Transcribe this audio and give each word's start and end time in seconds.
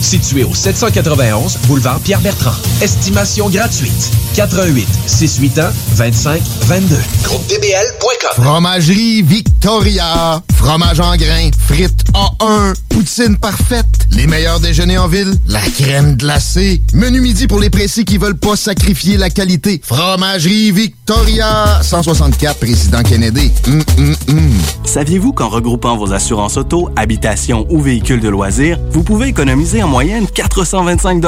Situé 0.00 0.44
au 0.44 0.54
791 0.54 1.58
boulevard 1.66 2.00
Pierre-Bertrand. 2.00 2.54
Estimation 2.80 3.48
gratuite. 3.48 4.10
88 4.34 4.86
681 5.06 5.72
25 5.94 6.42
22. 6.62 6.96
Groupe 7.24 7.46
DBL.com. 7.48 8.42
Fromagerie 8.44 9.22
Victoria. 9.22 10.42
Fromage 10.54 11.00
en 11.00 11.16
grains. 11.16 11.50
Frites 11.68 12.04
A1. 12.14 12.74
Poutine 12.88 13.36
parfaite. 13.36 13.86
Les 14.10 14.26
meilleurs 14.26 14.60
déjeuners 14.60 14.98
en 14.98 15.08
ville. 15.08 15.32
La 15.46 15.60
crème 15.60 16.16
glacée. 16.16 16.82
Menu 16.94 17.20
midi 17.20 17.46
pour 17.46 17.60
les 17.60 17.70
pressés 17.70 18.04
qui 18.04 18.18
veulent 18.18 18.38
pas 18.38 18.56
sacrifier 18.56 19.16
la 19.16 19.30
qualité. 19.30 19.80
Fromagerie 19.84 20.70
Victoria. 20.72 21.80
164 21.82 22.58
Président 22.58 23.02
Kennedy. 23.02 23.50
Hum, 23.66 23.82
hum, 23.98 24.16
hum. 24.28 24.50
Saviez-vous 24.84 25.32
qu'en 25.32 25.48
regroupant 25.48 25.96
vos 25.96 26.12
assurances 26.12 26.56
auto, 26.56 26.90
habitation 26.96 27.66
ou 27.70 27.80
véhicules 27.80 28.20
de 28.20 28.28
loisirs, 28.28 28.78
vous 28.90 29.02
pouvez 29.02 29.28
économiser 29.28 29.82
en 29.82 29.88
moyenne 29.90 30.26
425 30.28 31.20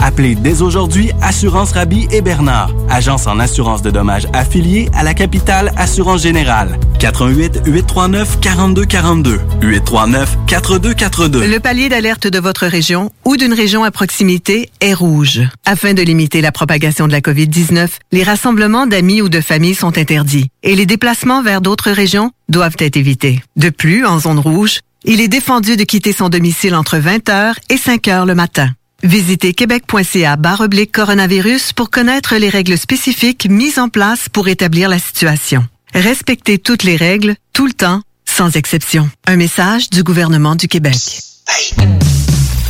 Appelez 0.00 0.36
dès 0.36 0.62
aujourd'hui 0.62 1.10
Assurance 1.20 1.72
Rabi 1.72 2.06
et 2.12 2.22
Bernard, 2.22 2.70
agence 2.88 3.26
en 3.26 3.40
assurance 3.40 3.82
de 3.82 3.90
dommages 3.90 4.28
affiliée 4.32 4.88
à 4.94 5.02
la 5.02 5.12
capitale 5.12 5.72
Assurance 5.76 6.22
Générale. 6.22 6.78
88 7.00 7.62
839 7.66 8.38
4242 8.40 9.40
839 9.60 10.38
4242. 10.46 11.46
Le 11.48 11.58
palier 11.58 11.88
d'alerte 11.88 12.28
de 12.28 12.38
votre 12.38 12.66
région 12.66 13.10
ou 13.24 13.36
d'une 13.36 13.52
région 13.52 13.82
à 13.82 13.90
proximité 13.90 14.70
est 14.80 14.94
rouge. 14.94 15.40
Afin 15.66 15.94
de 15.94 16.02
limiter 16.02 16.40
la 16.40 16.52
propagation 16.52 17.08
de 17.08 17.12
la 17.12 17.20
COVID-19, 17.20 17.88
les 18.12 18.22
rassemblements 18.22 18.86
d'amis 18.86 19.22
ou 19.22 19.28
de 19.28 19.40
familles 19.40 19.74
sont 19.74 19.98
interdits 19.98 20.48
et 20.62 20.76
les 20.76 20.86
déplacements 20.86 21.42
vers 21.42 21.60
d'autres 21.60 21.90
régions 21.90 22.30
doivent 22.48 22.76
être 22.78 22.96
évités. 22.96 23.42
De 23.56 23.70
plus, 23.70 24.06
en 24.06 24.20
zone 24.20 24.38
rouge, 24.38 24.80
il 25.04 25.20
est 25.20 25.28
défendu 25.28 25.76
de 25.76 25.84
quitter 25.84 26.12
son 26.12 26.28
domicile 26.28 26.74
entre 26.74 26.98
20h 26.98 27.54
et 27.70 27.76
5h 27.76 28.26
le 28.26 28.34
matin. 28.34 28.70
Visitez 29.02 29.54
québec.ca 29.54 30.36
oblique 30.60 30.92
coronavirus 30.92 31.72
pour 31.72 31.90
connaître 31.90 32.36
les 32.36 32.48
règles 32.48 32.76
spécifiques 32.76 33.46
mises 33.48 33.78
en 33.78 33.88
place 33.88 34.28
pour 34.28 34.48
établir 34.48 34.88
la 34.88 34.98
situation. 34.98 35.66
Respectez 35.94 36.58
toutes 36.58 36.82
les 36.82 36.96
règles, 36.96 37.36
tout 37.52 37.66
le 37.66 37.72
temps, 37.72 38.02
sans 38.24 38.56
exception. 38.56 39.08
Un 39.26 39.36
message 39.36 39.88
du 39.90 40.02
gouvernement 40.02 40.56
du 40.56 40.68
Québec. 40.68 40.96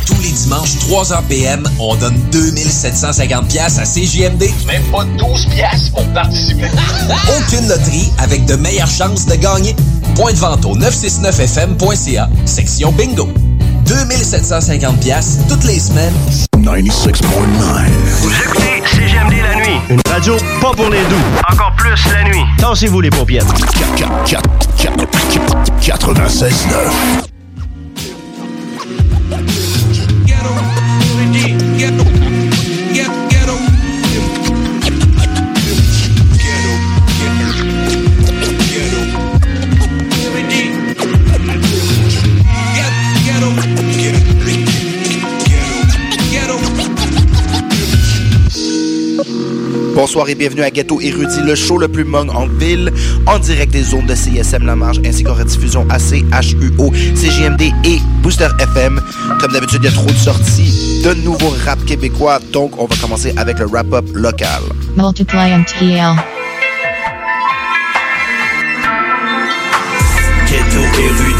Tous 0.09 0.21
les 0.21 0.31
dimanches, 0.31 0.75
3h 0.89 1.21
PM, 1.29 1.63
on 1.79 1.95
donne 1.95 2.17
2750 2.31 3.47
pièces 3.47 3.77
à 3.77 3.83
CJMD. 3.83 4.49
Même 4.65 4.81
pas 4.91 5.05
12 5.17 5.45
pièces 5.45 5.89
pour 5.89 6.03
participer. 6.07 6.65
Aucune 7.37 7.67
loterie 7.67 8.11
avec 8.17 8.45
de 8.45 8.55
meilleures 8.55 8.89
chances 8.89 9.27
de 9.27 9.35
gagner. 9.35 9.75
Point 10.15 10.33
de 10.33 10.37
vente 10.37 10.65
au 10.65 10.75
969fm.ca, 10.75 12.27
section 12.45 12.91
bingo. 12.91 13.29
2750 13.85 14.99
pièces 14.99 15.37
toutes 15.47 15.63
les 15.65 15.79
semaines. 15.79 16.13
96.9. 16.57 17.13
Vous 18.21 18.31
écoutez 18.31 18.81
CGMD 18.85 19.33
la 19.41 19.55
nuit. 19.55 19.79
Une 19.89 20.01
radio 20.09 20.35
pas 20.59 20.71
pour 20.71 20.89
les 20.89 21.03
doux. 21.05 21.15
Encore 21.51 21.73
plus 21.77 22.11
la 22.11 22.23
nuit. 22.23 22.43
Tassez-vous 22.57 23.01
les 23.01 23.11
paupières. 23.11 23.45
96.9. 25.81 27.29
Bonsoir 49.95 50.29
et 50.29 50.35
bienvenue 50.35 50.63
à 50.63 50.71
Ghetto 50.71 50.99
Érudit, 50.99 51.41
le 51.45 51.55
show 51.55 51.77
le 51.77 51.87
plus 51.87 52.03
mong 52.03 52.29
en 52.29 52.47
ville, 52.47 52.91
en 53.25 53.39
direct 53.39 53.71
des 53.71 53.83
zones 53.83 54.05
de 54.05 54.15
CSM 54.15 54.65
La 54.65 54.75
Marge 54.75 54.99
ainsi 55.05 55.23
qu'en 55.23 55.33
rediffusion 55.33 55.87
ACHUO, 55.89 56.91
CGMD 57.15 57.71
et 57.85 57.99
Booster 58.21 58.47
FM. 58.59 58.99
Comme 59.39 59.53
d'habitude, 59.53 59.79
il 59.83 59.85
y 59.85 59.87
a 59.87 59.91
trop 59.91 60.09
de 60.09 60.17
sorties 60.17 60.88
de 61.03 61.13
nouveaux 61.13 61.53
rap 61.65 61.83
québécois, 61.85 62.39
donc 62.51 62.77
on 62.77 62.85
va 62.85 62.95
commencer 62.97 63.33
avec 63.37 63.59
le 63.59 63.65
wrap-up 63.65 64.05
local. 64.13 64.61
Multiply 64.95 65.55
MTL. 65.57 66.15
Ghetto 70.47 70.81
érudit. 70.99 71.29
Hey 71.29 71.38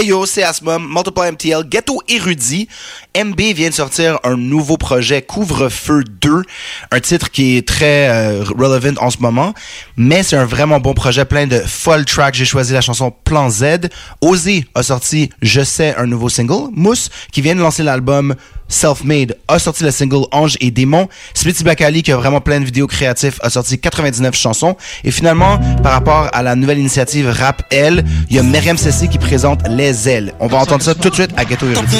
yo, 0.00 0.26
c'est 0.26 0.42
Asmum, 0.42 0.86
Multiply 0.92 1.32
MTL, 1.32 1.64
Ghetto 1.68 2.02
Érudit. 2.08 2.68
MB 3.16 3.40
vient 3.54 3.70
de 3.70 3.74
sortir 3.74 4.18
un 4.24 4.36
nouveau 4.36 4.76
projet, 4.76 5.22
Couvre-feu 5.22 6.04
2, 6.20 6.42
un 6.90 7.00
titre 7.00 7.30
qui 7.30 7.56
est 7.56 7.66
très 7.66 8.08
euh, 8.08 8.44
relevant 8.44 9.00
en 9.00 9.10
ce 9.10 9.18
moment, 9.18 9.54
mais 9.96 10.22
c'est 10.22 10.36
un 10.36 10.44
vraiment 10.44 10.80
bon 10.80 10.92
projet, 10.92 11.24
plein 11.24 11.46
de 11.46 11.58
folles 11.60 12.04
tracks. 12.04 12.34
J'ai 12.34 12.44
choisi 12.44 12.72
la 12.72 12.80
chanson 12.80 13.10
Plan 13.10 13.48
Z. 13.48 13.88
Ozzy 14.20 14.66
a 14.74 14.82
sorti 14.82 15.30
Je 15.40 15.62
sais, 15.62 15.94
un 15.96 16.06
nouveau 16.06 16.28
single. 16.28 16.70
Mousse, 16.72 17.08
qui 17.32 17.40
vient 17.40 17.54
de 17.54 17.60
lancer 17.60 17.82
l'album 17.82 18.34
Self-Made, 18.68 19.36
a 19.48 19.58
sorti 19.58 19.84
le 19.84 19.90
single 19.90 20.26
Ange 20.32 20.56
et 20.60 20.70
Démon. 20.70 21.08
Splitty 21.34 21.64
Bakali, 21.64 22.02
qui 22.02 22.12
a 22.12 22.16
vraiment 22.16 22.40
plein 22.40 22.60
de 22.60 22.64
vidéos 22.64 22.86
créatives, 22.86 23.38
a 23.42 23.50
sorti 23.50 23.78
99 23.78 24.34
chansons. 24.34 24.76
Et 25.04 25.10
finalement, 25.10 25.58
par 25.82 25.92
rapport 25.92 26.28
à 26.32 26.42
la 26.42 26.56
nouvelle 26.56 26.78
initiative 26.78 27.28
Rap 27.28 27.62
L, 27.70 28.04
il 28.28 28.36
y 28.36 28.38
a 28.38 28.42
Myriam 28.42 28.76
Sessi 28.76 29.08
qui 29.08 29.18
présente 29.18 29.60
Les 29.68 30.08
Ailes. 30.08 30.34
On 30.40 30.46
va 30.46 30.58
entendre 30.58 30.82
ça 30.82 30.94
tout 30.94 31.10
de 31.10 31.14
suite 31.14 31.30
à 31.36 31.44
Ghetto 31.44 31.66
Érudit. 31.66 31.96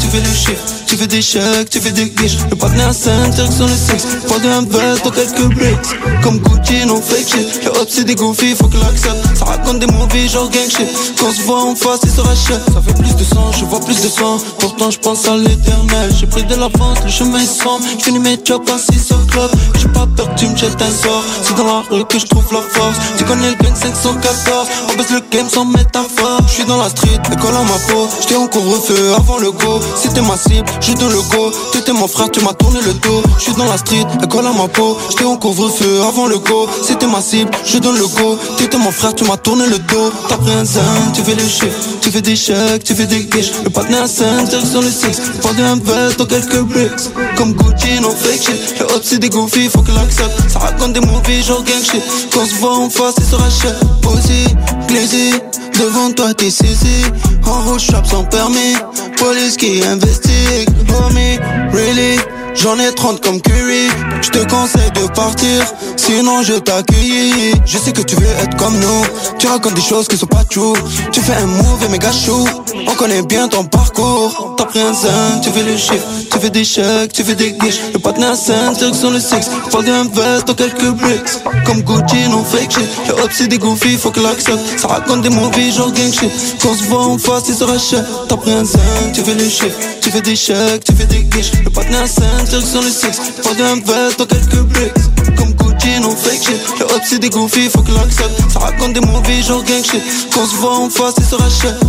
Tu 0.00 0.06
fais 0.06 0.20
le 0.20 0.34
chiffre, 0.34 0.64
tu 0.86 0.96
fais 0.96 1.06
des 1.06 1.22
chèques, 1.22 1.70
tu 1.70 1.80
fais 1.80 1.92
des 1.92 2.10
guiches. 2.10 2.36
Le 2.50 2.56
partenaire 2.56 2.88
à 2.88 2.92
5, 2.92 3.30
direction 3.30 3.66
le 3.66 3.74
sexe. 3.74 4.06
Pas 4.28 4.38
de 4.38 4.48
invest 4.48 5.04
dans 5.04 5.10
quelques 5.10 5.54
breaks. 5.54 6.22
Comme 6.22 6.38
Gucci, 6.38 6.86
non 6.86 7.00
fake 7.00 7.28
shit. 7.28 7.64
Le 7.64 7.70
hop, 7.70 7.88
c'est 7.88 8.04
des 8.04 8.14
goofy, 8.14 8.54
faut 8.54 8.68
que 8.68 8.78
l'accepte. 8.78 9.36
Ça 9.36 9.44
raconte 9.44 9.80
des 9.80 9.86
movies, 9.86 10.30
genre 10.30 10.50
gang 10.50 10.68
shit. 10.70 10.88
Quand 11.18 11.26
on 11.26 11.32
se 11.32 11.42
voit 11.42 11.62
en 11.62 11.74
face, 11.74 12.00
il 12.04 12.10
se 12.10 12.20
rachète. 12.20 12.62
Ça 12.72 12.80
fait 12.80 12.94
plus 12.94 13.14
de 13.16 13.24
sang, 13.24 13.50
je 13.52 13.64
vois 13.64 13.80
plus 13.80 14.00
de 14.02 14.08
sang. 14.08 14.38
Pourtant, 14.58 14.90
je 14.90 14.98
pense 14.98 15.26
à 15.26 15.36
l'éternel. 15.36 15.95
J'ai 16.18 16.26
pris 16.26 16.44
de 16.44 16.54
l'avance, 16.54 16.98
le 17.04 17.10
chemin 17.10 17.38
est 17.38 17.46
sombre. 17.46 17.84
J'finis 17.98 18.18
mes 18.18 18.38
jobs 18.44 18.68
assis 18.68 18.98
sur 18.98 19.26
club. 19.26 19.50
J'ai 19.78 19.88
pas 19.88 20.06
peur 20.16 20.34
que 20.34 20.40
tu 20.40 20.46
me 20.46 20.56
jettes 20.56 20.80
un 20.80 20.90
sort. 20.90 21.24
C'est 21.42 21.56
dans 21.56 21.64
la 21.64 21.82
rue 21.90 22.04
que 22.04 22.18
je 22.18 22.26
trouve 22.26 22.44
la 22.52 22.60
force. 22.60 22.96
Tu 23.16 23.24
connais 23.24 23.50
le 23.50 23.56
gang 23.56 23.74
514. 23.74 24.68
On 24.90 24.96
baisse 24.96 25.10
le 25.10 25.20
game 25.30 25.48
sans 25.48 25.64
métaphore. 25.64 26.40
J'suis 26.48 26.64
dans 26.64 26.76
la 26.76 26.88
street, 26.88 27.20
école 27.32 27.54
à 27.54 27.62
ma 27.62 27.78
peau. 27.88 28.08
J'étais 28.20 28.36
en 28.36 28.46
couvre-feu 28.46 29.14
avant 29.16 29.38
le 29.38 29.50
go. 29.50 29.80
C'était 29.96 30.20
ma 30.20 30.36
cible, 30.36 30.68
je 30.80 30.92
donne 30.92 31.12
le 31.12 31.22
go. 31.34 31.50
T'étais 31.72 31.92
mon 31.92 32.08
frère, 32.08 32.30
tu 32.30 32.40
m'as 32.40 32.54
tourné 32.54 32.80
le 32.82 32.92
dos. 32.94 33.22
J'suis 33.38 33.54
dans 33.54 33.66
la 33.66 33.78
street, 33.78 34.06
école 34.22 34.46
à 34.46 34.52
ma 34.52 34.68
peau. 34.68 34.96
J'étais 35.10 35.24
en 35.24 35.36
couvre-feu 35.36 36.02
avant 36.06 36.26
le 36.26 36.38
go. 36.38 36.68
C'était 36.82 37.06
ma 37.06 37.20
cible, 37.20 37.50
je 37.64 37.78
donne 37.78 37.96
le 37.96 38.06
go. 38.06 38.38
T'étais 38.58 38.78
mon 38.78 38.90
frère, 38.90 39.14
tu 39.14 39.24
m'as 39.24 39.38
tourné 39.38 39.66
le 39.66 39.78
dos. 39.78 40.12
T'as 40.28 40.36
pris 40.36 40.52
un 40.52 40.64
zin, 40.64 40.82
tu 41.14 41.22
fais 41.22 41.34
les 41.34 41.48
chiffres. 41.48 41.78
Tu 42.02 42.10
fais 42.10 42.22
des 42.22 42.36
chèques, 42.36 42.84
tu 42.84 42.94
fais 42.94 43.06
des 43.06 43.24
guiches. 43.24 43.52
Le 43.64 43.70
partenaire 43.70 44.02
à 44.02 44.08
5, 44.08 44.48
sur 44.50 44.82
le 44.82 44.90
6. 44.90 45.40
Pas 45.42 45.52
d'un 45.54 45.76
vest, 45.86 46.18
dans 46.18 46.26
quelques 46.26 46.60
bricks. 46.60 47.14
Comme 47.36 47.52
Gucci, 47.54 48.00
non 48.00 48.10
fake 48.10 48.42
shit. 48.42 48.78
Le 48.78 48.84
hop, 48.84 49.02
c'est 49.02 49.18
des 49.18 49.30
goofy, 49.30 49.68
faut 49.68 49.82
qu'il 49.82 49.96
accepte. 49.96 50.50
Ça 50.50 50.58
raconte 50.58 50.92
des 50.92 51.00
movies, 51.00 51.44
genre 51.44 51.62
gang 51.62 51.82
shit. 51.82 52.02
Quand 52.32 52.40
on 52.42 52.46
se 52.46 52.54
voit 52.56 52.76
en 52.76 52.90
face, 52.90 53.14
il 53.18 53.24
se 53.24 53.34
rachète. 53.36 53.78
Posé, 54.02 54.44
glazé. 54.88 55.30
Devant 55.78 56.10
toi, 56.12 56.34
t'es 56.34 56.50
saisi. 56.50 57.04
En 57.44 57.62
rouge, 57.62 57.82
shop 57.82 58.04
sans 58.04 58.24
permis. 58.24 58.74
Police 59.18 59.56
qui 59.56 59.82
investigue. 59.84 60.68
Homie, 60.98 61.38
really? 61.72 62.18
J'en 62.56 62.78
ai 62.78 62.92
30 62.94 63.20
comme 63.20 63.40
Curry. 63.40 63.88
Je 64.22 64.30
te 64.30 64.38
conseille 64.48 64.90
de 64.94 65.06
partir, 65.12 65.62
sinon 65.96 66.42
je 66.42 66.54
t'accueille. 66.54 67.54
Je 67.64 67.78
sais 67.78 67.92
que 67.92 68.00
tu 68.02 68.16
veux 68.16 68.26
être 68.26 68.56
comme 68.56 68.78
nous. 68.78 69.02
Tu 69.38 69.46
racontes 69.46 69.74
des 69.74 69.82
choses 69.82 70.08
qui 70.08 70.16
sont 70.16 70.26
pas 70.26 70.44
true. 70.44 70.72
Tu 71.12 71.20
fais 71.20 71.34
un 71.34 71.46
move 71.46 71.84
et 71.84 71.88
méga 71.88 72.10
chou. 72.10 72.46
On 72.88 72.94
connaît 72.94 73.22
bien 73.22 73.48
ton 73.48 73.64
parcours. 73.64 74.54
T'as 74.56 74.64
pris 74.64 74.80
un 74.80 74.92
zin, 74.92 75.40
tu 75.42 75.50
fais 75.50 75.62
le 75.62 75.76
chiffre. 75.76 76.06
Tu 76.32 76.38
fais 76.38 76.50
des 76.50 76.64
chèques, 76.64 77.12
tu 77.12 77.22
fais 77.22 77.34
des 77.34 77.52
guiches. 77.52 77.80
Le 77.92 77.98
partenaire 77.98 78.36
5, 78.36 78.76
sur 78.94 79.10
le 79.10 79.20
6. 79.20 79.50
Parle 79.70 79.84
d'un 79.84 80.04
vest, 80.04 80.46
dans 80.46 80.54
quelques 80.54 80.90
bricks. 80.90 81.42
Comme 81.66 81.82
Gucci, 81.82 82.28
non 82.30 82.42
fake 82.42 82.72
shit. 82.72 82.88
Le 83.08 83.14
hop, 83.22 83.30
c'est 83.32 83.48
des 83.48 83.58
goofy, 83.58 83.96
faut 83.96 84.10
que 84.10 84.20
l'accepte. 84.20 84.78
Ça 84.78 84.88
raconte 84.88 85.22
des 85.22 85.30
movies, 85.30 85.74
genre 85.74 85.92
gang 85.92 86.12
shit. 86.12 86.30
Quand 86.62 86.70
on 86.70 86.74
se 86.74 86.84
voit 86.84 87.04
en 87.04 87.18
face, 87.18 87.44
il 87.48 87.54
se 87.54 87.64
rachète. 87.64 88.04
T'as 88.28 88.36
pris 88.36 88.52
un 88.52 88.64
zin, 88.64 88.78
tu 89.12 89.22
fais 89.22 89.34
le 89.34 89.48
chiffre. 89.48 89.76
Tu 90.06 90.12
fais 90.12 90.20
des 90.20 90.36
chèques, 90.36 90.84
tu 90.84 90.92
fais 90.92 91.06
des 91.06 91.24
guiches. 91.24 91.50
Le 91.64 91.70
partenaire 91.70 92.06
5, 92.06 92.46
sur 92.46 92.80
le 92.80 92.90
6. 92.90 93.42
Parle 93.42 93.56
d'un 93.56 93.74
vest, 93.74 94.16
dans 94.20 94.26
quelques 94.26 94.62
bricks. 94.62 94.92
Comme 95.36 95.52
Gucci, 95.54 96.00
non 96.00 96.14
fake 96.14 96.44
shit. 96.44 96.60
Le 96.78 96.84
hop, 96.84 97.02
c'est 97.04 97.18
des 97.18 97.28
goofy, 97.28 97.68
faut 97.68 97.82
que 97.82 97.90
l'accepte. 97.90 98.40
Ça 98.52 98.60
raconte 98.60 98.92
des 98.92 99.00
movies, 99.00 99.44
genre 99.44 99.64
gang 99.64 99.82
shit. 99.82 100.00
Quand 100.32 100.42
on 100.42 100.46
se 100.46 100.54
voit 100.54 100.78
en 100.78 100.90
face, 100.90 101.14
il 101.18 101.24
se 101.24 101.34
rachète. 101.34 101.80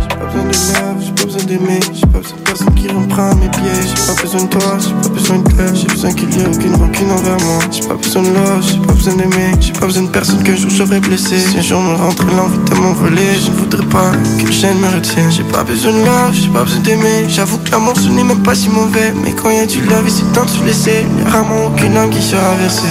J'ai 0.00 1.12
pas 1.12 1.24
besoin 1.24 1.42
d'aimer, 1.42 1.80
j'ai 1.92 2.00
pas 2.02 2.20
besoin 2.20 2.36
de 2.36 2.42
personne 2.42 2.45
qui 2.86 2.94
reprend 2.94 3.34
mes 3.36 3.48
pieds. 3.48 3.82
J'ai 3.82 4.06
pas 4.06 4.20
besoin 4.20 4.42
de 4.42 4.48
toi, 4.48 4.78
j'ai 4.78 4.92
pas 4.92 5.14
besoin 5.14 5.38
de 5.38 5.48
cœur, 5.52 5.74
j'ai 5.74 5.86
besoin 5.86 6.12
qu'il 6.12 6.34
y 6.34 6.40
ait 6.40 6.46
aucune 6.46 6.74
rancune 6.74 7.10
envers 7.10 7.40
moi. 7.44 7.58
J'ai 7.70 7.86
pas 7.86 7.94
besoin 7.94 8.22
de 8.22 8.28
love, 8.28 8.62
j'ai 8.62 8.78
pas 8.78 8.92
besoin 8.92 9.14
d'aimer, 9.14 9.52
j'ai 9.60 9.72
pas 9.72 9.86
besoin 9.86 10.02
de 10.04 10.08
personne 10.08 10.42
qu'un 10.42 10.56
jour 10.56 10.70
j'aurais 10.70 11.00
blessé. 11.00 11.38
Si 11.38 11.58
un 11.58 11.62
jour 11.62 11.80
me 11.80 11.94
rentre 11.94 12.24
l'envie 12.26 12.58
de 12.58 12.74
m'envoler, 12.74 13.34
je 13.40 13.50
ne 13.50 13.56
voudrais 13.56 13.86
pas 13.86 14.12
qu'une 14.38 14.52
chaîne 14.52 14.78
me 14.78 14.88
retienne. 14.88 15.30
J'ai 15.30 15.44
pas 15.44 15.64
besoin 15.64 15.92
de 15.92 15.98
love, 15.98 16.32
j'ai 16.32 16.48
pas 16.48 16.64
besoin 16.64 16.80
d'aimer. 16.80 17.28
J'avoue 17.28 17.58
que 17.58 17.70
l'amour 17.70 17.94
ce 17.96 18.08
n'est 18.08 18.24
même 18.24 18.42
pas 18.42 18.54
si 18.54 18.68
mauvais. 18.68 19.12
Mais 19.22 19.32
quand 19.32 19.50
y 19.50 19.58
a 19.58 19.66
du 19.66 19.80
love 19.82 20.06
et 20.06 20.10
c'est 20.10 20.32
temps 20.32 20.44
de 20.44 20.50
se 20.50 20.62
laisser, 20.64 21.06
y'a 21.18 21.30
rarement 21.30 21.66
aucune 21.66 21.96
âme 21.96 22.10
qui 22.10 22.22
sera 22.22 22.54
versée. 22.60 22.82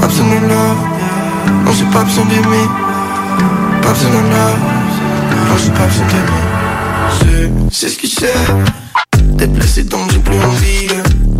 Pas 0.00 0.06
besoin 0.06 0.26
de 0.26 0.48
love, 0.48 0.80
non 1.64 1.72
j'ai 1.72 1.84
pas 1.86 2.04
besoin 2.04 2.24
d'aimer. 2.26 2.66
Pas 3.82 3.92
besoin 3.92 4.10
de 4.10 4.16
love, 4.16 4.60
non 5.48 5.56
j'ai 5.56 5.70
pas 5.70 5.86
besoin 5.86 6.06
d'aimer. 6.06 6.57
Sais 7.70 7.88
ce 7.88 7.98
que 7.98 8.06
c'est 8.06 8.32
D'être 9.36 9.52
blessé 9.52 9.84
donc 9.84 10.10
j'ai 10.12 10.18
plus 10.18 10.38
envie 10.40 10.88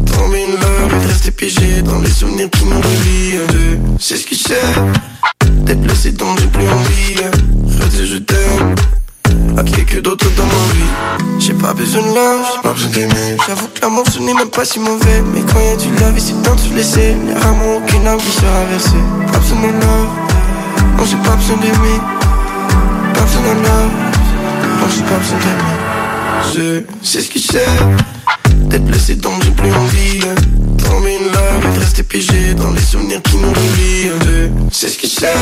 Tomber 0.07 0.45
une 0.45 0.61
love 0.61 1.03
et 1.03 1.07
rester 1.07 1.31
piégé 1.31 1.83
Dans 1.83 1.99
les 2.01 2.11
souvenirs 2.11 2.51
qui 2.51 2.65
nous 2.65 2.77
relient 2.77 3.99
sais 3.99 4.17
ce 4.17 4.27
que 4.27 4.35
c'est 4.35 5.55
D'être 5.65 5.81
blessé 5.81 6.13
donc 6.13 6.39
j'ai 6.41 6.47
plus 6.47 6.69
envie 6.69 7.15
de 7.15 7.83
Redire 7.83 8.07
je 8.07 8.19
t'aime. 8.19 8.75
À 9.57 9.63
quelqu'un 9.63 10.01
d'autre 10.01 10.27
dans 10.37 10.45
ma 10.45 10.73
vie. 10.75 11.39
J'ai 11.39 11.53
pas 11.55 11.75
besoin 11.75 12.03
de 12.03 12.09
love, 12.09 12.47
j'ai 12.55 12.63
pas 12.63 12.73
besoin 12.73 12.91
d'aimer. 12.91 13.37
J'avoue 13.47 13.69
que 13.69 13.81
l'amour 13.83 14.05
ce 14.11 14.19
n'est 14.21 14.35
même 14.35 14.51
pas 14.51 14.65
si 14.65 14.79
mauvais. 14.79 15.23
Mais 15.35 15.41
quand 15.43 15.61
y 15.61 15.69
a 15.69 15.77
du 15.77 15.91
love 16.01 16.19
c'est 16.19 16.43
temps 16.43 16.55
de 16.55 16.61
se 16.61 16.75
laisser. 16.75 17.17
Y'a 17.29 17.41
rarement 17.41 17.77
aucune 17.77 18.07
âme 18.07 18.19
qui 18.19 18.31
sera 18.31 18.65
versée. 18.71 18.91
Pas 19.33 19.39
besoin 19.39 19.63
love, 19.63 20.09
non 20.97 21.05
j'ai 21.05 21.17
pas 21.17 21.37
besoin 21.37 21.57
d'aimer. 21.57 22.01
Pas 23.15 23.21
besoin 23.21 23.43
de 23.43 23.61
non, 23.61 24.89
j'ai 24.95 25.03
pas 25.03 25.19
besoin 25.19 25.39
d'aimer. 25.39 25.78
Je 26.55 26.83
sais 27.03 27.21
ce 27.21 27.31
que 27.31 27.39
c'est. 27.39 27.67
D'être 28.69 28.85
blessé 28.85 29.15
donc 29.15 29.43
j'ai 29.43 29.51
plus 29.51 29.73
envie 29.73 30.21
Tomber 30.79 31.17
une 31.17 31.27
love 31.33 31.75
et 31.75 31.79
rester 31.79 32.03
piégé 32.03 32.55
Dans 32.55 32.71
les 32.71 32.81
souvenirs 32.81 33.23
qui 33.23 33.37
nous 33.37 33.49
relient 33.49 34.11
Je 34.71 34.75
sais 34.75 34.89
ce 34.89 34.99
que 34.99 35.07
c'est. 35.07 35.33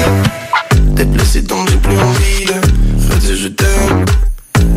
D'être 0.95 1.11
blessé 1.11 1.43
donc 1.43 1.69
j'ai 1.71 1.77
plus 1.77 1.99
envie 1.99 2.45
de 2.47 3.13
Redire 3.15 3.37
je 3.37 3.49
t'aime. 3.49 4.05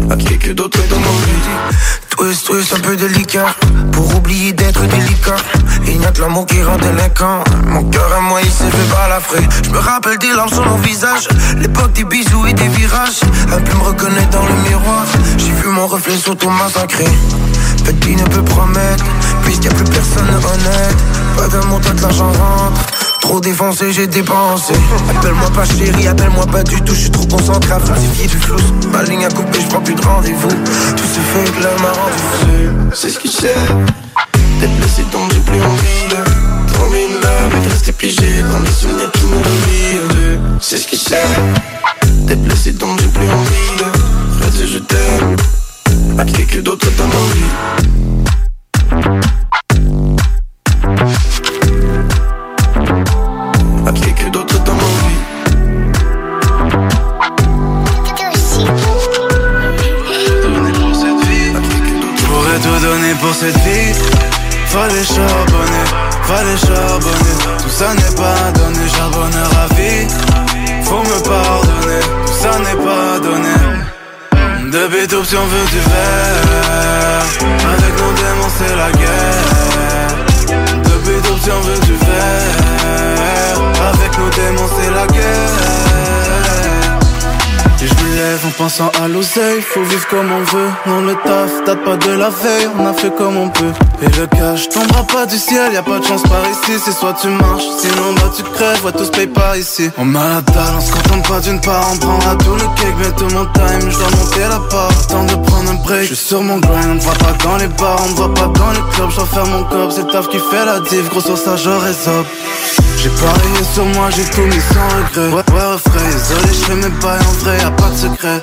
À 0.10 0.16
quelqu'un 0.16 0.54
d'autre 0.54 0.80
dans 0.90 1.00
ma 1.00 1.06
vie 1.06 1.76
Twist, 2.10 2.46
twist, 2.48 2.74
un 2.74 2.80
peu 2.80 2.96
délicat. 2.96 3.56
Pour 3.92 4.16
oublier 4.16 4.52
d'être 4.52 4.82
délicat. 4.82 5.38
Il 5.88 6.00
n'y 6.00 6.06
a 6.06 6.12
que 6.12 6.22
l'amour 6.22 6.46
qui 6.46 6.62
rend 6.62 6.78
délinquant. 6.78 7.44
Mon 7.68 7.84
cœur 7.86 8.12
à 8.18 8.22
moi 8.22 8.42
il 8.42 8.52
s'est 8.52 8.70
fait 8.70 8.92
balafrer 8.92 9.48
Je 9.64 9.70
me 9.70 9.78
rappelle 9.78 10.18
des 10.18 10.30
larmes 10.30 10.50
sur 10.50 10.66
mon 10.66 10.78
visage 10.78 11.28
L'époque 11.58 11.94
des 11.94 12.04
bisous 12.04 12.46
et 12.48 12.54
des 12.54 12.68
virages. 12.68 13.22
Un 13.54 13.62
peu 13.62 13.78
me 13.78 13.84
reconnaît 13.84 14.28
dans 14.32 14.44
le 14.44 14.70
miroir 14.70 15.06
mon 15.80 15.88
reflet 15.88 16.18
sur 16.18 16.36
tout 16.36 16.50
massacré 16.50 17.06
Petit 17.86 18.16
ne 18.16 18.24
peut 18.24 18.44
promettre 18.44 19.06
Puisqu'il 19.44 19.70
n'y 19.70 19.76
a 19.76 19.78
plus 19.78 19.86
personne 19.86 20.28
honnête 20.28 20.98
Pas 21.38 21.48
d'amour, 21.48 21.80
toi 21.80 21.94
de 21.94 22.02
l'argent 22.02 22.32
rentre 22.32 22.82
Trop 23.22 23.40
défoncé, 23.40 23.94
j'ai 23.94 24.08
dépensé. 24.08 24.74
Appelle-moi 25.10 25.50
pas 25.52 25.64
chérie, 25.66 26.08
appelle-moi 26.08 26.48
pas 26.48 26.64
du 26.64 26.82
tout. 26.82 26.96
Je 26.96 27.02
suis 27.02 27.12
trop 27.12 27.28
concentré 27.28 27.74
à 27.74 27.80
falsifier 27.80 28.26
du 28.28 28.38
flou. 28.38 28.58
Ma 28.92 29.04
ligne 29.04 29.26
a 29.26 29.30
coupé, 29.30 29.60
je 29.62 29.68
prends 29.68 29.82
plus 29.82 29.94
de 29.94 30.02
rendez-vous. 30.02 30.50
Tout 30.50 31.04
se 31.04 31.20
fait 31.20 31.52
que 31.52 31.64
l'homme 31.64 31.82
m'a 31.82 31.92
rendu 31.92 32.92
C'est 32.96 33.10
ce 33.10 33.20
que 33.20 33.28
c'est. 33.28 33.54
D'être 34.60 34.76
blessé 34.78 35.04
donc 35.12 35.32
j'ai 35.32 35.42
plus 35.42 35.62
envie 35.62 36.08
de 36.10 36.74
Tomber 36.74 37.06
une 37.06 37.22
love 37.22 37.62
et 37.62 37.66
de 37.68 37.70
rester 37.72 37.92
piégé 37.92 38.42
dans 38.52 38.60
les 38.60 38.72
souvenirs 38.72 39.12
qui 39.12 39.26
nous 39.26 39.38
relient. 39.38 40.40
C'est 40.60 40.78
ce 40.78 40.88
que 40.88 40.96
c'est. 40.96 42.26
D'être 42.26 42.42
blessé 42.42 42.72
donc 42.72 43.00
j'ai 43.00 43.08
plus 43.08 43.30
envie 43.30 43.78
de 43.78 44.46
Redire 44.46 44.68
je 44.68 44.80
t'aime 44.80 45.36
à 46.20 46.26
quelqu'un 46.26 46.60
d'autre 46.62 46.88
dans 46.98 47.08
ma 47.08 47.14
vie. 47.34 47.52
à 53.88 53.92
quelqu'un 53.94 54.30
d'autre 54.30 54.64
dans 54.66 54.74
ma 54.74 54.82
vie. 54.82 55.20
J'aurais 62.22 62.60
tout 62.60 62.80
donné 62.86 63.14
pour 63.22 63.34
cette 63.34 63.58
vie 63.60 63.94
Fallait 64.68 65.04
charbonner, 65.04 65.86
fallait 66.24 66.58
charbonner 66.58 67.36
Tout 67.64 67.70
ça 67.70 67.94
n'est 67.94 68.16
pas 68.16 68.52
donné, 68.52 68.90
charbonneur 68.90 69.69
Petit 75.02 75.16
on 75.16 75.46
veut 75.46 75.66
du 75.72 75.80
verre. 75.80 77.24
Avec 77.72 77.94
nos 78.02 78.12
démons 78.12 78.52
c'est 78.58 78.76
la 78.76 78.92
guerre. 78.92 80.26
Depuis 80.84 81.50
on 81.50 81.62
veut 81.62 81.80
du 81.80 81.94
verre. 81.94 83.62
Avec 83.94 84.18
nos 84.18 84.30
démons 84.30 84.70
c'est 84.78 84.92
la 84.92 85.08
guerre 85.08 86.49
en 88.20 88.52
pensant 88.58 88.92
à 89.02 89.08
l'oseille. 89.08 89.62
Faut 89.62 89.84
vivre 89.84 90.06
comme 90.10 90.30
on 90.32 90.44
veut. 90.44 90.70
Non 90.88 91.02
le 91.02 91.14
taf 91.24 91.64
date 91.66 91.84
pas 91.86 91.96
de 91.96 92.12
la 92.12 92.30
veille. 92.30 92.68
On 92.78 92.86
a 92.86 92.94
fait 92.94 93.16
comme 93.16 93.38
on 93.38 93.50
peut. 93.50 93.72
Et 94.02 94.08
le 94.08 94.28
cash 94.28 94.68
tombera 94.70 95.04
pas 95.04 95.26
du 95.26 95.38
ciel. 95.38 95.72
Y'a 95.74 95.82
pas 95.82 96.00
de 96.00 96.06
chance 96.06 96.24
par 96.24 96.44
ici. 96.50 96.82
C'est 96.84 96.92
soit 96.92 97.16
tu 97.22 97.28
marches 97.28 97.64
Sinon 97.80 98.14
bah 98.16 98.32
tu 98.36 98.44
crèves. 98.44 98.84
Ouais 98.84 98.92
tout 98.92 99.06
se 99.06 99.12
paye 99.12 99.28
par 99.28 99.56
ici. 99.56 99.90
On 99.98 100.06
met 100.06 100.20
la 100.20 100.42
dalle 100.42 100.76
On 100.78 100.82
se 100.82 100.92
contente 100.92 101.28
pas 101.28 101.40
d'une 101.40 101.62
part. 101.62 101.88
On 101.94 101.98
prendra 101.98 102.36
tout 102.36 102.56
le 102.56 102.68
cake 102.76 102.98
Bientôt 103.00 103.30
mon 103.36 103.46
time 103.46 103.90
Je 103.90 103.98
dois 103.98 104.10
monter 104.10 104.48
la 104.50 104.60
part. 104.70 105.08
Temps 105.08 105.24
de 105.24 105.36
prendre 105.48 105.72
un 105.72 105.76
break. 105.76 106.10
Je 106.10 106.16
sur 106.16 106.44
mon 106.44 106.58
grind. 106.58 106.90
On 106.90 106.96
me 106.96 107.00
voit 107.00 107.14
pas 107.14 107.34
dans 107.44 107.58
les 107.58 107.68
bars. 107.68 108.02
On 108.06 108.10
me 108.10 108.16
voit 108.16 108.34
pas 108.34 108.48
dans 108.48 108.72
les 108.72 108.92
clubs. 108.92 109.12
Je 109.12 109.22
faire 109.34 109.46
mon 109.46 109.64
cop. 109.64 109.92
C'est 109.92 110.02
le 110.02 110.12
taf 110.12 110.28
qui 110.28 110.40
fait 110.40 110.66
la 110.66 110.80
div 110.82 111.08
Gros 111.10 111.22
sur 111.22 111.38
ça 111.38 111.56
je 111.56 111.70
résoppe 111.70 112.28
j'ai 113.02 113.10
parié 113.10 113.64
sur 113.74 113.86
moi, 113.86 114.10
j'ai 114.10 114.26
tout 114.26 114.42
mis 114.42 114.62
sans 114.74 114.88
regret. 114.98 115.34
Ouais, 115.36 115.54
ouais, 115.54 115.74
refrain, 115.74 116.06
désolé, 116.12 116.48
je 116.48 116.66
fais 116.66 116.76
mes 116.76 116.96
bails 117.02 117.20
en 117.20 117.44
vrai, 117.44 117.58
y'a 117.58 117.72
pas 117.72 117.90
de 117.90 117.96
secret. 117.96 118.42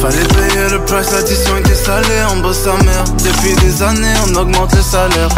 Fallait 0.00 0.28
payer 0.28 0.68
le 0.70 0.84
price, 0.84 1.12
l'addition 1.12 1.56
était 1.58 1.74
salée, 1.74 2.22
on 2.32 2.38
bosse 2.38 2.58
sa 2.58 2.72
mère. 2.84 3.04
Depuis 3.24 3.54
des 3.64 3.82
années, 3.82 4.14
on 4.26 4.34
augmente 4.36 4.74
le 4.74 4.82
salaire. 4.82 5.28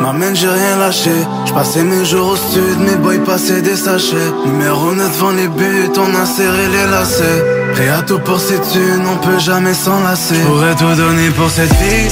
M'amène, 0.00 0.34
j'ai 0.34 0.48
rien 0.48 0.76
lâché. 0.78 1.12
J'passais 1.46 1.84
mes 1.84 2.04
jours 2.04 2.28
au 2.28 2.36
sud, 2.36 2.78
mes 2.80 2.96
boys 2.96 3.24
passaient 3.24 3.62
des 3.62 3.76
sachets. 3.76 4.32
Numéro 4.46 4.92
9 4.92 5.12
devant 5.12 5.30
les 5.30 5.48
buts, 5.48 5.90
on 5.98 6.20
a 6.20 6.26
serré 6.26 6.68
les 6.68 6.90
lacets. 6.90 7.44
Prêt 7.74 7.88
à 7.88 8.02
tout 8.02 8.18
pour 8.20 8.40
cette 8.40 8.68
thune, 8.72 9.04
on 9.12 9.16
peut 9.24 9.38
jamais 9.38 9.74
s'enlacer 9.74 10.34
J'pourrais 10.34 10.74
tout 10.74 10.94
donner 10.96 11.30
pour 11.30 11.48
cette 11.50 11.72
vie 11.74 12.08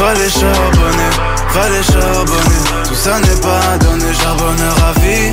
Fallait 0.00 0.30
charbonner, 0.30 1.10
fallait 1.50 1.82
charbonner 1.82 2.60
Tout 2.88 2.94
ça 2.94 3.20
n'est 3.20 3.40
pas 3.42 3.76
donné, 3.84 4.14
charbonneur 4.14 4.76
à 4.88 4.98
vie. 5.00 5.30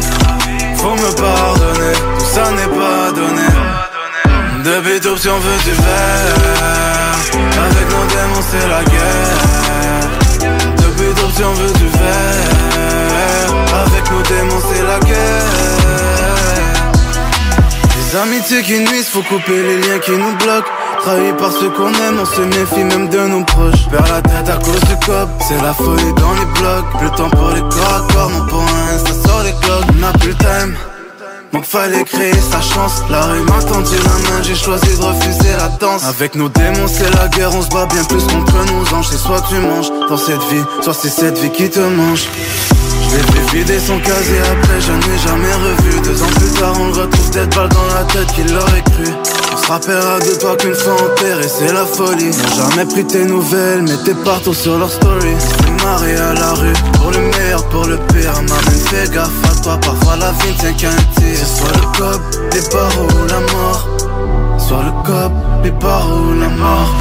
Faut 0.75 0.93
me 0.93 1.11
pardonner, 1.15 1.93
tout 2.19 2.25
ça 2.25 2.51
n'est 2.51 2.73
pas 2.77 3.13
donné. 3.15 3.47
Depuis 4.65 4.99
tout 4.99 5.17
si 5.17 5.29
on 5.29 5.39
veut 5.39 5.59
du 5.63 5.71
verre. 5.71 6.35
Avec 7.65 7.87
nos 7.93 8.05
démons 8.13 8.43
c'est 8.51 8.67
la 8.67 8.83
guerre. 8.83 10.09
Depuis 10.75 11.13
tout 11.15 11.31
si 11.33 11.43
on 11.45 11.53
veut 11.53 11.71
du 11.71 11.87
verre. 11.87 13.53
Avec 13.85 14.11
nos 14.11 14.21
démons 14.21 14.61
c'est 14.69 14.83
la 14.83 14.99
guerre. 14.99 15.45
Les 17.95 18.15
amitiés 18.17 18.63
qui 18.63 18.79
nuisent, 18.81 19.07
faut 19.07 19.23
couper 19.23 19.63
les 19.63 19.77
liens 19.77 19.99
qui 19.99 20.11
nous 20.11 20.35
bloquent 20.35 20.71
Trahi 21.01 21.33
par 21.37 21.51
ceux 21.51 21.69
qu'on 21.69 21.93
aime, 21.93 22.19
on 22.21 22.25
se 22.25 22.41
méfie 22.41 22.83
même 22.83 23.09
de 23.09 23.19
nos 23.27 23.43
proches. 23.43 23.87
Perds 23.89 24.11
la 24.11 24.21
tête 24.21 24.49
à 24.49 24.57
cause 24.57 24.79
du 24.81 24.95
cop, 25.05 25.29
c'est 25.47 25.61
la 25.61 25.73
folie 25.73 26.13
dans 26.13 26.33
les 26.33 26.45
blocs. 26.59 26.89
Plus 26.97 27.05
le 27.05 27.11
temps 27.15 27.29
pour 27.29 27.49
les 27.51 27.61
corps 27.61 27.95
à 27.95 28.13
corps, 28.13 28.45
pour 28.49 28.61
un 28.61 28.97
ça 28.97 29.13
sort 29.27 29.43
les 29.43 29.53
cloques 29.61 29.85
On 29.89 29.99
n'a 29.99 30.11
plus 30.13 30.29
le 30.29 30.35
time 30.35 30.75
donc 31.53 31.63
fallait 31.63 32.03
créer 32.03 32.33
sa 32.33 32.61
chance. 32.61 33.01
La 33.09 33.21
rue 33.21 33.41
m'a 33.41 33.61
tendu 33.63 33.95
la 33.95 34.29
main, 34.29 34.43
j'ai 34.43 34.55
choisi 34.55 34.97
de 34.97 35.01
refuser 35.01 35.53
la 35.57 35.69
danse. 35.79 36.03
Avec 36.05 36.35
nos 36.35 36.49
démons 36.49 36.87
c'est 36.87 37.09
la 37.15 37.27
guerre, 37.29 37.55
on 37.55 37.61
se 37.61 37.69
bat 37.69 37.85
bien 37.85 38.03
plus 38.03 38.23
contre 38.25 38.53
nos 38.65 38.97
anges 38.97 39.07
C'est 39.09 39.17
soit 39.17 39.41
tu 39.49 39.55
manges 39.55 39.89
dans 40.09 40.17
cette 40.17 40.43
vie, 40.51 40.63
soit 40.81 40.93
c'est 40.93 41.09
cette 41.09 41.37
vie 41.37 41.49
qui 41.51 41.69
te 41.69 41.79
mange. 41.79 42.27
Je 43.09 43.15
l'ai 43.15 43.23
fait 43.23 43.57
vider 43.57 43.79
son 43.79 43.99
casier 43.99 44.39
après 44.39 44.81
je 44.81 44.91
n'ai 44.91 45.17
jamais 45.19 45.53
revu. 45.53 46.01
Deux 46.01 46.21
ans 46.21 46.33
plus 46.35 46.59
tard 46.59 46.73
on 46.79 46.87
le 46.87 47.01
retrouve 47.01 47.31
tête 47.31 47.55
balle 47.55 47.69
dans 47.69 47.87
la 47.95 48.03
tête 48.03 48.27
qu'il 48.33 48.53
l'aurait 48.53 48.83
cru 48.83 49.36
rappellera 49.67 50.19
de 50.19 50.39
toi 50.39 50.55
qu'une 50.55 50.73
fois 50.73 50.93
enterré 50.93 51.47
c'est 51.47 51.73
la 51.73 51.85
folie. 51.85 52.25
N'ont 52.25 52.71
jamais 52.71 52.85
pris 52.85 53.05
tes 53.05 53.25
nouvelles 53.25 53.83
mais 53.83 53.97
t'es 54.05 54.13
partout 54.23 54.53
sur 54.53 54.77
leur 54.77 54.91
story. 54.91 55.35
C'est 55.39 55.83
marré 55.83 56.15
à 56.15 56.33
la 56.33 56.53
rue 56.53 56.73
pour 56.93 57.11
le 57.11 57.19
meilleur 57.19 57.63
pour 57.69 57.85
le 57.85 57.97
pire. 57.97 58.33
Maman 58.33 58.77
fais 58.87 59.09
gaffe 59.09 59.29
à 59.51 59.61
toi 59.61 59.77
parfois 59.81 60.15
la 60.17 60.31
vie 60.31 60.53
tient 60.59 60.73
qu'un 60.73 60.95
tir. 61.15 61.45
Soit 61.45 61.73
le 61.75 61.97
cop, 61.97 62.21
les 62.53 62.61
barreaux 62.71 63.07
ou 63.07 63.27
la 63.27 63.39
mort. 63.53 63.87
Soit 64.57 64.83
le 64.83 64.91
cop, 65.05 65.31
les 65.63 65.71
barreaux 65.71 66.31
ou 66.31 66.39
la 66.39 66.49
mort. 66.49 66.95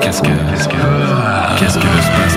Qu'est-ce 0.00 0.22
que. 0.22 0.28
Qu'est-ce 0.28 0.68
que. 0.68 0.74
Qu'est-ce 1.58 1.74
que 1.74 1.80
se 1.80 2.10
passe, 2.16 2.36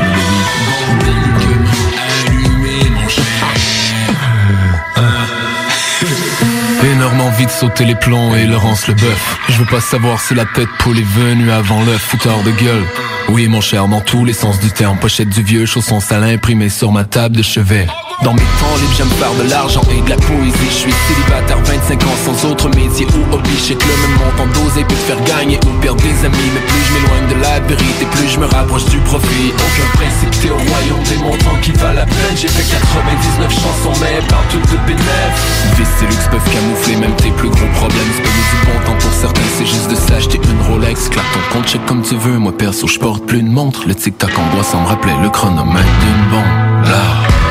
Énorme 6.84 7.22
envie 7.22 7.46
de 7.46 7.52
sauter 7.52 7.86
les 7.86 7.94
plombs 7.94 8.36
et 8.36 8.48
Laurence 8.48 8.88
le 8.88 8.96
bœuf. 8.96 9.38
Je 9.50 9.58
veux 9.60 9.68
pas 9.68 9.80
savoir 9.80 10.20
si 10.20 10.34
la 10.34 10.46
tête 10.46 10.68
poule 10.80 10.98
est 10.98 11.04
venue 11.04 11.52
avant 11.52 11.84
l'œuf, 11.84 12.02
fouteur 12.02 12.42
de 12.42 12.50
gueule. 12.50 12.84
Oui, 13.30 13.48
mon 13.48 13.62
cher, 13.62 13.88
dans 13.88 14.02
tous 14.02 14.26
les 14.26 14.34
sens 14.34 14.60
du 14.60 14.72
terme. 14.72 14.98
Pochette 14.98 15.30
du 15.30 15.44
vieux 15.44 15.68
chausson 15.68 16.00
salin 16.00 16.34
imprimé 16.34 16.70
sur 16.70 16.92
ma 16.92 17.04
table 17.04 17.36
de 17.38 17.44
chevet. 17.44 17.86
Dans 18.24 18.34
mes 18.34 18.40
temps 18.62 18.78
libres, 18.78 18.94
j'aime 18.96 19.10
faire 19.18 19.34
de 19.34 19.50
l'argent 19.50 19.82
et 19.90 20.00
de 20.00 20.10
la 20.10 20.16
poésie. 20.16 20.70
Je 20.70 20.86
suis 20.86 20.94
célibataire 21.10 21.58
25 21.58 22.04
ans 22.04 22.18
sans 22.24 22.50
autre 22.50 22.70
métier 22.70 23.08
ou 23.18 23.34
hobby. 23.34 23.50
Je 23.58 23.74
sais 23.74 23.74
que 23.74 23.82
le 23.82 23.98
même 23.98 24.18
montant 24.22 24.46
dosé 24.54 24.84
peut 24.84 24.94
te 24.94 25.10
faire 25.10 25.22
gagner 25.26 25.58
ou 25.66 25.74
perdre 25.82 26.02
des 26.04 26.14
amis. 26.26 26.50
Mais 26.54 26.62
plus 26.62 26.82
je 26.86 26.94
m'éloigne 26.94 27.28
de 27.34 27.42
la 27.42 27.60
vérité, 27.66 28.06
plus 28.12 28.30
je 28.30 28.40
me 28.40 28.46
rapproche 28.46 28.86
du 28.86 28.98
profit. 29.10 29.50
Aucun 29.58 29.90
principe, 29.98 30.30
t'es 30.38 30.54
au 30.54 30.62
royaume 30.62 31.04
des 31.10 31.18
montants 31.18 31.58
qui 31.64 31.72
valent 31.82 31.98
la 31.98 32.06
peine. 32.06 32.38
J'ai 32.38 32.48
fait 32.48 32.70
99 32.70 33.50
chansons, 33.50 33.98
mais 34.02 34.22
par 34.30 34.44
toutes 34.54 34.70
de 34.70 34.78
bénéfices. 34.86 35.82
Vice 35.82 35.98
et 36.04 36.06
luxe 36.06 36.28
peuvent 36.30 36.50
camoufler 36.54 36.96
même 36.98 37.16
tes 37.18 37.32
plus 37.32 37.50
gros 37.50 37.72
problèmes. 37.82 38.12
Payer 38.22 38.46
du 38.54 38.58
bon 38.70 38.78
temps 38.86 38.98
pour 39.02 39.14
certains, 39.18 39.50
c'est 39.58 39.66
juste 39.66 39.90
de 39.90 39.98
s'acheter 39.98 40.38
une 40.38 40.62
Rolex. 40.70 41.10
Claque 41.10 41.26
ton 41.34 41.58
compte, 41.58 41.68
check 41.68 41.84
comme 41.88 42.04
tu 42.04 42.16
veux. 42.16 42.38
Moi 42.38 42.54
perso, 42.54 42.86
je 42.86 43.00
porte 43.00 43.26
plus 43.26 43.42
de 43.42 43.50
montre. 43.50 43.88
Le 43.88 43.96
tic-tac 43.96 44.38
en 44.38 44.46
bois, 44.54 44.64
ça 44.64 44.78
me 44.78 44.86
rappelait 44.86 45.18
le 45.24 45.30
chronomètre 45.32 45.90
d'une 46.06 46.30
bombe. 46.30 46.86
Là. 46.86 47.51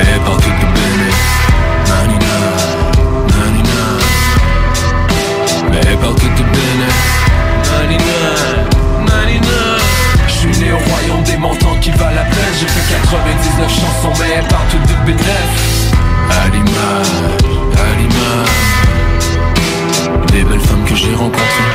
Mais 0.00 0.18
partout 0.24 0.48
de 0.48 0.66
béné 0.74 1.10
Nanina, 1.88 2.36
nanina 3.28 3.80
Mais 5.70 5.96
partout 5.96 6.32
de 6.38 6.42
béné 6.42 6.90
Nanina, 7.68 8.22
nanina 9.06 9.60
J'suis 10.26 10.56
né 10.58 10.72
au 10.72 10.78
royaume 10.78 11.22
des 11.24 11.36
montants 11.36 11.76
qui 11.82 11.90
valent 11.90 12.14
la 12.14 12.22
peine 12.22 12.54
J'ai 12.58 12.66
fait 12.66 12.94
99 12.94 13.68
chansons 13.68 14.14
mais 14.20 14.40
partout 14.48 14.78
de 14.78 14.94
bénéf 15.04 15.52
À 16.30 16.48
l'image, 16.48 17.12
à 17.76 17.88
l'image 17.98 18.56
Des 20.32 20.44
belles 20.44 20.60
femmes 20.60 20.84
que 20.86 20.94
j'ai 20.94 21.14
rencontrées. 21.14 21.74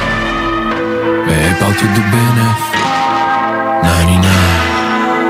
Mais 1.27 1.53
partout 1.59 1.85
de 1.85 2.01
bénéf 2.11 2.61
Nanina 3.83 4.84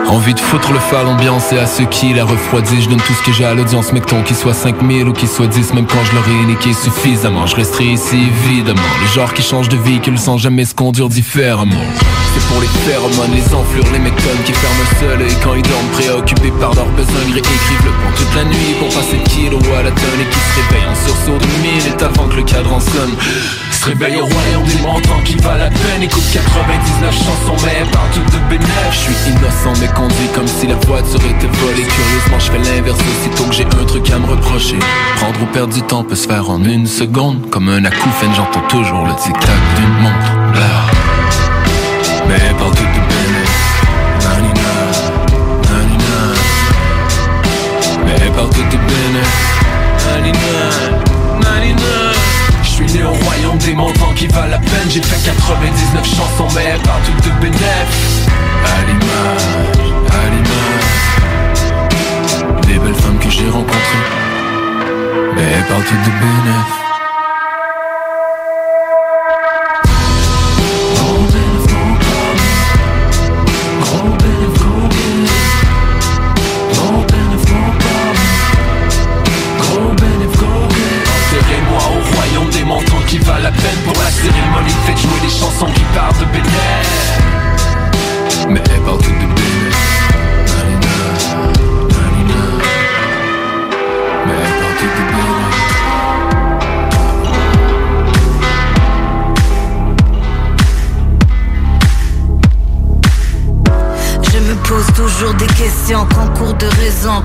Envie 0.07 0.33
de 0.33 0.39
foutre 0.39 0.71
le 0.71 0.79
fall 0.79 1.07
ambiance 1.07 1.51
et 1.51 1.57
à 1.57 1.65
ceux 1.65 1.85
qui 1.85 2.13
la 2.13 2.25
refroidit 2.25 2.81
Je 2.81 2.89
donne 2.89 3.01
tout 3.01 3.13
ce 3.13 3.23
que 3.23 3.31
j'ai 3.31 3.43
à 3.43 3.53
l'audience 3.53 3.91
Mettons 3.91 4.21
qu'il 4.21 4.35
soit 4.35 4.53
5000 4.53 5.07
ou 5.07 5.13
qu'il 5.13 5.27
soit 5.27 5.47
10 5.47 5.73
Même 5.73 5.87
quand 5.87 6.03
je 6.05 6.15
l'aurai 6.15 6.45
niqué 6.45 6.73
suffisamment. 6.73 7.45
Je 7.47 7.55
resterai 7.55 7.85
ici 7.85 8.17
évidemment. 8.45 8.81
Le 9.01 9.07
genre 9.07 9.33
qui 9.33 9.41
change 9.41 9.67
de 9.69 9.77
véhicule 9.77 10.17
sans 10.17 10.37
jamais 10.37 10.65
se 10.65 10.75
conduire 10.75 11.09
différemment. 11.09 11.81
C'est 12.33 12.47
pour 12.47 12.61
les 12.61 12.67
phéromones, 12.67 13.33
les 13.33 13.53
enflures, 13.53 13.85
les 13.93 13.99
méthodes 13.99 14.43
Qui 14.45 14.53
ferment 14.53 14.99
seul 14.99 15.21
et 15.21 15.33
quand 15.43 15.55
ils 15.55 15.63
dorment 15.63 15.87
préoccupés 15.93 16.51
par 16.59 16.73
leurs 16.75 16.89
besoins 16.89 17.25
Ils 17.29 17.37
écrivent 17.37 17.85
le 17.85 17.91
plan 17.91 18.11
toute 18.15 18.35
la 18.35 18.43
nuit 18.43 18.75
pour 18.79 18.89
passer 18.89 19.17
de 19.17 19.29
kilo 19.29 19.57
à 19.77 19.83
la 19.83 19.91
tonne 19.91 20.21
Et 20.21 20.29
qui 20.29 20.39
se 20.39 20.55
réveillent 20.59 20.89
en 20.89 20.95
sursaut 20.95 21.37
de 21.37 21.61
minutes 21.61 22.03
avant 22.03 22.27
que 22.27 22.35
le 22.35 22.43
cadran 22.43 22.79
sonne 22.79 23.15
Se 23.75 23.85
réveille 23.85 24.17
au 24.17 24.25
royaume 24.25 24.63
des 24.63 24.81
montants 24.81 25.21
qui 25.23 25.35
valent 25.35 25.57
la 25.65 25.69
peine. 25.69 26.03
Écoute 26.03 26.23
99 26.33 27.13
chansons 27.13 27.65
mais 27.65 27.85
partout 27.91 28.19
de 28.31 28.49
bénéf 28.49 28.69
Je 28.91 28.97
suis 28.97 29.31
innocent 29.31 29.73
mais 29.79 29.87
conduit 29.87 30.27
comme 30.33 30.47
si 30.47 30.67
la 30.67 30.75
voiture 30.75 31.19
était 31.19 31.47
volée. 31.47 31.83
Curieusement 31.83 32.39
je 32.39 32.51
fais 32.51 32.57
l'inverse 32.71 32.99
aussitôt 32.99 33.43
que 33.49 33.53
j'ai 33.53 33.65
un 33.65 33.85
truc 33.85 34.09
à 34.11 34.19
me 34.19 34.25
reprocher. 34.27 34.77
Prendre 35.17 35.41
ou 35.41 35.45
perdre 35.47 35.73
du 35.73 35.81
temps 35.81 36.03
peut 36.03 36.15
se 36.15 36.27
faire 36.27 36.49
en 36.49 36.63
une 36.63 36.87
seconde. 36.87 37.49
Comme 37.49 37.69
un 37.69 37.83
acouphène 37.85 38.33
j'entends 38.35 38.67
toujours 38.67 39.05
le 39.05 39.13
tic-tac 39.15 39.59
d'une 39.75 40.03
montre. 40.03 40.31
Mais 42.27 42.53
partout 42.57 42.83
de 42.83 43.01
bénéf 43.07 43.53
Nanina, 44.23 44.73
nanina 45.69 46.19
Mais 48.03 48.29
partout 48.31 48.63
de 48.63 48.77
bénéf 48.77 49.33
Nanina, 50.07 50.57
nanina 51.43 51.95
Je 52.63 52.69
suis 52.69 52.91
né 52.93 53.03
au 53.03 53.13
royaume 53.55 53.57
des 53.57 53.73
montants 53.73 54.13
qui 54.15 54.27
valent 54.27 54.51
la 54.51 54.57
peine. 54.59 54.89
J'ai 54.89 55.01
fait 55.01 55.23
99 55.25 56.05
chansons 56.05 56.47
mais 56.55 56.77
partout 56.83 57.11
de 57.23 57.31
bénéf 57.41 58.27
À 58.65 58.81
l'image, 58.87 59.47
à 60.09 60.29
l'image 60.29 60.91
Des 62.67 62.79
belles 62.79 62.95
femmes 62.95 63.19
que 63.19 63.29
j'ai 63.29 63.49
rencontrées. 63.49 64.05
Mais 65.35 65.63
partout 65.67 65.95
de 65.95 66.11
bénéf 66.19 66.84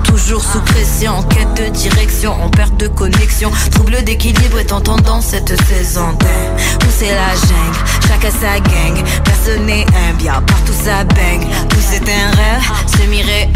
toujours 0.04 0.42
sous 0.42 0.60
pression, 0.60 1.18
en 1.18 1.22
quête 1.22 1.54
de 1.54 1.68
direction, 1.68 2.32
en 2.42 2.48
perte 2.48 2.76
de 2.76 2.88
connexion, 2.88 3.50
trouble 3.70 4.02
d'équilibre 4.04 4.58
est 4.58 4.72
en 4.72 4.80
tendance 4.80 5.26
cette 5.26 5.54
saison. 5.66 6.08
Où 6.10 6.86
c'est 6.98 7.14
la 7.14 7.34
jungle, 7.34 7.78
chacun 8.06 8.30
sa 8.30 8.60
gang, 8.60 9.02
personne 9.24 9.66
n'est 9.66 9.86
un 9.86 10.12
bien, 10.14 10.34
partout 10.46 10.72
ça 10.72 11.04
bang, 11.04 11.40
tout 11.68 11.78
c'est 11.80 12.02
un 12.02 12.30
rêve, 12.36 12.62
semi-réel, 12.86 13.50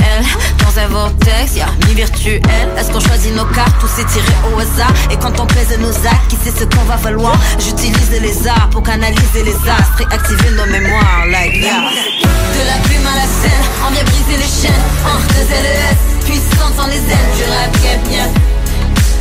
dans 0.58 0.80
un 0.80 0.86
vortex, 0.88 1.56
y'a 1.56 1.66
mi-virtuel, 1.86 2.40
est-ce 2.78 2.90
qu'on 2.90 3.00
choisit 3.00 3.34
nos 3.34 3.46
cartes 3.46 3.82
ou 3.82 3.86
c'est 3.94 4.06
tiré 4.06 4.34
au 4.54 4.58
hasard, 4.58 4.92
et 5.10 5.16
quand 5.16 5.38
on 5.40 5.46
pèse 5.46 5.78
nos 5.78 5.90
actes, 5.90 6.28
qui 6.28 6.36
sait 6.36 6.58
ce 6.58 6.64
qu'on 6.64 6.84
va 6.84 6.96
valoir, 6.96 7.38
j'utilise 7.58 8.10
les 8.20 8.48
arts 8.48 8.70
pour 8.70 8.82
canaliser 8.82 9.42
les 9.44 9.54
astres 9.54 10.00
et 10.00 10.14
activer 10.14 10.50
nos 10.56 10.66
mémoires, 10.66 11.26
like. 11.30 11.54
De 11.60 12.66
la 12.66 12.78
plume 12.84 13.06
à 13.06 13.16
la 13.16 13.26
scène, 13.26 13.64
on 13.86 13.90
vient 13.90 14.04
briser 14.04 14.36
les 14.38 14.62
chaînes, 14.62 14.84
en 15.04 15.18
deux 15.34 15.48
LES, 15.50 16.24
puissante 16.24 16.74
sans 16.76 16.86
les 16.86 16.96
ailes, 16.96 17.32
je 17.38 17.44
rappe 17.50 18.08
bien. 18.08 18.26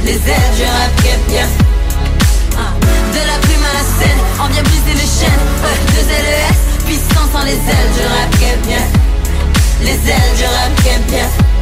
Les 0.05 0.13
ailes, 0.13 0.53
je 0.57 0.63
rappe 0.63 1.27
bien. 1.27 1.47
Ah. 2.57 2.73
De 3.13 3.27
la 3.27 3.37
plume 3.39 3.65
à 3.65 3.73
la 3.73 3.83
scène, 3.83 4.19
on 4.39 4.47
vient 4.47 4.63
briser 4.63 4.93
les 4.93 5.09
chaînes, 5.19 5.43
deux 5.93 6.07
LES, 6.09 6.85
puissante 6.85 7.31
sans 7.33 7.43
les 7.43 7.51
ailes, 7.51 7.91
je 7.97 8.03
rappe 8.03 8.65
bien. 8.65 8.83
Les 9.81 10.09
ailes, 10.09 10.35
je 10.37 10.45
rappe 10.45 11.07
bien 11.09 11.52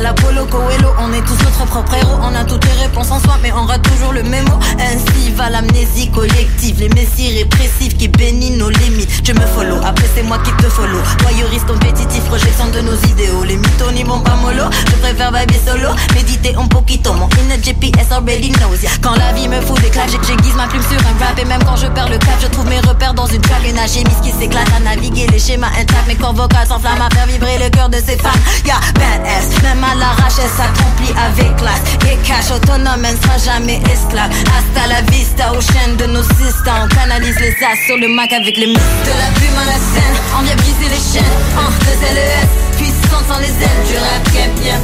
la 0.00 0.12
Polo 0.12 0.44
Coelho, 0.46 0.90
on 0.98 1.12
est 1.12 1.22
tous 1.22 1.42
notre 1.44 1.64
propre 1.66 1.94
héros. 1.94 2.18
On 2.22 2.34
a 2.34 2.44
toutes 2.44 2.64
les 2.64 2.82
réponses 2.82 3.10
en 3.10 3.20
soi, 3.20 3.36
mais 3.42 3.52
on 3.52 3.64
rate 3.64 3.82
toujours 3.82 4.12
le 4.12 4.22
même 4.22 4.44
mot. 4.46 4.58
Ainsi 4.78 5.32
va 5.32 5.50
l'amnésie 5.50 6.10
collective, 6.10 6.80
les 6.80 6.88
messies 6.90 7.38
répressifs 7.38 7.96
qui 7.96 8.08
bénissent 8.08 8.58
nos 8.58 8.70
limites. 8.70 9.10
Je 9.24 9.32
me 9.32 9.46
follow, 9.46 9.76
après 9.84 10.06
c'est 10.14 10.22
moi 10.22 10.38
qui 10.38 10.52
te 10.52 10.68
follow. 10.68 10.98
Voyeuriste 11.22 11.66
compétitif, 11.66 12.22
projection 12.24 12.66
de 12.68 12.80
nos 12.80 12.96
idéaux. 13.08 13.44
Les 13.44 13.56
mythos 13.56 13.92
n'y 13.92 14.04
vont 14.04 14.20
pas 14.20 14.36
mollo, 14.36 14.64
je 14.72 14.96
préfère 14.96 15.32
vibrer 15.32 15.60
solo. 15.66 15.88
Méditer 16.14 16.54
un 16.56 16.66
poquito, 16.66 17.12
mon 17.14 17.28
inner 17.42 17.62
GPS 17.62 18.12
already 18.12 18.50
knows. 18.52 18.78
Quand 19.02 19.16
la 19.16 19.32
vie 19.32 19.48
me 19.48 19.60
fout 19.60 19.80
des 19.80 19.90
claques, 19.90 20.10
j'aiguise 20.10 20.54
ma 20.54 20.66
plume 20.66 20.82
sur 20.82 21.00
un 21.00 21.24
rap. 21.24 21.38
Et 21.38 21.44
même 21.44 21.62
quand 21.64 21.76
je 21.76 21.86
perds 21.86 22.08
le 22.08 22.18
cap, 22.18 22.38
je 22.40 22.46
trouve 22.48 22.66
mes 22.66 22.80
repères 22.80 23.14
dans 23.14 23.26
une 23.26 23.40
track. 23.40 23.58
Une 23.68 23.78
alchimiste 23.78 24.20
qui 24.22 24.30
s'éclate 24.32 24.68
à 24.76 24.80
naviguer 24.80 25.26
les 25.26 25.38
schémas 25.38 25.70
intacts. 25.78 26.06
Mes 26.06 26.14
corps 26.14 26.34
vocaux 26.34 26.54
s'enflamment 26.68 27.06
à 27.06 27.14
faire 27.14 27.26
vibrer 27.26 27.58
le 27.58 27.68
cœur 27.70 27.88
de 27.88 27.96
ses 27.96 28.16
fans. 28.16 28.30
Yeah, 28.64 28.80
badass, 28.94 29.62
même 29.62 29.87
à 29.90 29.94
l'arrache, 29.94 30.38
elle 30.42 30.50
s'accomplit 30.50 31.14
avec 31.16 31.56
classe. 31.56 31.82
Et 32.10 32.16
cash 32.26 32.50
autonome, 32.54 33.04
elle 33.04 33.16
ne 33.16 33.20
sera 33.20 33.38
jamais 33.38 33.80
esclave. 33.90 34.30
Hasta 34.52 34.86
la 34.88 35.02
vista, 35.10 35.52
aux 35.52 35.60
chaînes 35.60 35.96
de 35.96 36.06
nos 36.06 36.22
sisters. 36.22 36.84
On 36.84 36.88
canalise 36.88 37.38
les 37.40 37.54
as 37.64 37.76
sur 37.86 37.96
le 37.96 38.08
Mac 38.08 38.32
avec 38.32 38.56
les 38.56 38.66
mythes. 38.66 39.04
De 39.04 39.10
la 39.10 39.30
plume 39.36 39.58
à 39.58 39.64
la 39.64 39.78
scène, 39.78 40.16
on 40.38 40.42
vient 40.42 40.56
briser 40.56 40.88
les 40.90 41.04
chaînes. 41.12 41.36
En 41.56 41.70
deux 41.84 41.98
LES, 42.14 42.48
puissant 42.76 43.22
sans 43.28 43.38
les 43.38 43.54
ailes 43.66 43.84
du 43.88 43.96
rap 43.96 44.24
bien. 44.60 44.78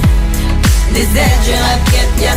Les 0.93 1.03
ailes 1.03 1.41
du 1.45 1.53
rap 1.53 1.81
bien. 2.17 2.37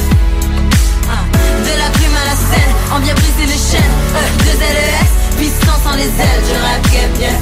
Ah. 1.09 1.23
De 1.63 1.73
la 1.77 1.89
plume 1.91 2.17
à 2.21 2.25
la 2.25 2.35
scène, 2.35 2.71
on 2.95 2.99
vient 2.99 3.15
briser 3.15 3.45
les 3.45 3.61
chaînes. 3.69 3.95
Euh, 4.15 4.27
deux 4.43 4.59
LES, 4.59 5.09
puissant 5.37 5.77
sans 5.83 5.95
les 5.95 6.03
ailes 6.03 6.43
du 6.47 6.55
rap 6.63 6.81
bien. 7.17 7.35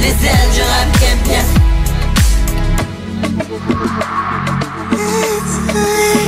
Les 0.00 0.14
ailes 0.26 0.50
du 0.54 0.62
rap 0.62 0.88
bien. 1.24 1.44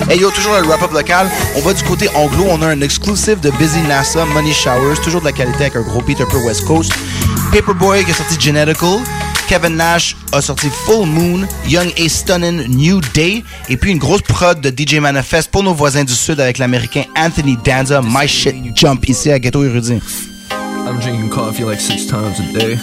Hey 0.09 0.19
yo, 0.19 0.31
toujours 0.31 0.55
le 0.55 0.67
wrap-up 0.67 0.93
local. 0.93 1.29
On 1.57 1.61
va 1.61 1.73
du 1.73 1.83
côté 1.85 2.09
anglo. 2.15 2.45
On 2.49 2.61
a 2.63 2.69
un 2.69 2.81
exclusive 2.81 3.41
de 3.41 3.51
Busy 3.53 3.81
NASA, 3.89 4.25
Money 4.27 4.53
Showers. 4.53 4.97
Toujours 5.03 5.21
de 5.21 5.27
la 5.27 5.33
qualité 5.33 5.65
avec 5.65 5.77
un 5.77 5.83
gros 5.83 6.03
beat 6.03 6.21
un 6.21 6.27
peu 6.27 6.39
West 6.39 6.65
Coast. 6.65 6.93
Paperboy 7.53 8.05
qui 8.05 8.11
a 8.11 8.15
sorti 8.15 8.39
Genetical. 8.39 9.01
Kevin 9.49 9.77
Nash 9.77 10.17
a 10.33 10.41
sorti 10.41 10.69
Full 10.87 11.07
Moon. 11.07 11.47
Young 11.67 11.93
A 11.99 12.09
Stunning 12.09 12.67
New 12.69 13.01
Day. 13.15 13.43
Et 13.69 13.77
puis 13.77 13.93
une 13.93 13.99
grosse 13.99 14.23
prod 14.23 14.61
de 14.61 14.71
DJ 14.71 14.97
Manifest 14.97 15.51
pour 15.51 15.63
nos 15.63 15.75
voisins 15.75 16.05
du 16.05 16.15
Sud 16.15 16.41
avec 16.41 16.59
l'américain 16.59 17.05
Anthony 17.17 17.57
Danza. 17.65 18.01
My 18.03 18.29
Shit 18.29 18.77
Jump 18.77 19.09
ici 19.09 19.31
à 19.31 19.39
Ghetto 19.39 19.65
Érudit. 19.65 20.01
I'm 20.87 21.01
drinking 21.01 21.31
coffee 21.31 21.65
like 21.65 21.81
six 21.81 22.07
times 22.07 22.39
a 22.41 22.53
day. 22.53 22.79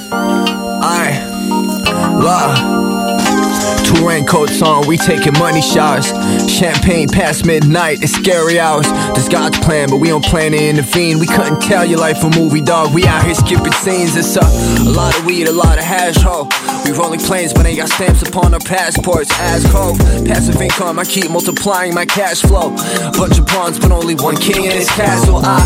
Two 3.85 4.07
raincoats 4.07 4.61
on, 4.61 4.87
we 4.87 4.97
taking 4.97 5.33
money 5.39 5.61
showers. 5.61 6.07
Champagne 6.49 7.07
past 7.07 7.45
midnight, 7.45 8.01
it's 8.01 8.13
scary 8.13 8.59
hours. 8.59 8.87
There's 9.13 9.29
God's 9.29 9.59
plan, 9.59 9.89
but 9.89 9.97
we 9.97 10.07
don't 10.09 10.23
plan 10.23 10.51
to 10.51 10.57
intervene. 10.57 11.19
We 11.19 11.27
couldn't 11.27 11.61
tell 11.61 11.85
your 11.85 11.99
life 11.99 12.23
a 12.23 12.29
movie, 12.29 12.61
dog. 12.61 12.93
We 12.93 13.05
out 13.05 13.23
here 13.25 13.35
skipping 13.35 13.73
scenes. 13.73 14.15
It's 14.15 14.35
a, 14.35 14.41
a 14.41 14.89
lot 14.89 15.17
of 15.17 15.25
weed, 15.25 15.47
a 15.47 15.51
lot 15.51 15.77
of 15.77 15.83
hash, 15.83 16.17
ho. 16.17 16.47
We 16.85 16.91
rolling 16.91 17.19
planes, 17.19 17.53
but 17.53 17.65
ain't 17.65 17.77
got 17.77 17.89
stamps 17.89 18.21
upon 18.27 18.53
our 18.53 18.59
passports. 18.59 19.29
Ass 19.39 19.69
cold, 19.71 19.99
passive 20.25 20.59
income, 20.61 20.97
I 20.99 21.03
keep 21.03 21.29
multiplying 21.29 21.93
my 21.93 22.05
cash 22.05 22.41
flow. 22.41 22.71
Bunch 23.17 23.37
of 23.37 23.45
pawns, 23.47 23.79
but 23.79 23.91
only 23.91 24.15
one 24.15 24.35
king 24.35 24.65
in 24.65 24.71
this 24.71 24.89
castle. 24.89 25.37
I 25.43 25.59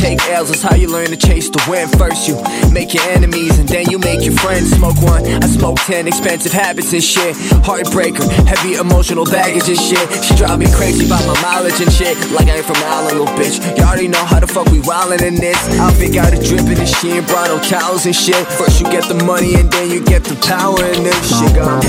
take 0.00 0.22
L's, 0.28 0.48
that's 0.48 0.62
how 0.62 0.74
you 0.74 0.88
learn 0.88 1.08
to 1.08 1.16
chase 1.16 1.50
the 1.50 1.62
wind. 1.68 1.90
First, 1.98 2.28
you 2.28 2.40
make 2.72 2.94
your 2.94 3.04
enemies, 3.04 3.58
and 3.58 3.68
then 3.68 3.90
you 3.90 3.98
make 3.98 4.24
your 4.24 4.34
friends. 4.34 4.70
Smoke 4.70 5.00
one, 5.02 5.24
I 5.26 5.46
smoke 5.46 5.78
ten, 5.80 6.06
expensive 6.06 6.52
habits 6.52 6.92
and 6.92 7.02
shit. 7.02 7.36
Heartbreaker, 7.62 8.26
heavy 8.44 8.74
emotional 8.74 9.24
baggage 9.24 9.68
and 9.68 9.78
shit. 9.78 10.02
She 10.24 10.34
drive 10.34 10.58
me 10.58 10.66
crazy 10.74 11.06
about 11.06 11.24
my 11.26 11.40
mileage 11.40 11.80
and 11.80 11.92
shit. 11.92 12.18
Like 12.32 12.48
I 12.48 12.58
ain't 12.58 12.66
from 12.66 12.76
Allen, 12.90 13.18
little 13.18 13.34
bitch. 13.38 13.62
You 13.78 13.84
already 13.84 14.08
know 14.08 14.24
how 14.24 14.40
the 14.40 14.46
fuck 14.46 14.66
we 14.66 14.80
wildin' 14.80 15.22
in 15.22 15.36
this. 15.36 15.56
Outfit 15.78 16.12
got 16.12 16.34
it 16.34 16.42
drippin' 16.42 16.78
and 16.78 16.88
she 16.88 17.10
ain't 17.12 17.26
brought 17.28 17.48
no 17.48 17.62
towels 17.62 18.06
and 18.06 18.14
shit. 18.14 18.46
First 18.58 18.80
you 18.80 18.90
get 18.90 19.06
the 19.06 19.14
money 19.24 19.54
and 19.54 19.70
then 19.70 19.90
you 19.90 20.02
get 20.04 20.24
the 20.24 20.34
power 20.42 20.82
and 20.82 21.06
this 21.06 21.22
shit. 21.38 21.54
Gone. 21.54 21.82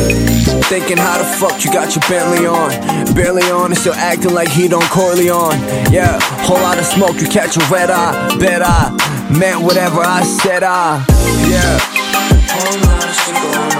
Thinking 0.69 0.97
how 0.97 1.17
the 1.17 1.25
fuck 1.25 1.65
you 1.65 1.73
got 1.73 1.95
your 1.95 2.05
Bentley 2.07 2.45
on. 2.45 2.69
Barely 3.15 3.43
on 3.49 3.71
and 3.71 3.77
still 3.77 3.97
acting 3.97 4.33
like 4.33 4.49
he 4.49 4.67
don't 4.67 4.87
Corleone. 4.93 5.57
Yeah, 5.91 6.19
whole 6.45 6.61
lot 6.61 6.77
of 6.77 6.85
smoke, 6.85 7.19
you 7.19 7.27
catch 7.27 7.57
a 7.57 7.65
red 7.73 7.89
eye. 7.89 8.13
Bet 8.37 8.61
I 8.61 8.93
meant 9.37 9.61
whatever 9.61 10.01
I 10.01 10.21
said 10.21 10.61
I. 10.61 11.03
Yeah. 11.49 11.79
Whole 12.53 12.79
lot 12.85 13.67
of 13.67 13.72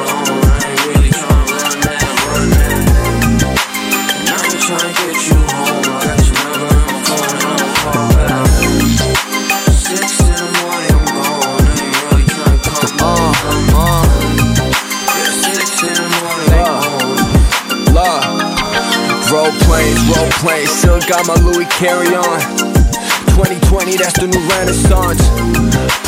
still 20.66 21.00
got 21.08 21.26
my 21.26 21.36
Louis 21.36 21.66
carry 21.66 22.14
on. 22.16 22.40
2020, 23.32 23.96
that's 23.96 24.20
the 24.20 24.28
new 24.28 24.44
renaissance. 24.50 25.24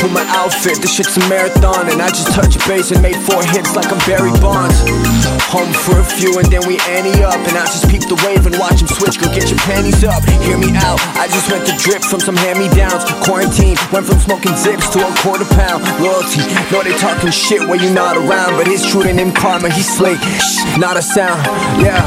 Put 0.01 0.11
my 0.11 0.25
outfit, 0.35 0.81
this 0.81 0.93
shit's 0.93 1.15
a 1.15 1.21
marathon. 1.29 1.89
And 1.89 2.01
I 2.01 2.09
just 2.09 2.33
touched 2.33 2.59
base 2.67 2.91
and 2.91 3.01
made 3.01 3.15
four 3.15 3.41
hits 3.43 3.75
like 3.75 3.87
I'm 3.91 3.99
Barry 4.05 4.31
Bonds. 4.41 5.34
Home 5.53 5.71
for 5.73 5.99
a 5.99 6.05
few 6.05 6.39
and 6.39 6.47
then 6.49 6.65
we 6.67 6.79
ante 6.89 7.21
up. 7.23 7.37
And 7.45 7.57
I 7.57 7.65
just 7.65 7.89
peep 7.89 8.01
the 8.07 8.17
wave 8.25 8.45
and 8.45 8.57
watch 8.57 8.81
him 8.81 8.87
switch. 8.87 9.19
Go 9.19 9.27
get 9.33 9.49
your 9.49 9.59
panties 9.65 10.03
up, 10.03 10.23
hear 10.41 10.57
me 10.57 10.71
out. 10.75 10.99
I 11.15 11.27
just 11.27 11.51
went 11.51 11.65
to 11.67 11.73
drip 11.77 12.03
from 12.03 12.19
some 12.19 12.35
hand 12.35 12.59
me 12.59 12.69
downs. 12.73 13.03
Quarantine, 13.25 13.77
went 13.91 14.05
from 14.05 14.19
smoking 14.19 14.55
zips 14.55 14.89
to 14.95 14.99
a 15.03 15.11
quarter 15.21 15.45
pound. 15.55 15.83
Loyalty, 16.01 16.41
know 16.71 16.81
they 16.81 16.95
talking 16.97 17.31
shit 17.31 17.61
when 17.67 17.79
you're 17.79 17.93
not 17.93 18.17
around. 18.17 18.57
But 18.57 18.67
it's 18.67 18.85
true 18.89 19.03
to 19.03 19.13
him 19.13 19.31
karma, 19.31 19.69
he's 19.69 19.87
slick. 19.87 20.19
Shh, 20.19 20.77
not 20.77 20.97
a 20.97 21.01
sound, 21.01 21.43
yeah. 21.81 22.01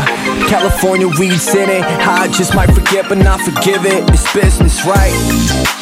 California 0.49 1.09
weed 1.19 1.39
it. 1.69 1.85
I 1.85 2.29
just 2.29 2.55
might 2.55 2.71
forget 2.73 3.09
but 3.09 3.19
not 3.19 3.41
forgive 3.41 3.85
it. 3.85 4.09
It's 4.11 4.33
business, 4.33 4.85
right? 4.85 5.79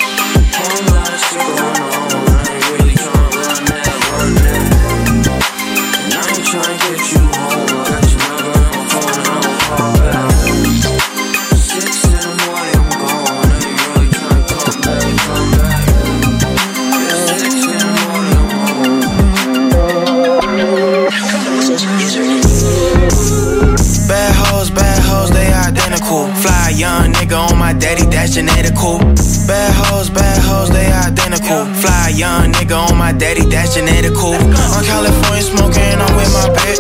My 27.67 27.75
daddy, 27.75 28.07
that's 28.07 28.39
genetical. 28.39 29.03
Bad 29.51 29.75
hoes, 29.75 30.09
bad 30.09 30.39
hoes, 30.39 30.71
they 30.71 30.87
identical. 30.87 31.67
Fly 31.83 32.15
young 32.15 32.55
nigga 32.55 32.79
on 32.79 32.95
my 32.97 33.11
daddy, 33.11 33.43
that's 33.43 33.75
genetical. 33.75 34.39
On 34.39 34.83
California 34.87 35.43
smoking, 35.43 35.99
I'm 35.99 36.15
with 36.15 36.31
my 36.31 36.47
bitch. 36.55 36.79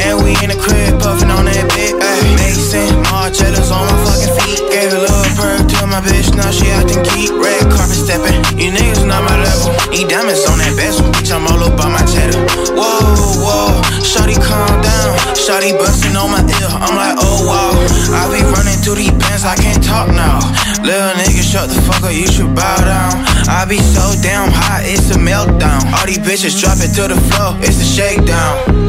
And 0.00 0.24
we 0.24 0.32
in 0.40 0.48
the 0.48 0.56
crib 0.64 0.96
puffing 0.96 1.28
on 1.28 1.44
that 1.44 1.68
bit. 1.76 1.92
Mason, 2.40 2.88
Margellas 3.12 3.68
on 3.68 3.84
my 3.84 3.98
fucking 4.08 4.32
feet. 4.40 4.60
Gave 4.72 4.96
a 4.96 5.00
little 5.04 5.28
perk 5.36 5.60
to 5.76 5.84
my 5.84 6.00
bitch, 6.00 6.32
now 6.32 6.48
she 6.56 6.72
acting 6.72 7.04
geek. 7.12 7.28
Red 7.36 7.68
carpet 7.68 8.00
stepping, 8.00 8.40
you 8.56 8.72
niggas 8.72 9.04
not 9.04 9.28
my 9.28 9.36
level. 9.44 9.76
Need 9.92 10.08
diamonds 10.08 10.40
on 10.48 10.56
that 10.56 10.72
bezel, 10.72 11.04
bitch, 11.12 11.28
I'm 11.28 11.44
all 11.52 11.60
about 11.68 11.92
my 11.92 12.04
cheddar. 12.08 12.40
Whoa, 12.72 12.96
whoa, 13.44 13.76
shawty 14.00 14.40
calm 14.40 14.72
down. 14.80 15.20
Shawty 15.36 15.76
busting 15.76 16.16
on 16.16 16.32
my 16.32 16.40
ear, 16.40 16.72
I'm 16.80 16.96
like, 16.96 17.20
oh 17.20 17.44
wow. 17.44 17.76
I 18.16 18.24
be 18.32 18.40
through 18.88 19.04
these 19.04 19.12
bands, 19.20 19.44
I 19.44 19.54
can't 19.54 19.84
talk 19.84 20.08
now. 20.08 20.40
Little 20.80 21.12
nigga, 21.20 21.44
shut 21.44 21.68
the 21.68 21.76
fuck 21.84 22.08
up, 22.08 22.14
you 22.16 22.24
should 22.24 22.56
bow 22.56 22.80
down. 22.80 23.20
I 23.44 23.68
be 23.68 23.76
so 23.76 24.16
damn 24.24 24.48
hot, 24.48 24.80
it's 24.88 25.12
a 25.12 25.20
meltdown. 25.20 25.84
All 25.92 26.06
these 26.08 26.16
bitches 26.24 26.56
drop 26.56 26.80
it 26.80 26.96
to 26.96 27.04
the 27.12 27.20
floor, 27.28 27.52
it's 27.60 27.76
a 27.76 27.84
shakedown. 27.84 28.88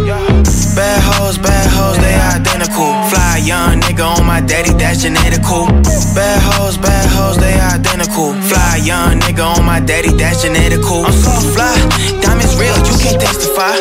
Bad 0.71 1.03
hoes, 1.03 1.37
bad 1.37 1.67
hoes, 1.75 1.99
they 1.99 2.15
identical. 2.15 2.95
Fly 3.11 3.43
young 3.43 3.83
nigga 3.83 4.07
on 4.07 4.23
my 4.25 4.39
daddy, 4.39 4.71
that's 4.71 5.03
genetical. 5.03 5.67
Bad 6.15 6.39
hoes, 6.47 6.77
bad 6.77 7.05
hoes, 7.11 7.35
they 7.35 7.59
identical. 7.59 8.31
Fly 8.47 8.79
young 8.79 9.19
nigga 9.19 9.43
on 9.43 9.65
my 9.65 9.81
daddy, 9.81 10.15
that's 10.15 10.45
genetical. 10.45 11.03
I'm 11.03 11.11
so 11.11 11.35
fly, 11.51 11.75
diamonds 12.39 12.55
real, 12.59 12.77
you 12.87 12.95
can't 12.99 13.19
testify. 13.19 13.75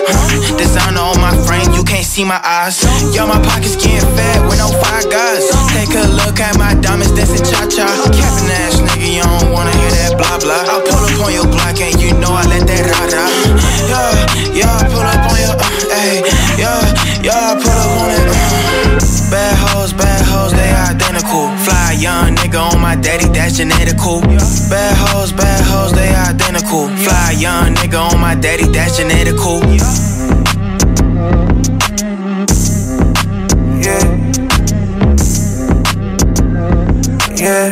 Designer 0.56 1.00
on 1.00 1.20
my 1.20 1.34
frame, 1.46 1.72
you 1.74 1.84
can't 1.84 2.04
see 2.04 2.24
my 2.24 2.40
eyes. 2.42 2.82
Yo, 3.14 3.26
my 3.26 3.40
pockets 3.42 3.76
getting 3.76 4.00
fat 4.16 4.42
with 4.48 4.58
no 4.58 4.68
five 4.82 5.08
guys. 5.10 5.46
Take 5.70 5.94
a 5.94 6.06
look 6.18 6.40
at 6.40 6.58
my 6.58 6.74
diamonds 6.74 7.12
dancing 7.12 7.44
cha 7.44 7.66
cha. 7.70 7.86
Capping 8.10 8.50
Ash, 8.50 8.76
nigga, 8.82 9.14
you 9.14 9.22
don't 9.22 9.52
wanna 9.52 9.70
hear 9.78 9.90
that 9.90 10.18
blah 10.18 10.38
blah. 10.38 10.66
I 10.66 10.82
pull 10.82 10.98
up 10.98 11.26
on 11.26 11.32
your 11.32 11.46
block 11.46 11.80
and 11.80 12.00
you 12.00 12.12
know 12.18 12.32
I 12.34 12.44
let 12.46 12.66
that 12.66 12.84
ride. 12.90 13.14
Yeah, 13.86 14.66
yeah, 14.66 14.78
I 14.78 14.84
pull 14.90 15.06
up 15.06 15.30
on 15.30 15.38
your, 15.38 15.54
uh, 15.54 15.94
hey, 15.94 16.22
yeah. 16.58 16.97
Yeah, 17.20 17.34
I 17.34 17.54
pull 17.58 17.72
up 17.72 17.98
on 17.98 18.10
it. 18.10 18.28
Uh. 18.30 19.08
Bad 19.30 19.56
hoes, 19.58 19.92
bad 19.92 20.24
hoes, 20.24 20.52
they 20.52 20.70
identical. 20.70 21.48
Fly 21.64 21.96
young 21.98 22.34
nigga 22.36 22.72
on 22.72 22.80
my 22.80 22.96
daddy, 22.96 23.26
that's 23.28 23.58
genetical. 23.58 24.22
Bad 24.70 24.96
hoes, 24.96 25.32
bad 25.32 25.64
hoes, 25.64 25.92
they 25.92 26.14
identical. 26.14 26.88
Fly 26.88 27.36
young 27.36 27.74
nigga 27.74 28.12
on 28.12 28.20
my 28.20 28.34
daddy, 28.34 28.64
that's 28.68 28.98
genetical. 28.98 29.60
Yeah. 37.36 37.70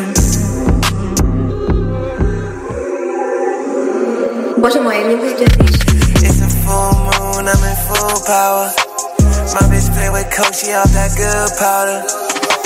Bota 4.61 4.81
uma 4.81 4.95
It's 4.95 6.41
a 6.41 6.49
full 6.65 6.95
moon, 7.07 7.49
I'm 7.49 7.65
in 7.65 7.77
full 7.87 8.27
power. 8.27 8.96
My 9.55 9.63
bitch 9.71 9.87
play 9.95 10.11
with 10.11 10.27
coke, 10.35 10.55
she 10.55 10.75
off 10.75 10.91
that 10.91 11.15
good 11.15 11.51
powder. 11.61 12.03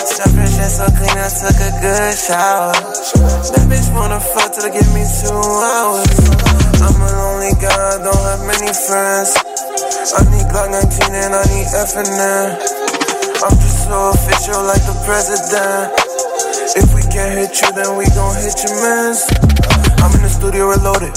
Surface 0.01 0.57
just 0.57 0.81
so 0.81 0.89
clean, 0.97 1.13
I 1.13 1.29
took 1.29 1.61
a 1.61 1.71
good 1.77 2.15
shower. 2.17 2.73
That 3.53 3.69
bitch 3.69 3.93
wanna 3.93 4.17
fuck 4.17 4.57
till 4.57 4.65
they 4.65 4.73
give 4.73 4.89
me 4.97 5.05
two 5.05 5.37
hours. 5.37 6.09
I'm 6.81 6.97
a 6.97 7.11
lonely 7.21 7.53
guy, 7.61 8.01
don't 8.01 8.25
have 8.25 8.43
many 8.49 8.73
friends. 8.73 9.37
I 10.17 10.25
need 10.33 10.49
Glock 10.49 10.73
19 10.73 11.13
and 11.13 11.37
I 11.37 11.45
need 11.53 11.69
FNN. 11.69 12.49
I'm 13.45 13.57
just 13.61 13.85
so 13.85 14.17
official 14.17 14.65
like 14.65 14.81
the 14.89 14.97
president. 15.05 15.93
If 16.81 16.95
we 16.97 17.03
can't 17.13 17.37
hit 17.37 17.61
you, 17.61 17.71
then 17.77 17.97
we 18.01 18.09
gon' 18.17 18.37
hit 18.41 18.57
your 18.65 18.75
mans. 18.81 19.29
I'm 20.01 20.17
in 20.17 20.23
the 20.25 20.33
studio 20.33 20.73
reloaded. 20.73 21.13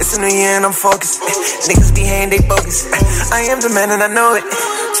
It's 0.00 0.16
a 0.16 0.20
new 0.20 0.32
year 0.32 0.56
and 0.56 0.64
I'm 0.64 0.72
focused. 0.72 1.20
Niggas 1.68 1.94
be 1.94 2.02
hating, 2.02 2.30
they 2.32 2.40
bogus. 2.48 2.88
I 3.30 3.44
am 3.52 3.60
the 3.60 3.68
man 3.68 3.92
and 3.92 4.02
I 4.02 4.08
know 4.08 4.34
it. 4.34 4.44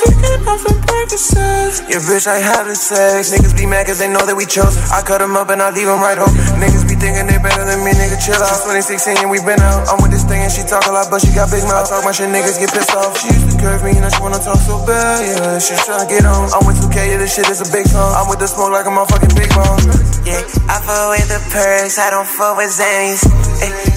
Practices. 0.02 1.82
Your 1.90 2.02
bitch, 2.02 2.26
I 2.26 2.38
having 2.38 2.74
sex. 2.74 3.30
Niggas 3.30 3.54
be 3.54 3.66
mad 3.66 3.86
cause 3.86 3.98
they 3.98 4.08
know 4.08 4.22
that 4.26 4.34
we 4.34 4.46
chose. 4.46 4.74
I 4.90 5.02
cut 5.02 5.18
them 5.18 5.36
up 5.38 5.50
and 5.50 5.62
I 5.62 5.70
leave 5.70 5.86
them 5.86 6.00
right 6.00 6.18
home. 6.18 6.34
Niggas 6.58 6.86
be 6.88 6.94
thinking 6.98 7.26
they 7.26 7.38
better 7.38 7.62
than 7.66 7.82
me, 7.84 7.92
nigga, 7.94 8.18
chill 8.18 8.38
out. 8.38 8.62
2016 8.66 9.22
and 9.22 9.30
we 9.30 9.38
been 9.42 9.60
out. 9.62 9.86
I'm 9.90 9.98
with 10.02 10.10
this 10.10 10.24
thing 10.24 10.42
and 10.42 10.50
she 10.50 10.62
talk 10.66 10.86
a 10.86 10.92
lot, 10.92 11.10
but 11.10 11.22
she 11.22 11.30
got 11.34 11.50
big 11.50 11.62
mouth. 11.68 11.86
Talk 11.90 12.06
my 12.06 12.14
shit, 12.14 12.30
niggas 12.30 12.58
get 12.58 12.70
pissed 12.74 12.94
off. 12.94 13.14
She 13.18 13.30
used 13.30 13.50
to 13.50 13.56
curve 13.60 13.82
me 13.84 13.94
and 13.98 14.02
now 14.02 14.10
she 14.10 14.20
wanna 14.22 14.42
talk 14.42 14.58
so 14.62 14.80
bad, 14.86 15.22
yeah. 15.22 15.58
She 15.58 15.74
tryna 15.84 16.08
get 16.08 16.24
on. 16.26 16.50
I'm 16.54 16.64
with 16.66 16.78
2K, 16.82 16.96
yeah, 16.96 17.18
this 17.18 17.34
shit 17.34 17.46
is 17.50 17.60
a 17.62 17.68
big 17.70 17.86
song. 17.86 18.14
I'm 18.16 18.26
with 18.30 18.38
the 18.38 18.48
smoke 18.48 18.72
like 18.72 18.86
a 18.86 18.92
motherfucking 18.92 19.34
big 19.38 19.50
bomb. 19.54 19.78
Yeah, 20.26 20.42
I 20.70 20.78
fuck 20.82 21.12
with 21.12 21.28
the 21.28 21.40
purse, 21.50 21.98
I 21.98 22.08
don't 22.10 22.26
fuck 22.28 22.56
with 22.58 22.72
Zannies. 22.72 23.26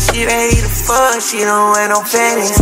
She 0.10 0.26
ready 0.26 0.58
to 0.58 0.70
fuck, 0.70 1.22
she 1.22 1.46
don't 1.46 1.74
wear 1.74 1.88
no 1.90 2.02
panties. 2.02 2.60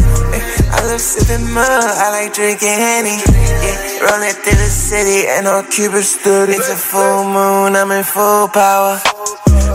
I 0.74 0.84
love 0.86 1.02
sipping 1.02 1.48
mud, 1.54 1.66
I 1.66 2.12
like 2.12 2.34
drinking 2.34 2.76
Henny. 2.76 3.33
Yeah, 3.34 4.06
rolling 4.06 4.36
through 4.38 4.60
the 4.62 4.70
city 4.70 5.28
and 5.28 5.48
on 5.48 5.66
Cupid 5.70 6.04
study. 6.04 6.54
It's 6.54 6.70
a 6.70 6.76
full 6.76 7.26
moon, 7.26 7.76
I'm 7.76 7.92
in 7.92 8.04
full 8.04 8.48
power. 8.50 9.02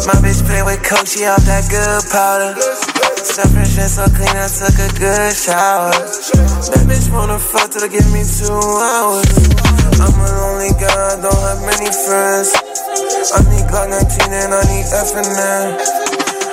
My 0.07 0.17
bitch 0.23 0.41
play 0.47 0.63
with 0.63 0.83
coke, 0.87 1.07
she 1.07 1.27
off 1.27 1.43
that 1.45 1.67
good 1.69 2.03
powder. 2.15 2.55
Surface 3.19 3.75
just 3.75 3.97
so 3.99 4.07
clean, 4.09 4.31
I 4.31 4.47
took 4.49 4.79
a 4.79 4.89
good 4.97 5.35
shower. 5.35 5.91
That 5.91 6.85
bitch 6.87 7.11
wanna 7.13 7.39
fuck 7.39 7.71
till 7.71 7.83
they 7.83 7.91
give 7.91 8.09
me 8.15 8.23
two 8.23 8.55
hours. 8.55 9.27
I'm 9.99 10.15
a 10.15 10.29
lonely 10.39 10.73
guy, 10.79 11.19
don't 11.19 11.43
have 11.45 11.61
many 11.67 11.91
friends. 11.91 12.55
I 13.35 13.43
need 13.51 13.67
Glock 13.67 13.91
19 13.91 14.33
and 14.33 14.55
I 14.55 14.63
need 14.71 14.87
FNN. 14.87 16.09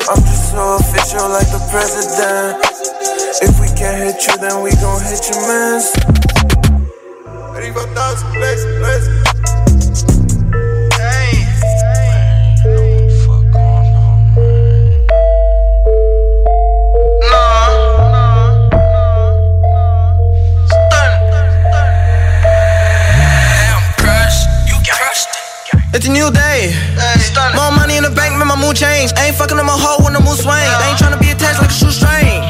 I'm 0.09 0.21
just 0.21 0.51
so 0.51 0.77
official 0.77 1.29
like 1.29 1.49
the 1.53 1.61
president. 1.71 2.61
If 3.41 3.59
we 3.59 3.67
can't 3.77 3.97
hit 3.97 4.27
you, 4.27 4.37
then 4.37 4.61
we 4.61 4.71
gon' 4.81 5.01
hit 5.01 5.29
your 5.29 5.41
mans. 5.47 6.34
Ready 7.55 7.71
for 7.71 7.85
those, 7.85 8.21
let's. 8.35 8.65
It's 25.93 26.07
a 26.07 26.11
new 26.11 26.29
day. 26.29 26.75
More 27.55 27.71
money 27.71 27.95
in 27.95 28.03
the 28.03 28.09
bank, 28.09 28.35
make 28.37 28.45
my 28.45 28.59
mood 28.59 28.75
change. 28.75 29.13
Ain't 29.17 29.37
fucking 29.37 29.57
on 29.57 29.65
my 29.65 29.77
hoe 29.79 30.03
when 30.03 30.11
the 30.11 30.19
mood 30.19 30.37
swing. 30.37 30.51
Ain't 30.51 30.99
tryna 30.99 31.21
be 31.21 31.31
attached 31.31 31.61
like 31.61 31.69
a 31.69 31.73
shoestring. 31.73 32.43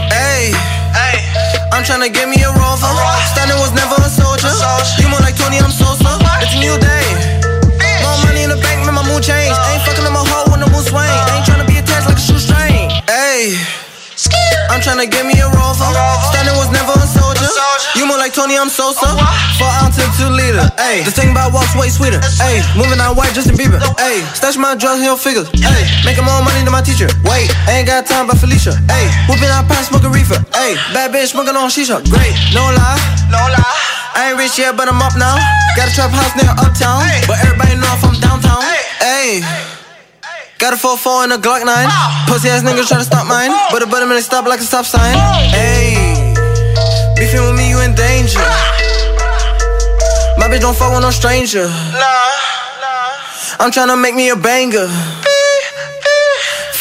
I'm 1.75 1.83
tryna 1.83 2.07
get 2.07 2.29
me 2.29 2.39
a 2.41 2.47
rover. 2.55 2.87
Standing 3.35 3.59
was 3.59 3.73
never 3.75 3.95
a 3.99 4.07
soldier. 4.07 4.47
You 4.95 5.09
more 5.09 5.19
like 5.19 5.35
Tony, 5.35 5.59
I'm 5.59 5.71
Sosa. 5.71 6.07
It's 6.39 6.55
a 6.55 6.59
new 6.63 6.79
day. 6.79 7.03
More 7.99 8.15
money 8.23 8.43
in 8.43 8.49
the 8.49 8.55
bank, 8.63 8.85
make 8.87 8.95
my 8.95 9.03
mood 9.03 9.21
change. 9.21 9.51
Uh. 9.51 9.71
Ain't 9.75 9.83
fucking 9.83 10.07
on 10.07 10.13
my 10.13 10.23
hoe 10.23 10.49
when 10.51 10.61
the 10.61 10.71
mood 10.71 10.87
swing. 10.87 11.03
Ain't 11.03 11.43
tryna 11.43 11.67
be 11.67 11.75
attached 11.75 12.07
like 12.07 12.15
a 12.15 12.21
shoestring. 12.23 12.95
Ayy. 13.11 13.84
I'm 14.71 14.79
tryna 14.79 15.11
get 15.11 15.27
me 15.27 15.35
a 15.39 15.47
rover. 15.51 15.87
Standing 16.31 16.55
was 16.55 16.71
never 16.71 16.95
a 16.95 17.07
soldier. 17.07 17.47
You 17.95 18.07
more 18.07 18.19
like 18.19 18.33
Tony, 18.33 18.55
I'm 18.55 18.67
Sosa. 18.67 19.07
Four 19.59 19.71
ounce 19.83 19.99
and 19.99 20.11
two 20.15 20.27
liter. 20.31 20.67
Ayy, 20.79 21.03
the 21.03 21.11
thing 21.11 21.31
about 21.31 21.51
walks 21.51 21.75
way 21.75 21.87
sweeter. 21.87 22.19
Ayy, 22.43 22.59
moving 22.75 22.99
out 22.99 23.15
white, 23.15 23.31
Justin 23.35 23.55
Bieber. 23.55 23.79
Ayy, 23.99 24.19
stash 24.35 24.55
my 24.57 24.75
drugs, 24.75 24.99
in 24.99 25.07
your 25.07 25.17
figures. 25.19 25.47
Ayy, 25.51 25.83
making 26.03 26.23
more 26.23 26.39
money 26.43 26.59
than 26.63 26.71
my 26.71 26.83
teacher. 26.83 27.07
Wait, 27.27 27.51
ain't 27.67 27.87
got 27.87 28.05
time 28.05 28.27
by 28.27 28.35
Felicia. 28.35 28.75
Ayy, 28.91 29.07
whooping 29.27 29.51
out 29.51 29.67
past 29.67 29.91
smoking 29.91 30.11
reefer. 30.11 30.39
Ayy, 30.55 30.75
bad 30.91 31.11
bitch 31.11 31.31
smoking 31.31 31.55
on 31.55 31.69
shisha. 31.71 32.03
Great, 32.11 32.35
no 32.51 32.63
lie, 32.67 32.99
no 33.31 33.39
lie. 33.39 33.75
I 34.15 34.31
ain't 34.31 34.39
rich 34.39 34.59
yet, 34.59 34.75
but 34.75 34.87
I'm 34.87 34.99
up 34.99 35.15
now. 35.15 35.35
Got 35.75 35.91
a 35.91 35.93
trap 35.95 36.11
house 36.11 36.35
near 36.35 36.51
uptown, 36.51 37.03
but 37.27 37.39
everybody 37.43 37.75
know 37.79 37.91
if 37.95 38.03
I'm 38.03 38.15
downtown. 38.19 38.63
Ayy. 39.03 39.84
Got 40.57 40.73
a 40.73 40.77
4-4 40.77 41.25
and 41.25 41.33
a 41.33 41.37
Glock 41.37 41.65
9 41.65 41.67
Pussy 42.27 42.49
ass 42.49 42.63
niggas 42.63 42.87
try 42.87 42.97
to 42.97 43.03
stop 43.03 43.27
mine 43.27 43.51
But 43.71 43.83
a 43.83 43.87
butterman 43.87 44.21
stop 44.21 44.45
like 44.45 44.59
a 44.59 44.63
stop 44.63 44.85
sign. 44.85 45.15
Ayy 45.51 46.35
Beefing 47.15 47.41
with 47.41 47.55
me, 47.55 47.69
you 47.69 47.79
in 47.79 47.95
danger. 47.95 48.39
My 50.37 50.47
bitch 50.51 50.59
don't 50.61 50.75
fuck 50.75 50.91
with 50.91 51.01
no 51.01 51.11
stranger. 51.11 51.67
I'm 53.59 53.71
tryna 53.71 53.99
make 53.99 54.15
me 54.15 54.29
a 54.29 54.35
banger. 54.35 54.87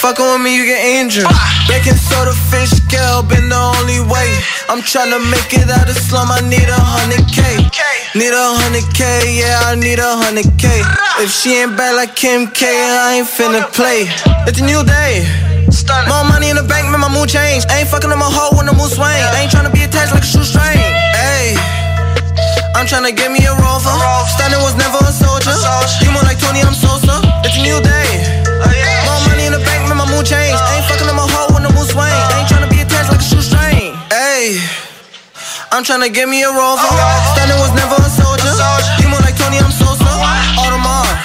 Fucking 0.02 0.26
with 0.26 0.42
me, 0.42 0.56
you 0.56 0.66
get 0.66 0.84
injured. 0.84 1.30
Baking 1.68 1.94
soda, 1.94 2.34
fish 2.50 2.70
scale, 2.70 3.22
been 3.22 3.48
the 3.48 3.56
only 3.56 4.00
way. 4.10 4.28
I'm 4.66 4.80
tryna 4.80 5.20
make 5.30 5.52
it 5.52 5.68
out 5.68 5.88
of 5.88 5.96
slum, 5.96 6.32
I 6.32 6.40
need 6.40 6.64
a 6.66 6.80
hundred 6.80 7.28
K. 7.28 7.40
Need 8.16 8.32
a 8.32 8.46
hundred 8.64 8.88
K, 8.96 9.04
yeah, 9.36 9.68
I 9.68 9.76
need 9.76 10.00
a 10.00 10.16
hundred 10.16 10.48
K. 10.56 10.66
If 11.20 11.30
she 11.30 11.60
ain't 11.60 11.76
bad 11.76 11.94
like 11.94 12.16
Kim 12.16 12.48
K, 12.48 12.64
I 12.66 13.20
ain't 13.20 13.28
finna 13.28 13.68
play. 13.70 14.08
It's 14.48 14.58
a 14.60 14.64
new 14.64 14.82
day. 14.82 15.28
More 16.08 16.24
money 16.24 16.48
in 16.48 16.56
the 16.56 16.64
bank, 16.64 16.88
make 16.88 16.98
my 16.98 17.12
mood 17.12 17.28
change. 17.28 17.68
Ain't 17.70 17.88
fucking 17.92 18.08
on 18.08 18.18
my 18.18 18.30
hoe 18.30 18.56
when 18.56 18.64
the 18.66 18.72
mood 18.72 18.88
swing. 18.90 19.10
Ain't 19.36 19.52
tryna 19.52 19.70
be 19.70 19.84
attached 19.84 20.16
like 20.16 20.24
a 20.24 20.30
shoestring. 20.32 20.80
Ayy. 21.12 21.60
I'm 22.74 22.88
tryna 22.88 23.14
get 23.14 23.30
me 23.30 23.44
a 23.44 23.52
rover. 23.54 23.94
Standing 24.32 24.64
was 24.64 24.74
never 24.80 24.98
a 24.98 25.12
soldier. 25.12 25.54
You 26.00 26.10
more 26.10 26.24
like 26.24 26.40
Tony, 26.40 26.64
I'm 26.64 26.74
Sosa. 26.74 27.20
It's 27.44 27.54
a 27.54 27.62
new 27.62 27.78
day. 27.84 28.08
More 29.06 29.20
money 29.28 29.44
in 29.46 29.52
the 29.52 29.62
bank, 29.62 29.86
make 29.86 29.98
my 29.98 30.08
mood 30.08 30.24
change. 30.26 30.56
Ayy. 34.44 34.60
I'm 35.72 35.80
tryna 35.88 36.12
get 36.12 36.28
me 36.28 36.44
a 36.44 36.52
rover. 36.52 36.84
Standing 37.32 37.56
was 37.64 37.72
never 37.72 37.96
a 37.96 38.10
soldier. 38.12 38.52
You 39.00 39.08
more 39.08 39.24
like 39.24 39.40
Tony, 39.40 39.56
I'm 39.56 39.72
Sosa. 39.72 40.04
Audemars. 40.60 41.16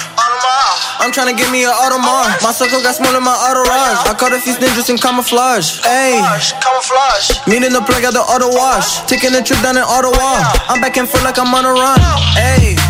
I'm 1.04 1.12
tryna 1.12 1.36
get 1.36 1.52
me 1.52 1.68
an 1.68 1.74
Audemars. 1.84 2.40
My 2.40 2.52
circle 2.52 2.80
got 2.80 2.96
smaller 2.96 3.20
than 3.20 3.28
my 3.28 3.36
entourage. 3.36 4.08
I 4.08 4.16
caught 4.16 4.32
a 4.32 4.40
few 4.40 4.56
ninjas 4.56 4.88
in 4.88 4.96
camouflage. 4.96 5.84
Ayy. 5.84 6.16
Camouflage. 6.64 7.44
Meeting 7.44 7.76
the 7.76 7.84
plug 7.84 8.08
at 8.08 8.16
the 8.16 8.24
auto 8.24 8.48
wash. 8.56 9.04
Taking 9.04 9.36
a 9.36 9.44
trip 9.44 9.60
down 9.60 9.76
in 9.76 9.84
Ottawa. 9.84 10.40
I'm 10.72 10.80
back 10.80 10.96
and 10.96 11.04
forth 11.04 11.24
like 11.24 11.36
I'm 11.36 11.52
on 11.52 11.68
a 11.68 11.76
run. 11.76 12.00
Ayy. 12.40 12.80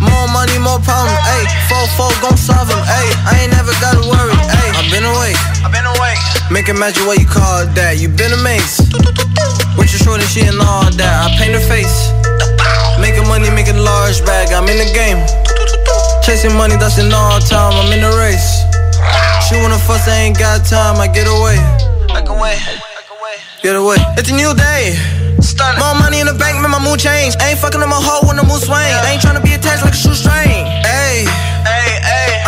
More 0.00 0.28
money, 0.32 0.56
more 0.56 0.80
problems. 0.80 1.20
Ayy. 1.36 1.44
4-4 2.00 2.24
gon' 2.24 2.38
solve 2.40 2.72
them. 2.72 2.80
Ayy. 2.80 3.12
I 3.28 3.44
ain't 3.44 3.52
never 3.52 3.76
gotta 3.84 4.00
worry. 4.08 4.32
Ayy. 5.08 5.32
I've 5.64 5.72
been 5.72 5.84
away. 5.88 6.14
I've 6.14 6.24
been 6.28 6.36
away. 6.36 6.48
Make 6.52 6.68
it 6.68 6.76
magic 6.76 7.04
what 7.06 7.18
you 7.18 7.26
call 7.26 7.64
that. 7.76 7.96
You 7.96 8.08
been 8.08 8.32
a 8.32 8.40
amazed. 8.40 8.92
With 9.76 9.88
your 9.92 10.00
shorty, 10.04 10.24
she 10.28 10.44
and 10.44 10.60
all 10.60 10.88
that. 11.00 11.14
I 11.24 11.32
paint 11.40 11.56
her 11.56 11.64
face. 11.64 12.12
Making 13.00 13.28
money, 13.28 13.48
making 13.50 13.78
large 13.80 14.20
bag. 14.24 14.52
I'm 14.52 14.68
in 14.68 14.76
the 14.76 14.88
game. 14.92 15.20
Chasing 16.24 16.52
money, 16.56 16.76
that's 16.76 16.98
in 16.98 17.12
all 17.12 17.40
time. 17.40 17.72
I'm 17.72 17.92
in 17.92 18.04
the 18.04 18.12
race. 18.20 18.64
She 19.48 19.56
wanna 19.56 19.80
fuss, 19.80 20.08
I 20.08 20.28
ain't 20.28 20.38
got 20.38 20.66
time. 20.66 21.00
I 21.00 21.08
get 21.08 21.28
away. 21.28 21.56
I 22.12 22.20
can 22.20 22.36
wait. 22.36 22.60
Get 23.62 23.76
away. 23.76 23.96
It's 24.16 24.30
a 24.30 24.36
new 24.36 24.54
day. 24.54 24.94
More 25.78 25.94
money 25.98 26.20
in 26.20 26.26
the 26.26 26.34
bank, 26.34 26.60
make 26.62 26.70
my 26.70 26.78
mood 26.78 27.00
change. 27.00 27.34
Ain't 27.42 27.58
fucking 27.58 27.82
on 27.82 27.88
my 27.88 27.98
hoe 27.98 28.26
when 28.26 28.36
the 28.36 28.44
mood 28.44 28.62
swing. 28.62 28.78
Ain't 29.08 29.20
tryna 29.20 29.42
be 29.42 29.54
attached 29.54 29.82
like 29.82 29.92
a 29.92 29.96
shoestring. 29.96 30.64
Ayy. 30.86 31.57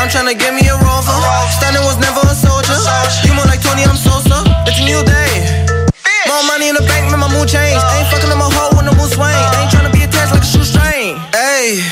I'm 0.00 0.08
tryna 0.08 0.32
get 0.32 0.56
me 0.56 0.64
a 0.64 0.72
rover. 0.80 1.12
Standing 1.60 1.84
was 1.84 2.00
never 2.00 2.24
a 2.24 2.32
soldier. 2.32 2.72
You 3.20 3.36
more 3.36 3.44
like 3.44 3.60
Tony, 3.60 3.84
I'm 3.84 4.00
Sosa. 4.00 4.40
It's 4.64 4.80
a 4.80 4.84
new 4.88 5.04
day. 5.04 5.76
More 6.24 6.40
money 6.48 6.72
in 6.72 6.74
the 6.74 6.80
bank, 6.88 7.12
make 7.12 7.20
my 7.20 7.28
mood 7.28 7.52
change. 7.52 7.76
Ain't 7.76 8.08
fucking 8.08 8.32
on 8.32 8.40
my 8.40 8.48
hoe 8.48 8.72
when 8.80 8.88
the 8.88 8.96
mood 8.96 9.12
swing. 9.12 9.28
Ain't 9.60 9.68
tryna 9.68 9.92
be 9.92 10.00
attached 10.00 10.32
like 10.32 10.40
a 10.40 10.48
shoestring. 10.48 11.20
Ayy. 11.36 11.84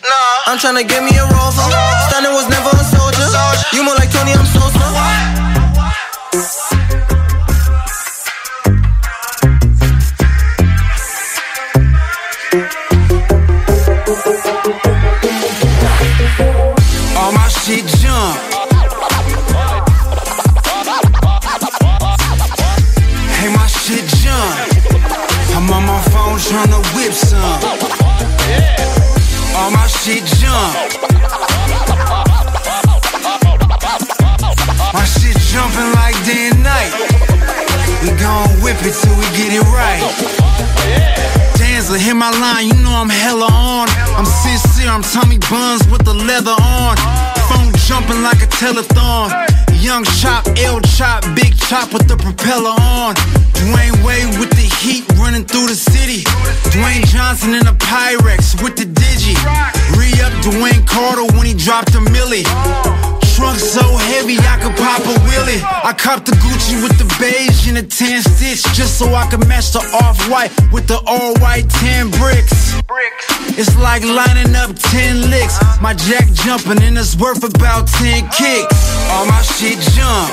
Nah. 0.00 0.48
I'm 0.48 0.56
tryna 0.56 0.88
get 0.88 1.04
me 1.04 1.12
a 1.12 1.28
rover. 1.28 1.68
Standing 2.08 2.32
was 2.32 2.48
never 2.48 2.72
a 2.72 2.84
soldier. 2.88 3.28
You 3.76 3.84
more 3.84 4.00
like 4.00 4.08
Tony, 4.08 4.32
I'm 4.32 4.48
so 4.48 4.62
shit 17.72 17.86
jump. 18.02 18.36
Hey, 23.38 23.48
my 23.48 23.66
shit 23.66 24.04
jump. 24.20 24.52
I'm 25.56 25.70
on 25.70 25.86
my 25.86 26.00
phone 26.12 26.36
tryna 26.36 26.80
whip 26.94 27.12
some. 27.12 27.40
All 29.56 29.70
my 29.70 29.86
shit 29.86 30.24
jump. 30.40 30.74
My 34.92 35.04
shit 35.04 35.36
jumping 35.48 35.92
like 35.96 36.16
day 36.26 36.50
and 36.52 36.62
night. 36.62 36.92
We 38.02 38.10
gon' 38.20 38.50
whip 38.60 38.76
it 38.84 38.92
till 39.00 39.16
we 39.16 39.24
get 39.38 39.52
it 39.56 39.64
right. 39.72 40.02
Danzler, 41.56 41.98
hit 41.98 42.14
my 42.14 42.30
line, 42.38 42.66
you 42.66 42.74
know 42.74 42.92
I'm 42.92 43.08
hella 43.08 43.46
on. 43.50 43.88
I'm 44.18 44.26
sincere, 44.26 44.90
I'm 44.90 45.00
Tommy 45.00 45.38
Buns 45.38 45.88
with 45.88 46.04
the 46.04 46.12
leather 46.12 46.56
on. 46.60 47.31
Phone 47.48 47.72
jumping 47.86 48.22
like 48.22 48.42
a 48.42 48.48
telethon. 48.48 49.30
Young 49.82 50.04
chop, 50.20 50.46
L 50.58 50.80
chop, 50.80 51.24
big 51.34 51.56
chop 51.56 51.92
with 51.92 52.06
the 52.06 52.16
propeller 52.16 52.74
on. 52.78 53.14
Dwayne 53.58 54.04
Wade 54.04 54.38
with 54.38 54.50
the 54.50 54.68
heat 54.80 55.04
running 55.18 55.44
through 55.44 55.66
the 55.66 55.74
city. 55.74 56.24
Dwayne 56.70 57.04
Johnson 57.06 57.54
in 57.54 57.66
a 57.66 57.74
Pyrex 57.74 58.62
with 58.62 58.76
the 58.76 58.84
digi. 58.84 59.34
Re 59.98 60.10
up 60.22 60.32
Dwayne 60.44 60.86
Carter 60.86 61.26
when 61.36 61.46
he 61.46 61.54
dropped 61.54 61.94
a 61.94 62.00
millie. 62.00 62.44
Trunk 63.42 63.58
so 63.58 63.82
heavy 63.82 64.38
I 64.38 64.54
could 64.62 64.76
pop 64.78 65.02
a 65.02 65.18
wheelie. 65.26 65.58
I 65.82 65.92
copped 65.92 66.26
the 66.26 66.32
Gucci 66.38 66.80
with 66.80 66.94
the 66.94 67.10
beige 67.18 67.66
and 67.66 67.76
the 67.76 67.82
tan 67.82 68.22
stitch 68.22 68.62
just 68.72 69.00
so 69.00 69.12
I 69.14 69.26
could 69.26 69.42
match 69.48 69.72
the 69.72 69.82
off-white 69.98 70.52
with 70.70 70.86
the 70.86 71.02
all-white 71.10 71.68
tan 71.68 72.08
bricks. 72.22 72.78
It's 73.58 73.74
like 73.82 74.04
lining 74.04 74.54
up 74.54 74.78
10 74.78 75.28
licks. 75.28 75.58
My 75.82 75.92
jack 75.92 76.30
jumping 76.46 76.86
and 76.86 76.96
it's 76.96 77.16
worth 77.18 77.42
about 77.42 77.88
10 77.98 78.30
kicks. 78.30 78.78
All 79.10 79.26
my 79.26 79.42
shit 79.42 79.82
jump. 79.90 80.30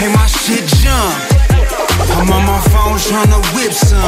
Hey, 0.00 0.08
my 0.16 0.26
shit 0.32 0.64
jump. 0.80 1.12
I'm 2.16 2.32
on 2.32 2.42
my 2.48 2.60
phone 2.72 2.96
tryna 3.04 3.44
whip 3.52 3.72
some. 3.76 4.00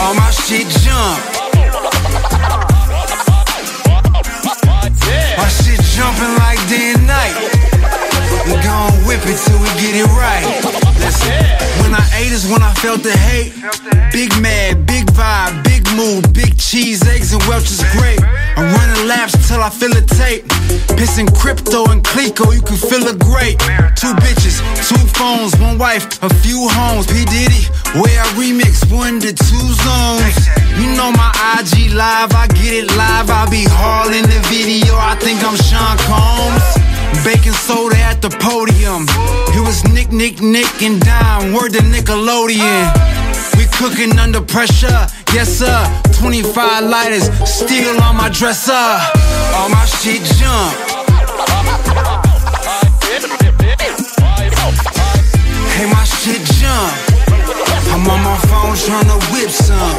All 0.00 0.14
my 0.14 0.30
shit 0.30 0.66
jump. 0.80 1.41
My 5.36 5.48
shit 5.48 5.80
jumping 5.96 6.34
like 6.44 6.60
day 6.68 6.92
and 6.94 7.06
night. 7.06 7.36
We 8.46 8.54
gon' 8.62 8.92
whip 9.06 9.22
it 9.24 9.38
till 9.44 9.58
we 9.60 9.70
get 9.80 9.94
it 9.94 10.10
right. 10.18 10.44
Listen, 10.98 11.32
when 11.82 11.94
I 11.94 12.04
ate 12.16 12.32
is 12.32 12.48
when 12.50 12.62
I 12.62 12.72
felt 12.74 13.02
the 13.02 13.12
hate. 13.12 13.52
Big 14.12 14.30
mad, 14.40 14.86
big 14.86 15.06
vibe, 15.12 15.64
big 15.64 15.86
mood, 15.96 16.32
big 16.34 16.58
cheese, 16.58 17.06
eggs, 17.06 17.32
and 17.32 17.42
Welch's 17.44 17.82
grape. 17.92 18.20
I'm 18.56 18.68
running 18.74 19.06
laps 19.08 19.32
till 19.48 19.62
I 19.62 19.70
feel 19.70 19.92
a 19.96 20.02
tape. 20.02 20.44
Pissing 20.98 21.34
crypto 21.34 21.90
and 21.90 22.02
Clico, 22.04 22.54
you 22.54 22.60
can 22.60 22.76
feel 22.76 23.06
it 23.06 23.18
great. 23.18 23.56
Phones, 25.22 25.54
one 25.60 25.78
wife, 25.78 26.20
a 26.24 26.28
few 26.42 26.66
homes. 26.68 27.06
P. 27.06 27.24
Diddy, 27.24 27.62
where 27.94 28.18
I 28.18 28.26
remix 28.34 28.82
one 28.90 29.20
to 29.20 29.30
two 29.30 29.68
zones. 29.86 30.34
You 30.74 30.90
know 30.98 31.12
my 31.14 31.30
IG 31.62 31.94
live, 31.94 32.34
I 32.34 32.48
get 32.48 32.74
it 32.82 32.90
live. 32.96 33.30
I 33.30 33.46
be 33.48 33.62
hauling 33.70 34.26
the 34.26 34.40
video, 34.50 34.98
I 34.98 35.14
think 35.22 35.38
I'm 35.46 35.54
Sean 35.54 35.94
Combs. 36.10 36.66
Baking 37.22 37.52
soda 37.52 37.98
at 37.98 38.20
the 38.20 38.30
podium. 38.42 39.06
It 39.54 39.62
was 39.62 39.84
Nick, 39.94 40.10
Nick, 40.10 40.42
Nick, 40.42 40.82
and 40.82 41.00
Dime. 41.00 41.54
Word 41.54 41.74
to 41.74 41.82
Nickelodeon. 41.86 42.90
We 43.56 43.66
cooking 43.78 44.18
under 44.18 44.40
pressure, 44.40 45.06
yes 45.32 45.48
sir. 45.62 45.78
25 46.18 46.82
lighters, 46.90 47.30
still 47.46 48.02
on 48.02 48.16
my 48.16 48.28
dresser. 48.28 48.72
All 49.54 49.68
my 49.68 49.84
shit 49.86 50.20
jump. 50.34 50.92
Hey, 55.82 55.90
my 55.90 56.04
shit 56.04 56.40
jump. 56.62 56.94
I'm 57.90 58.06
on 58.06 58.22
my 58.22 58.38
phone 58.46 58.76
tryna 58.78 59.18
whip 59.32 59.50
some. 59.50 59.98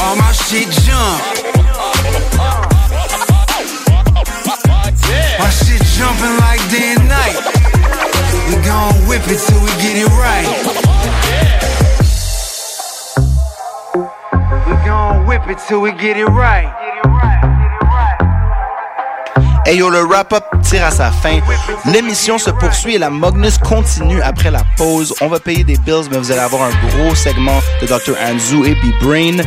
All 0.00 0.14
my 0.14 0.30
shit 0.30 0.70
jump. 0.86 1.18
My 5.40 5.50
shit 5.50 5.82
jumping 5.98 6.36
like 6.38 6.62
day 6.70 6.94
and 6.94 7.08
night. 7.08 7.34
We 8.46 8.62
gon' 8.62 8.94
whip 9.08 9.26
it 9.26 9.40
till 9.48 9.60
we 9.60 9.72
get 9.82 9.96
it 9.98 10.10
right. 10.22 10.46
We 14.68 14.74
gon' 14.86 15.26
whip 15.26 15.48
it 15.48 15.58
till 15.66 15.80
we 15.80 15.90
get 15.90 16.16
it 16.16 16.26
right. 16.26 17.29
Hey 19.70 19.78
yo, 19.78 19.88
le 19.88 20.02
wrap-up 20.02 20.42
tire 20.68 20.84
à 20.84 20.90
sa 20.90 21.12
fin. 21.12 21.38
L'émission 21.84 22.38
se 22.38 22.50
poursuit 22.50 22.96
et 22.96 22.98
la 22.98 23.08
Magnus 23.08 23.56
continue 23.56 24.20
après 24.20 24.50
la 24.50 24.64
pause. 24.76 25.14
On 25.20 25.28
va 25.28 25.38
payer 25.38 25.62
des 25.62 25.76
bills, 25.76 26.08
mais 26.10 26.18
vous 26.18 26.32
allez 26.32 26.40
avoir 26.40 26.62
un 26.64 26.70
gros 26.88 27.14
segment 27.14 27.60
de 27.80 27.86
Dr. 27.86 28.16
Anzu 28.20 28.66
et 28.66 28.74
B-Brain. 28.74 29.44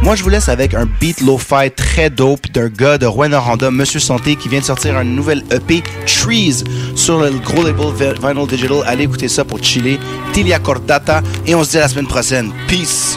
Moi, 0.00 0.14
je 0.14 0.22
vous 0.22 0.28
laisse 0.28 0.48
avec 0.48 0.74
un 0.74 0.86
beat 1.00 1.20
lo-fi 1.22 1.72
très 1.74 2.08
dope 2.08 2.46
d'un 2.52 2.68
gars 2.68 2.98
de 2.98 3.06
Rwanda, 3.06 3.40
Monsieur 3.72 3.98
Santé, 3.98 4.36
qui 4.36 4.48
vient 4.48 4.60
de 4.60 4.64
sortir 4.64 4.96
un 4.96 5.02
nouvel 5.04 5.42
EP, 5.50 5.82
Trees, 6.06 6.62
sur 6.94 7.18
le 7.20 7.30
gros 7.40 7.64
label 7.64 7.86
Vi- 7.98 8.20
Vinyl 8.28 8.46
Digital. 8.46 8.76
Allez 8.86 9.04
écouter 9.04 9.26
ça 9.28 9.44
pour 9.44 9.60
chiller. 9.60 9.98
Tilia 10.32 10.60
Cordata. 10.60 11.20
Et 11.48 11.56
on 11.56 11.64
se 11.64 11.70
dit 11.70 11.78
à 11.78 11.80
la 11.80 11.88
semaine 11.88 12.06
prochaine. 12.06 12.52
Peace! 12.68 13.16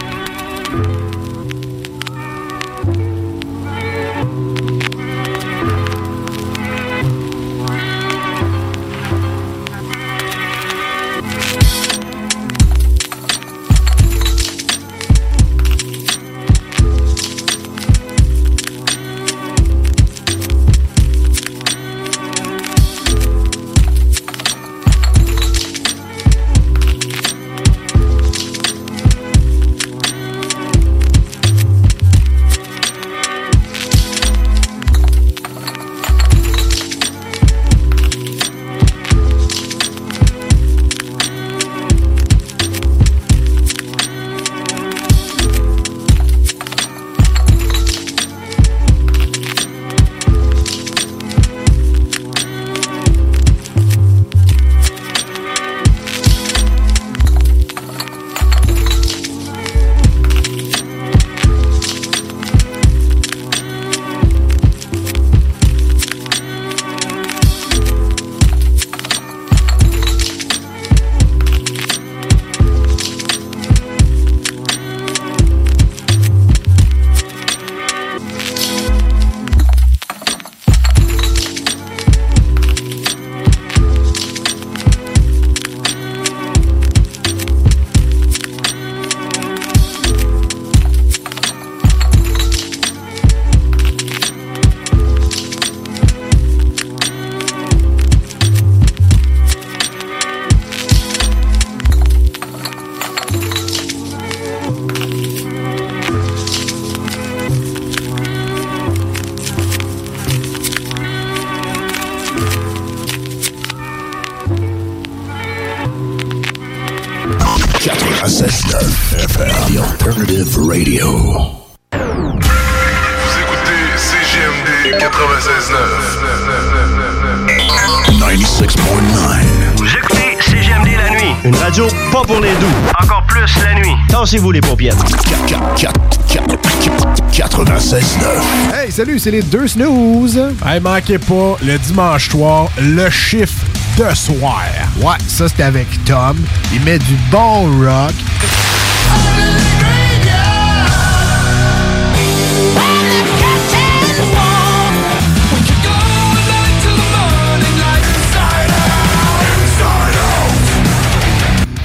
C'est 139.28 139.32
les 139.32 139.42
deux 139.42 139.68
snooze. 139.68 140.40
Hey, 140.66 140.80
manquez 140.80 141.18
pas, 141.18 141.58
le 141.62 141.78
dimanche 141.80 142.30
soir, 142.30 142.70
le 142.80 143.10
chiffre 143.10 143.66
de 143.98 144.16
soir. 144.16 144.64
Ouais, 145.02 145.18
ça 145.28 145.48
c'est 145.50 145.64
avec 145.64 145.86
Tom. 146.06 146.38
Il 146.74 146.82
met 146.84 146.98
du 146.98 147.16
bon 147.30 147.66
rock. 147.78 148.14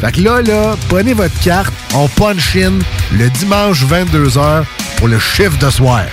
Fait 0.01 0.13
que 0.13 0.21
là, 0.21 0.43
là, 0.43 0.77
prenez 0.89 1.13
votre 1.13 1.39
carte, 1.41 1.73
on 1.95 2.07
punch 2.07 2.55
in 2.57 2.79
le 3.19 3.29
dimanche 3.31 3.85
22h 3.85 4.63
pour 4.99 5.09
le 5.09 5.19
chiffre 5.19 5.59
de 5.59 5.71
soir. 5.71 6.05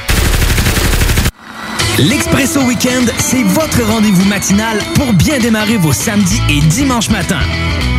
L'Expresso 2.00 2.62
Weekend, 2.62 3.12
c'est 3.18 3.44
votre 3.44 3.84
rendez-vous 3.84 4.24
matinal 4.24 4.80
pour 4.96 5.12
bien 5.12 5.38
démarrer 5.38 5.76
vos 5.76 5.92
samedis 5.92 6.40
et 6.48 6.62
dimanches 6.62 7.10
matins. 7.10 7.42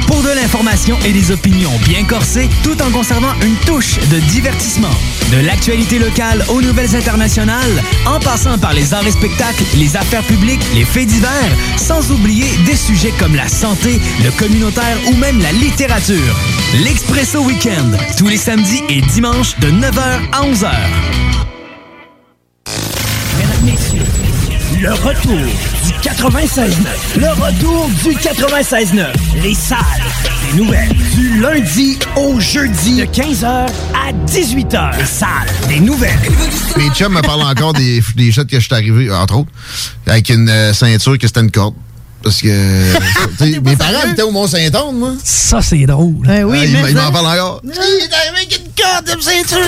Pour 0.06 0.22
de 0.22 0.30
l'information 0.30 0.96
et 1.04 1.12
des 1.12 1.30
opinions 1.30 1.70
bien 1.84 2.04
corsées, 2.04 2.48
tout 2.64 2.80
en 2.80 2.90
conservant 2.90 3.34
une 3.42 3.56
touche 3.66 3.98
de 4.08 4.18
divertissement. 4.30 4.88
De 5.30 5.44
l'actualité 5.44 5.98
locale 5.98 6.42
aux 6.48 6.62
nouvelles 6.62 6.96
internationales, 6.96 7.82
en 8.06 8.18
passant 8.20 8.56
par 8.56 8.72
les 8.72 8.94
arts 8.94 9.06
et 9.06 9.12
spectacles, 9.12 9.64
les 9.76 9.94
affaires 9.98 10.24
publiques, 10.24 10.64
les 10.74 10.86
faits 10.86 11.06
divers, 11.06 11.52
sans 11.76 12.10
oublier 12.10 12.46
des 12.64 12.76
sujets 12.76 13.12
comme 13.18 13.34
la 13.34 13.48
santé, 13.48 14.00
le 14.24 14.30
communautaire 14.30 14.96
ou 15.08 15.16
même 15.16 15.38
la 15.42 15.52
littérature. 15.52 16.40
L'Expresso 16.82 17.40
Weekend, 17.40 17.98
tous 18.16 18.28
les 18.28 18.38
samedis 18.38 18.82
et 18.88 19.02
dimanches 19.02 19.58
de 19.58 19.68
9h 19.70 20.20
à 20.32 20.40
11h. 20.46 21.39
Le 24.80 24.92
retour 24.94 25.36
du 25.36 25.92
96.9. 26.08 26.70
Le 27.16 27.28
retour 27.28 27.88
du 28.02 28.16
96.9. 28.16 29.08
Les 29.42 29.52
salles 29.52 29.78
des 30.42 30.58
nouvelles. 30.58 30.88
Du 31.14 31.38
lundi 31.38 31.98
au 32.16 32.40
jeudi 32.40 32.96
de 32.96 33.04
15h 33.04 33.44
à 33.44 34.12
18h. 34.26 34.98
Les 34.98 35.04
salles 35.04 35.28
des 35.68 35.80
nouvelles. 35.80 36.18
Mes 36.78 36.88
chums 36.90 37.12
me 37.12 37.20
parlent 37.20 37.42
encore 37.42 37.74
des, 37.74 38.00
des 38.16 38.32
shots 38.32 38.46
que 38.46 38.58
je 38.58 38.64
suis 38.64 38.74
arrivé, 38.74 39.10
entre 39.10 39.36
autres, 39.40 39.50
avec 40.06 40.30
une 40.30 40.48
euh, 40.48 40.72
ceinture 40.72 41.18
que 41.18 41.26
c'était 41.26 41.40
une 41.40 41.50
corde. 41.50 41.74
Parce 42.22 42.42
que 42.42 42.48
mes 43.60 43.76
parents 43.76 44.10
étaient 44.12 44.22
au 44.22 44.30
Mont-Saint-Anne, 44.30 44.94
moi. 44.98 45.12
Ça, 45.24 45.62
c'est 45.62 45.86
drôle. 45.86 46.26
Ah, 46.28 46.40
ils 46.40 46.46
mais 46.46 46.90
ils 46.90 46.94
m'en 46.96 47.10
parlent 47.10 47.26
encore. 47.26 47.60
Il 47.64 47.70
est 47.70 47.74
arrivé 48.12 48.36
avec 48.36 48.60
une 48.60 48.84
corde 48.84 49.06
de 49.16 49.22
ceinture. 49.22 49.58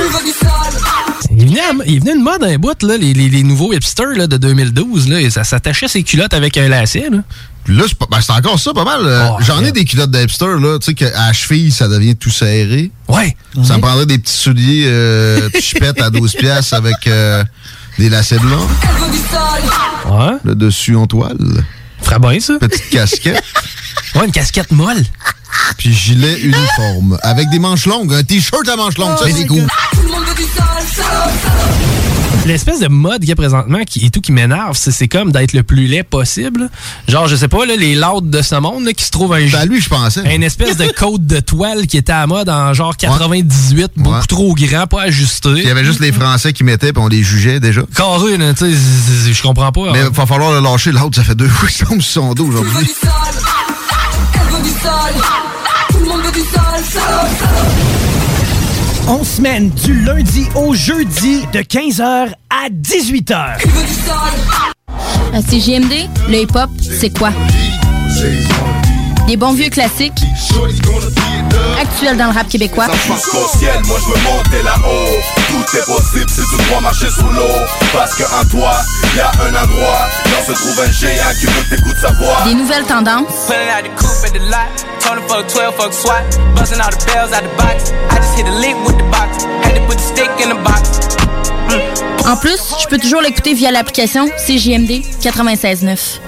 Il 1.35 1.47
venait, 1.49 1.61
à- 1.61 1.73
il 1.87 2.01
venait 2.01 2.13
une 2.15 2.23
mode 2.23 2.45
un 2.45 2.57
bout, 2.59 2.81
là, 2.83 2.97
les, 2.99 3.15
les- 3.15 3.31
les 3.31 3.43
nouveaux 3.43 3.73
hipsters 3.73 4.13
là, 4.17 4.27
de 4.27 4.37
2012. 4.37 5.09
Là, 5.09 5.21
et 5.21 5.31
ça 5.31 5.45
s'attachait 5.45 5.89
ses 5.89 6.03
culottes 6.03 6.35
avec 6.35 6.59
un 6.59 6.69
lacet. 6.69 7.09
Là. 7.11 7.19
Puis 7.65 7.75
là, 7.75 7.85
c'est 7.89 7.97
pas- 7.97 8.07
ben, 8.11 8.19
c'est 8.21 8.33
encore 8.33 8.59
ça, 8.61 8.75
pas 8.75 8.85
mal. 8.85 9.01
euh, 9.07 9.29
J'en 9.41 9.65
ai 9.65 9.73
des 9.73 9.85
culottes 9.87 10.11
d'hipster, 10.11 10.45
là, 10.61 10.79
tu 10.79 10.87
sais, 10.87 10.95
qu'à 10.95 11.11
la 11.11 11.33
cheville, 11.33 11.73
ça 11.73 11.89
devient 11.89 12.17
tout 12.17 12.29
serré. 12.31 12.91
Ouais. 13.09 13.35
Ça 13.65 13.77
me 13.79 13.81
prendrait 13.83 14.05
des 14.07 14.19
petits 14.19 14.37
souliers 14.37 14.85
euh, 14.87 15.49
chipettes 15.59 16.03
à 16.03 16.11
12 16.11 16.35
piastres 16.35 16.75
avec 16.75 17.07
euh, 17.07 17.43
des 17.99 18.11
lacets 18.11 18.39
blancs. 18.39 18.69
Ouais. 20.11 20.37
Le 20.45 20.55
dessus 20.55 20.97
en 20.97 21.07
toile. 21.07 21.39
Ferait 22.03 22.19
bien, 22.19 22.41
ça. 22.41 22.59
Petite 22.59 22.91
casquette. 22.91 23.43
Ouais, 24.15 24.27
une 24.27 24.33
casquette 24.33 24.71
molle. 24.73 25.03
Puis 25.79 25.93
gilet 25.93 26.39
uniforme. 26.41 27.19
Avec 27.23 27.49
des 27.49 27.59
manches 27.59 27.87
longues. 27.87 28.13
Un 28.13 28.23
t-shirt 28.23 28.69
à 28.69 28.77
manches 28.77 28.99
longues, 28.99 29.17
ça, 29.17 29.25
c'est 29.35 29.47
cool. 29.47 29.67
L'espèce 32.45 32.81
de 32.81 32.89
mode 32.89 33.21
qu'il 33.21 33.29
y 33.29 33.33
a 33.33 33.37
présentement 33.37 33.79
qui, 33.87 34.05
et 34.05 34.11
tout 34.11 34.21
qui 34.21 34.33
m'énerve, 34.33 34.77
c'est, 34.77 34.91
c'est 34.91 35.07
comme 35.07 35.31
d'être 35.31 35.53
le 35.53 35.63
plus 35.63 35.87
laid 35.87 36.03
possible. 36.03 36.71
Genre, 37.09 37.29
je 37.29 37.37
sais 37.37 37.47
pas, 37.49 37.65
là, 37.67 37.77
les 37.77 37.95
laudes 37.95 38.31
de 38.31 38.43
ce 38.43 38.57
monde 38.57 38.85
là, 38.85 38.93
qui 38.93 39.05
se 39.05 39.11
trouvent 39.11 39.33
un. 39.35 39.47
Ben, 39.47 39.65
lui, 39.67 39.81
je 39.81 39.89
pensais. 39.89 40.23
Une 40.35 40.43
espèce 40.43 40.77
de 40.77 40.87
côte 40.87 41.25
de 41.25 41.39
toile 41.41 41.87
qui 41.87 41.97
était 41.99 42.13
à 42.13 42.27
mode 42.27 42.49
en 42.49 42.73
genre 42.75 42.97
98, 42.97 43.93
beaucoup 43.97 44.17
Ouais. 44.17 44.21
trop 44.29 44.55
grand, 44.55 44.87
pas 44.89 45.03
ajusté. 45.03 45.51
Il 45.51 45.63
y 45.65 45.71
avait 45.71 45.85
juste 45.85 46.01
les 46.01 46.13
Français 46.13 46.53
qui 46.53 46.65
mettaient, 46.65 46.93
puis 46.93 47.03
on 47.03 47.09
les 47.09 47.23
jugeait 47.23 47.61
déjà. 47.61 47.83
Carré, 47.95 48.37
là, 48.37 48.53
tu 48.55 48.71
sais, 48.73 49.33
je 49.33 49.43
comprends 49.43 49.71
pas. 49.71 49.93
Mais 49.93 50.01
hein. 50.01 50.09
il 50.11 50.17
va 50.17 50.27
falloir 50.27 50.53
le 50.53 50.61
lâcher. 50.61 50.91
L'autre, 50.91 51.17
ça 51.17 51.23
fait 51.25 51.35
deux 51.37 51.49
fois 51.49 51.69
qu'il 51.69 51.87
tombe 51.87 52.01
sur 52.03 52.23
son 52.23 52.35
dos 52.35 52.47
aujourd'hui. 52.47 52.89
On 59.09 59.25
semaine 59.25 59.71
du 59.71 59.95
lundi 60.05 60.47
au 60.55 60.75
jeudi 60.75 61.41
de 61.53 61.61
15h 61.61 62.33
à 62.51 62.69
18h. 62.71 63.59
À 65.35 65.43
CJMD, 65.43 66.09
le 66.29 66.43
hip-hop, 66.43 66.71
c'est 66.81 67.17
quoi? 67.17 67.31
Des 69.27 69.37
bons 69.37 69.53
vieux 69.53 69.71
classiques, 69.71 70.21
actuels 71.81 72.17
dans 72.17 72.27
le 72.27 72.33
rap 72.33 72.49
québécois. 72.49 72.87
Ciel, 73.59 73.81
moi 73.87 73.99
je 74.01 74.13
veux 74.13 74.21
monter 74.25 74.63
là-haut 74.65 75.21
Tout 75.49 75.77
est 75.77 75.85
possible 75.87 76.31
si 76.31 76.41
tu 76.41 76.63
crois 76.65 76.81
marcher 76.81 77.09
sous 77.09 77.23
l'eau 77.23 77.55
Parce 77.93 78.15
qu'en 78.17 78.45
toi, 78.51 78.73
y 79.17 79.21
a 79.21 79.31
un 79.45 79.55
endroit 79.63 80.09
Là 80.27 80.45
se 80.47 80.53
trouve 80.53 80.81
un 80.81 80.91
géant 80.91 81.31
qui 81.39 81.47
veut 81.47 81.77
t'écouter 81.77 82.01
sa 82.01 82.13
voix 82.13 82.43
Des 82.45 82.55
nouvelles 82.55 82.85
tendances, 82.85 83.47
Pulling 83.47 83.69
out 83.69 83.85
the 83.85 83.97
coupe 83.97 84.25
at 84.25 84.33
the 84.33 84.43
lot. 84.51 84.87
Tony 85.01 85.23
fuck 85.29 85.47
12, 85.49 85.75
fuck 85.77 85.93
SWAT. 85.93 86.23
Busting 86.57 86.81
all 86.81 86.91
the 86.91 87.05
bells 87.07 87.33
out 87.33 87.43
the 87.43 87.57
box. 87.57 87.93
I 88.11 88.17
just 88.17 88.37
hit 88.37 88.47
a 88.47 88.53
lick 88.61 88.77
with 88.87 88.99
the 88.99 89.05
box. 89.11 89.45
Had 89.65 89.75
to 89.77 89.83
put 89.87 89.99
the 89.99 90.03
stick 90.03 90.31
in 90.43 90.49
the 90.51 90.63
box. 90.63 90.99
En 92.27 92.37
plus, 92.37 92.59
je 92.81 92.87
peux 92.87 92.99
toujours 92.99 93.21
l'écouter 93.21 93.55
via 93.55 93.71
l'application 93.73 94.29
CJMD 94.47 95.03
96.9. 95.21 96.21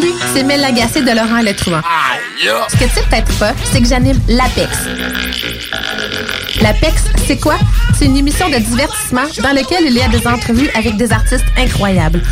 Salut, 0.00 0.14
c'est 0.34 0.42
Mel 0.44 0.60
Lagacé 0.62 1.02
de 1.02 1.10
Laurent 1.10 1.42
Le 1.42 1.54
Truand. 1.54 1.82
Ce 2.68 2.76
que 2.76 2.84
tu 2.84 2.90
sais 2.90 3.02
peut-être 3.10 3.32
pas, 3.38 3.52
c'est 3.70 3.82
que 3.82 3.86
j'anime 3.86 4.18
l'APEX. 4.28 4.70
L'APEX, 6.62 7.04
c'est 7.26 7.36
quoi? 7.36 7.56
C'est 7.98 8.06
une 8.06 8.16
émission 8.16 8.48
de 8.48 8.56
divertissement 8.56 9.24
dans 9.42 9.52
laquelle 9.52 9.84
il 9.84 9.92
y 9.92 10.00
a 10.00 10.08
des 10.08 10.26
entrevues 10.26 10.70
avec 10.74 10.96
des 10.96 11.12
artistes 11.12 11.44
incroyables. 11.58 12.22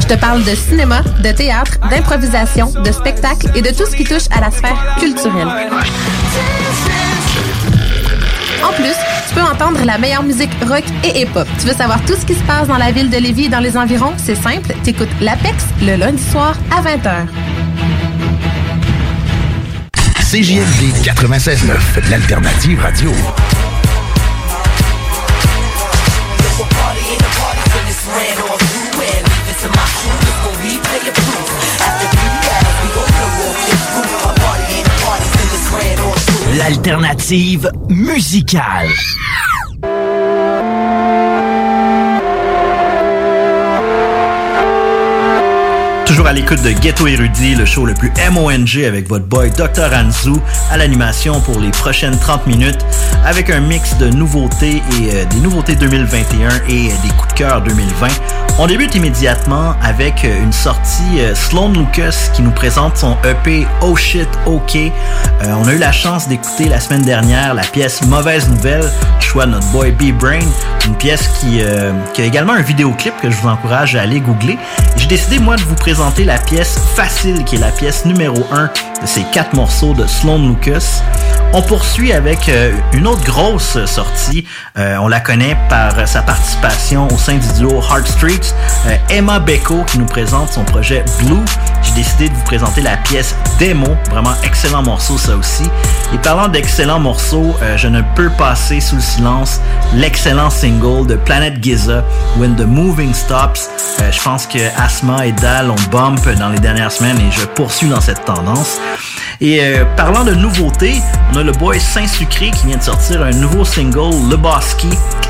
Je 0.00 0.06
te 0.06 0.14
parle 0.14 0.44
de 0.44 0.54
cinéma, 0.54 1.02
de 1.02 1.32
théâtre, 1.32 1.78
d'improvisation, 1.90 2.70
de 2.70 2.92
spectacle 2.92 3.48
et 3.56 3.62
de 3.62 3.70
tout 3.70 3.86
ce 3.90 3.96
qui 3.96 4.04
touche 4.04 4.28
à 4.30 4.40
la 4.40 4.52
sphère 4.52 4.96
culturelle. 5.00 5.48
En 8.62 8.72
plus, 8.72 8.94
peux 9.34 9.42
entendre 9.42 9.84
la 9.84 9.98
meilleure 9.98 10.22
musique 10.22 10.50
rock 10.66 10.84
et 11.02 11.20
hip-hop. 11.22 11.48
Tu 11.60 11.66
veux 11.66 11.74
savoir 11.74 12.00
tout 12.04 12.14
ce 12.14 12.24
qui 12.24 12.34
se 12.34 12.42
passe 12.44 12.68
dans 12.68 12.78
la 12.78 12.92
ville 12.92 13.10
de 13.10 13.16
Lévis 13.16 13.46
et 13.46 13.48
dans 13.48 13.60
les 13.60 13.76
environs? 13.76 14.14
C'est 14.16 14.34
simple, 14.34 14.72
t'écoutes 14.82 15.08
l'Apex 15.20 15.64
le 15.82 15.96
lundi 15.96 16.22
soir 16.22 16.56
à 16.70 16.82
20h. 16.82 17.26
CJMD 20.20 21.04
96.9, 21.04 22.10
l'alternative 22.10 22.80
radio. 22.80 23.12
L'alternative 36.56 37.68
musicale. 37.88 38.88
Toujours 46.06 46.28
à 46.28 46.32
l'écoute 46.32 46.62
de 46.62 46.70
Ghetto 46.70 47.08
Érudit, 47.08 47.56
le 47.56 47.64
show 47.64 47.84
le 47.84 47.94
plus 47.94 48.12
MONG 48.30 48.84
avec 48.86 49.08
votre 49.08 49.24
boy 49.26 49.50
Dr. 49.50 49.90
Anzu 49.92 50.38
à 50.70 50.76
l'animation 50.76 51.40
pour 51.40 51.58
les 51.58 51.70
prochaines 51.70 52.16
30 52.16 52.46
minutes 52.46 52.86
avec 53.24 53.50
un 53.50 53.58
mix 53.58 53.96
de 53.98 54.10
nouveautés 54.10 54.76
et 54.76 55.12
euh, 55.12 55.24
des 55.24 55.40
nouveautés 55.40 55.74
2021 55.74 56.48
et 56.68 56.84
des 56.84 57.14
coups 57.18 57.34
de 57.34 57.38
cœur 57.38 57.62
2020. 57.62 58.06
On 58.56 58.68
débute 58.68 58.94
immédiatement 58.94 59.74
avec 59.82 60.24
euh, 60.24 60.42
une 60.44 60.52
sortie 60.52 61.18
euh, 61.18 61.34
Sloan 61.34 61.72
Lucas 61.72 62.30
qui 62.32 62.42
nous 62.42 62.52
présente 62.52 62.96
son 62.96 63.16
EP 63.24 63.66
Oh 63.82 63.96
Shit 63.96 64.28
OK. 64.46 64.76
Euh, 64.76 64.90
on 65.58 65.66
a 65.66 65.72
eu 65.72 65.78
la 65.78 65.90
chance 65.90 66.28
d'écouter 66.28 66.66
la 66.66 66.78
semaine 66.78 67.02
dernière 67.02 67.52
la 67.54 67.64
pièce 67.64 68.06
Mauvaise 68.06 68.48
Nouvelle, 68.48 68.88
choix 69.18 69.46
de 69.46 69.50
notre 69.50 69.66
boy 69.72 69.90
B-Brain. 69.90 70.46
Une 70.86 70.94
pièce 70.94 71.26
qui, 71.40 71.62
a 71.62 72.24
également 72.24 72.52
un 72.52 72.62
vidéoclip 72.62 73.14
que 73.20 73.28
je 73.28 73.36
vous 73.38 73.48
encourage 73.48 73.96
à 73.96 74.02
aller 74.02 74.20
googler. 74.20 74.56
J'ai 74.96 75.06
décidé, 75.06 75.38
moi, 75.40 75.56
de 75.56 75.62
vous 75.62 75.74
présenter 75.74 76.24
la 76.24 76.38
pièce 76.38 76.78
Facile, 76.94 77.42
qui 77.44 77.56
est 77.56 77.60
la 77.60 77.70
pièce 77.70 78.04
numéro 78.04 78.46
1 78.52 78.66
de 78.66 79.06
ces 79.06 79.22
quatre 79.32 79.54
morceaux 79.54 79.94
de 79.94 80.06
Sloan 80.06 80.46
Lucas. 80.46 81.02
On 81.56 81.62
poursuit 81.62 82.12
avec 82.12 82.48
euh, 82.48 82.72
une 82.94 83.06
autre 83.06 83.22
grosse 83.22 83.78
sortie. 83.84 84.44
Euh, 84.76 84.96
on 85.00 85.06
la 85.06 85.20
connaît 85.20 85.56
par 85.68 86.08
sa 86.08 86.20
participation 86.20 87.06
au 87.06 87.16
sein 87.16 87.36
du 87.36 87.46
duo 87.56 87.80
Heart 87.80 88.08
Streets. 88.08 88.52
Euh, 88.88 88.96
Emma 89.08 89.38
Beko 89.38 89.84
qui 89.84 90.00
nous 90.00 90.06
présente 90.06 90.52
son 90.52 90.64
projet 90.64 91.04
Blue. 91.20 91.44
J'ai 91.80 91.92
décidé 91.92 92.28
de 92.28 92.34
vous 92.34 92.42
présenter 92.42 92.80
la 92.80 92.96
pièce 92.96 93.36
Demo. 93.60 93.86
Vraiment 94.10 94.34
excellent 94.42 94.82
morceau 94.82 95.16
ça 95.16 95.36
aussi. 95.36 95.62
Et 96.12 96.18
parlant 96.18 96.48
d'excellents 96.48 96.98
morceaux, 96.98 97.54
je 97.76 97.86
ne 97.86 98.02
peux 98.16 98.30
passer 98.30 98.80
sous 98.80 98.96
le 98.96 99.02
silence 99.02 99.60
l'excellent 99.94 100.50
single 100.50 101.06
de 101.06 101.14
Planet 101.14 101.62
Giza, 101.62 102.02
When 102.36 102.56
the 102.56 102.66
Moving 102.66 103.14
Stops. 103.14 103.68
je 104.10 104.22
pense 104.22 104.46
que 104.46 104.58
Asma 104.76 105.26
et 105.26 105.32
Dal 105.32 105.70
ont 105.70 105.90
bump 105.90 106.26
dans 106.38 106.48
les 106.48 106.58
dernières 106.58 106.92
semaines 106.92 107.18
et 107.18 107.30
je 107.30 107.44
poursuis 107.44 107.88
dans 107.88 108.00
cette 108.00 108.24
tendance. 108.24 108.78
Et 109.40 109.60
parlant 109.96 110.24
de 110.24 110.32
nouveautés, 110.32 110.94
le 111.44 111.52
boy 111.52 111.78
Saint-Sucré 111.78 112.50
qui 112.50 112.66
vient 112.66 112.78
de 112.78 112.82
sortir 112.82 113.22
un 113.22 113.30
nouveau 113.32 113.64
single, 113.64 114.14
Le 114.30 114.36
Bosky. 114.36 114.88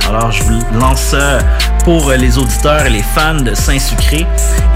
Alors 0.08 0.30
je 0.30 0.44
vous 0.44 0.60
lance 0.78 1.00
ça 1.00 1.38
pour 1.84 2.10
les 2.12 2.38
auditeurs 2.38 2.86
et 2.86 2.90
les 2.90 3.02
fans 3.02 3.40
de 3.40 3.52
Saint-Sucré. 3.52 4.24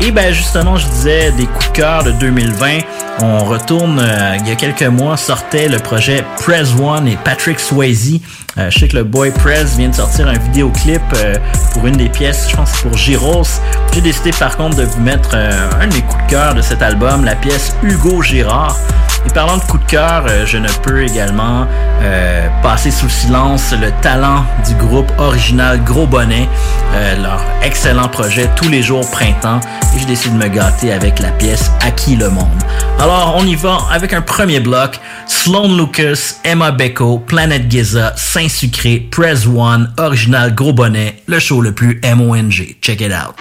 Et 0.01 0.11
ben 0.11 0.33
justement, 0.33 0.77
je 0.77 0.89
disais 0.89 1.31
des 1.33 1.47
coups 1.47 1.69
de 1.69 1.73
cœur 1.73 2.03
de 2.03 2.11
2020. 2.13 2.81
On 3.21 3.45
retourne, 3.45 4.01
euh, 4.01 4.37
il 4.41 4.49
y 4.49 4.51
a 4.51 4.57
quelques 4.57 4.83
mois, 4.83 5.17
sortait 5.17 5.69
le 5.69 5.79
projet 5.79 6.25
Prez 6.41 6.73
One 6.81 7.07
et 7.07 7.17
Patrick 7.25 7.61
Swayze. 7.61 8.21
Euh, 8.57 8.71
je 8.71 8.79
sais 8.79 8.89
que 8.89 8.97
le 8.97 9.05
boy 9.05 9.31
Prez 9.31 9.65
vient 9.77 9.91
de 9.91 9.95
sortir 9.95 10.27
un 10.27 10.39
vidéoclip 10.39 11.03
euh, 11.17 11.37
pour 11.73 11.87
une 11.87 11.97
des 11.97 12.09
pièces, 12.09 12.49
je 12.51 12.57
pense 12.57 12.81
pour 12.81 12.97
Giros. 12.97 13.47
J'ai 13.93 14.01
décidé 14.01 14.31
par 14.33 14.57
contre 14.57 14.77
de 14.77 14.85
vous 14.85 15.01
mettre 15.01 15.35
un 15.35 15.87
des 15.87 16.03
coups 16.03 16.25
de 16.25 16.31
cœur 16.31 16.55
de 16.55 16.63
cet 16.63 16.83
album, 16.83 17.25
la 17.25 17.37
pièce 17.37 17.77
Hugo 17.83 18.23
Girard. 18.23 18.77
Et 19.27 19.31
parlant 19.31 19.57
de 19.57 19.63
coup 19.65 19.79
de 19.79 19.85
cœur, 19.85 20.25
euh, 20.29 20.47
je 20.47 20.59
ne 20.59 20.69
peux 20.83 21.03
également 21.03 21.67
euh, 22.03 22.49
passer 22.63 22.91
sous 22.91 23.09
silence 23.09 23.75
le 23.79 23.91
talent 24.01 24.45
du 24.67 24.75
groupe 24.75 25.11
original 25.19 25.83
Gros 25.83 26.07
Bonnet, 26.07 26.49
euh, 26.95 27.17
leur 27.23 27.43
excellent 27.63 28.09
projet 28.09 28.49
tous 28.55 28.69
les 28.69 28.83
jours 28.83 29.09
printemps. 29.11 29.61
Et 29.95 29.99
je 29.99 30.07
décide 30.07 30.39
de 30.39 30.45
me 30.45 30.49
gâter 30.49 30.93
avec 30.93 31.19
la 31.19 31.31
pièce 31.31 31.71
À 31.81 31.91
qui 31.91 32.17
le 32.17 32.31
monde? 32.31 32.47
Alors 33.01 33.35
on 33.37 33.45
y 33.45 33.55
va 33.55 33.79
avec 33.91 34.13
un 34.13 34.23
premier 34.23 34.61
bloc. 34.61 35.01
Sloan 35.27 35.77
Lucas, 35.77 36.37
Emma 36.45 36.71
Beko, 36.71 37.19
Planet 37.19 37.71
Giza, 37.71 38.13
Saint-Sucré, 38.49 39.01
Press 39.11 39.47
One, 39.47 39.93
original 39.99 40.55
Gros 40.55 40.73
Bonnet, 40.73 41.23
le 41.27 41.39
show 41.39 41.61
le 41.61 41.73
plus 41.73 42.01
MONG. 42.03 42.77
Check 42.81 43.03
it 43.03 43.13
out. 43.13 43.35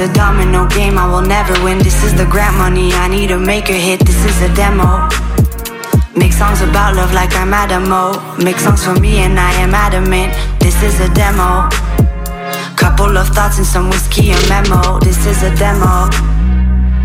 A 0.00 0.12
domino 0.14 0.66
game 0.68 0.96
I 0.96 1.06
will 1.06 1.20
never 1.20 1.52
win. 1.62 1.78
This 1.78 2.02
is 2.04 2.14
the 2.14 2.24
grant 2.24 2.56
money 2.56 2.92
I 2.92 3.08
need 3.08 3.28
to 3.28 3.38
make 3.38 3.68
a 3.68 3.76
hit. 3.76 4.00
This 4.00 4.24
is 4.24 4.40
a 4.40 4.48
demo. 4.54 5.08
Make 6.16 6.32
songs 6.32 6.62
about 6.62 6.96
love 6.96 7.12
like 7.12 7.34
I'm 7.34 7.52
Adamo. 7.52 8.16
Make 8.42 8.56
songs 8.56 8.82
for 8.84 8.94
me 8.98 9.18
and 9.18 9.38
I 9.38 9.52
am 9.60 9.74
adamant. 9.74 10.32
This 10.58 10.82
is 10.82 11.00
a 11.00 11.08
demo. 11.12 11.68
Couple 12.76 13.16
of 13.16 13.28
thoughts 13.28 13.58
and 13.58 13.66
some 13.66 13.90
whiskey 13.90 14.30
and 14.30 14.44
memo. 14.48 15.00
This 15.00 15.26
is 15.26 15.42
a 15.42 15.54
demo. 15.56 16.08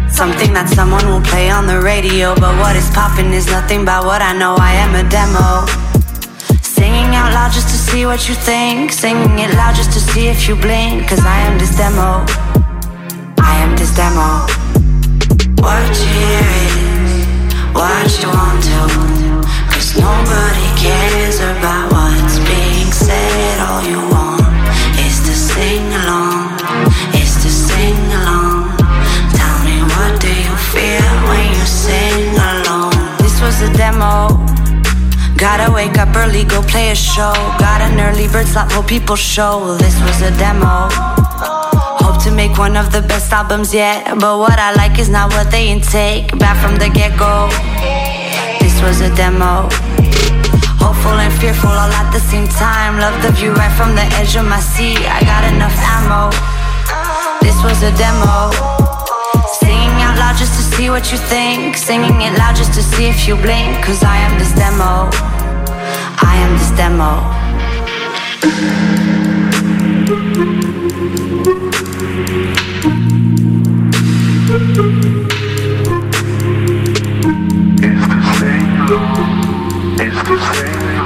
Something 0.08 0.54
that 0.54 0.72
someone 0.72 1.06
will 1.08 1.26
play 1.26 1.50
on 1.50 1.68
the 1.68 1.82
radio. 1.82 2.34
But 2.36 2.56
what 2.64 2.76
is 2.76 2.90
popping 2.92 3.34
is 3.34 3.48
nothing 3.48 3.84
but 3.84 4.06
what 4.06 4.22
I 4.22 4.32
know. 4.32 4.56
I 4.56 4.72
am 4.72 4.96
a 4.96 5.04
demo. 5.10 5.68
Singing 6.64 7.12
out 7.16 7.34
loud 7.34 7.52
just 7.52 7.68
to 7.70 7.78
see 7.78 8.06
what 8.06 8.30
you 8.30 8.36
think. 8.36 8.94
Singing 8.94 9.40
it 9.40 9.52
loud 9.56 9.76
just 9.76 9.92
to 9.92 10.00
see 10.00 10.28
if 10.28 10.48
you 10.48 10.56
blink. 10.56 11.10
Cause 11.10 11.26
I 11.26 11.40
am 11.44 11.60
this 11.60 11.76
demo. 11.76 12.65
I 13.46 13.54
am 13.64 13.72
this 13.78 13.94
demo. 13.94 14.30
What 15.62 15.90
you 16.02 16.10
hear 16.18 16.50
is 16.66 17.26
what 17.78 18.10
you 18.22 18.30
want 18.34 18.62
to. 18.70 18.82
Cause 19.72 19.90
nobody 19.98 20.68
cares 20.82 21.38
about 21.40 21.92
what's 21.94 22.38
being 22.50 22.92
said. 22.92 23.58
All 23.68 23.84
you 23.86 24.02
want 24.10 24.42
is 25.06 25.22
to 25.28 25.34
sing 25.34 25.86
along. 26.02 26.58
Is 27.22 27.34
to 27.44 27.50
sing 27.50 28.00
along. 28.20 28.74
Tell 29.38 29.58
me 29.68 29.78
what 29.94 30.14
do 30.20 30.32
you 30.48 30.56
feel 30.74 31.12
when 31.30 31.48
you 31.58 31.66
sing 31.66 32.34
along? 32.52 32.94
This 33.24 33.38
was 33.42 33.62
a 33.62 33.72
demo. 33.78 34.34
Gotta 35.38 35.72
wake 35.72 35.98
up 35.98 36.16
early, 36.16 36.46
go 36.46 36.62
play 36.62 36.92
a 36.92 36.96
show. 36.96 37.34
Got 37.60 37.82
an 37.82 38.00
early 38.00 38.28
bird 38.28 38.48
slot, 38.48 38.72
hope 38.72 38.88
people 38.88 39.16
show. 39.16 39.76
This 39.78 39.96
was 40.02 40.22
a 40.22 40.32
demo. 40.38 40.90
Hope 42.06 42.22
to 42.22 42.30
make 42.30 42.60
one 42.60 42.78
of 42.78 42.92
the 42.92 43.02
best 43.02 43.34
albums 43.34 43.74
yet. 43.74 44.06
But 44.22 44.38
what 44.38 44.60
I 44.60 44.76
like 44.76 45.00
is 45.00 45.10
not 45.10 45.34
what 45.34 45.50
they 45.50 45.72
intake. 45.74 46.38
Back 46.38 46.56
from 46.62 46.78
the 46.78 46.88
get 46.88 47.18
go. 47.18 47.50
This 48.62 48.80
was 48.86 49.02
a 49.02 49.10
demo. 49.16 49.66
Hopeful 50.78 51.18
and 51.18 51.34
fearful 51.42 51.74
all 51.74 51.90
at 52.02 52.14
the 52.14 52.20
same 52.20 52.48
time. 52.48 53.00
Love 53.00 53.18
the 53.24 53.32
view 53.32 53.54
right 53.54 53.74
from 53.74 53.96
the 53.96 54.06
edge 54.22 54.36
of 54.36 54.46
my 54.46 54.60
seat. 54.60 55.02
I 55.02 55.20
got 55.26 55.50
enough 55.50 55.74
ammo. 55.98 56.30
This 57.42 57.58
was 57.66 57.82
a 57.82 57.90
demo. 57.98 58.54
Singing 59.58 59.98
out 60.06 60.16
loud 60.22 60.38
just 60.38 60.54
to 60.60 60.64
see 60.78 60.92
what 60.92 61.12
you 61.12 61.18
think. 61.18 61.76
Singing 61.76 62.22
it 62.22 62.38
loud 62.38 62.56
just 62.56 62.74
to 62.78 62.84
see 62.84 63.06
if 63.10 63.28
you 63.28 63.36
blink. 63.36 63.84
Cause 63.84 64.04
I 64.04 64.18
am 64.18 64.38
this 64.38 64.54
demo. 64.54 65.10
I 66.22 66.34
am 66.46 66.54
this 66.62 66.70
demo. 66.78 67.34
It's 71.98 72.04
the 78.08 78.20
same 78.40 78.88
love. 78.88 80.00
It's 80.02 80.20
the 80.28 80.38
same 80.56 80.98
love. 80.98 81.05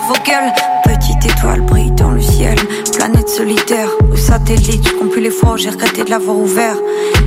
Vos 0.00 0.14
gueules. 0.24 0.52
Petite 0.84 1.24
étoile 1.24 1.60
brille 1.62 1.90
dans 1.92 2.10
le 2.10 2.20
ciel, 2.20 2.56
planète 2.96 3.28
solitaire 3.28 3.88
ou 4.12 4.16
satellite, 4.16 4.86
je 4.88 4.94
compte 4.94 5.16
les 5.16 5.30
fois 5.30 5.52
où 5.52 5.56
j'ai 5.56 5.70
regretté 5.70 6.04
de 6.04 6.10
l'avoir 6.10 6.36
ouvert. 6.36 6.76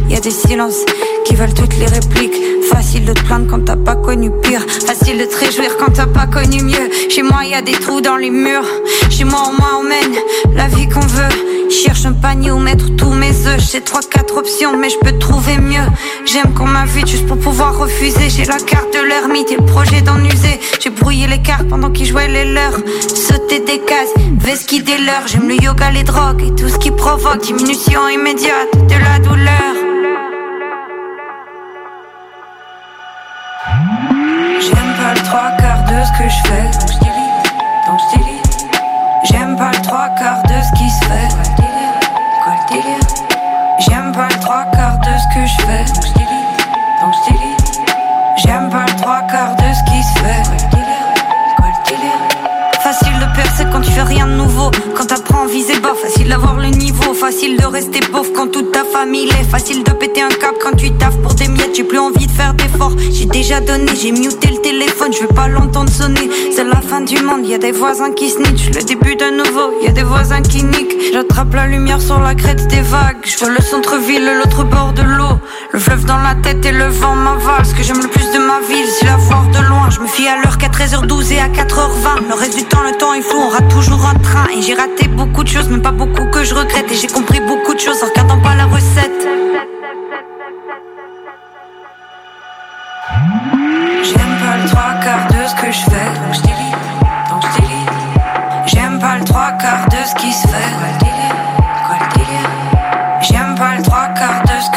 Y 0.09 0.15
a 0.15 0.19
des 0.19 0.31
silences 0.31 0.85
qui 1.25 1.35
veulent 1.35 1.53
toutes 1.53 1.77
les 1.77 1.85
répliques. 1.85 2.35
Facile 2.71 3.05
de 3.05 3.13
te 3.13 3.23
plaindre 3.23 3.47
quand 3.49 3.65
t'as 3.65 3.75
pas 3.75 3.95
connu 3.95 4.31
pire. 4.41 4.61
Facile 4.85 5.17
de 5.19 5.25
te 5.25 5.37
réjouir 5.37 5.77
quand 5.77 5.91
t'as 5.93 6.07
pas 6.07 6.27
connu 6.27 6.61
mieux. 6.63 6.89
Chez 7.09 7.23
moi 7.23 7.45
y 7.45 7.53
a 7.53 7.61
des 7.61 7.73
trous 7.73 8.01
dans 8.01 8.17
les 8.17 8.29
murs. 8.29 8.67
Chez 9.09 9.23
moi 9.23 9.51
on 9.79 9.83
mène 9.83 10.15
la 10.55 10.67
vie 10.67 10.87
qu'on 10.87 10.99
veut. 10.99 11.69
Cherche 11.69 12.05
un 12.05 12.13
panier 12.13 12.51
où 12.51 12.59
mettre 12.59 12.95
tous 12.95 13.11
mes 13.11 13.47
œufs. 13.47 13.61
J'ai 13.71 13.81
trois 13.81 14.01
quatre 14.01 14.37
options 14.37 14.77
mais 14.77 14.89
je 14.89 14.97
peux 14.99 15.17
trouver 15.19 15.57
mieux. 15.57 15.87
J'aime 16.25 16.53
qu'on 16.53 16.65
m'invite 16.65 17.07
juste 17.07 17.27
pour 17.27 17.37
pouvoir 17.37 17.77
refuser. 17.77 18.29
J'ai 18.29 18.45
la 18.45 18.57
carte 18.57 18.93
de 18.93 19.07
l'ermite 19.07 19.51
et 19.51 19.55
le 19.57 19.65
projet 19.65 20.01
d'en 20.01 20.17
user. 20.23 20.59
Les 21.11 21.41
cartes 21.41 21.67
pendant 21.67 21.89
qu'ils 21.89 22.05
jouaient 22.05 22.27
les 22.27 22.45
leurs. 22.45 22.77
Sauter 23.15 23.61
des 23.61 23.79
cases, 23.79 24.13
vesquiller 24.37 24.99
leurs. 24.99 25.27
J'aime 25.27 25.47
le 25.47 25.55
yoga, 25.55 25.89
les 25.89 26.03
drogues 26.03 26.43
et 26.43 26.53
tout 26.55 26.69
ce 26.69 26.77
qui 26.77 26.91
provoque 26.91 27.41
diminution 27.41 28.07
immédiate 28.07 28.71
de 28.87 28.93
la 28.93 29.17
douleur. 29.19 29.73
J'aime 34.59 34.93
pas 34.97 35.13
le 35.15 35.23
trois 35.25 35.51
quarts 35.57 35.83
de 35.85 36.05
ce 36.05 36.11
que 36.17 36.29
je 36.29 36.47
fais, 36.47 36.98
y 67.49 67.55
a 67.55 67.57
des 67.57 67.71
voisins 67.71 68.11
qui 68.11 68.29
snitch, 68.29 68.67
le 68.75 68.83
début 68.83 69.15
d'un 69.15 69.31
nouveau, 69.31 69.71
y 69.81 69.87
a 69.87 69.91
des 69.91 70.03
voisins 70.03 70.41
qui 70.41 70.63
niquent, 70.63 70.95
j'attrape 71.11 71.51
la 71.55 71.65
lumière 71.65 71.99
sur 71.99 72.19
la 72.19 72.35
crête 72.35 72.67
des 72.67 72.81
vagues, 72.81 73.17
je 73.23 73.37
vois 73.39 73.49
le 73.49 73.63
centre-ville, 73.63 74.23
l'autre 74.37 74.63
bord 74.63 74.93
de 74.93 75.01
l'eau, 75.01 75.39
le 75.71 75.79
fleuve 75.79 76.05
dans 76.05 76.19
la 76.19 76.35
tête 76.35 76.63
et 76.63 76.71
le 76.71 76.85
vent 76.89 77.15
m'avale, 77.15 77.65
ce 77.65 77.73
que 77.73 77.81
j'aime 77.81 78.01
le 78.03 78.07
plus 78.07 78.31
de 78.33 78.37
ma 78.37 78.59
ville, 78.67 78.85
c'est 78.99 79.05
la 79.05 79.17
voir 79.17 79.47
de 79.47 79.67
loin, 79.67 79.89
je 79.89 79.99
me 79.99 80.07
fie 80.07 80.27
à 80.27 80.35
l'heure 80.35 80.59
qu'à 80.59 80.67
13h12 80.67 81.33
et 81.33 81.39
à 81.39 81.47
4h20, 81.47 82.27
le 82.27 82.35
reste 82.35 82.55
du 82.55 82.65
temps, 82.65 82.83
le 82.83 82.95
temps 82.95 83.15
est 83.15 83.21
flou, 83.23 83.39
on 83.39 83.49
rate 83.49 83.67
toujours 83.69 84.05
un 84.05 84.19
train, 84.19 84.45
et 84.55 84.61
j'ai 84.61 84.75
raté 84.75 85.07
beaucoup 85.07 85.43
de 85.43 85.49
choses, 85.49 85.69
mais 85.69 85.79
pas 85.79 85.91
beaucoup 85.91 86.25
que 86.25 86.43
je 86.43 86.53
regrette, 86.53 86.91
et 86.91 86.95
j'ai 86.95 87.07
compris 87.07 87.39
beaucoup 87.41 87.73
de 87.73 87.79
choses 87.79 88.03
en 88.03 88.09
regardant 88.09 88.39
pas 88.41 88.53
la 88.53 88.65
recette. 88.65 88.88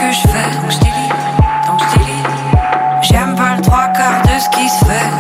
Que 0.09 0.15
je 0.15 0.21
fais, 0.29 0.51
donc 0.61 1.81
J'aime 3.03 3.35
pas 3.37 3.57
le 3.57 3.63
trois 3.63 3.89
quarts 3.89 4.23
de 4.23 4.41
ce 4.41 4.49
qui 4.51 4.69
se 4.69 4.85
fait. 4.85 5.11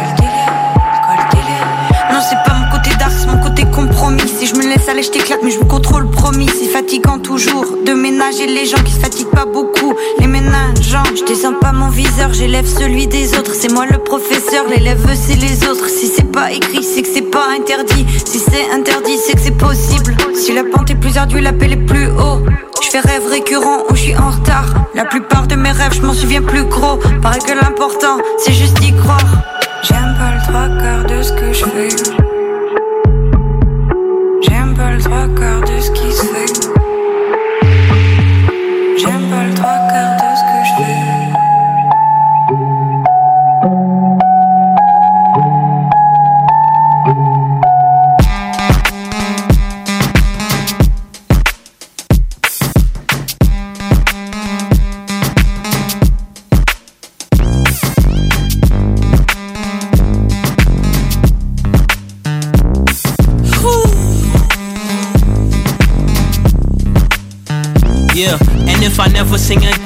Non, 2.12 2.20
c'est 2.20 2.36
pas 2.44 2.56
mon 2.58 2.70
côté 2.70 2.90
dark, 2.96 3.12
c'est 3.16 3.26
mon 3.26 3.40
côté 3.42 3.64
compromis. 3.64 4.22
Si 4.26 4.46
je 4.46 4.54
me 4.54 4.62
laisse 4.62 4.88
aller, 4.88 5.02
je 5.02 5.10
t'éclate, 5.10 5.40
mais 5.42 5.50
je 5.50 5.58
me 5.58 5.64
contrôle, 5.64 6.10
promis. 6.10 6.48
C'est 6.48 6.68
fatigant 6.68 7.18
toujours 7.18 7.64
de 7.84 7.92
ménager 7.92 8.46
les 8.46 8.66
gens 8.66 8.82
qui 8.82 8.92
se 8.92 9.00
fatiguent 9.00 9.30
pas 9.30 9.46
beaucoup. 9.46 9.94
Les 10.18 10.26
ménageants, 10.26 11.04
je 11.16 11.24
descends 11.24 11.54
pas 11.60 11.72
mon 11.72 11.88
viseur, 11.88 12.32
j'élève 12.32 12.66
celui 12.66 13.06
des 13.06 13.34
autres. 13.38 13.54
C'est 13.54 13.72
moi 13.72 13.86
le 13.90 13.98
professeur, 13.98 14.66
l'élève 14.68 15.06
c'est 15.14 15.36
les 15.36 15.64
autres. 15.68 15.88
Si 15.88 16.06
c'est 16.06 16.30
pas 16.30 16.50
écrit, 16.52 16.82
c'est 16.82 17.02
que 17.02 17.08
c'est 17.12 17.30
pas 17.30 17.46
interdit. 17.56 18.06
Si 18.24 18.38
c'est 18.38 18.70
interdit, 18.72 19.16
c'est 19.26 19.34
que 19.34 19.40
c'est 19.40 19.58
possible. 19.58 20.16
Si 20.34 20.52
la 20.52 20.64
pente 20.64 20.90
est 20.90 20.96
plus 20.96 21.16
ardue, 21.16 21.40
l'appel 21.40 21.72
est 21.72 21.86
plus 21.86 22.08
haut. 22.08 22.40
Je 22.92 22.98
fais 22.98 23.08
rêve 23.08 23.26
récurrent 23.26 23.84
où 23.88 23.94
je 23.94 24.02
suis 24.02 24.16
en 24.16 24.28
retard. 24.28 24.66
La 24.94 25.06
plupart 25.06 25.46
de 25.46 25.54
mes 25.54 25.70
rêves, 25.70 25.94
je 25.94 26.02
m'en 26.02 26.12
souviens 26.12 26.42
plus 26.42 26.64
gros. 26.64 26.98
Paraît 27.22 27.38
que 27.38 27.54
l'important, 27.54 28.18
c'est 28.36 28.52
juste 28.52 28.78
d'y 28.80 28.94
croire. 28.94 29.24
J'aime 29.82 30.14
pas 30.18 30.34
le 30.34 30.42
trois 30.42 30.68
quarts 30.78 31.04
de 31.04 31.22
ce 31.22 31.32
que 31.32 31.52
je 31.54 31.64
fais. 31.64 32.21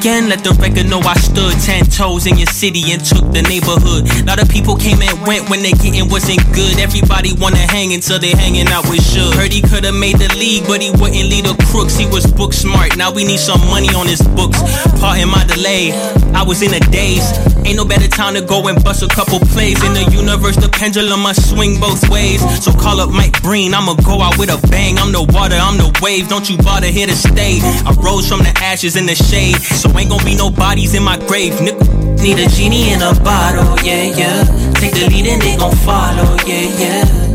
Again, 0.07 0.29
let 0.29 0.45
the 0.45 0.55
record 0.63 0.87
know 0.87 1.03
I 1.03 1.19
stood 1.19 1.51
ten 1.67 1.83
toes 1.83 2.31
in 2.31 2.39
your 2.39 2.47
city 2.47 2.95
and 2.95 3.03
took 3.03 3.27
the 3.35 3.43
neighborhood. 3.43 4.07
A 4.07 4.23
lot 4.23 4.39
of 4.39 4.47
people 4.49 4.79
came 4.79 5.03
and 5.03 5.19
went 5.27 5.51
when 5.51 5.67
they 5.67 5.75
getting 5.83 6.07
wasn't 6.07 6.47
good. 6.55 6.79
Everybody 6.79 7.35
wanna 7.35 7.67
hang 7.67 7.91
until 7.91 8.23
they 8.23 8.31
hanging 8.31 8.71
out 8.71 8.87
with 8.87 9.03
Suge. 9.03 9.35
Heard 9.35 9.51
he 9.51 9.67
could've 9.67 9.99
made 9.99 10.23
the 10.23 10.31
league, 10.39 10.63
but 10.71 10.79
he 10.79 10.95
wouldn't 10.95 11.27
lead 11.27 11.51
the 11.51 11.59
crooks. 11.75 11.99
He 11.99 12.07
was 12.07 12.23
book 12.23 12.55
smart. 12.55 12.95
Now 12.95 13.11
we 13.11 13.27
need 13.27 13.43
some 13.43 13.59
money 13.67 13.91
on 13.99 14.07
his 14.07 14.23
books. 14.23 14.63
Pardon 15.03 15.27
my 15.27 15.43
delay, 15.43 15.91
I 16.37 16.43
was 16.43 16.61
in 16.61 16.75
a 16.75 16.81
daze. 16.93 17.33
Ain't 17.65 17.77
no 17.77 17.85
better 17.85 18.07
time 18.07 18.35
to 18.35 18.43
go 18.43 18.69
and 18.69 18.77
bust 18.85 19.03
a 19.03 19.09
couple 19.09 19.41
plays. 19.41 19.83
In 19.83 19.95
the 19.95 20.05
universe, 20.13 20.57
the 20.57 20.69
pendulum 20.69 21.21
must 21.21 21.49
swing 21.49 21.81
both 21.81 22.09
ways. 22.11 22.45
So 22.63 22.73
call 22.73 23.01
up 23.01 23.11
Mike 23.11 23.41
Breen, 23.43 23.73
I'ma 23.73 23.95
go 24.05 24.21
out 24.21 24.37
with 24.39 24.51
a 24.51 24.61
bang. 24.69 24.99
I'm 24.99 25.13
the 25.13 25.25
water, 25.33 25.57
I'm 25.57 25.79
the 25.79 25.91
wave. 26.03 26.29
Don't 26.29 26.49
you 26.49 26.59
bother 26.59 26.89
here 26.89 27.07
to 27.07 27.17
stay. 27.17 27.59
I 27.89 27.97
rose 28.05 28.29
from 28.29 28.41
the 28.41 28.53
ashes 28.63 28.97
in 28.97 29.07
the 29.07 29.15
shade, 29.15 29.57
so 29.57 29.89
ain't 29.99 30.11
gonna 30.11 30.25
be 30.25 30.37
no 30.37 30.51
bodies 30.51 30.95
in 30.95 31.03
my 31.03 31.17
grave. 31.27 31.59
Need 31.61 32.39
a 32.39 32.49
genie 32.49 32.93
in 32.93 33.01
a 33.01 33.15
bottle, 33.25 33.65
yeah, 33.85 34.05
yeah. 34.05 34.45
Take 34.75 34.93
the 34.93 35.09
lead 35.09 35.27
and 35.27 35.41
they 35.41 35.57
gon' 35.57 35.75
follow, 35.89 36.37
yeah, 36.47 36.69
yeah. 36.79 37.26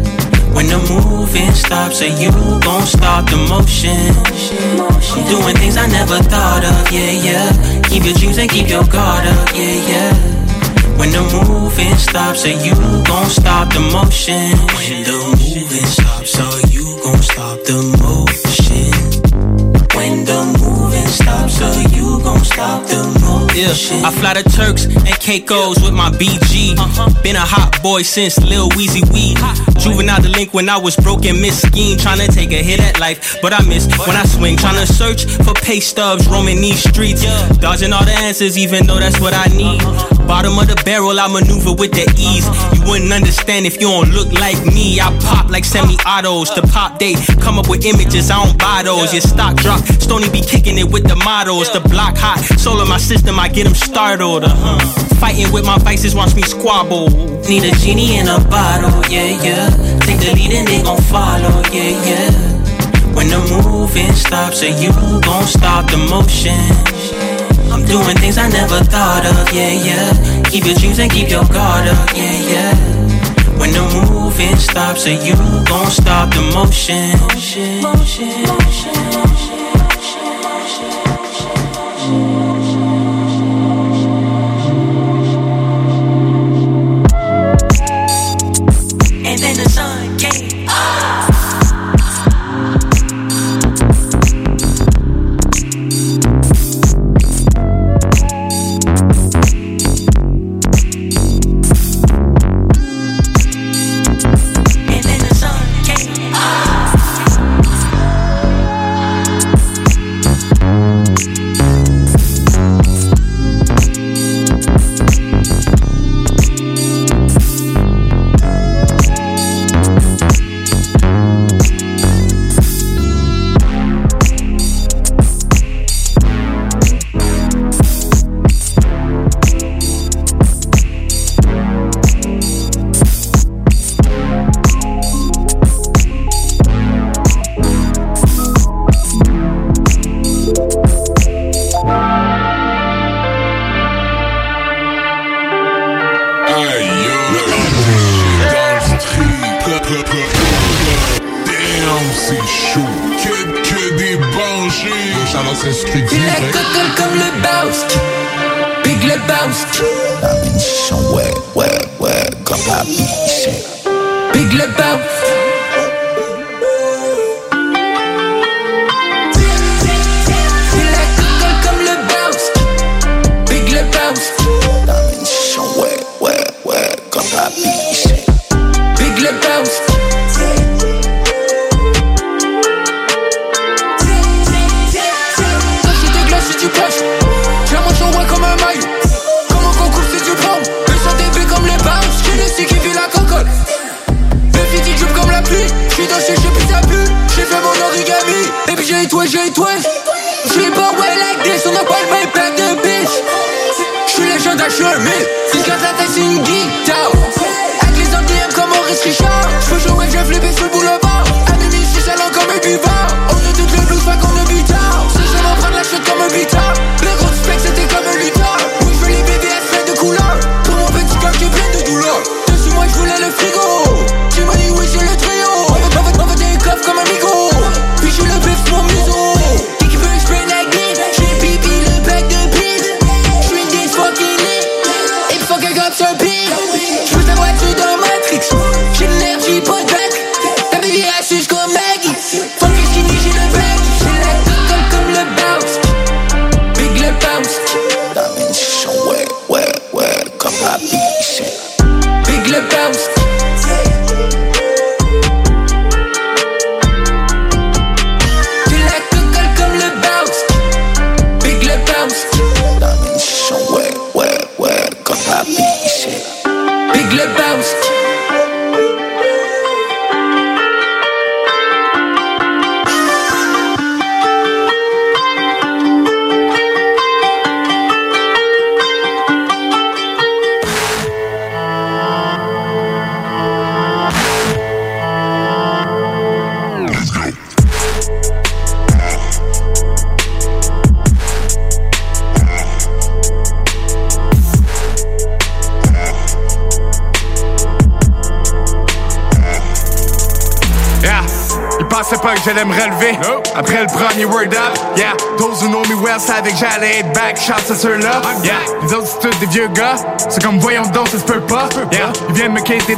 When 0.53 0.67
the 0.67 0.77
moving 0.89 1.51
stops, 1.53 1.99
so 1.99 2.05
you 2.05 2.31
gon' 2.59 2.85
stop 2.85 3.29
the 3.29 3.37
motion. 3.49 4.13
I'm 5.15 5.23
doing 5.29 5.55
things 5.55 5.77
I 5.77 5.87
never 5.87 6.19
thought 6.19 6.63
of, 6.63 6.91
yeah, 6.91 7.11
yeah. 7.11 7.81
Keep 7.83 8.03
your 8.05 8.13
dreams 8.15 8.37
and 8.37 8.49
keep 8.49 8.67
your 8.67 8.83
guard 8.83 9.25
up, 9.25 9.49
yeah, 9.55 9.89
yeah. 9.91 10.13
When 10.97 11.09
the 11.11 11.23
moving 11.33 11.95
stops, 11.95 12.41
so 12.43 12.49
you 12.49 12.75
gon' 13.07 13.29
stop 13.29 13.73
the 13.73 13.79
motion. 13.79 14.51
When 14.75 15.03
the 15.03 15.17
moving 15.39 15.87
stops, 15.87 16.31
so 16.31 16.45
you 16.69 16.99
gon' 17.03 17.21
stop 17.21 17.57
the 17.63 17.79
motion. 18.03 18.91
When 19.95 20.25
the 20.25 20.39
moving 20.59 21.07
stops, 21.07 21.57
so 21.57 21.67
you 21.95 22.21
gon' 22.23 22.43
stop 22.43 22.85
the 22.87 22.97
motion. 23.03 23.20
Yeah, 23.53 23.75
I 24.07 24.11
fly 24.11 24.33
to 24.35 24.43
Turks 24.43 24.85
and 24.85 25.19
Caicos 25.19 25.83
with 25.83 25.93
my 25.93 26.09
BG. 26.11 26.71
Been 27.21 27.35
a 27.35 27.43
hot 27.43 27.83
boy 27.83 28.01
since 28.01 28.39
Lil 28.39 28.69
Weezy 28.69 29.03
Wee. 29.11 29.35
Juvenile 29.77 30.21
delinquent, 30.21 30.53
when 30.53 30.69
I 30.69 30.77
was 30.77 30.95
broken, 30.95 31.41
miss 31.41 31.61
scheme. 31.61 31.97
Tryna 31.97 32.33
take 32.33 32.51
a 32.51 32.63
hit 32.63 32.79
at 32.79 32.99
life, 33.01 33.41
but 33.41 33.51
I 33.51 33.61
miss 33.67 33.87
when 34.07 34.15
I 34.15 34.23
swing. 34.23 34.55
Tryna 34.55 34.87
search 34.87 35.25
for 35.43 35.53
pay 35.53 35.81
stubs, 35.81 36.29
roaming 36.29 36.61
these 36.61 36.79
streets. 36.79 37.23
Dodging 37.57 37.91
all 37.91 38.05
the 38.05 38.15
answers, 38.23 38.57
even 38.57 38.87
though 38.87 38.99
that's 38.99 39.19
what 39.19 39.33
I 39.33 39.47
need. 39.51 39.81
Bottom 40.31 40.57
of 40.57 40.67
the 40.69 40.81
barrel, 40.85 41.19
I 41.19 41.27
maneuver 41.27 41.73
with 41.73 41.91
the 41.91 42.07
ease. 42.15 42.47
You 42.71 42.87
wouldn't 42.89 43.11
understand 43.11 43.65
if 43.65 43.81
you 43.81 43.91
don't 43.91 44.11
look 44.11 44.31
like 44.31 44.63
me. 44.65 45.01
I 45.01 45.11
pop 45.19 45.51
like 45.51 45.65
semi 45.65 45.95
autos. 46.07 46.55
The 46.55 46.61
pop 46.71 46.99
date, 46.99 47.19
come 47.41 47.59
up 47.59 47.67
with 47.67 47.83
images, 47.85 48.31
I 48.31 48.45
don't 48.45 48.57
buy 48.57 48.83
those. 48.83 49.11
Your 49.11 49.21
stock 49.21 49.57
drop, 49.57 49.83
Stony 49.99 50.29
be 50.29 50.39
kicking 50.39 50.77
it 50.77 50.89
with 50.89 51.03
the 51.03 51.17
models. 51.17 51.69
The 51.73 51.81
block 51.81 52.15
hot, 52.15 52.39
soul 52.57 52.79
of 52.79 52.87
my 52.87 52.97
system, 52.97 53.40
I 53.41 53.47
get 53.47 53.63
them 53.63 53.73
startled. 53.73 54.43
Uh-huh. 54.43 54.77
Fighting 55.15 55.51
with 55.51 55.65
my 55.65 55.79
vices, 55.79 56.13
watch 56.13 56.35
me 56.35 56.43
squabble. 56.43 57.09
Need 57.49 57.63
a 57.63 57.71
genie 57.81 58.19
in 58.19 58.27
a 58.27 58.37
bottle, 58.37 59.01
yeah, 59.09 59.33
yeah. 59.41 59.69
Take 60.05 60.19
the 60.21 60.31
lead 60.35 60.53
and 60.53 60.67
they 60.67 60.83
gon' 60.83 61.01
follow, 61.09 61.49
yeah, 61.73 61.89
yeah. 62.05 62.31
When 63.17 63.29
the 63.29 63.41
moving 63.65 64.13
stops, 64.13 64.59
so 64.59 64.67
you 64.67 64.91
gon' 65.25 65.47
stop 65.47 65.89
the 65.89 65.97
motion. 65.97 66.53
I'm 67.73 67.83
doing 67.83 68.15
things 68.17 68.37
I 68.37 68.47
never 68.47 68.77
thought 68.85 69.25
of, 69.25 69.51
yeah, 69.51 69.73
yeah. 69.73 70.43
Keep 70.43 70.65
your 70.65 70.75
dreams 70.75 70.99
and 70.99 71.11
keep 71.11 71.31
your 71.31 71.45
guard 71.45 71.87
up, 71.87 72.09
yeah, 72.13 72.37
yeah. 72.45 72.75
When 73.57 73.73
the 73.73 73.81
moving 74.13 74.55
stops, 74.55 75.05
so 75.05 75.09
you 75.09 75.33
gon' 75.65 75.89
stop 75.89 76.29
the 76.29 76.41
motion. 76.53 77.17
motion, 77.25 77.81
motion, 77.81 78.43
motion. 78.45 79.30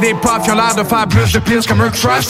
Des 0.04 0.14
pops, 0.14 0.46
ils 0.46 0.52
ont 0.52 0.56
l'air 0.56 0.74
de 0.74 0.84
faire 0.84 1.06
plus 1.08 1.32
de 1.32 1.38
pills 1.38 1.66
comme 1.66 1.80
un 1.80 1.88
crush. 1.88 2.26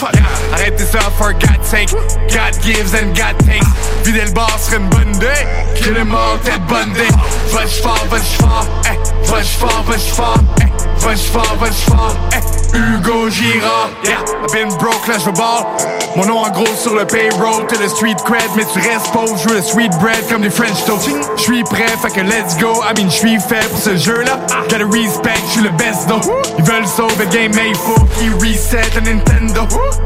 Arrêtez 0.52 0.84
ça 0.84 1.00
for 1.18 1.32
God's 1.32 1.66
sake. 1.66 1.90
God 2.28 2.54
gives 2.62 2.94
and 2.94 3.14
God 3.14 3.36
takes. 3.44 3.66
Vider 4.04 4.26
le 4.26 4.32
bar 4.32 4.58
serait 4.60 4.76
une 4.76 4.88
bonne 4.88 5.14
idée. 5.16 5.26
Kill 5.74 5.94
them 5.94 6.14
all, 6.14 6.38
tête 6.44 6.64
bonne 6.68 6.92
day. 6.92 7.08
Va-je 7.50 7.82
fort, 7.82 8.06
va-je 8.10 8.42
fort, 8.42 8.66
eh. 8.86 9.28
Va-je 9.28 9.58
fort, 9.58 9.84
va-je 9.88 10.14
fort, 10.14 10.38
eh. 10.60 10.66
Va-je 10.98 11.22
fort, 11.22 11.56
va-je 11.58 11.90
fort, 11.90 12.16
eh. 12.32 12.76
Hugo 12.76 13.28
Girard, 13.30 13.90
yeah, 14.04 14.22
I've 14.44 14.52
been 14.52 14.68
broke, 14.78 15.06
là 15.08 15.18
je 15.18 15.30
ball. 15.30 16.03
Mon 16.16 16.26
nom 16.26 16.38
en 16.38 16.50
gros 16.50 16.64
sur 16.80 16.94
le 16.94 17.04
payroll, 17.04 17.66
t'es 17.66 17.76
le 17.76 17.88
street 17.88 18.14
cred, 18.24 18.48
mais 18.56 18.64
tu 18.72 18.78
restes 18.78 19.10
pauvre, 19.12 19.36
je 19.36 19.48
le 19.48 19.60
sweet 19.60 19.90
bread 19.98 20.24
comme 20.30 20.42
des 20.42 20.50
French 20.50 20.84
toast. 20.84 21.10
Je 21.36 21.42
suis 21.42 21.64
prêt, 21.64 21.88
fait 22.00 22.10
que 22.10 22.20
let's 22.20 22.56
go, 22.60 22.72
I 22.84 22.94
mean 22.96 23.10
je 23.10 23.16
suis 23.16 23.40
fait 23.40 23.68
pour 23.68 23.80
ce 23.80 23.96
jeu-là. 23.96 24.38
Gotta 24.70 24.84
respect, 24.92 25.34
je 25.46 25.52
suis 25.52 25.62
le 25.62 25.70
best 25.70 26.06
though. 26.06 26.20
Ils 26.56 26.64
veulent 26.64 26.86
sauver 26.86 27.26
game, 27.32 27.50
mais 27.56 27.70
il 27.70 27.74
faut 27.74 28.00
qu'ils 28.16 28.32
reset 28.34 28.82
le 28.94 29.12
Nintendo. 29.12 29.62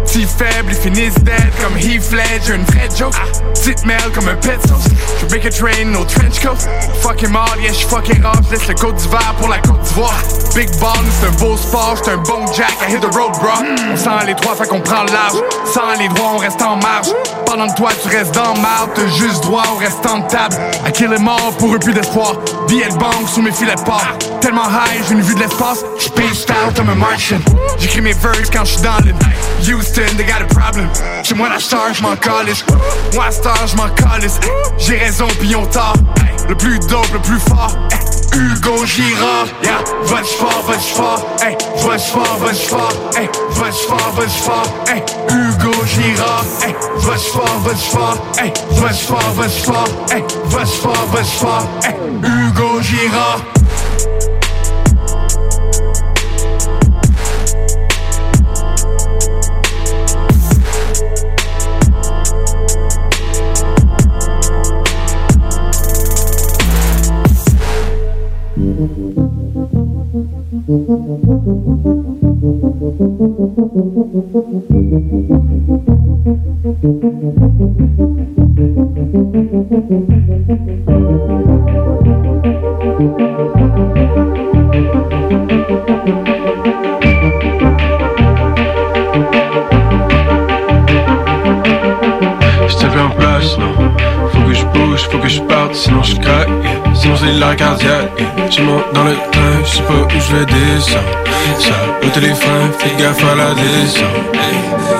Si 0.07 0.25
faible, 0.25 0.71
ils 0.71 0.77
finissent 0.77 1.23
dead 1.23 1.53
comme 1.63 1.77
Heath 1.77 2.11
Ledger, 2.11 2.55
une 2.55 2.65
vraie 2.65 2.89
joke. 2.97 3.13
Petite 3.53 3.85
merde 3.85 4.11
comme 4.15 4.29
un 4.29 4.37
pet 4.37 4.59
sauce. 4.67 4.89
Je 5.21 5.35
make 5.35 5.45
a 5.45 5.51
train, 5.51 5.85
no 5.93 6.05
trench 6.05 6.41
coat. 6.41 6.57
Fuck 7.03 7.23
him 7.23 7.37
all, 7.37 7.61
yeah, 7.61 7.73
j'suis 7.73 7.87
fucking 7.87 8.25
off, 8.25 8.51
laisse 8.51 8.67
le 8.67 8.75
du 8.75 8.93
d'hiver 8.95 9.35
pour 9.39 9.49
la 9.49 9.59
Côte 9.59 9.83
d'Ivoire. 9.83 10.23
Big 10.55 10.71
ball, 10.81 10.97
c'est 11.21 11.29
un 11.29 11.33
beau 11.33 11.57
sport, 11.57 11.97
j'suis 11.97 12.13
un 12.13 12.17
bon 12.17 12.51
jack, 12.55 12.73
I 12.81 12.95
hit 12.95 13.01
the 13.03 13.15
road, 13.15 13.33
bro. 13.33 13.51
On 13.93 13.97
sent 13.97 14.27
les 14.27 14.35
trois, 14.35 14.55
fait 14.55 14.67
qu'on 14.67 14.81
prend 14.81 15.05
large. 15.05 15.43
Les 15.99 16.09
droits, 16.09 16.33
on 16.35 16.39
reste 16.39 16.63
en 16.63 16.77
marge. 16.77 17.09
Pendant 17.47 17.69
que 17.69 17.77
toi, 17.77 17.91
tu 18.03 18.09
restes 18.09 18.35
dans 18.35 18.57
marde, 18.59 18.91
t'as 18.95 19.07
juste 19.07 19.43
droit 19.43 19.65
au 19.73 19.77
restant 19.77 20.19
de 20.19 20.29
table. 20.29 20.57
À 20.85 20.91
kill 20.91 21.13
est 21.13 21.19
mort, 21.19 21.53
pour 21.59 21.75
eux 21.75 21.79
plus 21.79 21.95
d'espoir. 21.95 22.35
Billet 22.69 22.89
de 22.89 22.97
banque 22.97 23.29
sous 23.29 23.43
mes 23.43 23.53
filets 23.53 23.75
de. 23.75 24.41
Tellement 24.41 24.69
high, 24.69 25.03
j'ai 25.07 25.15
une 25.15 25.23
vue 25.23 25.35
de 25.35 25.41
l'espace, 25.41 25.85
j'paced 25.99 26.51
out 26.51 26.77
comme 26.77 26.91
un 26.91 26.95
Martian. 26.95 27.39
J'écris 27.79 28.01
mes 28.01 28.13
verses 28.13 28.51
quand 28.53 28.65
j'suis 28.65 28.83
dans 28.83 28.99
l'île. 29.05 29.15
Houston, 29.67 30.17
they 30.17 30.25
got 30.25 30.43
a 30.43 30.47
problem. 30.47 30.89
Chez 31.25 31.35
moi, 31.35 31.49
la 31.49 31.59
star, 31.59 31.93
j'm'en 31.93 32.17
calisse. 32.17 32.65
Moi, 33.15 33.31
star, 33.31 33.67
j'm'en. 33.67 33.89
J'ai 34.79 34.97
raison, 34.97 35.27
pis 35.41 35.55
on 35.57 35.67
tort. 35.67 35.95
Le 36.49 36.55
plus 36.55 36.79
dope, 36.81 37.13
le 37.13 37.19
plus 37.19 37.41
fort. 37.41 37.77
Hugo 38.33 38.85
Girard, 38.87 39.49
yeah, 39.63 39.83
va 40.05 40.23
fort, 40.23 40.65
va 40.67 40.79
fort, 40.79 41.43
hey, 41.43 41.57
va 41.85 41.99
fort, 41.99 42.39
va 42.41 42.53
fort, 42.53 43.17
hey, 43.17 43.29
va 43.51 43.71
fort, 43.73 44.15
va 44.17 44.27
fort, 44.29 44.89
hey, 44.89 45.03
Hugo 45.29 45.73
Girard, 45.87 46.47
hey, 46.63 46.75
va 47.07 47.17
fort, 47.17 47.59
va 47.65 47.75
fort, 47.75 48.39
hey, 48.39 48.53
va 48.81 48.93
fort, 48.93 49.35
va 49.37 49.49
fort, 49.49 50.13
hey, 50.13 50.23
va 50.51 50.65
fort, 50.67 51.09
va 51.13 51.25
fort, 51.25 51.85
hey, 51.85 51.97
Hugo 52.23 52.81
Girard. 52.83 53.68
Sinon 95.73 96.03
je 96.03 96.17
craque. 96.17 96.49
Sinon 96.95 97.17
c'est 97.17 97.33
la 97.39 97.55
cardiaque 97.55 98.38
yeah. 98.49 98.57
Je 98.57 98.63
monte 98.63 98.93
dans 98.95 99.05
le 99.05 99.15
train, 99.15 99.65
je 99.65 99.77
sais 99.77 99.83
pas 99.83 99.95
où 99.95 100.09
je 100.11 100.37
vais 100.37 100.47
descendre 100.47 101.03
Ça, 101.59 101.71
au 102.07 102.11
téléphone, 102.11 102.73
fais 102.79 102.95
gaffe 103.03 103.23
à 103.25 103.35
la 103.35 103.55
descente 103.55 104.37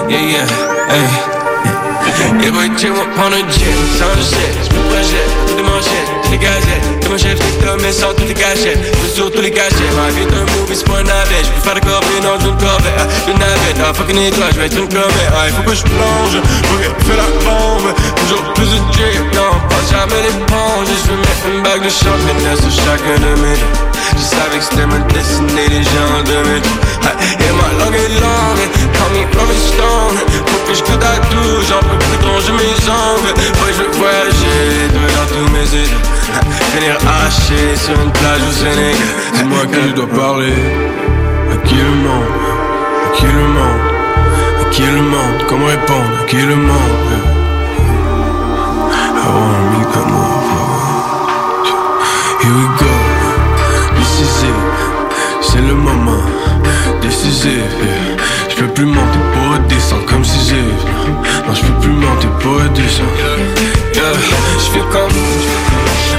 Yeah, 0.09 0.21
yeah, 0.21 0.47
hey. 0.91 2.47
Et 2.47 2.51
boy, 2.51 2.71
tu 2.77 2.89
vas 2.89 3.05
prendre 3.17 3.37
un 3.37 3.49
jet, 3.49 3.75
sans 3.99 4.09
le 4.17 4.23
jet, 4.23 4.53
je 4.65 4.77
me 4.77 4.83
projette, 4.89 5.33
tout 5.47 5.57
de 5.57 5.63
manchettes, 5.63 6.18
les 6.31 6.39
gazettes, 6.39 7.03
de 7.03 7.09
mon 7.09 7.19
chef, 7.19 7.39
c'est 7.39 7.67
comme 7.67 7.93
sans 7.93 8.15
toutes 8.15 8.29
les 8.29 8.35
cachettes, 8.35 8.79
je 9.03 9.15
sur 9.15 9.31
tous 9.31 9.41
les 9.41 9.51
cachets, 9.51 9.91
ma 9.97 10.09
vie 10.11 10.27
d'un 10.27 10.45
movie, 10.53 10.75
c'est 10.75 10.87
pas 10.87 10.99
un 10.99 11.03
navet, 11.03 11.43
je 11.43 11.63
faire 11.63 11.75
le 11.75 11.81
une 11.81 12.57
corvette, 12.59 12.93
ah, 12.99 13.31
une 13.31 13.39
navette, 13.39 13.81
ah, 13.83 13.95
fucking 13.95 14.21
étoile, 14.23 14.51
je 14.53 14.59
vais 14.59 14.67
être 14.67 14.79
une 14.79 14.89
comète, 14.89 15.33
ah, 15.33 15.47
il 15.49 15.55
faut 15.55 15.63
que 15.63 15.75
je 15.75 15.83
plonge, 15.83 16.37
faut 16.65 16.77
que 16.77 16.85
je 16.85 17.17
la 17.17 17.29
bombe, 17.45 17.95
toujours 18.21 18.53
plus 18.55 18.67
de 18.67 18.79
non, 19.35 19.53
pas 19.69 19.83
jamais 19.91 20.23
l'éponge, 20.23 20.89
je 20.89 21.49
une 21.49 21.63
bague 21.63 21.85
de 21.85 21.89
sur 21.89 22.13
chacun 22.85 23.19
de 23.21 23.41
mes. 23.41 23.59
Je 24.17 24.23
savais 24.23 24.59
que 24.59 24.65
c'était 24.65 24.87
ma 24.87 24.99
destinée 25.13 25.69
déjà 25.69 26.03
en 26.19 26.23
2000 26.23 26.63
ah, 27.05 27.13
Et 27.21 27.53
ma 27.53 27.85
langue 27.85 27.95
est 27.95 28.21
longue, 28.21 28.65
call 29.09 29.15
me 29.15 29.25
Rolling 29.35 29.59
Stone 29.59 30.17
Faut 30.47 30.63
que 30.67 30.75
je 30.75 30.83
goûte 30.83 31.05
à 31.05 31.19
tout, 31.31 31.63
j'en 31.69 31.81
peux 31.81 31.99
plus 31.99 32.19
ronger 32.29 32.53
mes 32.53 32.89
ongles 32.89 33.35
Ouais 33.39 33.73
je 33.73 33.83
veux 33.83 33.91
voyager, 33.99 34.89
de 34.93 35.01
dans 35.17 35.29
tous 35.29 35.49
mes 35.53 35.69
ah, 36.35 36.41
Venir 36.75 36.97
hacher 37.07 37.77
sur 37.77 38.01
une 38.01 38.13
plage 38.13 38.43
au 38.49 38.53
Sénégal 38.53 38.95
Dis-moi 39.35 39.67
qui 39.67 39.89
je 39.89 39.95
dois 39.95 40.09
parler. 40.09 40.53
À 41.53 41.57
qui 41.67 41.75
le 41.77 41.91
monde? 41.91 42.25
À 43.07 43.17
qui 43.17 43.27
le 43.27 43.49
monde? 43.57 43.83
À 44.61 44.65
qui 44.71 44.83
le 44.83 45.03
monde? 45.03 45.45
Comment 45.49 45.67
répondre? 45.67 46.11
À 46.21 46.25
qui 46.27 46.37
le 46.37 46.57
monde? 46.57 47.13
I 48.91 49.31
wanna 49.31 49.61
meet 49.73 49.89
that 49.93 50.07
motherfucker 50.13 50.69
Here 52.41 52.55
we 52.55 52.67
go. 52.79 52.95
Décisif. 53.99 54.59
C'est 55.41 55.61
le 55.61 55.75
moment. 55.75 56.25
Décisif. 57.03 57.63
yeah. 57.83 58.48
Je 58.59 58.65
peux 58.65 58.73
plus 58.73 58.87
monter 58.87 59.19
pour 59.35 59.57
descendre 59.69 60.05
comme 60.07 60.25
si 60.25 60.49
j'ai 60.49 60.57
Non 61.47 61.55
je 61.55 61.61
peux 61.61 61.81
plus 61.81 61.93
monter 61.93 62.27
pour 62.41 62.59
descendre 62.75 63.09
yeah. 63.95 64.13
Je 64.59 64.71
fais 64.73 64.81
comme 64.81 65.15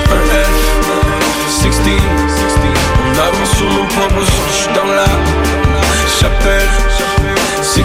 un 0.10 0.24
F 0.32 0.50
16 1.62 1.82
On 3.04 3.12
avance 3.20 3.58
sur 3.58 3.66
mon 3.66 3.86
propre 3.88 4.24
son 4.26 4.44
Je 4.52 4.56
suis 4.56 4.74
dans 4.74 4.88
la 4.88 5.04
chapelle. 6.18 6.70
16 7.62 7.84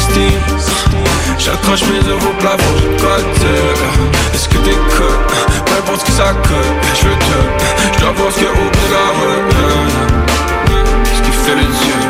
J'accroche 1.37 1.83
mes 1.91 2.09
œuvres 2.09 2.31
au 2.31 2.41
plafond, 2.41 2.75
je 2.77 3.03
cote. 3.03 3.47
Est-ce 4.35 4.49
que 4.49 4.59
t'écoutes 4.59 5.35
Peu 5.67 5.73
importe 5.81 6.01
ce 6.01 6.05
que 6.05 6.13
ça 6.13 6.33
coûte 6.33 6.55
Je 6.95 7.09
veux 7.09 7.17
tout, 7.17 7.47
je 7.95 8.01
dois 8.01 8.13
voir 8.13 8.31
ce 8.31 8.45
a 8.45 8.51
au 8.51 8.55
bout 8.55 8.87
de 8.87 8.95
la 8.95 9.07
Ce 11.13 11.23
qui 11.23 11.33
fait 11.45 11.57
le 11.57 11.63
dieu 11.63 12.04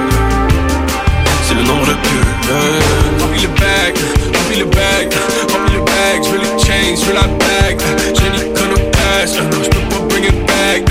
C'est 1.46 1.54
le 1.54 1.62
nombre 1.62 1.86
de 1.86 1.92
queues 1.92 3.20
Remplis 3.20 3.42
le 3.42 3.48
bag, 3.48 3.92
remplis 4.34 4.58
le 4.58 4.64
bag 4.64 5.12
Remplis 5.52 5.74
le 5.74 5.80
bag, 5.84 6.16
je 6.24 6.30
veux 6.30 6.38
les 6.38 6.64
chains, 6.64 6.96
je 6.96 7.04
veux 7.04 7.14
la 7.14 7.28
bag 7.28 7.80
J'ai 8.16 8.48
iconoclaste, 8.48 9.40
non 9.52 9.60
je 9.62 9.68
pas 9.68 10.00
bring 10.08 10.24
it 10.24 10.46
back. 10.46 10.82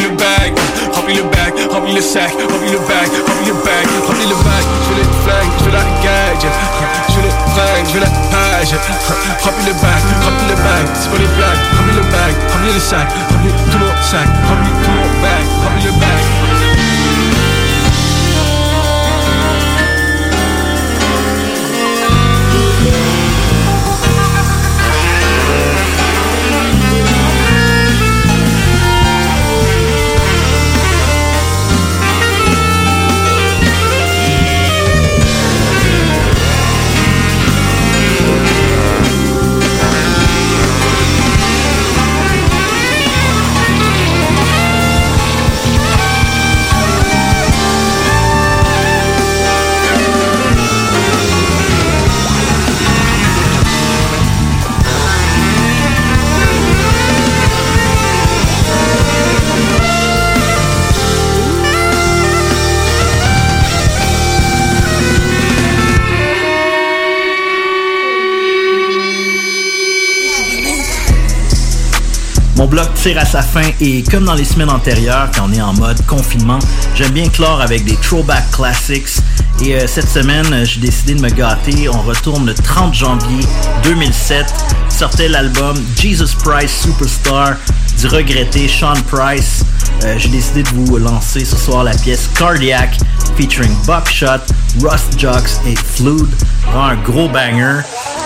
Le 0.00 0.08
bag, 0.16 0.56
remplis 0.94 1.16
le 1.16 1.22
bag, 1.24 1.52
remplis 1.70 1.92
le 1.92 2.00
sac 2.00 2.32
Remplis 2.32 2.72
le 2.72 2.78
bag, 2.88 3.08
remplis 3.28 3.48
le 3.48 3.54
bag, 3.60 3.84
remplis 4.08 4.28
le 4.32 4.36
bag 4.40 4.64
Je 4.88 4.94
les 4.96 5.20
je 5.60 5.70
la 5.70 5.84
gage. 6.00 6.46
Je 7.12 7.20
les 7.20 7.92
je 7.92 7.98
la 7.98 8.06
page. 8.32 8.72
Remplis 9.44 9.66
le 9.66 9.74
bag, 9.74 10.02
remplis 10.24 10.48
le 10.48 10.56
bag. 10.56 10.84
C'est 10.94 11.10
pas 11.10 11.18
des 11.18 11.28
blagues, 11.36 11.62
le 11.96 12.02
bag, 12.08 12.34
remplis 12.52 12.72
le 12.72 12.80
sac. 12.80 13.08
Remplis 13.28 13.52
tout 13.70 13.78
mon 13.78 13.92
sac, 14.02 14.28
remplis 14.48 14.72
tout 14.82 14.90
mon 14.96 15.08
bag. 15.20 15.44
Remplis 15.64 15.84
le 15.84 15.92
bag 16.00 16.19
tire 73.02 73.18
à 73.18 73.24
sa 73.24 73.40
fin 73.40 73.62
et 73.80 74.02
comme 74.02 74.26
dans 74.26 74.34
les 74.34 74.44
semaines 74.44 74.68
antérieures, 74.68 75.30
quand 75.34 75.48
on 75.48 75.52
est 75.54 75.62
en 75.62 75.72
mode 75.72 76.04
confinement, 76.04 76.58
j'aime 76.94 77.12
bien 77.12 77.28
clore 77.30 77.62
avec 77.62 77.84
des 77.84 77.96
throwback 77.96 78.50
classics. 78.50 79.22
Et 79.62 79.74
euh, 79.74 79.86
cette 79.86 80.08
semaine, 80.08 80.66
j'ai 80.66 80.80
décidé 80.80 81.14
de 81.14 81.22
me 81.22 81.30
gâter. 81.30 81.88
On 81.88 82.02
retourne 82.02 82.44
le 82.44 82.52
30 82.52 82.92
janvier 82.92 83.40
2007. 83.84 84.52
Sortait 84.90 85.28
l'album 85.28 85.82
Jesus 85.96 86.36
Price 86.44 86.82
Superstar 86.82 87.56
du 87.98 88.06
regretté 88.06 88.68
Sean 88.68 89.00
Price. 89.10 89.64
Euh, 90.04 90.16
j'ai 90.18 90.28
décidé 90.28 90.62
de 90.62 90.68
vous 90.68 90.98
lancer 90.98 91.46
ce 91.46 91.56
soir 91.56 91.84
la 91.84 91.94
pièce 91.94 92.28
Cardiac 92.36 92.98
featuring 93.38 93.74
Buckshot, 93.86 94.42
Rust 94.82 95.18
Jocks 95.18 95.64
et 95.66 95.74
Flood. 95.74 96.28
Un 96.74 96.96
gros 96.96 97.28
banger. 97.28 97.80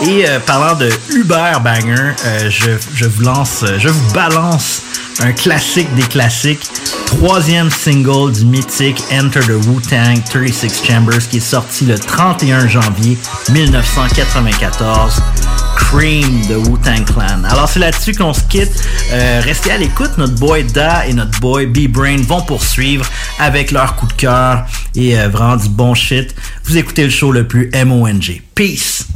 Et 0.07 0.29
euh, 0.29 0.39
parlant 0.41 0.77
de 0.77 0.91
Uber 1.15 1.53
Banger, 1.63 2.13
euh, 2.27 2.51
je, 2.51 2.71
je 2.95 3.07
vous 3.07 3.23
lance, 3.23 3.63
euh, 3.63 3.79
je 3.79 3.89
vous 3.89 4.13
balance 4.13 4.83
un 5.21 5.33
classique 5.33 5.93
des 5.95 6.03
classiques. 6.03 6.67
Troisième 7.07 7.71
single 7.71 8.33
du 8.33 8.45
mythique 8.45 9.03
Enter 9.13 9.41
the 9.41 9.67
Wu-Tang 9.67 10.23
36 10.29 10.83
Chambers 10.85 11.29
qui 11.31 11.39
est 11.39 11.41
sorti 11.41 11.87
le 11.87 11.99
31 11.99 12.69
janvier 12.69 13.17
1994. 13.51 15.23
Cream 15.77 16.47
de 16.49 16.57
Wu-Tang 16.57 17.05
Clan. 17.05 17.45
Alors 17.49 17.69
c'est 17.69 17.79
là-dessus 17.81 18.15
qu'on 18.15 18.35
se 18.35 18.43
quitte. 18.43 18.73
Euh, 19.13 19.41
restez 19.43 19.71
à 19.71 19.79
l'écoute. 19.79 20.11
Notre 20.19 20.35
boy 20.35 20.65
Da 20.65 21.07
et 21.07 21.13
notre 21.13 21.39
boy 21.41 21.67
B-Brain 21.67 22.23
vont 22.27 22.43
poursuivre 22.43 23.07
avec 23.39 23.71
leur 23.71 23.97
coup 23.97 24.07
de 24.07 24.13
cœur 24.13 24.65
et 24.97 25.19
euh, 25.19 25.29
vraiment 25.29 25.57
du 25.57 25.69
bon 25.69 25.95
shit. 25.95 26.35
Vous 26.65 26.77
écoutez 26.77 27.05
le 27.05 27.11
show 27.11 27.33
le 27.33 27.47
plus 27.47 27.71
MONG. 27.85 28.43
Peace! 28.55 29.07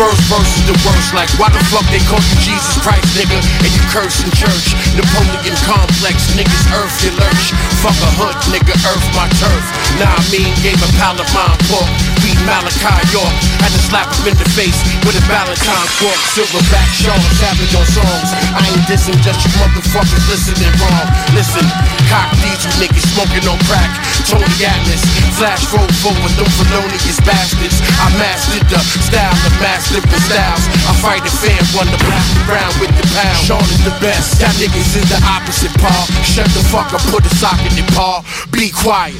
First 0.00 0.24
verse 0.32 0.48
is 0.56 0.64
the 0.64 0.78
worst, 0.88 1.12
like 1.12 1.28
why 1.36 1.52
the 1.52 1.60
fuck 1.68 1.84
they 1.92 2.00
call 2.08 2.24
you 2.32 2.36
Jesus 2.40 2.80
Christ, 2.80 3.04
nigga? 3.20 3.36
And 3.36 3.68
you 3.68 3.84
curse 3.92 4.24
in 4.24 4.32
church. 4.32 4.72
Napoleon 4.96 5.52
complex, 5.68 6.32
niggas 6.32 6.64
earth 6.72 6.96
your 7.04 7.12
lurch. 7.20 7.52
Fuck 7.84 8.00
a 8.00 8.10
hood, 8.16 8.32
nigga, 8.48 8.72
earth 8.88 9.06
my 9.12 9.28
turf. 9.36 9.64
Nah, 10.00 10.08
I 10.08 10.24
mean, 10.32 10.48
gave 10.64 10.80
a 10.80 10.88
pal 10.96 11.20
of 11.20 11.28
mine 11.36 11.60
pork. 11.68 11.84
Beat 12.24 12.40
Malachi 12.48 12.96
York. 13.12 13.36
Had 13.60 13.76
to 13.76 13.82
slap 13.92 14.08
him 14.08 14.32
in 14.32 14.36
the 14.40 14.48
face 14.56 14.80
with 15.04 15.20
a 15.20 15.24
Valentine 15.28 15.90
fork. 16.00 16.20
Silverback 16.32 16.88
Sean, 16.96 17.20
savage 17.36 17.76
on 17.76 17.84
songs. 17.92 18.30
I 18.56 18.64
ain't 18.72 18.84
dissing, 18.88 19.20
just 19.20 19.44
you 19.44 19.52
motherfuckers 19.60 20.24
listening 20.32 20.72
wrong. 20.80 21.06
Listen, 21.36 21.64
cock 22.08 22.32
these 22.40 22.64
you 22.64 22.72
niggas 22.80 23.04
smoking 23.12 23.44
on 23.44 23.60
crack. 23.68 23.92
Tony 24.24 24.64
Atlas, 24.64 25.04
flash 25.36 25.68
roll 25.76 25.88
forward, 26.00 26.32
them 26.40 26.48
felonious 26.56 27.20
bastards. 27.20 27.84
I 28.00 28.08
mastered 28.16 28.64
the 28.72 28.80
style 28.80 29.36
of 29.44 29.52
master 29.60 29.89
of 29.98 30.22
styles. 30.30 30.64
I 30.86 30.92
fight 31.02 31.22
a 31.26 31.32
fan, 31.42 31.58
run 31.74 31.90
the 31.90 31.98
black 32.06 32.26
around 32.46 32.74
with 32.78 32.94
the 32.94 33.06
pound. 33.10 33.38
Sean 33.42 33.66
is 33.66 33.82
the 33.82 33.94
best, 33.98 34.38
that 34.38 34.54
niggas 34.62 34.94
is 34.94 35.06
the 35.10 35.18
opposite, 35.26 35.74
Paul. 35.82 36.06
Shut 36.22 36.46
the 36.54 36.62
fuck 36.70 36.94
up, 36.94 37.02
put 37.10 37.26
a 37.26 37.32
sock 37.34 37.58
in 37.66 37.74
it, 37.74 37.88
Paul. 37.90 38.22
Be 38.54 38.70
quiet. 38.70 39.18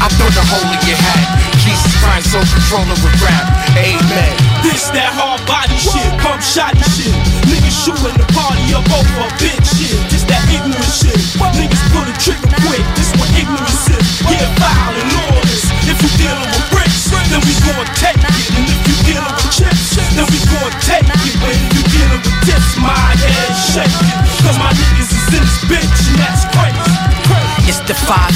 I 0.00 0.08
throw 0.16 0.28
the 0.32 0.44
hole 0.48 0.68
in 0.68 0.80
your 0.88 0.96
hat. 0.96 1.44
Jesus 1.60 1.92
Christ, 2.00 2.32
so 2.32 2.40
controller 2.40 2.96
with 3.04 3.16
rap. 3.24 3.44
Amen. 3.76 4.34
This 4.60 4.88
that 4.92 5.12
hard 5.16 5.40
body 5.48 5.76
shit, 5.80 6.08
pump 6.20 6.40
shotty 6.40 6.84
shit. 6.92 7.12
Niggas 7.48 7.72
shooting 7.84 8.16
the 8.16 8.28
party 8.36 8.64
up 8.76 8.84
over 8.92 9.24
a 9.24 9.28
bitch 9.40 9.64
shit. 9.76 9.96
This 10.12 10.24
that 10.28 10.44
ignorant 10.48 10.92
shit. 10.92 11.16
Niggas 11.56 11.84
pull 11.92 12.04
the 12.04 12.16
trigger 12.20 12.52
quick. 12.64 12.84
This 12.96 13.12
what 13.16 13.28
ignorance 13.36 13.88
is. 13.92 14.08
Yeah, 14.28 14.44
foul 14.60 14.92
and 14.92 15.08
lawless. 15.16 15.64
If 15.88 15.96
you 16.00 16.10
dealing 16.20 16.48
with 16.52 16.68
bricks, 16.72 17.08
then 17.12 17.40
we 17.44 17.52
gon' 17.64 17.88
take 17.96 18.20
it. 18.20 18.44
And 18.60 18.64
if 18.68 18.80
you 18.84 18.93
dealing 19.04 19.24
with 19.36 19.52
chips, 19.52 19.96
then 20.16 20.26
we 20.32 20.38
gon' 20.48 20.72
take 20.80 21.04
it. 21.04 21.36
when 21.44 21.56
you 21.76 21.82
dealing 21.92 22.20
with 22.24 22.38
tips, 22.48 22.76
my 22.80 22.96
head 23.20 23.52
shaking. 23.52 24.08
Cause 24.44 24.56
my 24.58 24.72
niggas 24.72 25.12
is 25.12 25.24
in 25.36 25.42
this 25.44 25.58
bitch, 25.68 26.00
and 26.08 26.18
that's 26.20 26.44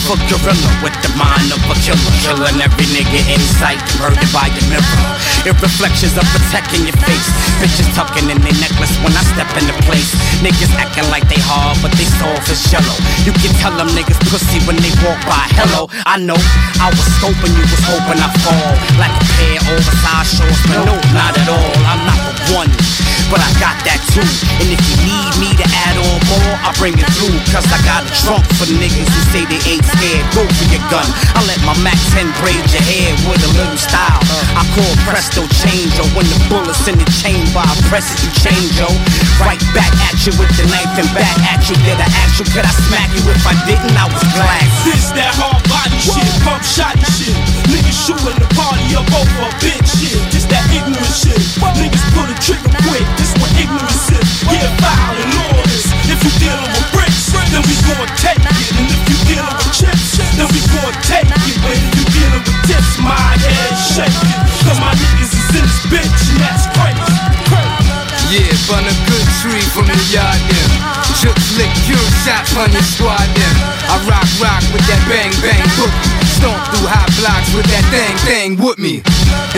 foot 0.08 0.24
gorilla 0.24 0.72
with 0.80 0.96
the 1.04 1.12
mind 1.20 1.52
of 1.52 1.60
a 1.68 1.76
killer. 1.84 2.00
Killing 2.24 2.56
every 2.64 2.88
nigga 2.96 3.20
in 3.28 3.42
sight, 3.60 3.76
murdered 4.00 4.24
by 4.32 4.48
the 4.56 4.64
mirror. 4.72 5.04
It 5.44 5.52
reflections 5.60 6.16
of 6.16 6.24
protecting 6.32 6.88
your 6.88 6.96
face. 7.04 7.28
Bitches 7.60 7.92
tucking 7.92 8.24
in 8.24 8.40
their 8.40 8.56
necklace 8.56 8.96
when 9.04 9.12
I 9.12 9.20
step 9.36 9.52
into 9.52 9.76
place. 9.84 10.08
Niggas 10.40 10.72
acting 10.80 11.04
like 11.12 11.28
they 11.28 11.36
hard, 11.44 11.76
but 11.84 11.92
they 12.00 12.08
soft 12.16 12.48
as 12.48 12.64
jello. 12.72 12.96
You 13.28 13.36
can 13.36 13.52
tell 13.60 13.76
them 13.76 13.92
niggas 13.92 14.16
pussy 14.32 14.64
when 14.64 14.80
they 14.80 14.92
walk 15.04 15.20
by. 15.28 15.44
Hello, 15.60 15.92
I 16.08 16.16
know. 16.16 16.40
I 16.80 16.88
was 16.88 17.04
scoping, 17.20 17.52
you 17.52 17.64
was 17.68 17.82
hoping 17.84 18.16
I 18.16 18.32
fall. 18.40 18.72
Like 18.96 19.12
a 19.12 19.24
pair 19.36 19.60
of 19.60 19.76
oversized 19.76 20.40
shorts, 20.40 20.62
but 20.72 20.88
no, 20.88 20.96
not 21.12 21.36
at 21.36 21.48
all. 21.52 21.76
I'm 21.84 22.00
not 22.08 22.20
the 22.32 22.56
one. 22.56 22.72
But 23.28 23.44
I 23.44 23.50
got 23.60 23.76
that 23.84 24.00
too. 24.16 24.24
And 24.56 24.72
if 24.72 24.80
you 24.88 24.96
need 25.04 25.32
me 25.36 25.52
to 25.52 25.66
add 25.84 26.00
on 26.00 26.16
more, 26.32 26.54
I'll 26.64 26.72
bring 26.80 26.96
it 26.96 27.04
through. 27.12 27.36
Cause 27.52 27.68
I 27.68 27.76
got 27.84 28.08
a 28.08 28.12
trunk 28.24 28.40
for 28.56 28.64
niggas 28.64 29.04
who 29.04 29.20
say 29.36 29.44
they 29.44 29.60
ain't 29.68 29.84
Go 29.98 30.46
for 30.46 30.66
your 30.70 30.84
gun. 30.94 31.10
I 31.34 31.42
let 31.42 31.58
my 31.66 31.74
Mac 31.82 31.98
10 32.14 32.30
braid 32.38 32.62
your 32.70 32.84
hair 32.86 33.10
with 33.26 33.42
a 33.42 33.50
little 33.58 33.74
style. 33.74 34.22
I 34.54 34.62
call 34.70 34.94
presto 35.02 35.42
change 35.58 35.90
when 36.14 36.22
the 36.30 36.38
bullets 36.46 36.86
in 36.86 36.94
the 36.94 37.08
chamber, 37.18 37.58
I 37.58 37.74
press 37.90 38.06
it, 38.14 38.22
you 38.22 38.30
change, 38.38 38.78
yo. 38.78 38.86
Right 39.42 39.58
back 39.74 39.90
at 40.06 40.14
you 40.22 40.30
with 40.38 40.54
the 40.54 40.70
knife 40.70 40.94
and 41.02 41.10
back 41.18 41.34
at 41.50 41.66
you. 41.66 41.74
Did 41.82 41.98
I 41.98 42.06
ask 42.22 42.38
you, 42.38 42.46
could 42.46 42.62
I 42.62 42.70
smack 42.86 43.10
you? 43.10 43.26
If 43.26 43.42
I 43.42 43.58
didn't, 43.66 43.98
I 43.98 44.06
was 44.06 44.22
glad. 44.38 44.62
This 44.86 45.10
that 45.18 45.34
hard 45.34 45.66
body 45.66 45.98
shit, 45.98 46.30
pump 46.46 46.62
shotty 46.62 47.02
shit. 47.18 47.34
Niggas 47.66 47.98
shooting 47.98 48.38
the 48.38 48.48
party 48.54 48.94
up 48.94 49.08
over 49.10 49.46
a 49.46 49.52
bitch 49.58 49.82
shit. 49.98 50.14
This 50.30 50.46
that 50.46 50.62
ignorant 50.70 51.10
shit. 51.10 51.42
Niggas 51.74 52.06
pull 52.14 52.30
the 52.30 52.38
trigger 52.38 52.70
quick. 52.86 53.02
This 53.18 53.34
what 53.42 53.50
ignorance 53.58 54.14
is. 54.14 54.46
Yeah, 54.46 54.70
foul 54.78 55.07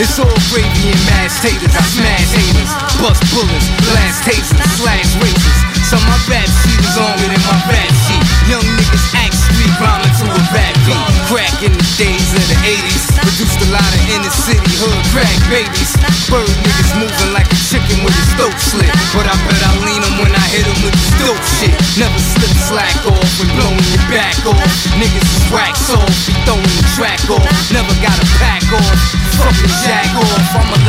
It's 0.01 0.17
all 0.17 0.33
gravy 0.49 0.89
and 0.89 1.01
mashed 1.13 1.45
taters. 1.45 1.77
I 1.77 1.85
smash 1.85 2.33
haters, 2.33 2.73
bust 2.97 3.21
bullets, 3.29 3.69
blast 3.85 4.25
tasers, 4.25 4.57
slash 4.81 5.13
razors. 5.21 5.57
So 5.85 6.01
my 6.01 6.17
rap 6.25 6.49
sheet 6.49 6.81
is 6.81 6.89
longer 6.97 7.29
than 7.29 7.37
my 7.45 7.53
rap 7.69 7.93
sheet. 8.09 8.25
Young 8.49 8.65
niggas 8.65 9.05
act 9.13 9.37
street 9.37 9.69
rhyming 9.77 10.09
to 10.09 10.25
a 10.25 10.41
rap 10.57 10.73
beat. 10.89 11.05
Crack 11.29 11.53
in 11.61 11.77
the 11.77 11.85
days 12.01 12.33
of 12.33 12.41
the 12.49 12.57
80s. 12.65 13.13
Produced 13.21 13.61
a 13.61 13.69
lot 13.69 13.85
of 13.93 14.01
inner 14.09 14.33
city 14.33 14.73
hood 14.81 14.97
crack 15.13 15.37
babies. 15.53 15.93
Bird 16.33 16.49
niggas 16.49 16.91
moving 16.97 17.31
like 17.37 17.45
a 17.53 17.59
chicken 17.69 18.01
with 18.01 18.17
his 18.17 18.29
throat 18.41 18.57
slit. 18.57 18.89
But 19.13 19.29
I 19.29 19.37
bet 19.45 19.61
I 19.61 19.85
lean 19.85 20.01
him 20.01 20.17
when 20.17 20.33
I 20.33 20.45
hit 20.49 20.65
him 20.65 20.81
with 20.81 20.97
this 20.97 21.13
dope 21.21 21.45
shit. 21.61 21.77
Never 22.01 22.17
slip 22.17 22.57
slack 22.73 22.97
off 23.05 23.29
when 23.37 23.53
blowing 23.53 23.85
your 23.93 24.01
back 24.09 24.33
off. 24.49 24.65
Niggas 24.97 25.29
is 25.29 25.45
wax 25.53 25.93
off, 25.93 26.09
be 26.25 26.33
throwing 26.41 26.65
the 26.65 26.85
track 26.97 27.21
off. 27.29 27.45
Never 27.69 27.93
got 28.01 28.17
a 28.17 28.25
pack 28.41 28.65
off. 28.73 29.20
Fucking 29.41 29.73
jack 29.83 30.15
off. 30.15 30.55
I'ma 30.55 30.75
let 30.75 30.80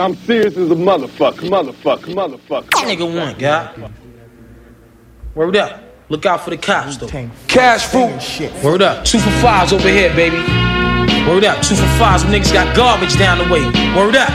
I'm 0.00 0.14
serious 0.16 0.56
as 0.56 0.70
a 0.70 0.74
motherfucker, 0.74 1.48
motherfucker, 1.48 2.14
motherfucker. 2.14 2.70
Nigga 2.70 3.06
one, 3.18 3.38
God. 3.38 3.92
Word 5.34 5.56
up. 5.56 5.82
Look 6.08 6.26
out 6.26 6.40
for 6.40 6.50
the 6.50 6.56
cops, 6.56 6.96
though. 6.96 7.06
Cash 7.46 7.86
fruit. 7.86 8.10
Word 8.64 8.82
up. 8.82 9.04
Two 9.04 9.18
for 9.20 9.30
fives 9.42 9.72
over 9.72 9.88
here, 9.88 10.12
baby. 10.16 10.38
Word 11.28 11.44
up. 11.44 11.62
Two 11.62 11.76
for 11.76 11.86
fives. 11.98 12.24
Them 12.24 12.32
niggas 12.32 12.52
got 12.52 12.74
garbage 12.74 13.16
down 13.18 13.38
the 13.38 13.44
way. 13.44 13.62
Word 13.96 14.16
up. 14.16 14.28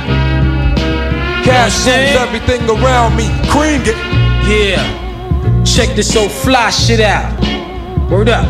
Cash 1.43 1.85
rules 1.85 2.15
everything 2.15 2.61
around 2.69 3.15
me. 3.15 3.25
Cream 3.49 3.81
it. 3.83 3.97
Yeah. 4.47 5.63
Check 5.65 5.95
this 5.95 6.15
old 6.15 6.31
fly 6.31 6.69
shit 6.69 7.01
out. 7.01 7.39
Word 8.09 8.29
up. 8.29 8.45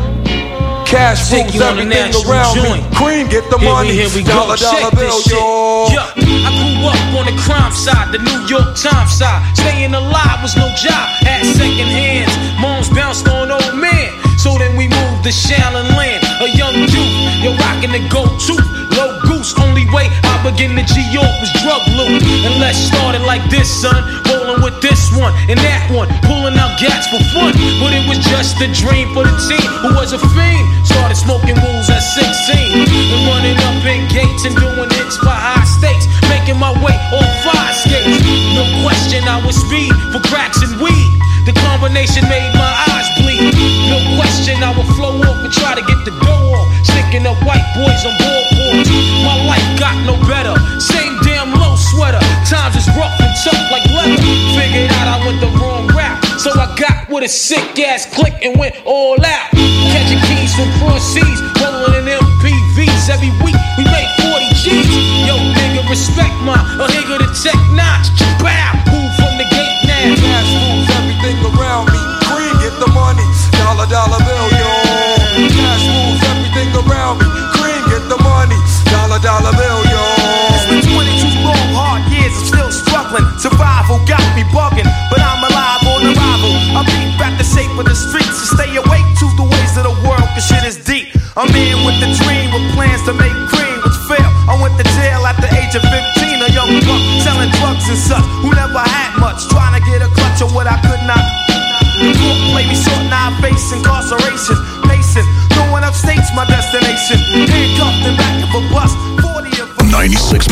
Cash 0.85 1.29
Take 1.29 1.43
rules 1.45 1.55
you 1.55 1.61
everything 1.63 1.89
natural 1.89 2.31
around 2.31 2.55
joint. 2.55 2.83
me. 2.91 2.95
Cream, 2.95 3.27
get 3.27 3.49
the 3.49 3.57
Here 3.57 3.69
money. 3.69 3.89
we, 3.89 3.95
here 3.95 4.09
we 4.15 4.23
dollar, 4.23 4.55
go. 4.55 4.61
dollar 4.61 4.91
Check 4.91 4.91
bill, 4.99 5.07
this 5.17 5.23
shit. 5.23 5.33
yo. 5.33 5.87
Yeah. 5.91 6.64
Up 6.85 7.17
on 7.17 7.25
the 7.25 7.33
crime 7.41 7.73
side, 7.73 8.13
the 8.13 8.21
New 8.21 8.45
York 8.45 8.77
Times 8.77 9.17
side. 9.17 9.41
Staying 9.57 9.95
alive 9.95 10.37
was 10.45 10.55
no 10.55 10.69
job. 10.77 11.05
Had 11.25 11.41
second 11.41 11.89
hands. 11.89 12.29
Moms 12.61 12.89
bounced 12.89 13.27
on 13.27 13.49
old 13.49 13.73
man. 13.73 14.13
So 14.37 14.53
then 14.61 14.77
we 14.77 14.85
moved 14.87 15.25
to 15.25 15.33
Shallon 15.33 15.89
Land. 15.97 16.21
A 16.45 16.47
young 16.53 16.77
youth, 16.77 17.13
you're 17.41 17.57
rocking 17.57 17.89
the 17.89 18.05
gold 18.13 18.37
tooth. 18.37 18.61
Low 18.93 19.17
goose, 19.25 19.57
only 19.57 19.89
way 19.89 20.13
I 20.29 20.37
begin 20.45 20.77
to 20.77 20.85
G 20.85 21.01
York 21.09 21.33
was 21.41 21.49
drug 21.65 21.81
loot. 21.97 22.21
And 22.45 22.61
let's 22.61 22.77
start 22.77 23.15
it 23.15 23.25
like 23.25 23.41
this, 23.49 23.65
son. 23.65 24.24
Rolling 24.45 24.61
with 24.61 24.77
this 24.77 25.09
one 25.17 25.33
and 25.49 25.57
that 25.57 25.89
one, 25.89 26.05
pulling 26.21 26.53
out 26.53 26.77
gats 26.77 27.09
for 27.09 27.17
fun. 27.33 27.49
But 27.81 27.97
it 27.97 28.05
was 28.05 28.21
just 28.29 28.61
a 28.61 28.69
dream 28.69 29.09
for 29.17 29.25
the 29.25 29.33
team 29.49 29.65
who 29.81 29.97
was 29.97 30.13
a 30.13 30.21
fiend. 30.21 30.65
Started 30.85 31.17
smoking 31.17 31.57
rules 31.65 31.89
at 31.89 32.05
16 32.05 32.85
and 32.85 33.21
running 33.25 33.57
up 33.65 33.81
in 33.89 34.05
gates 34.13 34.45
and 34.45 34.53
doing 34.53 34.85
hits 35.01 35.17
for 35.17 35.33
high 35.33 35.65
stakes. 35.65 36.05
Making 36.29 36.61
my 36.61 36.69
way 36.77 36.93
on 36.93 37.25
five 37.41 37.73
skates. 37.73 38.21
No 38.53 38.69
question, 38.85 39.25
I 39.25 39.41
was 39.41 39.57
speed 39.57 39.89
for 40.13 40.21
cracks 40.29 40.61
and 40.61 40.77
weed. 40.77 41.09
The 41.49 41.53
combination 41.65 42.21
made 42.29 42.53
my 42.53 42.73
eyes 42.93 43.09
bleed. 43.17 43.49
No 43.89 43.97
question, 44.13 44.61
I 44.61 44.77
would 44.77 44.89
flow 44.93 45.25
off 45.25 45.41
and 45.41 45.53
try 45.53 45.73
to 45.73 45.81
get 45.81 46.05
the 46.05 46.13
dough 46.21 46.53
off. 46.53 46.69
Sticking 46.85 47.25
up 47.25 47.41
white 47.41 47.65
boys 47.73 48.01
on 48.05 48.13
boards. 48.65 48.89
My 49.21 49.37
life 49.45 49.67
got 49.77 49.95
no 50.05 50.17
better. 50.25 50.55
Same 50.81 51.13
damn 51.21 51.53
low 51.53 51.75
sweater. 51.77 52.21
Times 52.49 52.75
is 52.75 52.87
rough 52.97 53.13
and 53.21 53.33
tough 53.45 53.65
like 53.69 53.85
leather. 53.93 54.17
Figured 54.57 54.89
out 54.97 55.07
I 55.07 55.17
went 55.25 55.39
the 55.41 55.51
wrong 55.57 55.87
route. 55.93 56.17
So 56.41 56.49
I 56.53 56.73
got 56.77 57.09
with 57.09 57.23
a 57.23 57.29
sick 57.29 57.77
ass 57.79 58.05
click 58.05 58.33
and 58.41 58.57
went 58.57 58.75
all 58.85 59.17
out. 59.21 59.49
Catching 59.93 60.21
keys 60.29 60.53
from 60.57 60.69
front 60.81 61.01
seas, 61.01 61.39
rolling 61.61 62.05
in 62.05 62.09
MPVs. 62.09 63.09
Every 63.09 63.31
week 63.45 63.57
we 63.77 63.83
made 63.85 64.09
40 64.33 64.49
G's. 64.61 64.89
Yo, 65.25 65.35
nigga, 65.37 65.81
respect 65.89 66.33
my 66.45 66.57
a 66.57 66.85
nigga 66.89 67.21
the 67.21 67.29
tech 67.33 67.59
notch. 67.73 68.09
Bow, 68.41 68.73
move 68.91 69.11
from 69.17 69.33
the 69.37 69.47
gate 69.49 69.77
now. 69.85 70.13
Cash 70.17 70.51
moves 70.57 70.89
everything 70.97 71.37
around 71.53 71.89
me. 71.93 72.01
Green, 72.29 72.55
get 72.61 72.75
the 72.81 72.89
money. 72.93 73.25
Dollar, 73.57 73.87
dollar 73.89 74.21
bill, 74.25 74.54
Dollar, 79.15 79.47
dollar 79.47 79.55
bill, 79.55 79.79
yo. 79.87 80.03
It's 80.51 80.67
been 80.67 80.83
22 80.91 81.47
long, 81.47 81.55
hard 81.71 82.03
years, 82.11 82.35
I'm 82.35 82.51
still 82.51 82.67
struggling. 82.67 83.23
Survival 83.39 84.03
got 84.03 84.19
me 84.35 84.43
bugging, 84.51 84.83
but 85.07 85.23
I'm 85.23 85.39
alive 85.39 85.87
on 85.87 86.03
arrival. 86.03 86.51
I 86.75 86.83
beat 86.83 87.15
back 87.15 87.31
the 87.39 87.47
shape 87.47 87.71
of 87.79 87.87
the 87.87 87.95
streets 87.95 88.35
and 88.43 88.49
stay 88.59 88.75
awake 88.75 89.07
to 89.23 89.25
the 89.39 89.47
ways 89.47 89.71
of 89.79 89.87
the 89.87 89.95
world, 90.03 90.27
cause 90.35 90.43
shit 90.43 90.67
is 90.67 90.75
deep. 90.83 91.15
I'm 91.39 91.47
in 91.55 91.87
with 91.87 91.95
the 92.03 92.11
dream, 92.11 92.51
with 92.51 92.67
plans 92.75 93.07
to 93.07 93.15
make 93.15 93.31
cream, 93.47 93.79
which 93.87 93.95
fail. 94.03 94.27
I 94.51 94.59
went 94.59 94.75
to 94.83 94.85
jail 94.99 95.23
at 95.23 95.39
the 95.39 95.47
age 95.47 95.79
of 95.79 95.83
15, 95.87 95.95
a 96.43 96.51
young 96.51 96.75
buck 96.83 96.99
selling 97.23 97.55
drugs 97.63 97.87
and 97.87 97.95
such, 97.95 98.25
who 98.43 98.51
never 98.51 98.83
had 98.83 99.15
much, 99.15 99.47
trying 99.47 99.79
to 99.79 99.81
get 99.87 100.03
a 100.03 100.11
clutch 100.11 100.43
of 100.43 100.51
what 100.51 100.67
I 100.67 100.75
could 100.83 101.03
not. 101.07 101.23
The 102.03 102.11
court 102.19 102.39
play 102.51 102.67
me 102.67 102.75
short, 102.75 103.07
now 103.07 103.31
I 103.31 103.39
face 103.39 103.71
incarceration. 103.71 104.59
Pacing, 104.91 105.23
throwing 105.55 105.87
up 105.87 105.95
states 105.95 106.35
my 106.35 106.43
destination. 106.43 106.84
96.9. 110.07 110.51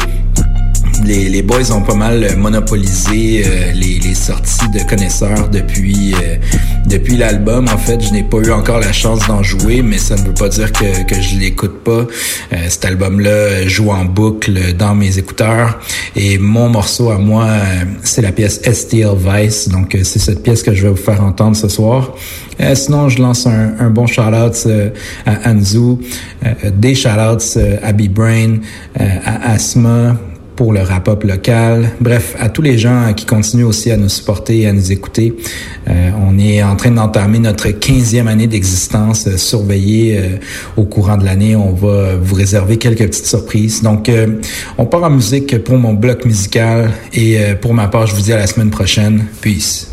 Les, 1.04 1.30
les 1.30 1.42
boys 1.42 1.72
ont 1.72 1.82
pas 1.82 1.96
mal 1.96 2.24
euh, 2.24 2.36
monopolisé 2.36 3.44
euh, 3.46 3.72
les, 3.74 4.00
les 4.00 4.16
sorties 4.16 4.70
de 4.70 4.80
connaisseurs 4.88 5.50
depuis 5.50 6.14
euh, 6.16 6.38
depuis 6.88 7.18
l'album. 7.18 7.68
En 7.68 7.78
fait, 7.78 8.02
je 8.02 8.12
n'ai 8.12 8.24
pas 8.24 8.38
eu 8.38 8.52
encore 8.52 8.80
la 8.80 8.92
chance 8.92 9.28
d'en 9.28 9.44
jouer, 9.44 9.82
mais 9.82 9.98
ça 9.98 10.16
ne 10.16 10.22
veut 10.22 10.34
pas 10.34 10.50
dire 10.50 10.72
que, 10.72 11.04
que 11.04 11.22
je 11.22 11.38
l'écoute 11.38 11.84
pas. 11.84 12.06
Euh, 12.54 12.56
cet 12.70 12.86
album-là 12.86 13.68
joue 13.68 13.90
en 13.92 14.06
boucle 14.06 14.74
dans 14.74 14.96
mes 14.96 15.18
écouteurs. 15.18 15.80
Et 16.16 16.38
mon 16.38 16.70
morceau 16.70 17.12
à 17.12 17.18
moi, 17.18 17.46
euh, 17.46 17.84
c'est 18.04 18.22
la 18.22 18.32
pièce 18.32 18.62
STL 18.64 19.16
Vice. 19.18 19.70
Donc, 19.70 19.96
euh, 19.96 20.04
c'est 20.04 20.20
cette 20.20 20.44
pièce 20.44 20.64
que 20.64 20.74
je 20.74 20.84
vais 20.84 20.90
vous 20.90 20.96
faire 20.96 21.24
entendre 21.24 21.56
ce 21.56 21.68
soir. 21.68 22.14
Sinon, 22.74 23.08
je 23.08 23.22
lance 23.22 23.46
un, 23.46 23.76
un 23.80 23.92
bon 23.92 24.08
shout-out 24.08 24.68
à 25.28 25.52
Anzu, 25.52 25.98
des 26.74 26.96
shout-outs 26.96 27.60
à 27.84 27.94
B-Brain, 27.94 28.58
à 28.98 29.52
Asma, 29.52 30.18
pour 30.58 30.74
le 30.74 30.82
rap-up 30.82 31.24
local. 31.24 31.92
Bref, 32.02 32.36
à 32.40 32.50
tous 32.50 32.64
les 32.64 32.78
gens 32.78 33.14
qui 33.16 33.26
continuent 33.26 33.68
aussi 33.68 33.92
à 33.92 33.96
nous 33.96 34.10
supporter 34.10 34.62
et 34.62 34.68
à 34.68 34.74
nous 34.74 34.92
écouter. 34.92 35.34
Euh, 35.88 36.10
on 36.28 36.38
est 36.40 36.62
en 36.64 36.76
train 36.76 36.92
d'entamer 36.92 37.40
notre 37.40 37.68
15e 37.68 38.28
année 38.28 38.48
d'existence. 38.48 39.28
Euh, 39.28 39.38
surveillez 39.38 40.18
euh, 40.18 40.38
au 40.76 40.84
courant 40.84 41.16
de 41.16 41.24
l'année. 41.24 41.56
On 41.56 41.74
va 41.74 42.16
vous 42.16 42.36
réserver 42.36 42.78
quelques 42.78 43.06
petites 43.06 43.28
surprises. 43.28 43.84
Donc, 43.84 44.10
euh, 44.10 44.42
on 44.78 44.86
part 44.86 45.04
en 45.04 45.12
musique 45.12 45.64
pour 45.64 45.78
mon 45.78 45.94
bloc 45.94 46.26
musical. 46.26 46.92
Et 47.14 47.40
euh, 47.40 47.56
pour 47.56 47.74
ma 47.76 47.88
part, 47.88 48.08
je 48.08 48.16
vous 48.16 48.22
dis 48.22 48.34
à 48.34 48.38
la 48.38 48.48
semaine 48.48 48.72
prochaine. 48.72 49.26
Peace. 49.42 49.87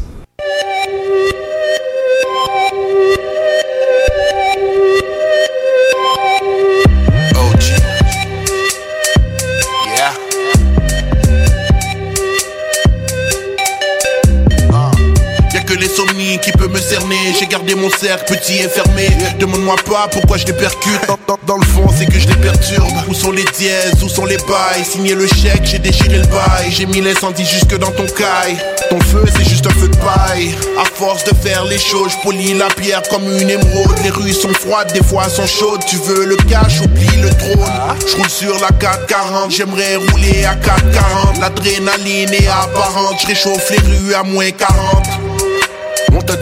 Gardé 17.54 17.76
mon 17.76 17.88
cercle 17.88 18.34
petit 18.34 18.54
et 18.54 18.68
fermé. 18.68 19.08
Demande-moi 19.38 19.76
pas 19.88 20.08
pourquoi 20.10 20.36
je 20.38 20.46
les 20.46 20.54
percute. 20.54 21.00
Dans 21.46 21.56
le 21.56 21.64
fond, 21.66 21.86
c'est 21.96 22.06
que 22.06 22.18
je 22.18 22.26
les 22.26 22.34
perturbe. 22.34 22.88
Où 23.08 23.14
sont 23.14 23.30
les 23.30 23.44
dièses 23.56 24.02
Où 24.02 24.08
sont 24.08 24.24
les 24.24 24.38
bails? 24.38 24.84
Signé 24.84 25.14
le 25.14 25.28
chèque, 25.28 25.62
j'ai 25.62 25.78
déchiré 25.78 26.18
le 26.18 26.26
bail. 26.26 26.70
J'ai 26.70 26.86
mis 26.86 27.00
l'incendie 27.00 27.44
jusque 27.44 27.78
dans 27.78 27.92
ton 27.92 28.06
caille. 28.06 28.56
Ton 28.90 28.98
feu, 29.02 29.22
c'est 29.36 29.48
juste 29.48 29.68
un 29.68 29.70
feu 29.70 29.86
de 29.86 29.96
paille. 29.98 30.52
À 30.80 30.84
force 30.84 31.22
de 31.22 31.34
faire 31.36 31.64
les 31.66 31.78
choses, 31.78 32.12
je 32.12 32.22
polis 32.24 32.58
la 32.58 32.66
pierre 32.70 33.02
comme 33.08 33.22
une 33.22 33.48
émeraude. 33.48 33.98
Les 34.02 34.10
rues 34.10 34.32
sont 34.32 34.52
froides, 34.52 34.92
des 34.92 35.04
fois 35.04 35.28
sont 35.28 35.46
chaudes. 35.46 35.84
Tu 35.86 35.96
veux 35.98 36.24
le 36.24 36.36
cash, 36.36 36.80
oublie 36.80 37.20
le 37.22 37.30
trône. 37.30 37.70
Je 38.08 38.16
roule 38.16 38.30
sur 38.30 38.58
la 38.58 38.70
440, 38.70 39.52
j'aimerais 39.52 39.94
rouler 39.94 40.44
à 40.44 40.56
440. 40.56 41.38
L'adrénaline 41.40 42.32
est 42.32 42.48
apparente, 42.48 43.14
je 43.22 43.28
réchauffe 43.28 43.70
les 43.70 43.78
rues 43.78 44.14
à 44.14 44.24
moins 44.24 44.50
40. 44.50 45.33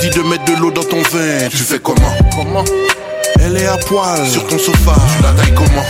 On 0.02 0.04
t'a 0.04 0.10
dit 0.10 0.18
de 0.18 0.28
mettre 0.28 0.44
de 0.46 0.60
l'eau 0.60 0.70
dans 0.72 0.82
ton 0.82 1.00
vin, 1.00 1.48
tu 1.48 1.58
fais 1.58 1.78
comment 1.78 2.12
Comment 2.34 2.64
Elle 3.40 3.56
est 3.56 3.66
à 3.66 3.76
poil 3.76 4.26
sur 4.28 4.44
ton 4.48 4.58
sofa, 4.58 4.94
tu 5.16 5.22
la 5.22 5.30
tailles 5.30 5.54
comment 5.54 5.86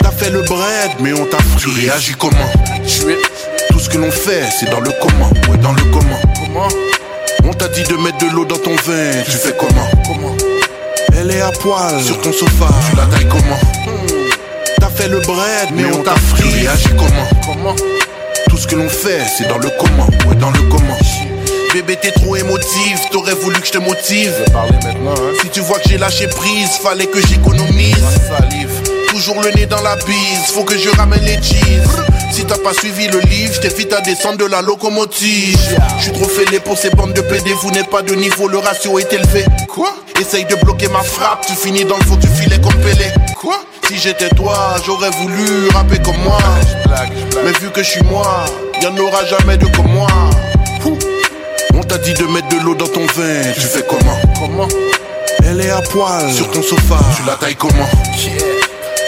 T'as 0.00 0.10
fait 0.10 0.30
le 0.30 0.42
bread, 0.42 0.90
mais 0.98 1.12
on 1.12 1.24
t'a 1.26 1.36
tu 1.58 1.68
réagis 1.68 2.14
comment 2.18 2.50
Tout 3.70 3.78
ce 3.78 3.88
que 3.88 3.98
l'on 3.98 4.10
fait, 4.10 4.42
c'est 4.58 4.68
dans 4.70 4.80
le 4.80 4.90
comment, 5.00 5.30
ouais 5.48 5.58
dans 5.58 5.72
le 5.74 5.82
comment. 5.92 6.18
Comment 6.40 6.68
On 7.44 7.52
t'a 7.52 7.68
dit 7.68 7.84
de 7.84 7.94
mettre 7.98 8.18
de 8.18 8.34
l'eau 8.34 8.44
dans 8.44 8.58
ton 8.58 8.74
vin, 8.74 9.22
tu 9.24 9.30
fais 9.30 9.54
comment 9.56 9.88
Comment 10.04 10.34
Elle 11.16 11.30
est 11.30 11.40
à 11.40 11.52
poil 11.52 12.02
sur 12.02 12.20
ton 12.20 12.32
sofa, 12.32 12.66
tu 12.90 12.96
la 12.96 13.06
tailles 13.06 13.28
comment 13.28 13.60
T'as 14.80 14.90
fait 14.90 15.08
le 15.08 15.20
bread, 15.20 15.68
mais 15.72 15.84
on 15.84 16.02
t'a. 16.02 16.14
Tu 16.36 16.42
réagis 16.42 16.88
comment 16.96 17.28
Comment 17.46 17.76
Tout 18.48 18.56
ce 18.56 18.66
que 18.66 18.74
l'on 18.74 18.88
fait, 18.88 19.22
c'est 19.36 19.48
dans 19.48 19.58
le 19.58 19.70
comment. 19.78 20.06
Ouais, 20.28 20.34
dans 20.34 20.50
le 20.50 20.62
comment. 20.68 20.98
Bébé, 21.72 21.96
t'es 22.00 22.10
trop 22.12 22.34
émotive, 22.34 22.98
t'aurais 23.12 23.34
voulu 23.34 23.60
que 23.60 23.66
je 23.66 23.72
te 23.72 23.78
motive. 23.78 24.32
parler 24.52 24.78
maintenant, 24.82 25.14
hein. 25.14 25.32
Si 25.42 25.48
tu 25.50 25.60
vois 25.60 25.78
que 25.78 25.88
j'ai 25.88 25.98
lâché 25.98 26.26
prise, 26.26 26.70
fallait 26.82 27.06
que 27.06 27.20
j'économise. 27.26 27.94
Toujours 29.10 29.40
le 29.42 29.50
nez 29.50 29.66
dans 29.66 29.80
la 29.82 29.96
bise, 29.96 30.46
faut 30.54 30.64
que 30.64 30.76
je 30.78 30.88
ramène 30.96 31.22
les 31.24 31.36
cheese. 31.42 31.88
Si 32.32 32.44
t'as 32.44 32.58
pas 32.58 32.72
suivi 32.72 33.08
le 33.08 33.20
livre, 33.20 33.54
je 33.54 33.60
t'invite 33.60 33.92
à 33.92 34.00
descendre 34.00 34.38
de 34.38 34.46
la 34.46 34.62
locomotive. 34.62 35.58
Je 35.98 36.04
suis 36.04 36.12
trop 36.12 36.28
fêlé 36.28 36.58
pour 36.60 36.78
ces 36.78 36.90
bandes 36.90 37.12
de 37.12 37.20
PD, 37.20 37.52
vous 37.62 37.70
n'êtes 37.70 37.90
pas 37.90 38.02
de 38.02 38.14
niveau, 38.14 38.48
le 38.48 38.58
ratio 38.58 38.98
est 38.98 39.12
élevé. 39.12 39.44
Quoi? 39.68 39.94
Essaye 40.20 40.44
de 40.46 40.54
bloquer 40.56 40.88
ma 40.88 41.02
frappe, 41.02 41.46
tu 41.46 41.54
finis 41.54 41.84
dans 41.84 41.96
le 41.96 42.04
fond 42.04 42.16
du 42.16 42.28
filet 42.28 42.58
comme 42.60 42.74
Pelé. 42.80 43.10
Quoi? 43.36 43.60
Si 43.88 43.98
j'étais 43.98 44.28
toi, 44.30 44.76
j'aurais 44.86 45.10
voulu 45.10 45.68
rapper 45.74 45.98
comme 45.98 46.18
moi. 46.22 46.38
Mais 47.44 47.52
vu 47.60 47.70
que 47.70 47.82
je 47.82 47.90
suis 47.90 48.02
moi, 48.04 48.44
y'en 48.82 48.96
aura 48.96 49.24
jamais 49.26 49.56
de 49.56 49.66
comme 49.66 49.88
moi. 49.92 50.08
T'a 51.88 51.96
dit 51.96 52.12
de 52.12 52.24
mettre 52.24 52.48
de 52.48 52.62
l'eau 52.64 52.74
dans 52.74 52.86
ton 52.86 53.06
vin, 53.06 53.52
tu 53.54 53.62
fais 53.62 53.82
comment? 53.88 54.18
Comment? 54.38 54.68
Elle 55.42 55.60
est 55.62 55.70
à 55.70 55.80
poil. 55.80 56.30
Sur 56.30 56.50
ton 56.50 56.62
sofa, 56.62 56.98
tu 57.16 57.26
la 57.26 57.34
tailles 57.36 57.56
comment? 57.56 57.88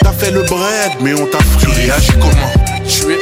T'as 0.01 0.11
fait 0.13 0.31
le 0.31 0.41
bread, 0.43 0.91
mais 0.99 1.13
on 1.13 1.27
t'a. 1.27 1.37
Tu 1.59 1.67
réagis 1.67 2.11
comment? 2.13 2.51
Tu 2.87 3.13
es 3.13 3.19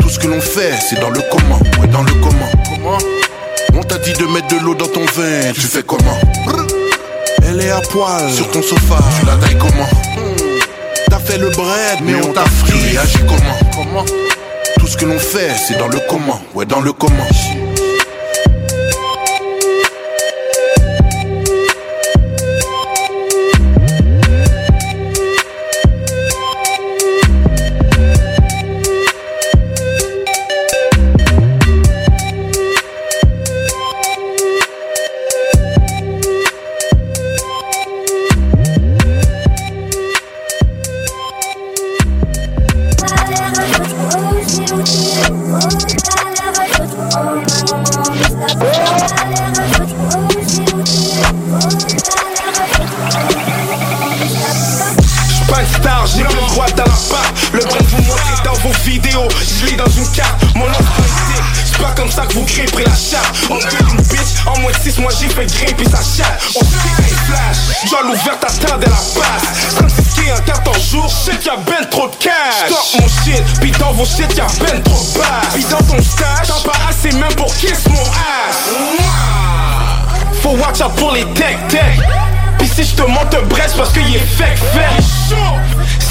tout 0.00 0.08
ce 0.08 0.18
que 0.18 0.28
l'on 0.28 0.40
fait, 0.40 0.74
c'est 0.88 1.00
dans 1.00 1.10
le 1.10 1.20
comment. 1.28 1.58
Ouais, 1.80 1.88
dans 1.88 2.02
le 2.02 2.12
comment. 2.14 2.50
Comment? 2.68 2.98
On 3.74 3.82
t'a 3.82 3.98
dit 3.98 4.12
de 4.12 4.26
mettre 4.26 4.46
de 4.48 4.64
l'eau 4.64 4.74
dans 4.76 4.86
ton 4.86 5.04
vin, 5.06 5.52
tu 5.54 5.62
fais 5.62 5.82
comment? 5.82 6.18
Elle 7.48 7.60
est 7.60 7.70
à 7.70 7.80
poil. 7.80 8.30
Sur 8.30 8.48
ton 8.52 8.62
sofa, 8.62 8.98
tu 9.18 9.26
la 9.26 9.34
tailles 9.36 9.58
comment? 9.58 9.88
T'as 11.08 11.18
fait 11.18 11.38
le 11.38 11.50
bread, 11.50 11.98
mais, 12.04 12.14
on 12.14 12.32
t'a. 12.32 12.44
Tu 12.64 12.74
réagis 12.74 13.18
comment? 13.26 13.58
Comment? 13.74 14.04
Tout 14.78 14.86
ce 14.86 14.96
que 14.96 15.04
l'on 15.04 15.18
fait, 15.18 15.50
c'est 15.66 15.78
dans 15.78 15.88
le 15.88 15.98
comment. 16.08 16.40
Ouais, 16.54 16.64
dans 16.64 16.80
le 16.80 16.92
comment. 16.92 17.26
Shit 74.16 74.36
y'a 74.36 74.46
ben 74.60 74.82
trop 74.82 75.18
basse. 75.18 75.54
Pis 75.54 75.64
dans 75.70 75.78
ton 75.78 76.02
stage, 76.02 76.48
t'en 76.48 76.60
pas 76.68 76.78
assez 76.88 77.12
même 77.12 77.34
pour 77.34 77.54
kiss 77.56 77.86
mon 77.88 78.02
ass. 78.02 78.70
Faut 80.42 80.56
watch 80.56 80.80
out 80.80 80.94
pour 80.96 81.12
les 81.12 81.24
tech 81.34 81.56
tech. 81.68 81.98
Pis 82.58 82.68
si 82.68 82.84
je 82.84 82.94
te 82.96 83.02
monte 83.02 83.34
un 83.34 83.42
brest 83.42 83.76
parce 83.76 83.92
qu'il 83.92 84.14
est 84.14 84.18
fake 84.18 84.58
fait 84.72 85.02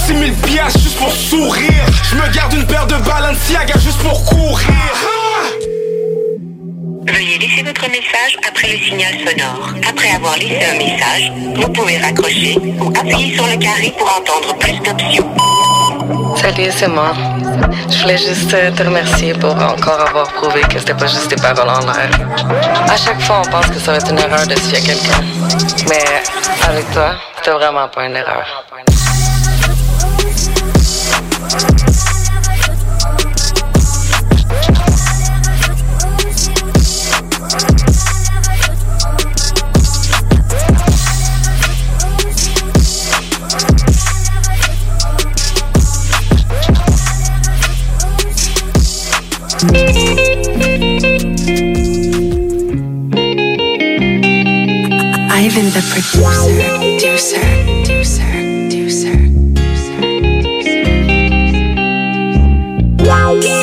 6000 0.07 0.33
piastres 0.33 0.79
juste 0.79 0.97
pour 0.97 1.11
sourire 1.11 1.85
Je 2.09 2.15
me 2.15 2.33
garde 2.33 2.53
une 2.53 2.65
paire 2.65 2.87
de 2.87 2.95
Balenciaga 2.95 3.75
juste 3.79 3.99
pour 3.99 4.25
courir 4.25 4.67
Veuillez 7.07 7.37
laisser 7.37 7.63
votre 7.63 7.87
message 7.89 8.37
après 8.47 8.71
le 8.71 8.77
signal 8.77 9.13
sonore. 9.25 9.73
Après 9.87 10.11
avoir 10.11 10.35
laissé 10.37 10.59
un 10.63 10.77
message, 10.77 11.31
vous 11.55 11.69
pouvez 11.71 11.97
raccrocher 11.97 12.57
ou 12.79 12.89
appuyer 12.89 13.35
sur 13.35 13.47
le 13.47 13.57
carré 13.57 13.93
pour 13.97 14.07
entendre 14.07 14.55
plus 14.57 14.79
d'options. 14.79 15.29
Salut, 16.35 16.71
c'est 16.71 16.87
moi. 16.87 17.11
Je 17.89 18.01
voulais 18.01 18.17
juste 18.17 18.53
euh, 18.53 18.71
te 18.71 18.83
remercier 18.83 19.33
pour 19.33 19.55
encore 19.55 19.99
avoir 20.01 20.27
prouvé 20.33 20.61
que 20.61 20.79
c'était 20.79 20.93
pas 20.93 21.07
juste 21.07 21.29
des 21.29 21.35
paroles 21.35 21.69
en 21.69 21.79
l'air. 21.79 22.09
À 22.87 22.95
chaque 22.95 23.21
fois, 23.21 23.41
on 23.45 23.49
pense 23.49 23.67
que 23.67 23.79
ça 23.79 23.91
va 23.91 23.97
être 23.97 24.09
une 24.11 24.19
erreur 24.19 24.45
de 24.47 24.55
se 24.55 24.61
fier 24.61 24.77
à 24.77 24.81
quelqu'un. 24.81 25.21
Mais 25.89 26.03
avec 26.67 26.89
toi, 26.91 27.15
c'était 27.37 27.51
vraiment 27.51 27.87
pas 27.87 28.05
une 28.05 28.15
erreur. 28.15 28.45
Ivan 49.61 49.75
the 55.73 55.81
producer, 55.89 56.63
producer, 56.77 57.43
producer, 57.83 59.19
producer. 62.97 63.59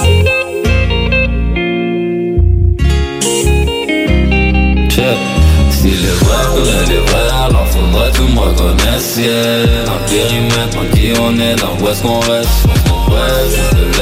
Si 5.70 5.88
les 5.88 6.12
vrais 6.20 6.46
connaissent 6.52 6.88
les 6.90 6.98
vrais, 6.98 7.30
alors 7.42 7.66
faudrait 7.68 8.10
tout 8.12 8.28
me 8.28 8.40
reconnaisse, 8.40 9.16
yeah. 9.16 9.86
Dans 9.86 9.94
le 9.94 10.00
périmètre, 10.10 10.76
dans 10.76 10.88
qui 10.94 11.12
on 11.18 11.38
est, 11.40 11.56
dans 11.56 11.74
où 11.82 11.88
est-ce 11.88 12.02
qu'on 12.02 12.20
reste 12.20 12.66
On 12.90 13.10
reste, 13.14 13.95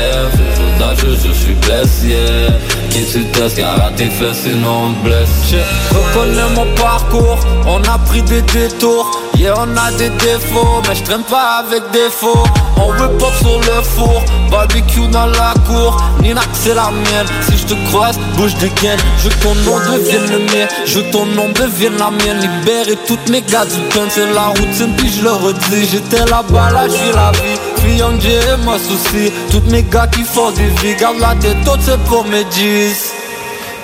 je 1.05 1.17
te 1.17 1.17
lève, 1.17 1.19
je 1.19 1.25
joue 1.25 1.25
d'âge, 1.25 1.25
je 1.25 1.33
suis 1.33 1.55
blessé, 1.55 2.07
yeah 2.07 2.53
Qui 2.91 3.05
tu 3.05 3.25
testes, 3.27 3.57
car 3.57 3.87
à 3.87 3.91
tes 3.91 4.07
fesses, 4.07 4.43
sinon 4.45 4.87
on 4.87 5.05
blesse. 5.05 5.55
Reconnais 5.91 6.55
mon 6.55 6.75
parcours, 6.75 7.39
on 7.67 7.83
a 7.83 7.99
pris 7.99 8.23
des 8.23 8.43
détours. 8.43 9.11
Yeah 9.37 9.55
on 9.57 9.77
a 9.77 9.91
des 9.93 10.11
défauts, 10.11 10.81
mais 10.89 10.95
je 10.95 11.03
traîne 11.03 11.25
pas 11.25 11.65
avec 11.67 11.83
des 11.93 12.09
faux. 12.11 12.45
On 12.77 12.93
veut 12.93 13.11
sur 13.41 13.59
le 13.59 13.83
four, 13.83 14.23
barbecue 14.51 15.09
dans 15.09 15.27
la 15.27 15.55
cour. 15.67 15.97
Nina 16.23 16.41
c'est 16.53 16.75
la 16.75 16.91
mienne, 16.91 17.27
si 17.43 17.59
je 17.59 17.67
te 17.67 17.75
croise, 17.89 18.19
bouge 18.37 18.55
des 18.57 18.71
gaines 18.81 18.99
Je 19.23 19.29
ton 19.29 19.55
nom 19.67 19.79
devienne 19.79 20.31
le 20.31 20.39
mien, 20.39 20.67
je 20.87 21.01
ton 21.01 21.27
nom 21.27 21.49
devienne 21.49 21.97
la 21.99 22.11
mienne. 22.11 22.41
Libérer 22.41 22.97
toutes 23.07 23.29
mes 23.29 23.43
gars 23.43 23.65
du 23.65 23.79
pain, 23.93 24.07
c'est 24.09 24.33
la 24.33 24.47
routine 24.47 24.95
puis 24.97 25.11
je 25.11 25.23
le 25.23 25.33
redis. 25.33 25.89
J'étais 25.91 26.25
là-bas, 26.31 26.71
là 26.71 26.87
j'suis 26.89 27.13
la 27.15 27.33
vie 27.33 27.54
Fille 27.85 27.99
young 27.99 28.21
J 28.21 28.29
et 28.29 28.65
moi 28.65 28.77
souci. 28.79 29.31
Toutes 29.51 29.71
mes 29.71 29.83
gars 29.83 30.07
qui 30.07 30.23
font 30.23 30.51
des 30.53 30.69
vies, 30.81 30.97
garde 30.99 31.19
la 31.21 31.35
tête 31.35 31.57
haute 31.67 31.81
c'est 31.81 31.99
pour 32.05 32.25
mes 32.25 32.45
G's 32.45 33.13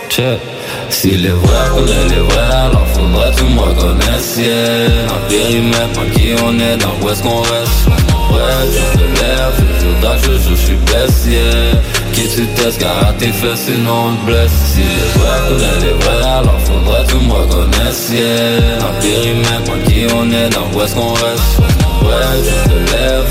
Check. 0.09 0.41
Si 0.89 1.11
les 1.11 1.29
vrais 1.29 1.69
connaissent 1.75 2.11
les 2.11 2.21
vrais, 2.21 2.55
alors 2.55 2.87
faudrait 2.95 3.33
tout 3.37 3.47
me 3.47 3.61
reconnaisse, 3.61 4.37
yeah 4.39 4.89
le 5.07 5.29
périmètre, 5.29 5.93
dans 5.95 6.11
qui 6.13 6.31
on 6.45 6.59
est, 6.59 6.77
dans 6.77 6.95
où 7.01 7.11
est-ce 7.11 7.23
qu'on 7.23 7.41
reste? 7.41 7.87
On 8.09 8.35
reste, 8.35 8.75
je 8.75 8.99
te 8.99 9.05
lève, 9.21 9.55
je 9.59 9.85
joue 9.85 10.01
d'âge, 10.01 10.21
je 10.49 10.55
suis 10.55 10.75
blessé, 10.75 11.31
yeah 11.31 11.81
Qui 12.13 12.29
tu 12.29 12.47
testes, 12.55 12.81
car 12.81 13.09
à 13.09 13.13
tes 13.13 13.29
fesses, 13.29 13.67
sinon 13.67 14.09
on 14.09 14.17
te 14.17 14.27
blesse 14.27 14.51
Si 14.75 14.81
les 14.81 15.21
vrais 15.21 15.49
connaissent 15.49 15.85
les 15.85 16.05
vrais, 16.05 16.29
alors 16.29 16.61
faudrait 16.65 17.05
tout 17.07 17.21
me 17.21 17.33
reconnaisse, 17.33 18.11
yeah 18.13 18.59
le 18.81 19.01
périmètre, 19.01 19.65
dans 19.65 19.91
qui 19.91 20.07
on 20.15 20.31
est, 20.33 20.51
dans 20.51 20.77
où 20.77 20.83
est-ce 20.83 20.95
qu'on 20.95 21.13
reste? 21.15 21.61
On 22.03 22.07
reste, 22.07 22.51
je 22.51 22.69
te 22.69 22.79
lève, 22.97 23.27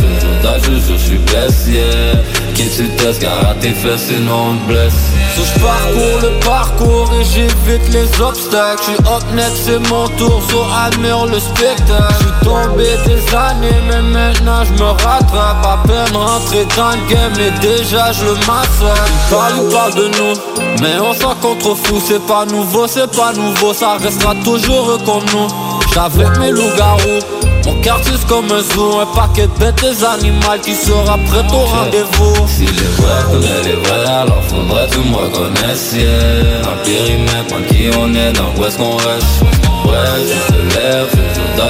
je 0.58 0.94
je 0.94 0.98
suis 0.98 1.18
blessé, 1.18 1.72
yeah 1.72 2.54
Qui 2.54 2.68
testes, 2.98 3.22
car 3.22 3.52
à 3.52 3.54
tes 3.56 3.72
fesses, 3.72 4.08
sinon 4.08 4.52
on 4.52 4.56
te 4.58 4.68
blesse 4.68 4.94
So 5.36 5.44
je 5.44 5.60
parcours 5.62 6.20
le 6.22 6.40
parcours 6.46 7.12
et 7.20 7.24
j'évite 7.24 7.94
les 7.94 8.22
obstacles. 8.22 8.84
J'suis 8.84 9.00
up 9.08 9.24
next 9.34 9.58
c'est 9.66 9.80
mon 9.90 10.08
tour, 10.18 10.42
admire 10.86 11.26
le 11.26 11.40
spectacle. 11.40 12.14
J'suis 12.20 12.50
tombé 12.50 12.86
des 13.06 13.36
années 13.36 13.82
mais 13.88 14.02
maintenant 14.02 14.64
j'me 14.66 14.84
rattrape. 14.84 15.66
À 15.66 15.80
peine 15.88 16.16
rentré 16.16 16.66
dans 16.76 16.92
le 16.92 17.14
game 17.14 17.34
et 17.40 17.52
déjà 17.60 18.12
je 18.12 18.26
le 18.26 18.34
massacre. 18.48 19.10
Ils 19.32 19.74
parlent 19.74 19.96
de 19.96 20.08
nous 20.18 20.60
mais 20.82 21.00
on 21.00 21.14
s'en 21.14 21.36
contre 21.36 21.76
fou 21.76 22.02
C'est 22.06 22.26
pas 22.26 22.46
nouveau, 22.46 22.88
c'est 22.88 23.12
pas 23.12 23.34
nouveau, 23.34 23.74
ça 23.74 23.98
restera 23.98 24.34
toujours 24.44 24.98
comme 25.06 25.26
nous. 25.34 25.48
J'avais 25.94 26.30
mes 26.40 26.52
loups-garous 26.52 27.49
Mon 27.70 27.76
quartier 27.82 28.14
comme 28.28 28.52
un 28.52 28.62
zoo, 28.74 29.00
un 29.00 29.06
paquet 29.16 29.48
de 29.48 29.60
bêtes 29.60 29.86
animaux 30.04 30.60
qui 30.64 30.74
sera 30.74 31.18
prêt 31.30 31.46
au 31.54 31.66
rendez-vous. 31.66 32.48
Si 32.48 32.66
les 32.66 32.90
vrais 32.98 33.24
connaissent 33.32 33.66
les 33.66 33.76
vrais, 33.76 34.06
alors 34.08 34.44
faudrait 34.48 34.88
tout 34.88 35.04
me 35.04 35.16
reconnaisse, 35.16 35.94
yeah. 35.94 36.64
Dans 36.64 36.72
le 36.72 36.84
périmètre, 36.84 37.50
moi 37.52 37.60
qui 37.70 37.90
on 37.96 38.16
est, 38.16 38.34
dans 38.34 38.52
où 38.58 38.66
est-ce 38.66 38.78
qu'on 38.78 38.96
reste? 38.96 39.42
Ouais, 39.86 40.18
je 40.26 40.54
te 40.54 40.80
lève, 40.80 41.10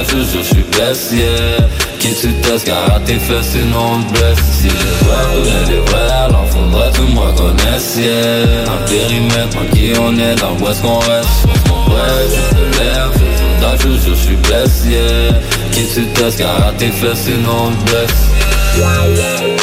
je 0.08 0.16
jour 0.16 0.42
je 0.42 0.42
suis 0.42 0.62
blessé, 0.62 1.16
yeah. 1.16 1.68
Qui 1.98 2.14
tu 2.14 2.32
testes, 2.40 2.64
car 2.64 2.96
à 2.96 3.00
tes 3.00 3.18
fesses, 3.18 3.50
sinon 3.52 3.96
on 3.96 4.02
te 4.02 4.12
blesse. 4.12 4.38
Si 4.58 4.68
les 4.68 5.06
vrais 5.06 5.26
connaissent 5.34 5.68
les 5.68 5.80
vrais, 5.80 6.10
alors 6.24 6.46
faudrait 6.48 6.92
tout 6.92 7.08
me 7.12 7.20
reconnaisse, 7.20 7.96
yeah. 7.98 8.64
Dans 8.64 8.72
le 8.72 8.86
périmètre, 8.88 9.54
moi 9.54 9.64
qui 9.74 9.92
on 10.00 10.18
est, 10.18 10.34
dans 10.36 10.56
où 10.58 10.70
est-ce 10.70 10.80
qu'on 10.80 10.98
reste? 11.00 11.44
Ouais, 11.90 12.24
je 12.30 12.56
te 12.56 12.62
lève, 12.78 13.12
je 13.20 13.86
jour 13.86 13.98
je 14.06 14.14
suis 14.14 14.36
blessé, 14.36 14.88
yeah. 14.88 15.59
Qui 15.72 15.86
tu 15.86 16.06
testes, 16.14 16.38
car 16.38 16.74
tes 16.78 16.90
fesses, 16.90 17.24
sinon 17.24 17.68
on 17.68 17.72
te 17.72 17.90
blesse. 17.90 19.59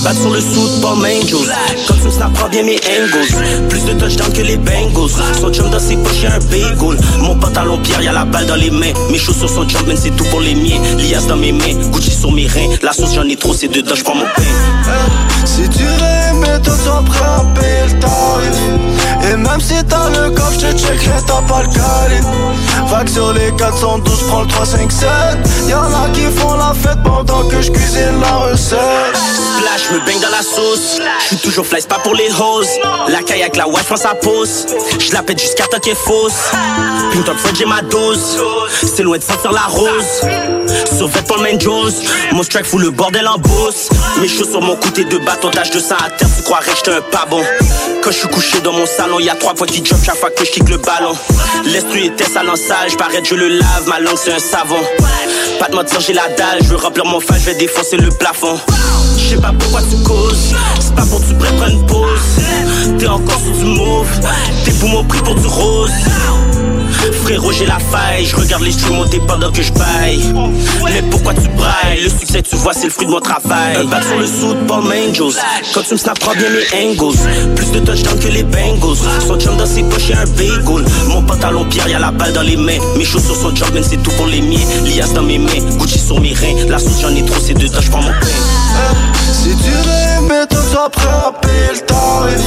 Un 0.00 0.02
bat 0.02 0.14
sur 0.14 0.30
le 0.30 0.40
sous 0.40 0.80
pas 0.80 0.92
Angels. 0.92 1.54
Quand 1.86 1.94
tu 1.94 2.04
me 2.04 2.10
snaps, 2.10 2.38
prends 2.38 2.48
bien 2.48 2.62
mes 2.62 2.76
angles. 2.76 3.68
Plus 3.68 3.84
de 3.84 3.92
touchdowns 3.92 4.32
que 4.32 4.40
les 4.40 4.56
Bengals. 4.56 5.10
Son 5.38 5.52
jump 5.52 5.70
dans 5.70 5.78
ses 5.78 5.96
poches, 5.96 6.24
un 6.24 6.38
bagel. 6.38 6.98
Mon 7.20 7.34
pantalon 7.36 7.78
pierre, 7.78 8.00
y'a 8.00 8.12
la 8.12 8.24
balle 8.24 8.46
dans 8.46 8.54
les 8.54 8.70
mains. 8.70 8.92
Mes 9.10 9.18
chaussures 9.18 9.50
sont 9.50 9.68
jump, 9.68 9.90
c'est 9.96 10.16
tout 10.16 10.24
pour 10.24 10.40
les 10.40 10.54
miens. 10.54 10.80
Lias 10.98 11.26
dans 11.28 11.36
mes 11.36 11.52
mains, 11.52 11.74
Gucci 11.92 12.12
sur 12.12 12.32
mes 12.32 12.46
reins. 12.46 12.68
La 12.82 12.92
sauce, 12.92 13.14
j'en 13.14 13.28
ai 13.28 13.36
trop, 13.36 13.52
c'est 13.52 13.68
dedans, 13.68 13.94
j'prends 13.94 14.14
mon 14.14 14.24
pain. 14.24 14.42
Si 15.44 15.68
tu 15.68 15.84
mais 16.40 16.58
prêt 16.58 17.24
à 17.24 17.44
payer 17.58 17.92
le 17.92 18.00
tarif 18.00 19.30
Et 19.30 19.36
même 19.36 19.60
si 19.60 19.74
t'as 19.84 20.08
le 20.08 20.30
coffre, 20.30 20.52
j'te 20.54 20.78
checkerai, 20.78 21.20
t'as 21.26 21.42
pas 21.42 21.62
le 21.62 21.68
Vague 22.86 23.08
sur 23.08 23.32
les 23.32 23.52
412, 23.56 24.22
prends 24.28 24.42
le 24.42 24.46
357 24.48 25.68
Y'en 25.68 25.82
a 25.82 26.08
qui 26.12 26.22
font 26.22 26.54
la 26.54 26.72
fête 26.74 27.02
pendant 27.04 27.44
que 27.48 27.60
je 27.60 27.70
cuisine 27.70 28.20
la 28.20 28.36
recette. 28.36 28.78
Splash, 29.58 29.90
me 29.92 30.04
baigne 30.04 30.20
dans 30.20 30.30
la 30.30 30.42
sauce. 30.42 30.98
J'suis 31.24 31.36
toujours 31.36 31.66
fly, 31.66 31.82
pas 31.82 31.98
pour 31.98 32.14
les 32.14 32.30
hoes. 32.30 32.64
La 33.08 33.22
caille 33.22 33.42
avec 33.42 33.56
la 33.56 33.68
wife, 33.68 33.86
prend 33.86 33.96
sa 33.96 34.14
pose. 34.14 34.66
J'la 34.98 35.22
pète 35.22 35.40
jusqu'à 35.40 35.64
temps 35.64 35.78
qu'elle 35.78 35.92
est 35.92 35.96
fausse. 35.96 36.50
Pink 37.12 37.24
top 37.24 37.36
j'ai 37.54 37.66
ma 37.66 37.82
dose. 37.82 38.38
C'est 38.70 39.02
loin 39.02 39.18
de 39.18 39.22
sentir 39.22 39.52
la 39.52 39.62
rose. 39.62 40.20
Survêt 40.96 41.22
pour 41.22 41.36
le 41.36 41.42
main 41.42 41.58
Jones. 41.58 41.92
Mon 42.32 42.42
strike 42.42 42.66
fout 42.66 42.80
le 42.80 42.90
bordel 42.90 43.26
en 43.26 43.38
bosse 43.38 43.88
Mes 44.20 44.28
choses 44.28 44.50
sur 44.50 44.60
mon 44.60 44.76
côté 44.76 45.04
de 45.04 45.18
bâton 45.18 45.50
Tâche 45.50 45.70
de 45.70 45.80
sang 45.80 45.96
à 45.96 46.10
terre, 46.10 46.28
tu 46.36 46.42
croirais 46.42 46.64
que 46.64 46.76
j'étais 46.76 46.92
un 46.92 47.00
pas 47.00 47.26
bon. 47.28 47.42
Quand 48.02 48.10
je 48.10 48.18
suis 48.18 48.28
couché 48.28 48.60
dans 48.60 48.72
mon 48.72 48.86
salon 48.86 49.18
Y'a 49.18 49.34
trois 49.34 49.54
fois 49.54 49.66
qui 49.66 49.84
jump 49.84 50.00
chaque 50.04 50.16
fois 50.16 50.30
que 50.30 50.44
je 50.44 50.50
kick 50.50 50.68
le 50.68 50.78
ballon. 50.78 51.12
L'esprit 51.64 52.06
était 52.06 52.24
sale 52.70 53.24
je 53.24 53.34
le 53.34 53.48
lave, 53.48 53.88
ma 53.88 53.98
langue 53.98 54.16
c'est 54.16 54.32
un 54.32 54.38
savon. 54.38 54.80
Pas 55.58 55.68
de 55.68 55.74
mentir, 55.74 56.00
j'ai 56.00 56.12
la 56.12 56.28
dalle 56.36 56.58
Je 56.62 56.68
veux 56.68 56.76
remplir 56.76 57.04
mon 57.04 57.20
fan, 57.20 57.36
je 57.38 57.46
vais 57.46 57.54
défoncer 57.54 57.96
le 57.96 58.10
plafond. 58.10 58.58
Je 59.18 59.34
sais 59.34 59.40
pas 59.40 59.52
pourquoi 59.58 59.80
tu 59.82 59.96
causes 60.04 60.54
C'est 60.78 60.94
pas 60.94 61.06
pour 61.06 61.20
tu 61.20 61.34
prends 61.34 61.66
une 61.66 61.84
pause. 61.86 62.20
T'es 62.98 63.06
encore 63.06 63.40
sur 63.40 63.52
du 63.52 63.64
mauve 63.64 64.08
T'es 64.64 64.70
pour 64.72 64.88
mon 64.88 65.04
prix 65.04 65.20
pour 65.20 65.34
du 65.34 65.46
rose 65.46 65.90
J'ai 67.30 67.66
la 67.66 67.78
faille, 67.78 68.24
je 68.24 68.34
regarde 68.34 68.62
les 68.62 68.72
streams 68.72 68.96
monter 68.96 69.20
pendant 69.26 69.52
que 69.52 69.62
je 69.62 69.72
baille. 69.72 70.20
Mais 70.84 71.02
pourquoi 71.10 71.32
tu 71.34 71.48
brailles? 71.50 72.02
Le 72.02 72.08
succès 72.08 72.42
tu 72.42 72.56
vois 72.56 72.72
c'est 72.72 72.86
le 72.86 72.90
fruit 72.90 73.06
de 73.06 73.12
mon 73.12 73.20
travail. 73.20 73.76
Un 73.76 74.02
sur 74.02 74.18
le 74.18 74.26
sous 74.26 74.54
de 74.54 74.66
Palm 74.66 74.86
Angels. 74.86 75.40
Quand 75.72 75.82
tu 75.82 75.92
me 75.94 75.98
snaps 75.98 76.18
prends 76.18 76.32
bien 76.32 76.48
mes 76.50 76.90
angles. 76.90 77.16
Plus 77.54 77.70
de 77.70 77.78
touchdowns 77.80 78.18
que 78.18 78.28
les 78.28 78.42
Bengals. 78.42 78.96
Son 79.26 79.38
jump 79.38 79.58
dans 79.58 79.66
ses 79.66 79.84
poches 79.84 80.08
y'a 80.08 80.20
un 80.20 80.24
bagel. 80.24 80.84
Mon 81.08 81.22
pantalon 81.22 81.64
pierre 81.66 81.88
y'a 81.88 82.00
la 82.00 82.10
balle 82.10 82.32
dans 82.32 82.42
les 82.42 82.56
mains. 82.56 82.80
Mes 82.96 83.04
chaussures 83.04 83.36
sont 83.36 83.52
man 83.72 83.84
c'est 83.88 84.02
tout 84.02 84.12
pour 84.12 84.26
les 84.26 84.40
miens. 84.40 84.58
Lias 84.84 85.12
dans 85.14 85.22
mes 85.22 85.38
mains, 85.38 85.60
Gucci 85.78 85.98
sur 86.00 86.20
mes 86.20 86.32
reins. 86.32 86.66
La 86.68 86.80
sauce 86.80 87.00
j'en 87.00 87.14
ai 87.14 87.24
trop 87.24 87.38
c'est 87.40 87.54
dedans 87.54 87.80
j'prends 87.80 88.02
mon 88.02 88.10
pain. 88.10 88.26
Si 89.32 89.50
tu 89.50 89.70
mais 90.28 90.46
toi 90.46 90.60
t'as 90.72 90.88
prêt 90.90 91.08
à 91.08 91.32
payer 91.40 91.72
le 91.74 91.80
tarif 91.86 92.44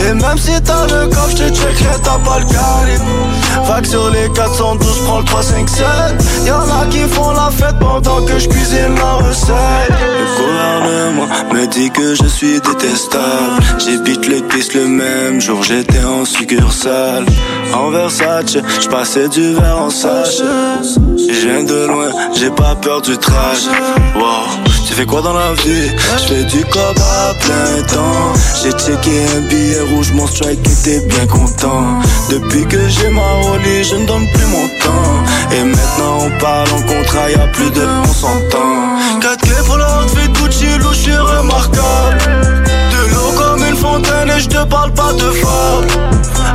Et 0.00 0.14
même 0.14 0.38
si 0.38 0.60
t'as 0.62 0.86
le 0.86 1.06
coffre, 1.08 1.30
j'te 1.30 1.54
checkerai, 1.54 2.00
t'as 2.02 2.18
pas 2.18 2.38
le 2.38 2.44
les 4.12 4.28
412, 4.30 5.00
prends 5.04 5.18
le 5.18 5.24
357 5.24 6.46
Y'en 6.46 6.60
a 6.60 6.86
qui 6.86 7.00
font 7.00 7.30
la 7.30 7.50
fête 7.50 7.78
pendant 7.78 8.24
que 8.24 8.38
je 8.38 8.48
cuisine 8.48 8.94
la 8.96 9.14
recette. 9.26 9.56
Le 9.90 10.42
gouvernement 10.42 11.28
me 11.52 11.66
dit 11.66 11.90
que 11.90 12.14
je 12.14 12.26
suis 12.26 12.60
détestable. 12.60 13.62
J'ébite 13.78 14.26
le 14.26 14.40
piste 14.48 14.74
le 14.74 14.86
même 14.86 15.40
jour, 15.40 15.62
j'étais 15.62 16.04
en 16.04 16.24
succursale. 16.24 17.26
En 17.74 17.90
Versace, 17.90 18.56
je 18.80 18.88
passais 18.88 19.28
du 19.28 19.54
verre 19.54 19.82
en 19.82 19.90
sachet 19.90 20.44
Je 21.16 21.46
viens 21.46 21.64
de 21.64 21.86
loin, 21.86 22.10
j'ai 22.34 22.50
pas 22.50 22.74
peur 22.74 23.00
du 23.02 23.16
trash. 23.18 23.66
Wow 24.16 24.79
tu 24.90 24.96
fais 24.96 25.06
quoi 25.06 25.22
dans 25.22 25.32
la 25.32 25.52
vie? 25.52 25.88
Je 26.18 26.34
fais 26.34 26.44
du 26.44 26.64
cob 26.64 26.98
à 26.98 27.34
plein 27.34 27.82
temps. 27.82 28.32
J'ai 28.60 28.72
checké 28.72 29.24
un 29.36 29.40
billet 29.42 29.80
rouge, 29.92 30.12
mon 30.12 30.26
strike 30.26 30.66
était 30.66 31.00
bien 31.06 31.26
content. 31.26 32.00
Depuis 32.28 32.66
que 32.66 32.88
j'ai 32.88 33.08
ma 33.08 33.22
rollie, 33.42 33.84
je 33.84 33.94
ne 33.94 34.06
donne 34.06 34.26
plus 34.32 34.46
mon 34.46 34.66
temps. 34.82 35.54
Et 35.56 35.62
maintenant 35.62 36.18
on 36.26 36.30
parle 36.40 36.68
en 36.72 36.82
contrat, 36.82 37.30
y'a 37.30 37.46
plus 37.48 37.70
de 37.70 37.82
on 37.82 38.12
s'entend 38.12 38.98
4K 39.20 39.64
pour 39.64 39.76
l'outfit 39.76 40.28
Gucci, 40.28 40.78
loup, 40.78 40.92
je 40.92 40.98
suis 40.98 41.16
remarquable. 41.16 42.18
De 42.90 43.14
l'eau 43.14 43.32
comme 43.38 43.64
une 43.64 43.76
fontaine 43.76 44.30
et 44.36 44.40
je 44.40 44.48
te 44.48 44.64
parle 44.64 44.92
pas 44.92 45.12
de 45.12 45.30
femme 45.30 45.86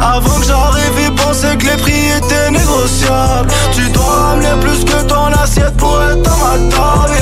Avant 0.01 0.39
que 0.39 0.45
j'arrive, 0.45 0.93
ils 1.05 1.15
pensaient 1.15 1.55
que 1.55 1.65
les 1.67 1.77
prix 1.77 2.09
étaient 2.17 2.51
négociables. 2.51 3.49
Tu 3.73 3.89
dois 3.91 4.03
ramener 4.03 4.59
plus 4.59 4.83
que 4.83 5.01
ton 5.03 5.27
assiette 5.41 5.77
pour 5.77 6.01
être 6.03 6.21
dans 6.21 6.37
ma 6.37 6.75
table 6.75 7.14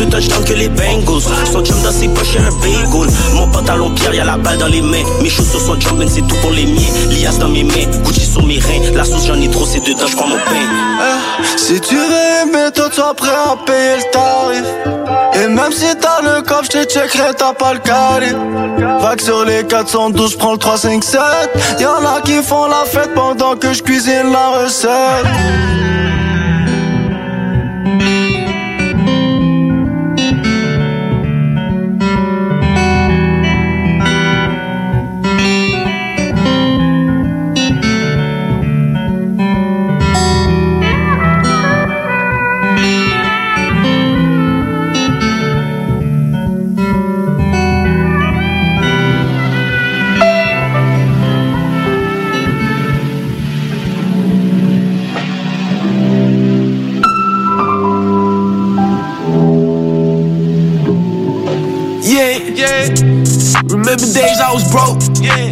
de 0.00 0.10
touchdowns 0.10 0.44
que 0.44 0.52
les 0.54 0.68
Bengals. 0.68 1.22
Son 1.52 1.64
jump 1.64 1.82
dans 1.82 1.92
ses 1.92 2.08
poches, 2.08 2.36
un 2.36 2.50
bagel. 2.60 3.14
Mon 3.34 3.48
pantalon 3.48 3.90
pierre, 3.90 4.14
y'a 4.14 4.24
la 4.24 4.36
balle 4.36 4.58
dans 4.58 4.66
les 4.66 4.82
mains. 4.82 5.04
Mes 5.22 5.28
chaussures 5.28 5.60
sont 5.60 5.78
jumping, 5.78 6.08
c'est 6.08 6.26
tout 6.26 6.36
pour 6.42 6.52
les 6.52 6.66
miens. 6.66 6.92
Lias 7.10 7.38
dans 7.38 7.48
mes 7.48 7.64
mains, 7.64 7.86
Gucci 8.04 8.24
sur 8.24 8.44
mes 8.44 8.58
reins. 8.58 8.92
La 8.94 9.04
sauce, 9.04 9.26
j'en 9.26 9.40
ai 9.40 9.48
trop, 9.48 9.66
c'est 9.66 9.80
dedans, 9.80 10.06
j'prends 10.08 10.28
mon 10.28 10.36
pain. 10.36 11.48
Si 11.56 11.80
tu 11.80 11.96
veux 11.96 12.42
aimer, 12.42 12.70
toi, 12.74 12.88
sois 12.92 13.14
prêt 13.14 13.30
à 13.30 13.56
payer 13.64 13.96
le 13.96 14.10
tarif. 14.12 14.64
Et 15.34 15.48
même 15.48 15.72
si 15.72 15.86
t'as 16.00 16.22
le 16.22 16.42
coffre, 16.42 16.64
je 16.64 16.78
te 16.80 16.84
checkerai, 16.84 17.34
t'as 17.36 17.52
pas 17.52 17.72
le 17.72 17.78
carré 17.78 18.32
Vague 19.00 19.20
sur 19.20 19.44
les 19.44 19.64
412, 19.64 20.36
prends 20.36 20.52
le 20.52 20.58
357 20.58 21.80
Y'en 21.80 22.04
a 22.04 22.20
qui 22.20 22.42
font 22.42 22.66
la 22.66 22.84
fête 22.84 23.14
pendant 23.14 23.54
que 23.56 23.72
je 23.72 23.82
cuisine 23.82 24.32
la 24.32 24.48
recette 24.48 24.90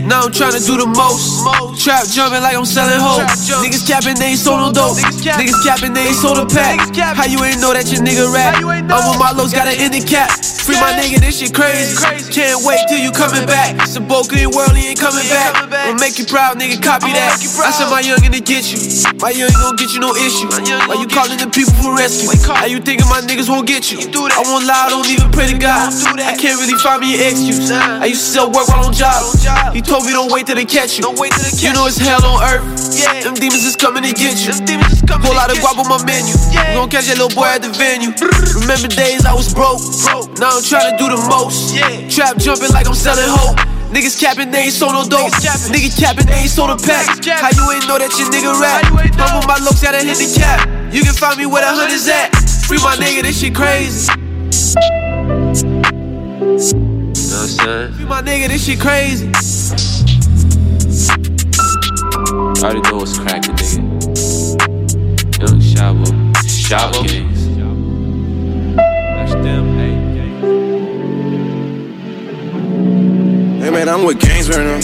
Now 0.09 0.23
I'm 0.23 0.33
trying 0.33 0.53
to 0.53 0.61
do 0.61 0.79
the 0.79 0.87
most. 0.87 1.45
Trap 1.79 2.11
jumping 2.11 2.43
like 2.43 2.59
I'm 2.59 2.67
selling 2.67 2.99
hoes. 2.99 3.23
Niggas 3.63 3.87
capping, 3.87 4.19
they 4.19 4.35
ain't 4.35 4.43
sold 4.43 4.59
no 4.59 4.69
dope. 4.75 4.99
Niggas 4.99 5.63
capping, 5.63 5.95
they 5.95 6.11
ain't 6.11 6.19
sold 6.19 6.39
a 6.39 6.47
pack. 6.47 6.83
How 7.15 7.25
you 7.25 7.39
ain't 7.47 7.63
know 7.63 7.73
that 7.73 7.87
your 7.95 8.03
nigga 8.03 8.27
rap? 8.35 8.59
I'm 8.59 9.03
with 9.07 9.19
my 9.23 9.31
lows, 9.31 9.55
got 9.55 9.71
an 9.71 9.79
ending 9.79 10.03
cap. 10.03 10.29
Free 10.67 10.77
my 10.83 10.93
nigga, 10.99 11.23
this 11.23 11.39
shit 11.41 11.55
crazy. 11.55 11.95
Can't 12.35 12.61
wait 12.67 12.83
till 12.91 12.99
you 12.99 13.15
coming 13.15 13.47
back. 13.47 13.79
It's 13.81 13.97
a 13.97 14.03
Boca 14.03 14.37
and 14.37 14.53
world, 14.53 14.75
he 14.75 14.91
ain't 14.91 15.01
coming 15.01 15.25
back. 15.31 15.55
I'ma 15.71 15.97
make 16.03 16.19
you 16.19 16.27
proud, 16.27 16.59
nigga, 16.59 16.83
copy 16.83 17.15
that. 17.15 17.39
I 17.41 17.71
said 17.71 17.89
my 17.89 18.03
youngin' 18.03 18.35
to 18.35 18.43
get 18.43 18.69
you. 18.69 18.83
My 19.23 19.31
young 19.31 19.49
ain't 19.49 19.63
gon' 19.63 19.79
get 19.79 19.95
you 19.95 20.03
no 20.03 20.13
issue. 20.19 20.51
Why 20.91 20.99
you 20.99 21.09
calling 21.09 21.39
the 21.39 21.47
people 21.47 21.73
for 21.79 21.95
rescue? 21.95 22.29
How 22.53 22.67
you 22.67 22.83
thinking 22.83 23.07
my 23.07 23.23
niggas 23.23 23.49
won't 23.49 23.71
get 23.71 23.89
you? 23.95 24.03
I 24.03 24.43
won't 24.45 24.67
lie, 24.67 24.87
I 24.87 24.91
don't 24.91 25.09
even 25.09 25.31
pray 25.31 25.47
to 25.47 25.57
God. 25.57 25.95
I 26.21 26.35
can't 26.35 26.59
really 26.59 26.77
find 26.83 27.01
me 27.01 27.17
an 27.17 27.33
excuse. 27.33 27.71
I 27.71 28.11
used 28.11 28.35
to 28.35 28.43
sell 28.43 28.51
work 28.51 28.67
while 28.67 28.85
on 28.85 28.93
job. 28.93 29.31
He 29.73 29.81
told 29.81 30.05
me 30.05 30.13
don't 30.13 30.29
wait 30.29 30.45
till 30.51 30.59
they 30.59 30.67
catch 30.67 30.99
you. 30.99 31.07
You 31.07 31.68
know 31.73 31.87
it's 31.87 31.99
hell 31.99 32.25
on 32.25 32.43
earth. 32.45 32.65
Yeah. 32.95 33.23
Them 33.25 33.35
demons 33.35 33.65
is 33.65 33.77
coming 33.77 34.03
to 34.03 34.13
get 34.13 34.39
you. 34.43 34.53
Pull 35.21 35.37
out 35.39 35.51
a 35.51 35.57
guap 35.61 35.79
on 35.79 35.89
my 35.89 36.01
menu. 36.05 36.35
We 36.51 36.75
gon' 36.77 36.89
catch 36.89 37.07
that 37.07 37.19
little 37.19 37.35
boy 37.35 37.49
at 37.49 37.63
the 37.63 37.71
venue. 37.73 38.13
Remember 38.63 38.89
days 38.89 39.25
I 39.25 39.35
was 39.35 39.53
broke. 39.53 39.81
broke. 40.07 40.39
Now 40.39 40.57
I'm 40.57 40.63
trying 40.63 40.93
to 40.93 40.97
do 40.99 41.09
the 41.11 41.21
most. 41.29 41.75
Trap 42.13 42.39
jumping 42.39 42.73
like 42.73 42.87
I'm 42.87 42.95
selling 42.95 43.29
hope. 43.29 43.59
Niggas 43.89 44.21
capping, 44.21 44.51
they 44.51 44.69
ain't 44.69 44.77
sold 44.77 44.93
no 44.93 45.09
dope. 45.09 45.33
Nigga 45.73 45.89
capping, 45.97 46.27
they 46.27 46.45
ain't 46.45 46.51
sold 46.51 46.71
a 46.71 46.77
pack. 46.77 47.09
How 47.25 47.49
you 47.49 47.65
ain't 47.73 47.89
know 47.89 47.97
that 47.97 48.13
your 48.21 48.29
nigga 48.29 48.53
rap? 48.61 48.85
I'm 48.93 49.41
with 49.41 49.49
my 49.49 49.57
looks, 49.65 49.83
gotta 49.83 50.05
hit 50.05 50.19
the 50.21 50.29
cap. 50.37 50.69
You 50.93 51.03
can 51.03 51.15
find 51.15 51.39
me 51.39 51.47
where 51.47 51.63
the 51.63 51.73
hundreds 51.73 52.07
at. 52.09 52.29
Free 52.69 52.79
my 52.85 52.97
nigga, 52.97 53.23
this 53.23 53.41
shit 53.41 53.55
crazy. 53.55 54.13
You 54.13 54.85
know 57.33 57.41
what 57.41 57.43
I'm 57.43 57.49
saying? 57.49 57.93
Free 57.95 58.05
my 58.05 58.21
nigga, 58.21 58.49
this 58.49 58.67
shit 58.67 58.79
crazy. 58.79 59.98
I 62.39 62.41
already 62.41 62.81
know 62.83 62.99
what's 62.99 63.19
cracking, 63.19 63.55
nigga. 63.57 63.83
Young 65.41 65.61
Shabo. 65.61 66.07
Shabo. 66.45 67.03
That's 68.77 69.35
them, 69.35 69.65
hey. 69.77 69.95
Hey 73.61 73.71
man, 73.71 73.89
I'm 73.89 74.05
with 74.05 74.21
gangs 74.21 74.49
right 74.49 74.65
now. 74.65 74.81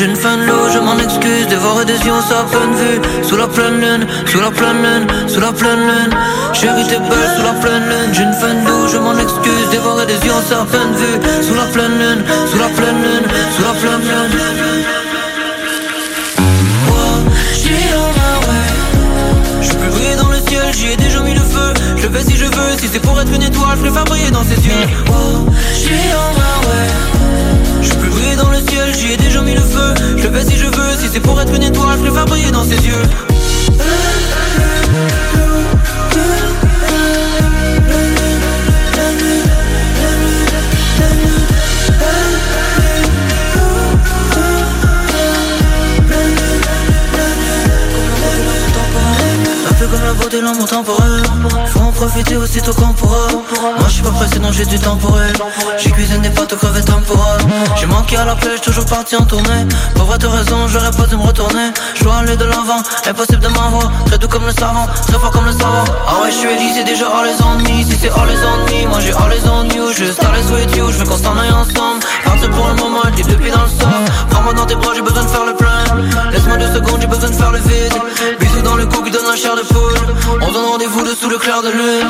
Pleine 0.00 0.06
lune, 0.06 0.06
j'ai 0.06 0.06
une 0.06 0.16
fin 0.16 0.36
de 0.36 0.44
l'eau, 0.44 0.68
je 0.72 0.78
m'en 0.78 0.98
excuse, 0.98 1.46
dévorer 1.48 1.84
des 1.84 1.98
yeux 2.06 2.20
ça 2.28 2.44
pleine 2.50 2.74
vue. 2.74 3.00
Sous 3.22 3.36
la 3.36 3.46
pleine 3.46 3.80
lune, 3.80 4.06
sous 4.26 4.40
la 4.40 4.50
pleine 4.50 4.82
lune, 4.82 5.06
sous 5.28 5.40
la 5.40 5.52
pleine 5.52 5.80
lune. 5.80 6.14
Chérie 6.52 6.86
t'es 6.88 6.98
belle 6.98 7.30
sous 7.36 7.42
la 7.42 7.52
pleine 7.60 7.84
lune, 7.84 8.12
j'ai 8.12 8.22
une 8.22 8.32
fin 8.32 8.54
de 8.54 8.66
l'eau, 8.66 8.88
je 8.88 8.98
m'en 8.98 9.16
excuse, 9.18 9.68
dévorer 9.70 10.06
des 10.06 10.14
yeux 10.26 10.40
ça 10.48 10.66
pleine 10.70 10.94
vue. 10.94 11.46
Sous 11.46 11.54
la 11.54 11.66
pleine 11.66 11.98
lune, 11.98 12.24
sous 12.50 12.58
la 12.58 12.68
pleine 12.68 13.02
lune, 13.02 13.26
sous 13.56 13.62
la 13.62 13.72
pleine 13.80 14.02
lune. 14.10 14.84
Wow, 16.88 17.20
j'suis 17.52 17.92
way 18.48 18.68
Je 19.62 19.72
peux 19.72 19.90
briller 19.90 20.16
dans 20.16 20.28
le 20.28 20.40
ciel, 20.48 20.72
j'y 20.72 20.92
ai 20.92 20.96
déjà 20.96 21.20
mis 21.20 21.34
le 21.34 21.40
feu. 21.40 21.74
Je 21.96 22.06
le 22.06 22.12
fais 22.14 22.24
si 22.24 22.36
je 22.36 22.44
veux, 22.44 22.78
si 22.78 22.88
c'est 22.88 23.00
pour 23.00 23.20
être 23.20 23.32
une 23.32 23.42
étoile, 23.42 23.76
je 23.76 23.82
préfère 23.82 24.04
briller 24.04 24.30
dans 24.30 24.44
ses 24.44 24.60
yeux. 24.66 24.86
Wow, 25.08 25.46
j'suis 25.74 25.92
on 26.14 26.32
my 26.38 26.68
way 26.68 27.59
je 27.82 27.94
peux 27.94 28.08
briller 28.08 28.36
dans 28.36 28.50
le 28.50 28.58
ciel, 28.58 28.94
j'y 28.94 29.12
ai 29.12 29.16
déjà 29.16 29.40
mis 29.42 29.54
le 29.54 29.60
feu. 29.60 29.94
Je 30.16 30.26
le 30.26 30.38
fais 30.38 30.44
si 30.50 30.56
je 30.56 30.66
veux, 30.66 30.96
si 30.98 31.08
c'est 31.12 31.20
pour 31.20 31.40
être 31.40 31.54
une 31.54 31.62
étoile, 31.62 31.96
je 31.98 32.04
préfère 32.04 32.26
briller 32.26 32.50
dans 32.50 32.64
ses 32.64 32.76
yeux. 32.86 33.02
Comme 49.90 50.04
la 50.04 50.12
beauté, 50.12 50.40
l'amour 50.40 50.68
en 50.72 50.84
profiter 52.00 52.36
aussitôt 52.36 52.72
qu'on 52.72 52.92
pourra. 52.94 53.26
Moi 53.78 53.86
je 53.88 53.92
suis 53.92 54.02
pas 54.02 54.10
pressé, 54.10 54.38
non 54.38 54.50
j'ai 54.52 54.64
du 54.64 54.78
temps 54.78 54.96
pour 54.96 55.20
elle. 55.20 55.36
J'ai 55.76 55.90
cuisiné 55.90 56.28
des 56.28 56.34
pâtes 56.34 56.52
aux 56.52 56.56
crevettes 56.56 56.86
temporales 56.86 57.42
J'ai 57.78 57.86
manqué 57.86 58.16
à 58.16 58.24
la 58.24 58.34
plage, 58.34 58.62
toujours 58.62 58.86
parti 58.86 59.16
en 59.16 59.24
tournée. 59.26 59.66
Pour 59.94 60.16
de 60.16 60.26
raison, 60.26 60.66
j'aurais 60.68 60.90
pas 60.92 61.06
dû 61.06 61.16
me 61.16 61.22
retourner. 61.22 61.70
Je 61.94 62.04
dois 62.04 62.16
aller 62.16 62.36
de 62.36 62.44
l'avant, 62.44 62.82
impossible 63.06 63.40
de 63.40 63.48
m'avoir. 63.48 63.92
Très 64.06 64.18
doux 64.18 64.28
comme 64.28 64.46
le 64.46 64.52
savon, 64.52 64.86
très 65.06 65.18
fort 65.18 65.30
comme 65.30 65.44
le 65.44 65.52
savon 65.52 65.84
Ah 66.08 66.22
ouais 66.22 66.30
je 66.30 66.38
suis 66.38 66.84
déjà 66.84 67.06
all 67.06 67.26
les 67.26 67.36
ennemis 67.44 67.84
Si 67.84 67.98
c'est 67.98 68.10
all 68.10 68.28
les 68.28 68.34
ennemis, 68.34 68.86
moi 68.86 69.00
j'ai 69.00 69.12
all 69.12 69.30
les 69.30 69.76
you 69.76 69.92
Juste 69.92 70.24
all 70.24 70.34
les 70.34 70.50
with 70.52 70.76
you, 70.76 70.90
je 70.90 70.98
veux 70.98 71.04
qu'on 71.04 71.18
s'en 71.18 71.36
aille 71.36 71.52
ensemble 71.52 72.00
Partir 72.30 72.50
pour 72.50 72.68
le 72.68 72.74
moment, 72.76 73.00
le 73.04 73.10
type 73.10 73.26
de 73.26 73.34
pied 73.34 73.50
dans 73.50 73.62
le 73.62 73.68
sang 73.68 73.90
Prends-moi 74.30 74.54
dans 74.54 74.64
tes 74.64 74.76
bras, 74.76 74.92
j'ai 74.94 75.02
besoin 75.02 75.24
de 75.24 75.28
faire 75.28 75.46
le 75.46 75.54
plein. 75.54 76.30
Laisse-moi 76.30 76.58
deux 76.58 76.72
secondes, 76.72 77.00
j'ai 77.00 77.08
besoin 77.08 77.28
de 77.28 77.34
faire 77.34 77.50
le 77.50 77.58
vide. 77.58 77.92
Bisous 78.38 78.62
dans 78.62 78.76
le 78.76 78.86
cou 78.86 79.02
qui 79.02 79.10
donne 79.10 79.26
un 79.26 79.34
chair 79.34 79.56
de 79.56 79.62
poule. 79.62 80.38
On 80.40 80.52
donne 80.52 80.64
rendez-vous 80.64 81.02
dessous 81.02 81.28
le 81.28 81.38
clair 81.38 81.60
de 81.60 81.70
lune 81.70 82.06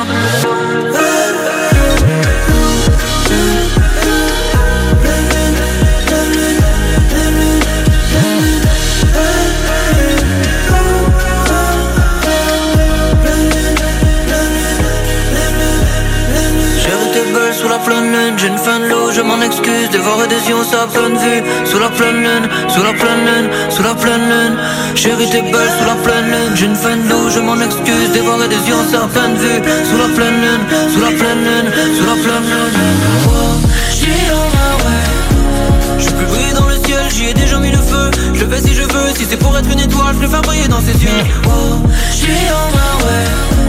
dévorer 19.91 20.27
des 20.27 20.41
yeux, 20.49 20.63
ça 20.63 20.87
pleine 20.87 21.17
vue. 21.17 21.41
Sous 21.65 21.79
la 21.79 21.89
pleine 21.89 22.21
lune, 22.21 22.47
sous 22.69 22.83
la 22.83 22.93
pleine 22.93 23.23
lune, 23.25 23.49
sous 23.69 23.83
la 23.83 23.93
pleine 23.93 24.25
lune. 24.31 24.57
Chérie 24.95 25.29
t'es 25.29 25.41
belle 25.41 25.71
sous 25.77 25.85
la 25.85 25.95
pleine 26.03 26.25
lune 26.25 26.55
J'ai 26.55 26.65
une 26.65 26.75
fin 26.75 26.95
d'eau, 27.09 27.29
je 27.29 27.39
m'en 27.39 27.59
excuse 27.59 28.11
Dévorer 28.13 28.47
des 28.47 28.63
yeux, 28.69 28.83
ça 28.91 29.07
pleine 29.13 29.35
vue. 29.35 29.61
Sous 29.89 29.97
la 29.97 30.09
pleine 30.15 30.39
lune, 30.43 30.63
sous 30.93 31.01
la 31.01 31.11
pleine 31.19 31.43
lune, 31.47 31.69
sous 31.97 32.05
la 32.05 32.17
pleine 32.23 32.47
lune. 32.51 32.71
Oh, 33.27 33.31
way. 34.85 35.99
Je 35.99 36.09
peux 36.09 36.25
briller 36.25 36.53
dans 36.53 36.67
le 36.67 36.75
ciel, 36.85 37.03
j'y 37.09 37.25
ai 37.29 37.33
déjà 37.33 37.57
mis 37.59 37.71
le 37.71 37.77
feu. 37.77 38.11
Je 38.33 38.45
vais 38.45 38.59
si 38.59 38.73
je 38.73 38.83
veux, 38.83 39.09
si 39.15 39.25
c'est 39.29 39.37
pour 39.37 39.57
être 39.57 39.69
une 39.69 39.79
étoile 39.79 40.15
Je 40.17 40.21
le 40.21 40.27
fais 40.27 40.41
briller 40.41 40.67
dans 40.67 40.81
ses 40.81 40.97
yeux. 41.03 41.23
Oh, 41.45 41.77
J'suis 42.11 42.31
on 42.31 42.67
my 42.75 43.05
way 43.05 43.60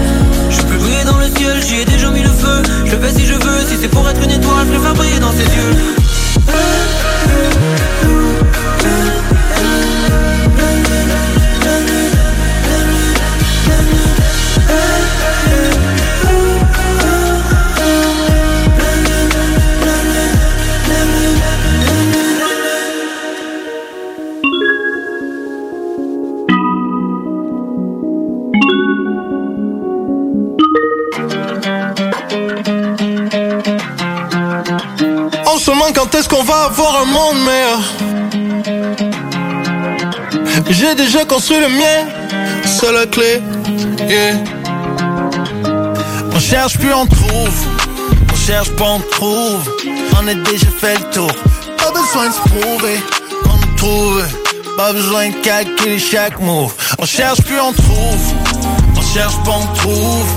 je 0.52 0.62
peux 0.62 0.76
briller 0.76 1.04
dans 1.04 1.18
le 1.18 1.26
ciel, 1.26 1.60
j'y 1.62 1.80
ai 1.80 1.84
déjà 1.84 2.10
mis 2.10 2.22
le 2.22 2.28
feu. 2.28 2.62
Je 2.84 2.96
fais 2.96 3.10
si 3.10 3.26
je 3.26 3.34
veux, 3.34 3.60
si 3.66 3.76
c'est 3.80 3.88
pour 3.88 4.08
être 4.08 4.22
une 4.22 4.30
étoile 4.30 4.66
Je 4.68 4.72
le 4.72 4.80
fais 4.80 4.94
briller 4.94 5.18
dans 5.20 5.32
ses 5.32 5.44
yeux 5.44 5.92
est-ce 36.22 36.28
qu'on 36.28 36.44
va 36.44 36.66
avoir 36.66 37.02
un 37.02 37.04
monde 37.04 37.38
meilleur? 37.44 37.80
J'ai 40.70 40.94
déjà 40.94 41.24
construit 41.24 41.58
le 41.58 41.68
mien, 41.68 42.06
c'est 42.64 42.92
la 42.92 43.06
clé. 43.06 43.42
On 46.32 46.38
cherche 46.38 46.78
puis 46.78 46.90
on 46.94 47.06
trouve, 47.06 47.66
on 48.32 48.36
cherche 48.36 48.70
pas 48.76 48.84
on 48.84 49.00
trouve. 49.00 49.68
On 50.16 50.28
a 50.28 50.34
déjà 50.34 50.66
fait 50.80 50.96
le 50.96 51.10
tour, 51.12 51.32
pas 51.76 51.90
besoin 51.90 52.28
de 52.28 52.34
se 52.34 52.40
prouver, 52.50 53.00
on 53.46 53.76
trouve. 53.76 54.22
Pas 54.76 54.92
besoin 54.92 55.28
de 55.28 55.34
calculer 55.42 55.98
chaque 55.98 56.40
move. 56.40 56.72
On 56.98 57.04
cherche 57.04 57.40
puis 57.42 57.56
on 57.60 57.72
trouve, 57.72 58.34
on 58.96 59.02
cherche 59.12 59.36
pas 59.44 59.58
on 59.60 59.66
trouve. 59.74 60.28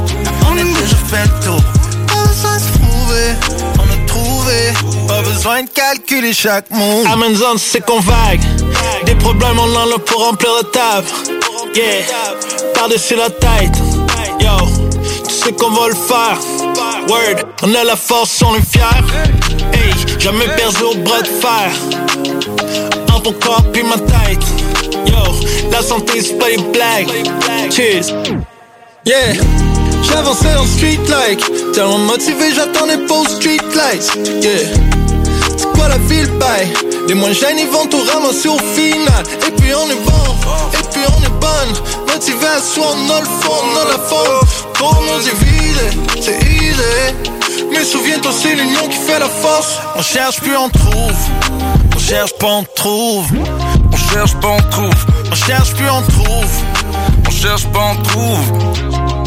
On 0.49 0.57
a 0.57 0.63
déjà 0.63 0.97
fait 1.11 1.25
le 1.25 1.45
tour, 1.45 1.61
pas 2.07 2.27
besoin 2.27 2.55
de 2.55 2.61
se 2.61 2.71
prouver, 2.79 3.35
on 3.77 3.93
a 3.93 4.07
trouvé. 4.07 4.94
Besoin 5.45 5.61
de 5.61 5.69
calculer 5.69 6.33
chaque 6.33 6.71
move. 6.71 7.05
Amazon, 7.05 7.55
c'est 7.59 7.85
qu'on 7.85 7.99
vague. 7.99 8.41
Des 9.05 9.13
problèmes, 9.13 9.59
on 9.59 9.75
en 9.75 9.95
a 9.95 9.99
pour 9.99 10.25
remplir 10.25 10.49
la 10.55 10.63
table. 10.63 11.07
Yeah, 11.75 12.01
par-dessus 12.73 13.15
la 13.15 13.29
tête. 13.29 13.77
Yo, 14.39 14.49
tu 15.27 15.31
sais 15.31 15.51
qu'on 15.51 15.69
va 15.69 15.89
le 15.89 15.93
faire. 15.93 16.39
Word, 17.07 17.45
on 17.61 17.75
a 17.75 17.83
la 17.83 17.95
force, 17.95 18.41
on 18.41 18.55
est 18.55 18.65
fiers. 18.67 18.81
Hey, 19.71 19.93
jamais 20.17 20.47
perdu 20.47 20.81
au 20.81 20.95
bras 20.95 21.21
de 21.21 21.27
fer. 21.27 21.71
En 23.13 23.19
ton 23.19 23.33
corps 23.33 23.65
puis 23.71 23.83
ma 23.83 23.99
tête. 23.99 24.43
Yo, 25.05 25.69
la 25.71 25.83
santé, 25.83 26.23
c'est 26.23 26.39
pas 26.39 26.49
des 26.49 26.57
blagues. 26.57 27.71
Cheers. 27.71 28.15
Yeah. 29.05 29.33
J'avançais 30.01 30.55
en 30.55 30.65
street 30.65 30.99
like 31.07 31.71
Tellement 31.73 31.97
motivé 31.97 32.51
j'attendais 32.55 32.97
pour 33.07 33.27
street 33.27 33.57
lights 33.75 34.11
Yeah 34.41 34.94
la 35.87 35.97
ville 35.97 36.29
bail 36.39 36.73
Les 37.07 37.13
moins 37.13 37.29
ils 37.31 37.67
vont 37.67 37.85
tout 37.87 38.01
ramasser 38.11 38.47
au 38.47 38.57
final. 38.57 39.23
Et 39.47 39.51
puis 39.51 39.73
on 39.73 39.89
est 39.89 40.03
bon 40.05 40.25
Et 40.73 40.83
puis 40.91 41.01
on 41.07 41.23
est 41.23 41.39
bonne. 41.39 41.73
Motivation 42.07 42.83
on 42.83 43.19
le 43.19 43.25
fond 43.41 43.61
on 43.63 43.89
la 43.89 43.99
forme. 43.99 44.47
Pour 44.73 45.01
nous 45.01 45.19
diviser 45.23 45.89
C'est 46.21 46.39
easy. 46.43 47.67
Mais 47.71 47.83
souviens-toi 47.83 48.31
c'est 48.41 48.55
l'union 48.55 48.87
qui 48.87 48.97
fait 48.97 49.19
la 49.19 49.29
force. 49.29 49.79
On 49.95 50.01
cherche 50.01 50.39
puis 50.41 50.55
on 50.57 50.69
trouve. 50.69 51.15
On 51.95 51.99
cherche 51.99 52.33
pas 52.33 52.47
on 52.47 52.63
trouve. 52.75 53.27
On 53.91 53.97
cherche 54.13 54.35
pas 54.35 54.49
on 54.49 54.69
trouve. 54.71 55.05
On 55.31 55.35
cherche 55.35 55.73
puis 55.73 55.85
on 55.89 56.01
trouve. 56.01 56.51
On 57.27 57.31
cherche 57.31 57.65
pas 57.67 57.91
on 57.91 58.03
trouve. 58.03 58.75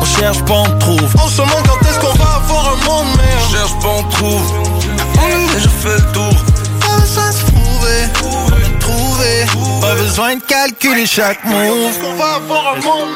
On 0.01 0.05
cherche 0.05 0.43
pas, 0.45 0.55
on 0.55 0.79
trouve. 0.79 1.17
En 1.17 1.29
ce 1.29 1.39
moment, 1.39 1.63
quand 1.67 1.89
est-ce 1.89 1.99
qu'on 2.01 2.15
va 2.15 2.37
avoir 2.37 2.73
un 2.73 2.85
monde 2.85 3.17
meilleur? 3.17 3.49
On 3.49 3.53
cherche 3.53 3.79
pas, 3.81 3.89
on 3.89 4.03
trouve. 4.05 4.78
On 5.21 5.27
a 5.27 5.55
déjà 5.55 5.69
fait 5.69 5.95
le 5.95 6.13
tour. 6.13 6.45
Pas 6.81 7.01
besoin 7.01 7.29
de 7.29 7.35
se 7.35 7.43
a 7.43 8.79
trouvé. 8.81 9.47
Pas 9.81 9.95
besoin 9.95 10.37
de 10.37 10.43
calculer 10.43 11.07
chaque. 11.07 11.39
On 11.45 12.17
va 12.17 12.35
avoir 12.35 12.75
un 12.75 12.81
monde. 12.81 13.09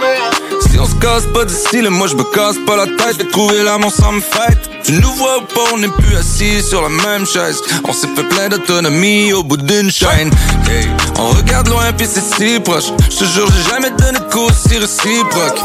Si 0.71 0.79
on 0.79 0.87
se 0.87 0.95
casse 0.97 1.25
pas 1.33 1.45
de 1.45 1.51
style, 1.51 1.91
moi 1.91 2.07
je 2.07 2.15
me 2.15 2.25
casse 2.25 2.57
pas 2.67 2.77
la 2.77 2.87
tête. 2.87 3.17
J'ai 3.19 3.29
trouvé 3.29 3.63
l'amour 3.63 3.93
sans 3.93 4.13
me 4.13 4.21
fight. 4.21 4.59
Tu 4.85 4.93
nous 4.93 5.13
vois 5.13 5.39
ou 5.39 5.43
pas, 5.43 5.73
on 5.75 5.79
n'est 5.79 5.89
plus 5.89 6.17
assis 6.17 6.63
sur 6.63 6.83
la 6.83 6.89
même 6.89 7.27
chaise. 7.27 7.61
On 7.85 7.93
s'est 7.93 8.09
fait 8.17 8.25
plein 8.25 8.49
d'autonomie 8.49 9.33
au 9.33 9.43
bout 9.43 9.57
d'une 9.57 9.91
chaîne. 9.91 10.31
Hey, 10.69 10.89
on 11.19 11.29
regarde 11.31 11.69
loin 11.69 11.93
puis 11.93 12.09
c'est 12.11 12.23
si 12.23 12.59
proche. 12.61 12.93
Je 13.11 13.17
te 13.19 13.25
jure, 13.25 13.49
j'ai 13.57 13.71
jamais 13.71 13.91
donné 13.91 14.19
de 14.19 14.33
coup 14.33 14.49
si 14.51 14.79
réciproque. 14.79 15.61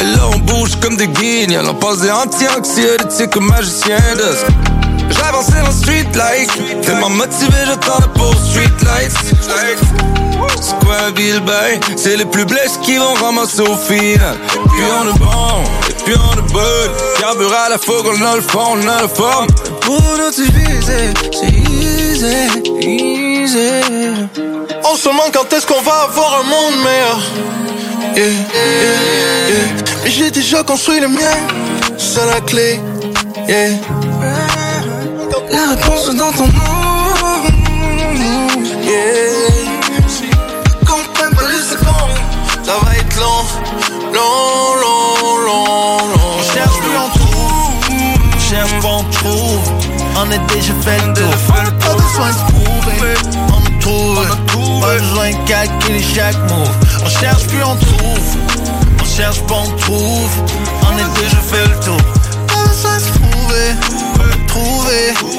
Et 0.00 0.04
là 0.04 0.28
on 0.34 0.38
bouge 0.38 0.76
comme 0.80 0.96
des 0.96 1.08
guignols 1.08 1.66
On 1.68 1.74
passe 1.74 1.98
des 1.98 2.10
anti-anxiolytiques 2.10 3.30
comme 3.30 3.46
magicien 3.46 3.98
d'os 4.16 4.81
J'avançais 5.16 5.60
en 5.60 5.72
street 5.72 6.06
like 6.14 6.82
Tellement 6.82 7.10
motivé 7.10 7.56
j'attends 7.66 8.08
pour 8.14 8.34
street 8.34 8.70
lights. 8.84 9.12
La 10.88 11.10
ville 11.10 11.40
bail 11.40 11.80
C'est 11.96 12.16
les 12.16 12.24
plus 12.24 12.44
blesses 12.44 12.78
qui 12.82 12.96
vont 12.96 13.14
ramasser 13.14 13.62
au 13.62 13.76
final 13.76 14.36
Et 14.54 14.68
puis 14.68 14.84
on 15.00 15.08
est 15.08 15.18
bon, 15.18 15.62
et 15.88 16.04
puis 16.04 16.14
on 16.14 16.38
est 16.38 16.52
bon. 16.52 16.60
Carbure 17.18 17.52
à 17.54 17.70
la 17.70 17.78
fois 17.78 18.02
qu'on 18.02 18.24
a 18.24 18.36
le 18.36 18.42
fond, 18.42 18.74
on 18.74 18.80
a 18.86 19.02
la 19.02 19.08
forme 19.08 19.46
Pour 19.80 20.00
nous 20.00 20.30
diviser, 20.30 21.14
c'est 21.32 21.48
easy, 21.48 22.62
easy. 22.80 24.28
En 24.84 24.94
ce 24.94 25.08
moment 25.08 25.24
quand 25.32 25.50
est-ce 25.52 25.66
qu'on 25.66 25.80
va 25.80 26.02
avoir 26.10 26.40
un 26.40 26.44
monde 26.44 26.84
meilleur? 26.84 27.20
Yeah, 28.14 28.26
yeah, 28.26 29.48
yeah. 29.48 29.56
Mais 30.04 30.10
j'ai 30.10 30.30
déjà 30.30 30.62
construit 30.62 31.00
le 31.00 31.08
mien, 31.08 31.36
c'est 31.96 32.26
la 32.26 32.40
clé. 32.40 32.78
Yeah. 33.48 33.70
La 35.32 35.70
réponse 35.70 36.08
est 36.10 36.14
dans 36.16 36.30
ton 36.32 36.46
nom. 36.46 36.52
Yeah. 38.82 39.32
Comprends 40.80 41.30
pas 41.34 41.48
les 41.48 41.62
secondes, 41.62 42.18
ça 42.62 42.72
va 42.82 42.96
être 42.96 43.16
long, 43.18 43.44
long, 44.12 44.74
long, 44.82 45.38
long, 45.46 45.96
long. 46.08 46.30
On 46.38 46.42
cherche 46.42 46.78
plus 46.80 46.96
on 46.98 47.08
trouve, 47.18 47.52
on 48.34 48.40
cherche 48.40 48.80
pas 48.82 48.88
on 48.88 49.04
trouve. 49.04 49.72
On 50.16 50.30
a 50.30 50.38
déjà 50.52 50.74
fait 50.82 51.06
le 51.06 51.14
tour, 51.14 51.34
pas 51.80 51.94
besoin 51.94 52.28
de 52.28 52.34
se 52.34 52.44
prouver. 52.52 53.14
On 53.48 53.60
nous 53.60 53.78
trouve, 53.80 54.26
pas 54.82 54.98
besoin 54.98 55.30
de 55.30 55.48
calculer 55.48 56.02
chaque 56.02 56.36
move. 56.50 56.76
On 57.04 57.08
cherche 57.08 57.46
puis 57.46 57.62
on 57.64 57.76
trouve, 57.76 58.36
on 59.00 59.04
cherche 59.04 59.40
pas 59.42 59.54
on 59.54 59.70
trouve. 59.78 60.30
On 60.82 60.94
a 60.98 61.20
déjà 61.20 61.38
fait 61.38 61.66
le 61.66 61.80
tour, 61.84 61.96
pas 62.48 62.68
besoin 62.68 62.96
de 62.96 63.02
se 63.02 63.18
prouver. 63.18 64.01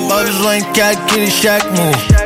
Trouver, 0.03 0.07
pas 0.07 0.23
besoin 0.23 0.59
de 0.59 0.65
calculer 0.73 1.29
chaque 1.29 1.69
move. 1.71 2.22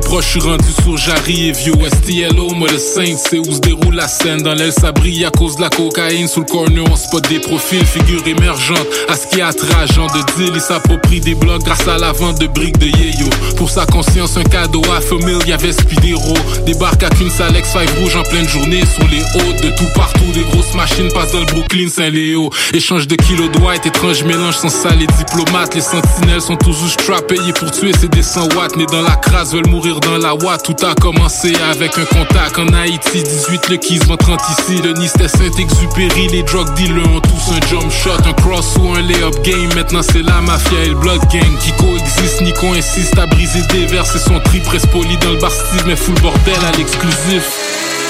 proche, 0.00 0.24
je 0.26 0.30
suis 0.30 0.40
rendu 0.40 0.68
sur 0.82 0.96
Jarry 0.96 1.48
et 1.48 1.52
vieux 1.52 1.72
STLO, 1.72 2.50
moi 2.54 2.68
le 2.70 2.78
Saint, 2.78 3.16
c'est 3.16 3.38
où 3.38 3.52
se 3.52 3.60
déroule 3.60 3.94
la 3.94 4.08
scène. 4.08 4.42
Dans 4.42 4.54
l'aile, 4.54 4.72
ça 4.72 4.92
brille 4.92 5.24
à 5.24 5.30
cause 5.30 5.56
de 5.56 5.62
la 5.62 5.70
cocaïne. 5.70 6.28
Sous 6.28 6.40
le 6.40 6.46
corner, 6.46 6.84
on 6.90 6.96
spot 6.96 7.26
des 7.28 7.38
profils, 7.38 7.84
figures 7.84 8.26
émergentes. 8.26 8.86
À 9.08 9.16
ce 9.16 9.26
qui 9.26 9.40
est 9.40 9.44
de 9.44 10.36
deal, 10.36 10.52
il 10.54 10.60
s'approprie 10.60 11.20
des 11.20 11.34
blocs 11.34 11.62
grâce 11.62 11.86
à 11.88 11.96
la 11.98 12.12
vente 12.12 12.40
de 12.40 12.46
briques 12.46 12.78
de 12.78 12.86
Yeyo. 12.86 13.28
Pour 13.56 13.70
sa 13.70 13.86
conscience, 13.86 14.36
un 14.36 14.44
cadeau 14.44 14.82
à 14.94 15.00
Familia 15.00 15.56
Vespidero. 15.56 16.34
Débarque 16.66 17.02
avec 17.02 17.20
une 17.20 17.30
Salex 17.30 17.70
5 17.72 17.88
rouge 18.00 18.16
en 18.16 18.22
pleine 18.22 18.48
journée 18.48 18.82
sur 18.84 19.06
les 19.08 19.22
hautes 19.40 19.62
de 19.62 19.70
tout 19.70 19.90
partout. 19.94 20.30
Des 20.34 20.44
grosses 20.50 20.74
machines 20.74 21.10
passent 21.12 21.32
dans 21.32 21.40
le 21.40 21.46
Brooklyn, 21.46 21.88
Saint-Léo. 21.88 22.50
Échange 22.74 23.06
de 23.06 23.16
kilos 23.16 23.50
de 23.50 23.58
white, 23.58 23.86
étrange 23.86 24.22
mélange 24.24 24.56
sans 24.56 24.68
sale 24.68 24.98
les 24.98 25.06
diplomates. 25.06 25.74
Les 25.74 25.80
sentinelles 25.80 26.42
sont 26.42 26.56
toujours 26.56 26.88
payés 27.26 27.52
pour 27.52 27.70
tuer 27.70 27.92
ces 27.92 28.22
100 28.22 28.54
watts. 28.54 28.76
Nés 28.76 28.86
dans 28.86 29.02
la 29.02 29.16
crasse, 29.16 29.52
veulent 29.52 29.68
mourir 29.68 29.87
dans 29.96 30.18
la 30.18 30.34
Oua. 30.34 30.58
Tout 30.58 30.76
a 30.84 30.94
commencé 30.94 31.52
avec 31.70 31.96
un 31.98 32.04
contact 32.04 32.58
en 32.58 32.72
Haïti. 32.74 33.22
18 33.22 33.68
le 33.70 33.76
Kisman, 33.76 34.16
30 34.16 34.40
ici. 34.58 34.82
Le 34.82 34.92
Nice, 34.92 35.12
Saint-Exupéry. 35.12 36.28
Les 36.28 36.42
drug 36.42 36.72
dealers 36.74 37.10
ont 37.10 37.20
tous 37.20 37.52
un 37.52 37.66
jump 37.68 37.90
shot, 37.90 38.28
un 38.28 38.32
cross 38.34 38.76
ou 38.80 38.92
un 38.94 39.00
lay-up 39.00 39.34
game. 39.42 39.72
Maintenant, 39.74 40.02
c'est 40.02 40.22
la 40.22 40.40
mafia 40.40 40.82
et 40.84 40.88
le 40.88 40.94
blood 40.94 41.20
game 41.32 41.56
qui 41.60 41.72
coexistent. 41.72 42.42
Nico 42.42 42.66
insiste 42.74 43.18
à 43.18 43.26
briser 43.26 43.62
des 43.70 43.86
vers. 43.86 44.06
C'est 44.06 44.18
son 44.18 44.38
tri 44.40 44.60
presse 44.60 44.86
poli 44.86 45.16
dans 45.18 45.32
le 45.32 45.38
bar 45.38 45.52
Steve, 45.52 45.84
mais 45.86 45.96
full 45.96 46.14
bordel 46.20 46.54
à 46.66 46.76
l'exclusif. 46.76 48.07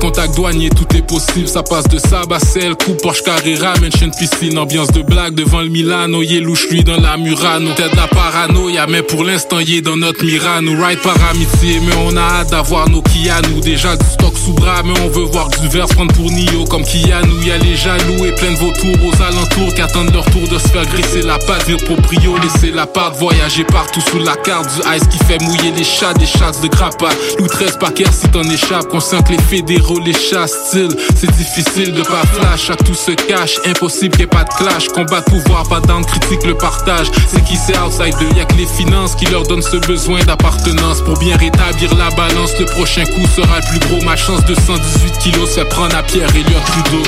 Contact 0.00 0.34
douanier, 0.36 0.70
tout 0.70 0.86
est 0.96 1.06
possible. 1.06 1.46
Ça 1.46 1.62
passe 1.62 1.86
de 1.88 1.98
Sab 1.98 2.32
à 2.32 2.38
sel, 2.38 2.74
coup 2.74 2.94
Porsche 3.02 3.22
Carrera, 3.22 3.74
mention 3.80 4.10
piscine, 4.10 4.58
ambiance 4.58 4.88
de 4.88 5.02
blague 5.02 5.34
devant 5.34 5.60
le 5.60 5.68
Milano. 5.68 6.22
Yé 6.22 6.40
louche 6.40 6.68
lui 6.70 6.82
dans 6.82 7.00
la 7.00 7.16
Murano. 7.16 7.70
T'es 7.76 7.88
de 7.88 7.96
la 7.96 8.06
paranoïa, 8.06 8.86
mais 8.88 9.02
pour 9.02 9.24
l'instant 9.24 9.60
yé 9.60 9.82
dans 9.82 9.96
notre 9.96 10.24
Mirano. 10.24 10.72
Ride 10.72 11.00
par 11.00 11.16
amitié, 11.30 11.80
mais 11.86 11.94
on 12.06 12.16
a 12.16 12.20
hâte 12.20 12.50
d'avoir 12.50 12.88
nos 12.88 13.02
Kianou. 13.02 13.60
Déjà 13.60 13.96
du 13.96 14.04
stock 14.06 14.34
sous 14.38 14.52
bras, 14.52 14.82
mais 14.84 14.98
on 15.00 15.08
veut 15.08 15.24
voir 15.24 15.48
du 15.48 15.68
verre 15.68 15.86
prendre 15.86 16.12
pour 16.14 16.30
Nio 16.30 16.64
comme 16.64 16.84
Kianou. 16.84 17.42
Y'a 17.42 17.58
les 17.58 17.76
jaloux 17.76 18.24
et 18.24 18.32
plein 18.32 18.52
de 18.52 18.56
vautours 18.56 19.06
aux 19.06 19.22
alentours 19.22 19.74
qui 19.74 19.82
attendent 19.82 20.12
leur 20.14 20.24
tour 20.30 20.48
de 20.48 20.58
se 20.58 20.68
faire 20.68 20.86
graisser 20.86 21.22
la 21.22 21.38
patte. 21.38 21.66
Vire 21.66 21.78
proprio, 21.78 22.36
laisser 22.38 22.70
la 22.70 22.86
patte, 22.86 23.16
voyager 23.18 23.64
partout 23.64 24.00
sous 24.00 24.18
la 24.18 24.36
carte. 24.36 24.66
Du 24.74 24.80
ice 24.96 25.06
qui 25.10 25.18
fait 25.24 25.42
mouiller 25.42 25.72
les 25.76 25.84
chats, 25.84 26.14
des 26.14 26.26
chasses 26.26 26.60
de 26.60 26.68
grappes 26.68 27.02
Louis 27.38 27.48
13 27.48 27.78
par 27.78 27.90
si 27.94 28.28
t'en 28.28 28.42
échappes, 28.42 28.88
conscient 28.88 29.22
que 29.22 29.32
les 29.32 29.38
déroulent 29.64 30.04
les 30.04 30.12
chasses-t-il 30.12 30.88
C'est 31.16 31.30
difficile 31.30 31.92
de 31.92 32.02
pas 32.02 32.22
flash, 32.32 32.70
à 32.70 32.76
tout 32.76 32.94
se 32.94 33.12
cache, 33.12 33.58
impossible 33.66 34.16
qu'il 34.16 34.26
n'y 34.26 34.32
ait 34.32 34.38
pas 34.38 34.44
de 34.44 34.54
clash. 34.54 34.88
Combat 34.88 35.22
pouvoir, 35.22 35.68
pas 35.68 35.80
d'angle, 35.80 36.06
critique 36.06 36.44
le 36.44 36.54
partage. 36.54 37.06
C'est 37.28 37.42
qui 37.44 37.56
c'est 37.56 37.78
outside, 37.78 38.14
y'a 38.36 38.44
que 38.44 38.54
les 38.54 38.66
finances 38.66 39.14
qui 39.14 39.26
leur 39.26 39.42
donnent 39.44 39.62
ce 39.62 39.76
besoin 39.76 40.22
d'appartenance. 40.24 41.00
Pour 41.00 41.18
bien 41.18 41.36
rétablir 41.36 41.94
la 41.96 42.10
balance, 42.10 42.58
le 42.58 42.66
prochain 42.66 43.04
coup 43.04 43.26
sera 43.34 43.60
le 43.60 43.78
plus 43.78 43.88
gros. 43.88 44.04
Ma 44.04 44.16
chance 44.16 44.44
de 44.44 44.54
118 44.54 45.18
kilos 45.18 45.50
se 45.50 45.60
fait 45.60 45.68
prendre 45.68 45.96
à 45.96 46.02
Pierre 46.02 46.28
et 46.36 46.42
Trudeau. 46.42 47.02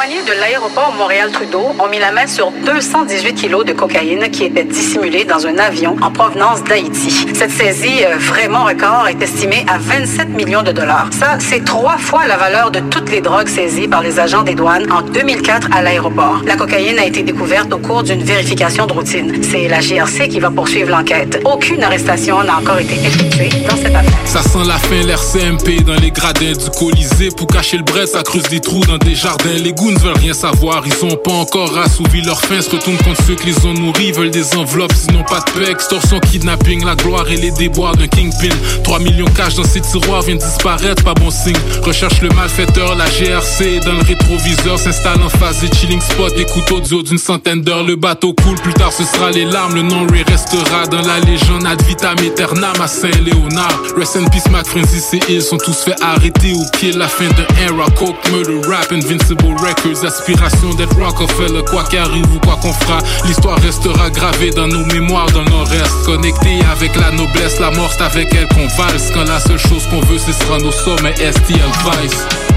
Les 0.00 0.06
douaniers 0.06 0.26
de 0.26 0.40
l'aéroport 0.40 0.94
Montréal-Trudeau 0.96 1.74
ont 1.78 1.88
mis 1.88 1.98
la 1.98 2.10
main 2.10 2.26
sur 2.26 2.52
218 2.64 3.34
kilos 3.34 3.66
de 3.66 3.72
cocaïne 3.72 4.30
qui 4.30 4.44
était 4.44 4.64
dissimulée 4.64 5.24
dans 5.24 5.46
un 5.46 5.58
avion 5.58 5.96
en 6.00 6.10
provenance 6.10 6.64
d'Haïti. 6.64 7.26
Cette 7.34 7.50
saisie 7.50 8.04
euh, 8.06 8.16
vraiment 8.16 8.64
record 8.64 9.08
est 9.08 9.20
estimée 9.20 9.66
à 9.68 9.76
27 9.76 10.30
millions 10.30 10.62
de 10.62 10.72
dollars. 10.72 11.08
Ça, 11.12 11.38
c'est 11.38 11.64
trois 11.64 11.98
fois 11.98 12.26
la 12.26 12.38
valeur 12.38 12.70
de 12.70 12.80
toutes 12.80 13.10
les 13.10 13.20
drogues 13.20 13.48
saisies 13.48 13.88
par 13.88 14.02
les 14.02 14.18
agents 14.18 14.42
des 14.42 14.54
douanes 14.54 14.90
en 14.90 15.02
2004 15.02 15.68
à 15.72 15.82
l'aéroport. 15.82 16.40
La 16.46 16.56
cocaïne 16.56 16.98
a 16.98 17.04
été 17.04 17.22
découverte 17.22 17.70
au 17.72 17.78
cours 17.78 18.02
d'une 18.02 18.22
vérification 18.22 18.86
de 18.86 18.94
routine. 18.94 19.42
C'est 19.42 19.68
la 19.68 19.80
GRC 19.80 20.28
qui 20.28 20.40
va 20.40 20.50
poursuivre 20.50 20.90
l'enquête. 20.90 21.42
Aucune 21.44 21.82
arrestation 21.82 22.42
n'a 22.42 22.56
encore 22.56 22.78
été 22.78 22.94
effectuée 22.94 23.50
dans 23.68 23.76
cette 23.76 23.94
affaire. 23.94 24.10
Ça 24.24 24.42
sent 24.42 24.64
la 24.66 24.78
fin 24.78 25.02
l'RCMP 25.02 25.84
dans 25.84 26.00
les 26.00 26.10
gradins 26.10 26.52
du 26.52 26.70
Colisée 26.78 27.30
pour 27.36 27.48
cacher 27.48 27.76
le 27.76 27.82
bret, 27.82 28.06
ça 28.06 28.22
creuse 28.22 28.44
des 28.44 28.60
trous 28.60 28.84
dans 28.86 28.98
des 28.98 29.14
jardins. 29.14 29.50
Les 29.62 29.72
goûts 29.72 29.89
ils 29.90 29.94
ne 29.94 29.98
veulent 29.98 30.18
rien 30.18 30.32
savoir, 30.32 30.84
ils 30.86 31.04
ont 31.04 31.16
pas 31.16 31.32
encore 31.32 31.76
assouvi 31.76 32.22
leur 32.22 32.40
faim, 32.40 32.60
se 32.62 32.70
retournent 32.70 32.96
contre 32.98 33.20
ceux 33.26 33.34
qui 33.34 33.46
les 33.46 33.66
ont 33.66 33.74
nourris, 33.74 34.12
veulent 34.12 34.30
des 34.30 34.54
enveloppes, 34.54 34.92
sinon 34.94 35.24
pas 35.24 35.40
de 35.40 35.50
paix, 35.50 35.68
extorsion, 35.68 36.20
kidnapping, 36.20 36.84
la 36.84 36.94
gloire 36.94 37.28
et 37.28 37.36
les 37.36 37.50
déboires 37.50 37.96
d'un 37.96 38.06
kingpin. 38.06 38.54
3 38.84 39.00
millions 39.00 39.26
cash 39.36 39.56
dans 39.56 39.64
ces 39.64 39.80
tiroirs 39.80 40.22
viennent 40.22 40.38
disparaître, 40.38 41.02
pas 41.02 41.14
bon 41.14 41.32
signe. 41.32 41.56
Recherche 41.82 42.20
le 42.22 42.28
malfaiteur, 42.28 42.94
la 42.94 43.06
GRC 43.06 43.80
dans 43.84 43.94
le 43.94 44.02
rétroviseur, 44.02 44.78
s'installe 44.78 45.20
en 45.22 45.28
phase 45.28 45.60
des 45.60 45.76
chilling 45.76 46.00
spots, 46.00 46.36
écoute 46.36 46.70
audio 46.70 47.02
d'une 47.02 47.18
centaine 47.18 47.62
d'heures, 47.62 47.82
le 47.82 47.96
bateau 47.96 48.32
coule, 48.32 48.60
plus 48.60 48.74
tard 48.74 48.92
ce 48.92 49.02
sera 49.02 49.32
les 49.32 49.44
larmes, 49.44 49.74
le 49.74 49.82
nom 49.82 50.04
lui 50.04 50.22
restera 50.22 50.86
dans 50.86 51.02
la 51.02 51.18
légende 51.18 51.66
ad 51.66 51.82
vitam 51.82 52.16
aeternam 52.20 52.80
à 52.80 52.86
Saint-Léonard. 52.86 53.82
Rest 53.96 54.14
in 54.14 54.28
peace, 54.28 54.48
Mac 54.52 54.66
Francis 54.66 55.14
et 55.14 55.20
ils 55.28 55.42
sont 55.42 55.58
tous 55.58 55.82
fait 55.82 56.00
arrêter 56.00 56.52
au 56.52 56.76
pied 56.76 56.92
la 56.92 57.08
fin 57.08 57.26
d'un 57.30 57.46
era, 57.60 57.90
coke, 57.98 58.14
murder, 58.30 58.60
rap, 58.68 58.92
invincible 58.92 59.56
wreck 59.60 59.79
quelques 59.82 60.04
aspirations 60.04 60.70
d'être 60.74 60.96
Rockefeller, 60.96 61.62
quoi 61.70 61.84
qu'arrive 61.84 62.26
ou 62.34 62.38
quoi 62.40 62.56
qu'on 62.56 62.72
fera. 62.72 62.98
L'histoire 63.26 63.58
restera 63.60 64.10
gravée 64.10 64.50
dans 64.50 64.66
nos 64.66 64.84
mémoires, 64.86 65.30
dans 65.32 65.44
nos 65.44 65.64
restes. 65.64 66.04
Connectés 66.04 66.60
avec 66.70 66.96
la 66.96 67.10
noblesse, 67.10 67.58
la 67.60 67.70
morte 67.70 68.00
avec 68.00 68.34
elle 68.34 68.48
qu'on 68.48 68.66
valse. 68.76 69.10
Quand 69.12 69.24
la 69.24 69.40
seule 69.40 69.58
chose 69.58 69.86
qu'on 69.88 70.00
veut, 70.00 70.18
c'est 70.18 70.32
se 70.32 70.44
rendre 70.50 70.66
au 70.66 70.72
sommet, 70.72 71.14
STL 71.16 71.70
Vice? 71.84 72.49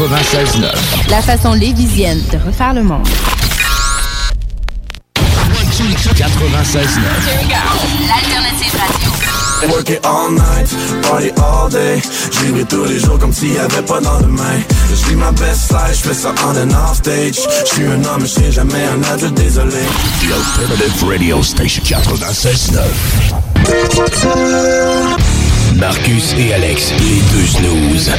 96.9. 0.00 1.10
La 1.10 1.20
façon 1.20 1.52
lévisienne 1.52 2.22
de 2.32 2.38
refaire 2.38 2.72
le 2.72 2.82
monde. 2.82 3.06
96.9. 6.16 6.24
L'alternative 8.08 8.74
radio. 8.78 9.10
Work 9.68 9.90
it 9.90 10.00
all 10.06 10.30
night, 10.30 10.74
party 11.02 11.30
all 11.36 11.68
day. 11.68 12.00
J'y 12.32 12.64
tous 12.64 12.84
les 12.86 12.98
jours 12.98 13.18
comme 13.18 13.32
s'il 13.34 13.50
n'y 13.50 13.58
avait 13.58 13.82
pas 13.82 14.00
d'endemain. 14.00 14.62
Je 14.88 15.10
vis 15.10 15.16
ma 15.16 15.32
best 15.32 15.68
side, 15.68 15.92
je 15.92 16.08
fais 16.08 16.14
ça 16.14 16.34
on 16.46 16.56
and 16.56 16.70
off 16.70 16.96
stage. 16.96 17.38
Je 17.66 17.74
suis 17.74 17.84
un 17.84 18.02
homme, 18.06 18.22
je 18.22 18.26
suis 18.26 18.52
jamais 18.52 18.86
un 18.86 19.02
adulte, 19.12 19.34
désolé. 19.34 19.84
The 20.22 20.32
Alternative 20.32 21.04
Radio 21.06 21.42
Station 21.42 21.82
96.9. 21.84 22.80
Marcus 25.76 26.34
et 26.38 26.54
Alex, 26.54 26.90
les 26.98 27.20
deux 27.32 27.46
snooze. 27.46 28.10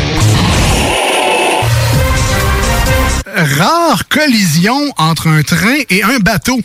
Rare 3.36 4.08
collision 4.08 4.94
entre 4.98 5.28
un 5.28 5.42
train 5.44 5.78
et 5.90 6.04
un 6.04 6.20
bateau. 6.20 6.60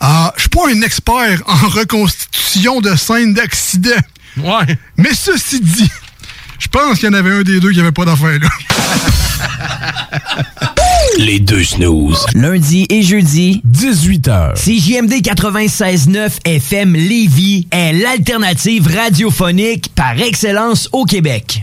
Ah, 0.00 0.32
je 0.36 0.38
euh, 0.38 0.40
suis 0.40 0.48
pas 0.50 0.68
un 0.68 0.82
expert 0.82 1.42
en 1.46 1.68
reconstitution 1.68 2.80
de 2.80 2.94
scènes 2.96 3.34
d'accident. 3.34 3.90
Ouais. 4.36 4.78
Mais 4.96 5.14
ceci 5.14 5.60
dit, 5.60 5.90
je 6.58 6.68
pense 6.68 6.98
qu'il 6.98 7.08
y 7.08 7.08
en 7.08 7.14
avait 7.14 7.32
un 7.32 7.42
des 7.42 7.60
deux 7.60 7.72
qui 7.72 7.80
avait 7.80 7.92
pas 7.92 8.04
d'affaire 8.04 8.38
là. 8.38 8.48
Les 11.18 11.40
deux 11.40 11.64
snooze. 11.64 12.26
Lundi 12.34 12.86
et 12.90 13.02
jeudi, 13.02 13.62
18h. 13.66 14.54
CJMD 14.54 15.14
96.9 15.22 16.30
FM 16.44 16.92
Lévis 16.94 17.66
est 17.70 17.92
l'alternative 17.94 18.88
radiophonique 18.94 19.90
par 19.94 20.20
excellence 20.20 20.90
au 20.92 21.04
Québec. 21.04 21.62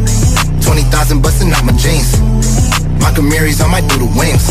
20,000 0.71 1.21
bustin' 1.21 1.51
out 1.51 1.65
my 1.65 1.73
jeans. 1.73 2.17
My 3.01 3.11
Camaries 3.11 3.59
on 3.59 3.69
my 3.71 3.81
through 3.81 4.07
the 4.07 4.11
wings. 4.17 4.45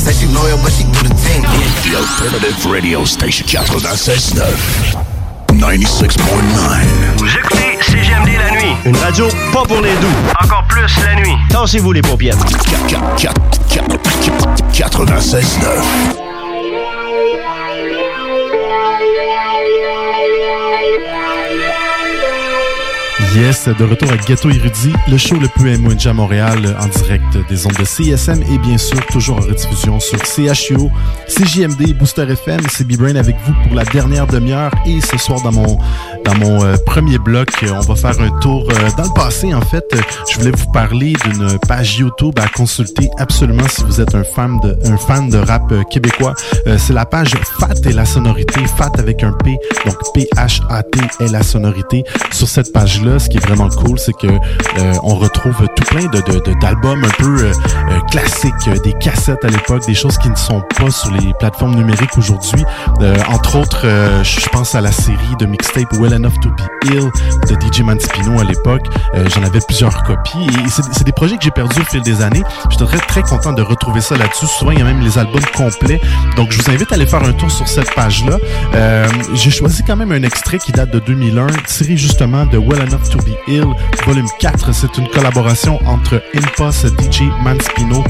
Said 0.00 0.14
she 0.14 0.26
loyal, 0.28 0.56
but 0.62 0.70
she 0.70 0.84
do 0.84 1.02
the 1.02 1.12
thing. 1.18 1.42
The 1.82 1.98
alternative 1.98 2.64
radio 2.70 3.04
station. 3.04 3.44
96.9. 3.48 3.48
Vous 7.16 7.26
écoutez 7.26 7.76
CGMD 7.80 8.38
la 8.38 8.50
nuit. 8.52 8.76
Une 8.84 8.96
radio 8.96 9.26
pas 9.52 9.64
pour 9.64 9.80
les 9.80 9.96
doux. 9.96 10.14
Encore 10.40 10.64
plus 10.68 10.86
la 11.04 11.16
nuit. 11.16 11.34
Tassez-vous 11.50 11.90
les 11.90 12.02
paupières. 12.02 12.36
96.9. 14.72 16.21
Yes, 23.34 23.66
de 23.66 23.84
retour 23.84 24.12
à 24.12 24.16
Ghetto 24.18 24.50
Érudit, 24.50 24.92
le 25.08 25.16
show 25.16 25.36
le 25.36 25.48
plus 25.48 25.78
MONG 25.78 26.06
à 26.06 26.12
Montréal 26.12 26.76
en 26.78 26.86
direct 26.86 27.38
des 27.48 27.66
ondes 27.66 27.76
de 27.78 27.84
CSM 27.84 28.42
et 28.42 28.58
bien 28.58 28.76
sûr 28.76 29.04
toujours 29.06 29.38
en 29.38 29.40
rediffusion 29.40 29.98
sur 30.00 30.18
CHUO, 30.18 30.90
CJMD, 31.28 31.94
Booster 31.98 32.30
FM. 32.30 32.60
C'est 32.70 32.86
B-Brain 32.86 33.16
avec 33.16 33.36
vous 33.46 33.54
pour 33.64 33.74
la 33.74 33.84
dernière 33.84 34.26
demi-heure 34.26 34.70
et 34.84 35.00
ce 35.00 35.16
soir 35.16 35.40
dans 35.40 35.52
mon 35.52 35.78
dans 36.26 36.34
mon 36.36 36.62
euh, 36.62 36.76
premier 36.86 37.18
bloc, 37.18 37.48
on 37.62 37.80
va 37.80 37.96
faire 37.96 38.20
un 38.20 38.30
tour 38.40 38.68
euh, 38.70 38.90
dans 38.96 39.04
le 39.04 39.14
passé 39.14 39.52
en 39.54 39.60
fait. 39.60 39.84
je 40.30 40.38
voulais 40.38 40.52
vous 40.52 40.70
parler 40.70 41.14
d'une 41.24 41.58
page 41.66 41.98
YouTube 41.98 42.38
à 42.38 42.46
consulter 42.48 43.08
absolument 43.18 43.66
si 43.68 43.82
vous 43.82 44.00
êtes 44.00 44.14
un 44.14 44.22
fan 44.22 44.60
de 44.60 44.76
un 44.84 44.96
fan 44.96 45.30
de 45.30 45.38
rap 45.38 45.72
euh, 45.72 45.82
québécois. 45.84 46.34
C'est 46.76 46.92
la 46.92 47.06
page 47.06 47.34
Fat 47.58 47.74
et 47.84 47.92
la 47.92 48.04
sonorité, 48.04 48.60
Fat 48.76 48.92
avec 48.98 49.24
un 49.24 49.32
P, 49.32 49.56
donc 49.84 49.96
P 50.14 50.28
H 50.36 50.60
A 50.68 50.82
T 50.82 51.00
et 51.20 51.28
la 51.28 51.42
sonorité. 51.42 52.04
Sur 52.30 52.48
cette 52.48 52.72
page 52.72 53.02
là, 53.02 53.18
ce 53.22 53.28
qui 53.28 53.36
est 53.38 53.46
vraiment 53.46 53.68
cool, 53.68 53.98
c'est 53.98 54.12
que 54.12 54.26
on 55.02 55.14
retrouve 55.16 55.66
tout 55.76 55.84
plein 55.84 56.06
de 56.06 56.20
d'albums 56.60 57.04
un 57.04 57.22
peu 57.22 57.50
classiques, 58.10 58.82
des 58.82 58.92
cassettes 58.94 59.44
à 59.44 59.48
l'époque, 59.48 59.86
des 59.86 59.94
choses 59.94 60.18
qui 60.18 60.28
ne 60.28 60.36
sont 60.36 60.62
pas 60.78 60.90
sur 60.90 61.10
les 61.12 61.32
plateformes 61.38 61.74
numériques 61.74 62.16
aujourd'hui. 62.16 62.64
entre 63.28 63.56
autres, 63.58 63.86
je 64.22 64.48
pense 64.48 64.74
à 64.74 64.80
la 64.80 64.92
série 64.92 65.36
de 65.38 65.46
mixtape 65.46 65.92
Well 65.98 66.14
Enough 66.14 66.40
to 66.40 66.50
Be 66.50 66.92
Ill 66.92 67.10
de 67.48 67.54
DJ 67.60 67.80
Manspino 67.82 68.40
à 68.40 68.44
l'époque. 68.44 68.86
Euh, 69.14 69.28
j'en 69.34 69.42
avais 69.42 69.60
plusieurs 69.66 70.02
copies 70.02 70.46
et 70.46 70.68
c'est 70.68 71.04
des 71.04 71.12
projets 71.12 71.36
que 71.36 71.42
j'ai 71.42 71.50
perdus 71.50 71.80
au 71.80 71.84
fil 71.84 72.02
des 72.02 72.22
années. 72.22 72.42
J'étais 72.70 72.84
très 72.84 72.98
très 72.98 73.22
content 73.22 73.52
de 73.52 73.62
retrouver 73.62 74.00
ça 74.00 74.16
là-dessus. 74.16 74.46
Souvent, 74.46 74.72
il 74.72 74.78
y 74.78 74.82
a 74.82 74.84
même 74.84 75.00
les 75.00 75.18
albums 75.18 75.44
complets. 75.56 76.00
Donc, 76.36 76.50
je 76.52 76.62
vous 76.62 76.70
invite 76.70 76.90
à 76.92 76.96
aller 76.96 77.06
faire 77.06 77.22
un 77.22 77.32
tour 77.32 77.50
sur 77.50 77.68
cette 77.68 77.94
page-là. 77.94 78.38
Euh, 78.74 79.06
j'ai 79.34 79.50
choisi 79.50 79.82
quand 79.82 79.96
même 79.96 80.12
un 80.12 80.22
extrait 80.22 80.58
qui 80.58 80.72
date 80.72 80.90
de 80.90 80.98
2001, 80.98 81.46
tiré 81.66 81.96
justement 81.96 82.46
de 82.46 82.58
Well 82.58 82.80
Enough 82.82 83.10
to 83.12 83.18
Be 83.18 83.36
Ill, 83.46 83.66
volume 84.06 84.26
4. 84.40 84.74
C'est 84.74 84.96
une 84.98 85.08
collaboration 85.08 85.78
entre 85.86 86.22
Impulse, 86.34 86.86
DJ 86.86 87.22
Manspino 87.42 88.02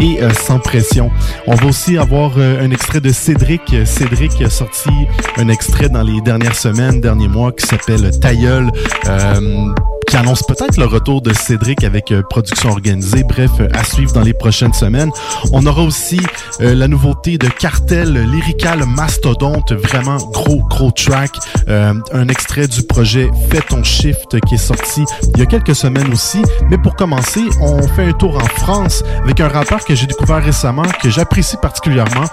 et 0.00 0.22
euh, 0.22 0.32
Sans 0.34 0.58
Pression. 0.58 1.10
On 1.46 1.54
va 1.54 1.66
aussi 1.66 1.96
avoir 1.96 2.36
un 2.38 2.70
extrait 2.70 3.00
de 3.00 3.10
Cédric. 3.10 3.74
Cédric 3.84 4.40
a 4.42 4.50
sorti 4.50 4.90
un 5.36 5.48
extrait 5.48 5.88
dans 5.88 6.02
les 6.02 6.20
dernières 6.20 6.54
semaines, 6.54 7.00
derniers 7.00 7.28
mois, 7.28 7.52
qui 7.52 7.66
s'appelle 7.66 8.10
Tailleul. 8.20 8.70
Euh, 9.06 9.72
qui 10.10 10.16
annonce 10.16 10.42
peut-être 10.42 10.76
le 10.76 10.86
retour 10.86 11.22
de 11.22 11.32
Cédric 11.32 11.84
avec 11.84 12.10
euh, 12.10 12.22
production 12.28 12.70
organisée. 12.70 13.22
Bref, 13.22 13.52
euh, 13.60 13.68
à 13.72 13.84
suivre 13.84 14.12
dans 14.12 14.22
les 14.22 14.32
prochaines 14.32 14.72
semaines. 14.72 15.12
On 15.52 15.64
aura 15.66 15.82
aussi 15.82 16.20
euh, 16.60 16.74
la 16.74 16.88
nouveauté 16.88 17.38
de 17.38 17.46
Cartel 17.46 18.14
Lyrical 18.14 18.84
Mastodonte, 18.86 19.72
vraiment 19.72 20.16
gros, 20.16 20.64
gros 20.68 20.90
track. 20.90 21.30
un 21.68 22.28
extrait 22.28 22.66
du 22.66 22.82
projet 22.82 23.30
Fais 23.50 23.60
ton 23.60 23.84
shift 23.84 24.40
qui 24.40 24.54
est 24.56 24.58
sorti 24.58 25.04
il 25.34 25.38
y 25.38 25.42
a 25.42 25.46
quelques 25.46 25.76
semaines 25.76 26.12
aussi. 26.12 26.42
Mais 26.70 26.78
pour 26.78 26.96
commencer, 26.96 27.42
on 27.60 27.80
fait 27.86 28.06
un 28.06 28.12
tour 28.12 28.36
en 28.36 28.60
France 28.60 29.04
avec 29.22 29.38
un 29.38 29.48
rappeur 29.48 29.84
que 29.84 29.94
j'ai 29.94 30.06
découvert 30.06 30.42
récemment, 30.42 30.86
que 31.00 31.08
j'apprécie 31.08 31.56
particulièrement, 31.56 32.24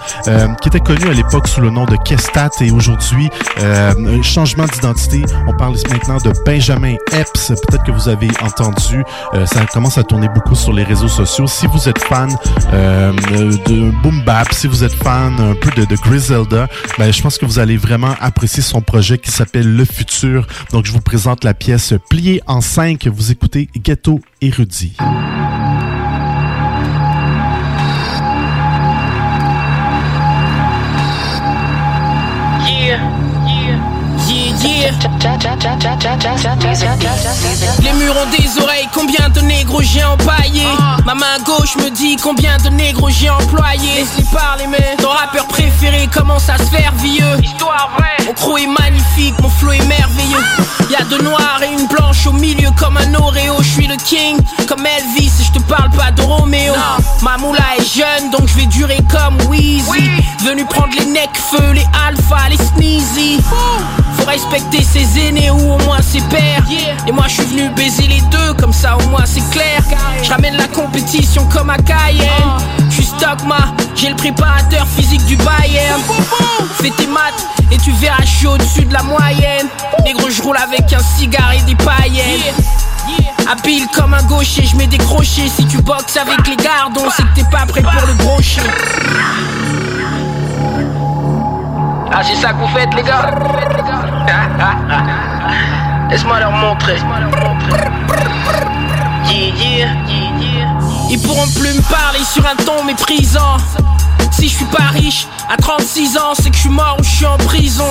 qui 0.60 0.68
était 0.68 0.80
connu 0.80 1.08
à 1.08 1.12
l'époque 1.12 1.46
sous 1.46 1.60
le 1.60 1.70
nom 1.70 1.84
de 1.84 1.96
Kestat 2.04 2.50
et 2.60 2.72
aujourd'hui, 2.72 3.30
changement 4.22 4.66
d'identité. 4.66 5.22
On 5.46 5.54
parle 5.54 5.76
maintenant 5.90 6.18
de 6.18 6.32
Benjamin 6.44 6.96
Epps 7.12 7.52
peut-être 7.68 7.84
que 7.84 7.92
vous 7.92 8.08
avez 8.08 8.28
entendu, 8.42 9.04
euh, 9.34 9.46
ça 9.46 9.64
commence 9.66 9.98
à 9.98 10.02
tourner 10.02 10.28
beaucoup 10.28 10.54
sur 10.54 10.72
les 10.72 10.84
réseaux 10.84 11.08
sociaux. 11.08 11.46
Si 11.46 11.66
vous 11.66 11.88
êtes 11.88 12.02
fan 12.02 12.30
euh, 12.72 13.12
de 13.66 13.90
Boom 14.02 14.22
Bap, 14.24 14.52
si 14.52 14.66
vous 14.66 14.84
êtes 14.84 14.94
fan 14.94 15.38
un 15.38 15.54
peu 15.54 15.70
de, 15.78 15.84
de 15.84 15.96
Griselda, 15.96 16.68
ben, 16.98 17.12
je 17.12 17.22
pense 17.22 17.38
que 17.38 17.46
vous 17.46 17.58
allez 17.58 17.76
vraiment 17.76 18.14
apprécier 18.20 18.62
son 18.62 18.80
projet 18.80 19.18
qui 19.18 19.30
s'appelle 19.30 19.76
Le 19.76 19.84
Futur. 19.84 20.46
Donc, 20.72 20.86
je 20.86 20.92
vous 20.92 21.00
présente 21.00 21.44
la 21.44 21.54
pièce 21.54 21.94
pliée 22.08 22.40
en 22.46 22.60
cinq. 22.60 23.06
Vous 23.06 23.30
écoutez 23.30 23.68
Ghetto 23.76 24.20
Érudit. 24.40 24.96
Les 37.82 37.92
murs 37.92 38.14
ont 38.16 38.30
des 38.36 38.62
oreilles, 38.62 38.88
combien 38.92 39.28
de 39.28 39.40
négros 39.40 39.82
j'ai 39.82 40.04
empaillé 40.04 40.64
Ma 41.04 41.14
main 41.14 41.38
gauche 41.44 41.76
me 41.76 41.90
dit 41.90 42.16
combien 42.16 42.56
de 42.58 42.68
négros 42.68 43.10
j'ai 43.10 43.30
employé 43.30 43.94
Laisse-les 43.96 44.24
parler 44.24 44.66
mais 44.68 44.96
ton 45.00 45.08
rappeur 45.08 45.46
préféré 45.46 46.08
commence 46.12 46.48
à 46.48 46.58
se 46.58 46.64
faire 46.64 46.92
vieux? 46.96 47.24
Histoire 47.42 47.90
vraie. 47.96 48.26
Mon 48.26 48.32
crew 48.34 48.58
est 48.58 48.66
magnifique, 48.66 49.34
mon 49.40 49.48
flow 49.48 49.72
est 49.72 49.86
merveilleux. 49.86 50.44
Y'a 50.90 51.04
deux 51.04 51.22
noirs 51.22 51.60
et 51.62 51.72
une 51.72 51.86
blanche 51.88 52.26
au 52.26 52.32
milieu 52.32 52.70
comme 52.78 52.96
un 52.96 53.14
Oreo 53.14 53.56
Je 53.60 53.68
suis 53.68 53.86
le 53.86 53.96
king. 53.96 54.38
Comme 54.66 54.86
Elvis 54.86 55.32
et 55.40 55.44
je 55.44 55.52
te 55.52 55.62
parle 55.62 55.90
pas 55.90 56.10
de 56.10 56.22
Roméo. 56.22 56.74
Ma 57.22 57.36
moula 57.38 57.76
est 57.78 57.96
jeune 57.96 58.30
donc 58.30 58.48
je 58.48 58.54
vais 58.54 58.66
durer 58.66 58.98
comme 59.10 59.38
Weezy. 59.50 59.82
Venu 60.44 60.64
prendre 60.66 60.94
les 60.98 61.06
necks 61.06 61.36
feu, 61.50 61.72
les 61.72 61.86
alpha, 62.06 62.48
les 62.48 62.56
sneezy 62.56 63.40
respecter 64.28 64.82
ses 64.82 65.18
aînés 65.18 65.50
ou 65.50 65.72
au 65.72 65.78
moins 65.84 66.02
ses 66.02 66.20
pères. 66.22 66.62
Et 67.06 67.12
moi 67.12 67.24
je 67.28 67.34
suis 67.34 67.44
venu 67.44 67.68
baiser 67.70 68.06
les 68.06 68.20
deux 68.22 68.54
comme 68.54 68.72
ça 68.72 68.96
au 68.96 69.08
moins 69.08 69.24
c'est 69.26 69.48
clair. 69.50 69.82
Je 70.22 70.30
ramène 70.30 70.56
la 70.56 70.68
compétition 70.68 71.46
comme 71.46 71.70
à 71.70 71.78
Cayenne. 71.78 72.28
Je 72.90 72.94
suis 72.94 73.04
stockma, 73.04 73.74
j'ai 73.94 74.10
le 74.10 74.16
préparateur 74.16 74.86
physique 74.86 75.24
du 75.26 75.36
Bayern. 75.36 76.00
Fais 76.74 76.90
tes 76.90 77.06
maths 77.06 77.46
et 77.70 77.78
tu 77.78 77.90
verras 77.92 78.22
je 78.22 78.36
suis 78.36 78.46
au-dessus 78.46 78.84
de 78.84 78.92
la 78.92 79.02
moyenne. 79.02 79.66
Négro 80.04 80.28
je 80.30 80.42
roule 80.42 80.56
avec 80.56 80.92
un 80.92 81.02
cigare 81.02 81.52
et 81.54 81.62
des 81.62 81.76
paillettes. 81.76 82.54
Habile 83.50 83.86
comme 83.94 84.12
un 84.12 84.22
gaucher, 84.24 84.64
je 84.64 84.76
mets 84.76 84.86
des 84.86 84.98
crochets. 84.98 85.48
Si 85.48 85.64
tu 85.66 85.80
boxes 85.80 86.18
avec 86.18 86.46
les 86.46 86.56
gardons, 86.56 87.08
c'est 87.16 87.22
que 87.22 87.34
t'es 87.34 87.50
pas 87.50 87.64
prêt 87.66 87.82
pour 87.82 88.06
le 88.06 88.12
brochet. 88.14 88.60
Ah 92.12 92.22
c'est 92.22 92.36
ça 92.36 92.52
que 92.52 92.58
vous 92.58 92.68
faites 92.68 92.92
les 92.94 93.02
gars 93.02 93.30
Laisse-moi 96.10 96.38
leur 96.40 96.52
montrer 96.52 96.96
Ils 101.10 101.20
pourront 101.22 101.48
plus 101.48 101.74
me 101.74 101.82
parler 101.90 102.24
sur 102.24 102.46
un 102.46 102.56
ton 102.56 102.84
méprisant 102.84 103.58
si 104.38 104.48
je 104.48 104.54
suis 104.54 104.64
pas 104.66 104.90
riche, 104.92 105.26
à 105.48 105.56
36 105.56 106.16
ans, 106.16 106.32
c'est 106.34 106.50
que 106.50 106.54
je 106.54 106.60
suis 106.60 106.68
mort 106.68 106.96
ou 107.00 107.02
je 107.02 107.08
suis 107.08 107.26
en 107.26 107.36
prison. 107.38 107.88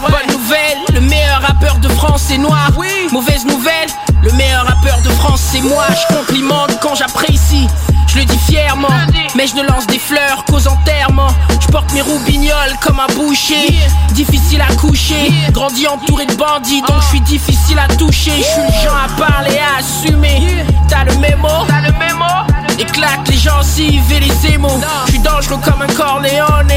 Bonne 0.00 0.34
nouvelle, 0.34 0.78
le 0.94 1.00
meilleur 1.00 1.42
rappeur 1.42 1.76
de 1.78 1.88
France 1.88 2.30
est 2.30 2.38
noir. 2.38 2.70
Mauvaise 3.12 3.44
nouvelle, 3.44 3.88
le 4.22 4.32
meilleur 4.32 4.64
rappeur 4.64 4.98
de 5.02 5.10
France 5.10 5.42
c'est 5.52 5.60
moi. 5.60 5.84
Je 5.90 6.16
complimente 6.16 6.78
quand 6.80 6.94
j'apprécie. 6.94 7.66
Je 8.08 8.18
le 8.18 8.24
dis 8.24 8.38
fièrement, 8.38 8.88
mais 9.36 9.46
je 9.46 9.54
ne 9.54 9.62
lance 9.62 9.86
des 9.86 9.98
fleurs 9.98 10.44
qu'aux 10.46 10.66
enterrements. 10.66 11.32
Je 11.60 11.66
porte 11.68 11.92
mes 11.92 12.00
roubignoles 12.00 12.74
comme 12.80 12.98
un 12.98 13.12
boucher. 13.14 13.78
Difficile 14.12 14.62
à 14.62 14.74
coucher, 14.74 15.32
grandi 15.52 15.86
entouré 15.86 16.26
de 16.26 16.34
bandits, 16.34 16.80
donc 16.82 17.00
je 17.02 17.06
suis 17.08 17.20
difficile 17.20 17.78
à 17.78 17.86
toucher. 17.96 18.32
Je 18.36 18.42
suis 18.42 18.62
le 18.62 18.82
genre 18.84 18.98
à 19.04 19.08
parler, 19.16 19.58
à 19.58 19.78
assumer. 19.78 20.64
T'as 20.88 21.04
le 21.04 21.14
mémo, 21.18 21.48
t'as 21.68 21.82
le 21.82 21.92
mémo? 21.98 22.47
Éclate 22.78 23.28
les 23.28 23.36
gencives 23.36 24.12
et 24.12 24.20
les 24.20 24.54
émaux. 24.54 24.80
Je 25.06 25.12
suis 25.12 25.20
dangereux 25.20 25.58
comme 25.64 25.82
un 25.82 25.86
corléone. 25.86 26.72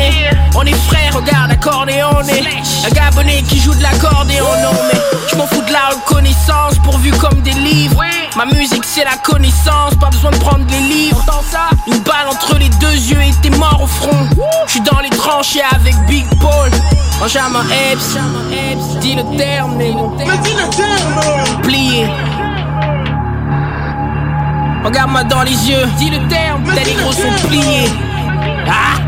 On 0.56 0.64
est 0.64 0.76
frères, 0.88 1.16
regarde 1.16 1.52
accordéon. 1.52 2.10
Un 2.20 2.90
gabonais 2.90 3.44
qui 3.44 3.60
joue 3.60 3.74
de 3.76 3.84
l'accordéon. 3.84 4.46
Non, 4.64 4.72
mais 4.92 5.00
je 5.30 5.36
m'en 5.36 5.48
fous 5.48 5.62
de 5.62 5.72
la 5.72 5.90
reconnaissance 5.90 6.80
pourvu 6.84 7.12
comme 7.12 7.42
des 7.42 7.52
livres. 7.52 8.04
Ma 8.36 8.46
musique 8.46 8.84
c'est 8.86 9.04
la 9.04 9.18
connaissance, 9.24 9.96
pas 10.00 10.10
besoin 10.10 10.32
de 10.32 10.38
prendre 10.38 10.66
les 10.70 10.80
livres. 10.80 11.24
Une 11.88 12.00
balle 12.00 12.28
entre 12.30 12.58
les 12.58 12.70
deux 12.70 12.94
yeux 12.94 13.22
et 13.22 13.34
t'es 13.42 13.50
mort 13.50 13.82
au 13.84 13.88
front. 13.88 14.28
Je 14.68 14.72
suis 14.72 14.82
dans 14.82 15.00
les 15.00 15.10
tranchées 15.10 15.62
avec 15.76 15.96
Big 16.08 16.26
Paul. 16.40 16.72
Benjamin 17.20 17.64
Epps, 17.92 18.18
dis 19.00 19.16
le 19.16 19.38
terme, 19.38 19.76
mais 19.78 19.94
dis 20.44 20.54
le 20.54 20.70
terme. 20.76 21.62
Plié. 21.62 22.10
Regarde-moi 24.84 25.24
dans 25.24 25.44
les 25.44 25.70
yeux, 25.70 25.86
dis 25.98 26.10
le 26.10 26.28
terme, 26.28 26.64
tes 26.74 26.84
les 26.84 26.96
gros 26.96 27.12
sont 27.12 27.48
pliés. 27.48 27.90
Ah! 28.68 29.02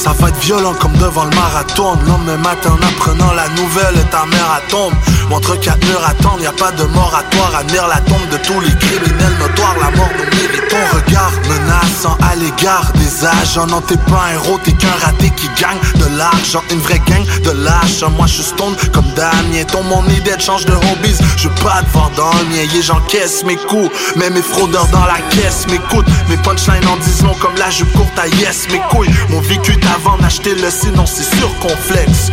Ça 0.00 0.14
va 0.14 0.30
être 0.30 0.38
violent 0.38 0.72
comme 0.72 0.94
devant 0.94 1.24
le 1.24 1.36
marathon. 1.36 1.94
Le 2.00 2.08
lendemain 2.08 2.38
matin 2.38 2.70
en 2.70 2.86
apprenant 2.88 3.34
la 3.34 3.50
nouvelle 3.50 4.02
Ta 4.10 4.24
mère 4.24 4.62
tombe 4.70 4.94
Montre 5.30 5.54
quatre 5.60 5.86
murs 5.86 6.04
attendent, 6.04 6.42
y 6.42 6.46
a 6.46 6.52
pas 6.52 6.72
de 6.72 6.82
moratoire 6.82 7.54
Admire 7.60 7.86
la 7.86 7.98
tombe 7.98 8.28
de 8.32 8.36
tous 8.38 8.58
les 8.58 8.74
criminels 8.74 9.36
notoires. 9.38 9.76
La 9.80 9.96
mort 9.96 10.10
nous 10.18 10.24
mérite. 10.24 10.68
Ton 10.68 10.96
regard 10.96 11.30
Menaçant 11.48 12.18
à 12.20 12.34
l'égard 12.34 12.92
des 12.94 13.24
agents. 13.24 13.68
Non 13.68 13.80
t'es 13.80 13.96
pas 13.96 14.24
un 14.28 14.34
héros, 14.34 14.58
t'es 14.64 14.72
qu'un 14.72 14.90
raté 15.00 15.30
qui 15.36 15.48
gagne 15.60 15.78
de 16.00 16.18
l'argent. 16.18 16.64
Une 16.72 16.80
vraie 16.80 17.00
gang 17.06 17.24
de 17.44 17.50
lâches. 17.52 18.02
Moi 18.16 18.26
je 18.26 18.42
stone 18.42 18.74
comme 18.92 19.08
Damien. 19.14 19.62
Ton 19.70 19.84
mon 19.84 20.04
idée 20.08 20.34
de 20.34 20.40
change 20.40 20.66
de 20.66 20.72
hobbies. 20.72 21.18
Je 21.36 21.48
pas 21.62 21.82
voir 21.92 22.10
dans 22.16 22.32
le 22.32 22.82
j'encaisse 22.82 23.44
mes 23.44 23.56
coups. 23.56 23.90
Mais 24.16 24.30
mes 24.30 24.42
fraudeurs 24.42 24.88
dans 24.88 25.06
la 25.06 25.20
caisse 25.30 25.64
m'écoutent. 25.70 26.10
Mes 26.28 26.38
punchlines 26.38 26.88
en 26.88 26.96
disent 26.96 27.22
long 27.22 27.36
comme 27.40 27.54
la 27.56 27.70
jupe 27.70 27.92
courte 27.92 28.18
à 28.18 28.26
yes 28.26 28.66
Mes 28.72 28.82
couilles. 28.90 29.14
Mon 29.28 29.40
vécu 29.40 29.78
avant 29.94 30.18
d'acheter 30.18 30.56
le 30.56 30.70
sinon 30.70 31.06
c'est 31.06 31.22
circonflexe 31.22 32.32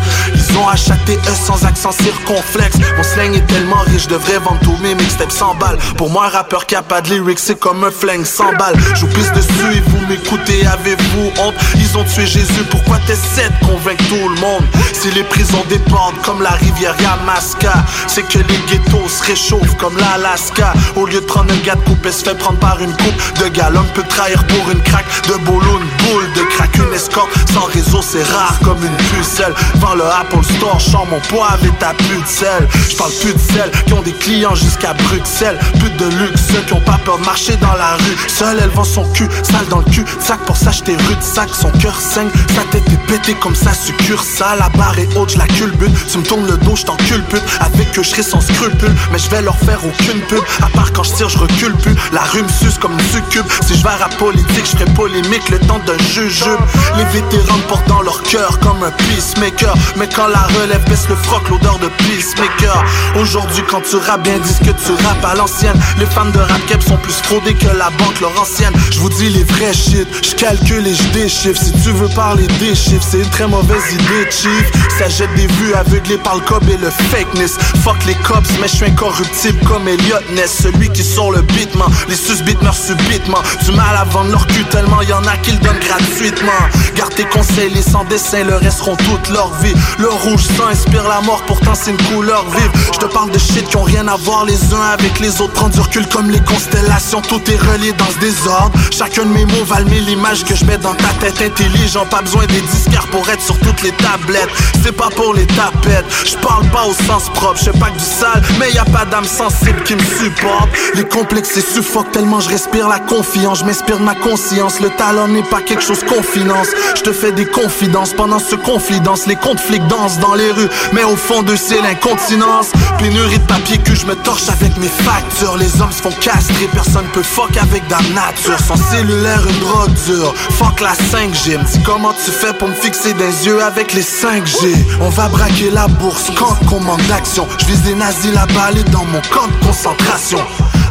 Ils 0.49 0.57
ont 0.57 0.67
acheté 0.67 1.13
eux 1.15 1.37
sans 1.45 1.65
accent 1.65 1.91
circonflexe. 1.91 2.77
Mon 2.95 3.03
slang 3.03 3.33
est 3.35 3.45
tellement 3.47 3.81
riche, 3.85 4.03
je 4.03 4.09
devrais 4.09 4.39
vendre 4.39 4.59
tous 4.61 4.77
mes 4.81 4.95
mixtapes 4.95 5.31
100 5.31 5.55
balles. 5.55 5.77
Pour 5.97 6.09
moi 6.09 6.27
rappeur 6.29 6.65
qui 6.65 6.75
a 6.75 6.81
pas 6.81 7.01
de 7.01 7.09
lyrics 7.09 7.39
c'est 7.39 7.59
comme 7.59 7.83
un 7.83 7.91
flingue 7.91 8.25
100 8.25 8.53
balles. 8.57 8.77
Je 8.95 9.01
vous 9.01 9.13
pisse 9.13 9.31
dessus 9.33 9.77
et 9.77 9.81
vous 9.81 10.05
m'écoutez, 10.07 10.65
avez-vous 10.65 11.31
honte? 11.39 11.55
Ils 11.75 11.97
ont 11.97 12.03
tué 12.03 12.25
Jésus, 12.25 12.63
pourquoi 12.69 12.97
t'essaies 13.05 13.49
de 13.61 13.65
convaincre 13.67 14.03
tout 14.09 14.29
le 14.29 14.39
monde? 14.39 14.63
Si 14.93 15.11
les 15.11 15.23
prisons 15.23 15.63
débordent 15.69 16.19
comme 16.23 16.41
la 16.41 16.51
rivière 16.51 16.95
Yamaska 16.99 17.73
C'est 18.07 18.23
que 18.27 18.39
les 18.39 18.59
ghettos 18.69 19.07
se 19.09 19.23
réchauffent 19.23 19.75
comme 19.77 19.97
l'Alaska. 19.97 20.73
Au 20.95 21.05
lieu 21.05 21.21
de 21.21 21.25
prendre 21.25 21.53
un 21.53 21.57
gars 21.65 21.75
de 21.75 21.81
coupe, 21.81 22.05
elle 22.05 22.13
se 22.13 22.23
fait 22.23 22.37
prendre 22.37 22.59
par 22.59 22.79
une 22.81 22.91
coupe 22.91 23.43
de 23.43 23.47
gars 23.49 23.69
L'homme 23.69 23.87
peut 23.93 24.03
trahir 24.07 24.43
pour 24.45 24.71
une 24.71 24.81
craque 24.81 25.05
de 25.27 25.33
boulot, 25.45 25.79
une 25.79 26.05
boule 26.07 26.31
de 26.33 26.41
crack 26.53 26.75
Une 26.75 26.93
escorte 26.93 27.29
sans 27.53 27.65
réseau 27.65 28.01
c'est 28.01 28.23
rare 28.23 28.57
comme 28.63 28.77
une 28.83 28.97
pucelle 29.07 29.53
Vends 29.75 29.95
le 29.95 30.03
Apple 30.05 30.36
Store, 30.43 30.79
chante 30.79 31.09
mon 31.09 31.19
poivre 31.19 31.63
et 31.65 31.79
ta 31.79 31.93
plus 31.93 32.21
de 32.21 32.27
sel. 32.27 32.67
J'parle 32.89 33.11
plus 33.21 33.33
de 33.33 33.39
sel 33.39 33.71
qui 33.85 33.93
ont 33.93 34.01
des 34.01 34.13
clients 34.13 34.55
jusqu'à 34.55 34.93
Bruxelles. 34.93 35.57
Plus 35.79 35.89
de 35.91 36.05
luxe, 36.19 36.41
ceux 36.51 36.61
qui 36.61 36.73
ont 36.73 36.81
pas 36.81 36.99
peur 37.03 37.17
de 37.19 37.25
marcher 37.25 37.55
dans 37.57 37.73
la 37.73 37.95
rue. 37.95 38.17
Seule 38.27 38.59
elle 38.61 38.69
vend 38.69 38.83
son 38.83 39.03
cul, 39.13 39.27
sale 39.43 39.67
dans 39.69 39.79
le 39.79 39.85
cul. 39.85 40.05
Sac 40.19 40.39
pour 40.45 40.57
s'acheter 40.57 40.95
rude, 40.95 41.21
sac, 41.21 41.49
son 41.53 41.71
cœur 41.71 41.99
saigne. 41.99 42.29
Sa 42.55 42.63
tête 42.71 42.87
est 42.91 43.07
pétée 43.07 43.35
comme 43.35 43.55
ça 43.55 43.73
succursale. 43.73 44.59
La 44.59 44.69
barre 44.69 44.97
est 44.99 45.15
haute, 45.15 45.31
je 45.33 45.37
la 45.37 45.47
culbute. 45.47 45.91
Tu 46.11 46.17
me 46.17 46.23
tournes 46.23 46.47
le 46.47 46.57
dos, 46.57 46.75
je 46.75 46.83
culpute. 47.05 47.43
Avec 47.59 47.91
que 47.91 48.03
serai 48.03 48.23
sans 48.23 48.41
scrupule. 48.41 48.93
Mais 49.11 49.19
je 49.19 49.29
vais 49.29 49.41
leur 49.41 49.57
faire 49.57 49.79
aucune 49.85 50.21
pub. 50.21 50.43
À 50.61 50.69
part 50.69 50.91
quand 50.93 51.03
je 51.03 51.13
tire, 51.13 51.29
je 51.29 51.37
plus. 51.37 51.95
La 52.11 52.21
rue 52.21 52.43
suce 52.59 52.77
comme 52.77 52.93
une 52.93 53.09
succube. 53.11 53.45
Si 53.61 53.75
je 53.75 53.83
vais 53.83 53.89
à 53.89 53.99
la 53.99 54.09
politique, 54.17 54.65
je 54.65 54.87
polémique 54.93 55.49
le 55.49 55.59
temps 55.59 55.79
d'un 55.85 55.97
jujube 56.11 56.59
Les 56.97 57.05
vétérans 57.05 57.59
portent 57.67 57.87
dans 57.87 58.01
leur 58.01 58.21
cœur 58.23 58.59
comme 58.59 58.83
un 58.83 58.91
peacemaker. 58.91 59.73
Mais 59.97 60.07
quand 60.07 60.26
la 60.27 60.47
relève 60.59 60.83
baisse 60.89 61.07
le 61.09 61.15
froc, 61.15 61.49
l'odeur 61.49 61.79
de 61.79 61.87
peacemaker. 61.87 62.83
Aujourd'hui 63.19 63.63
quand 63.69 63.81
tu 63.81 63.95
rappes 63.97 64.23
bien, 64.23 64.37
dis 64.39 64.53
que 64.59 64.71
tu 64.71 64.91
rappes 65.05 65.25
à 65.25 65.35
l'ancienne. 65.35 65.79
Les 65.99 66.05
fans 66.05 66.25
de 66.25 66.39
rap 66.39 66.65
cap 66.67 66.81
sont 66.81 66.97
plus 66.97 67.13
fraudés 67.13 67.53
que 67.53 67.67
la 67.67 67.89
banque 67.91 68.19
laurentienne 68.21 68.73
Je 68.91 68.99
vous 68.99 69.09
dis 69.09 69.29
les 69.29 69.43
vrais 69.43 69.73
shit, 69.73 70.07
je 70.23 70.35
calcule 70.35 70.87
et 70.87 70.93
je 70.93 71.07
déchiffre. 71.09 71.61
Si 71.61 71.71
tu 71.83 71.91
veux 71.91 72.09
parler 72.09 72.47
des 72.59 72.75
chiffres, 72.75 73.05
c'est 73.09 73.19
une 73.19 73.29
très 73.29 73.47
mauvaise 73.47 73.93
idée 73.93 74.31
chief. 74.31 74.71
Ça 74.97 75.07
jette 75.09 75.33
des 75.35 75.47
vues 75.47 75.73
aveuglées 75.73 76.17
par 76.17 76.35
le 76.35 76.41
cob 76.41 76.63
et 76.69 76.77
le 76.77 76.89
fakeness 76.89 77.57
Fuck 77.83 78.05
les 78.05 78.15
cops, 78.15 78.49
mais 78.61 78.67
je 78.67 78.75
suis 78.75 78.85
incorruptible 78.85 79.59
comme 79.67 79.87
Elliot 79.87 80.17
Ness 80.35 80.61
Celui 80.63 80.89
qui 80.89 81.03
sort 81.03 81.31
le 81.31 81.41
beatman, 81.41 81.89
les 82.09 82.15
susbites 82.15 82.61
meurent 82.61 82.75
subitement. 82.75 83.41
Du 83.63 83.71
mal 83.71 83.95
à 83.95 84.03
vendre 84.05 84.31
leur 84.31 84.47
cul 84.47 84.63
tellement 84.65 85.01
y 85.01 85.13
en 85.13 85.25
a 85.25 85.37
qui 85.37 85.51
le 85.51 85.59
donnent 85.59 85.79
gratuitement. 85.79 86.51
Garde 86.95 87.13
tes 87.15 87.25
conseils, 87.25 87.71
les 87.73 87.81
sans 87.81 88.03
dessin 88.05 88.43
le 88.43 88.55
resteront 88.55 88.95
toute 88.95 89.29
leur 89.29 89.53
vie 89.61 89.73
rouge 90.17 90.43
sang 90.43 90.67
inspire 90.67 91.07
la 91.07 91.21
mort, 91.21 91.41
pourtant 91.45 91.73
c'est 91.75 91.91
une 91.91 92.01
couleur 92.13 92.45
vive. 92.49 92.71
Je 92.93 92.99
te 92.99 93.05
parle 93.05 93.31
de 93.31 93.37
shit 93.37 93.67
qui 93.67 93.77
ont 93.77 93.83
rien 93.83 94.07
à 94.07 94.15
voir 94.15 94.45
les 94.45 94.73
uns 94.73 94.89
avec 94.93 95.19
les 95.19 95.41
autres. 95.41 95.53
Prends 95.53 95.69
du 95.69 95.79
recul 95.79 96.07
comme 96.07 96.29
les 96.29 96.39
constellations, 96.41 97.21
tout 97.21 97.41
est 97.49 97.57
relié 97.57 97.93
dans 97.93 98.09
ce 98.09 98.19
désordre. 98.19 98.71
Chacun 98.91 99.23
de 99.23 99.29
mes 99.29 99.45
mots 99.45 99.63
valent 99.65 99.89
mille 99.89 100.09
images 100.09 100.43
que 100.43 100.55
je 100.55 100.65
mets 100.65 100.77
dans 100.77 100.93
ta 100.93 101.09
tête. 101.19 101.41
Intelligent 101.41 102.05
Pas 102.05 102.21
besoin 102.21 102.45
des 102.47 102.61
disquaires 102.61 103.07
pour 103.07 103.27
être 103.29 103.41
sur 103.41 103.57
toutes 103.59 103.81
les 103.83 103.91
tablettes. 103.91 104.49
C'est 104.83 104.91
pas 104.95 105.09
pour 105.09 105.33
les 105.33 105.45
tapettes, 105.47 106.05
je 106.25 106.35
parle 106.37 106.65
pas 106.69 106.85
au 106.85 106.93
sens 106.93 107.29
propre, 107.29 107.57
je 107.57 107.65
sais 107.65 107.79
pas 107.79 107.89
que 107.89 107.97
du 107.97 108.03
sale 108.03 108.41
Mais 108.59 108.71
y 108.71 108.77
a 108.77 108.85
pas 108.85 109.05
d'âme 109.05 109.25
sensible 109.25 109.83
qui 109.83 109.95
me 109.95 110.01
supporte. 110.01 110.69
Les 110.95 111.05
complexes 111.05 111.57
et 111.57 111.61
suffoquent 111.61 112.11
tellement 112.11 112.39
je 112.39 112.49
respire 112.49 112.87
la 112.87 112.99
confiance. 112.99 113.59
Je 113.59 113.65
m'inspire 113.65 113.99
ma 113.99 114.15
conscience, 114.15 114.79
le 114.79 114.89
talent 114.89 115.27
n'est 115.27 115.43
pas 115.43 115.61
quelque 115.61 115.83
chose 115.83 116.03
qu'on 116.03 116.23
finance. 116.23 116.67
Je 116.95 117.01
te 117.01 117.11
fais 117.11 117.31
des 117.31 117.45
confidences 117.45 118.13
pendant 118.13 118.39
ce 118.39 118.55
confidence 118.55 119.25
Les 119.27 119.35
comptes 119.35 119.59
flics 119.59 119.87
dans 120.15 120.33
les 120.33 120.51
rues 120.51 120.69
Mais 120.93 121.03
au 121.03 121.15
fond 121.15 121.43
de 121.43 121.55
c'est 121.55 121.81
l'incontinence. 121.81 122.71
Pénurie 122.97 123.39
de 123.39 123.45
papier 123.45 123.77
que 123.77 123.93
je 123.93 124.05
me 124.05 124.15
torche 124.15 124.49
avec 124.49 124.77
mes 124.77 124.87
factures. 124.87 125.57
Les 125.57 125.81
hommes 125.81 125.91
se 125.91 126.01
font 126.01 126.13
castrer, 126.21 126.67
personne 126.71 127.05
peut 127.13 127.23
fuck 127.23 127.55
avec 127.57 127.83
la 127.89 127.99
nature. 128.13 128.57
Sans 128.59 128.77
cellulaire, 128.77 129.45
une 129.47 129.59
drogue 129.59 129.93
dure. 130.05 130.33
Fuck 130.51 130.81
la 130.81 130.93
5G, 130.93 131.57
me 131.57 131.63
dis 131.63 131.81
comment 131.83 132.13
tu 132.13 132.31
fais 132.31 132.53
pour 132.53 132.69
me 132.69 132.73
fixer 132.73 133.13
des 133.13 133.45
yeux 133.45 133.61
avec 133.61 133.93
les 133.93 134.03
5G 134.03 134.73
On 135.01 135.09
va 135.09 135.27
braquer 135.27 135.69
la 135.71 135.87
bourse 135.87 136.31
quand 136.37 136.55
qu'on 136.67 136.79
manque 136.79 137.05
d'action. 137.07 137.47
Je 137.59 137.65
vise 137.65 137.81
des 137.81 137.95
nazis 137.95 138.33
la 138.33 138.45
balle 138.47 138.83
dans 138.91 139.05
mon 139.05 139.21
camp 139.31 139.47
de 139.47 139.65
concentration 139.65 140.39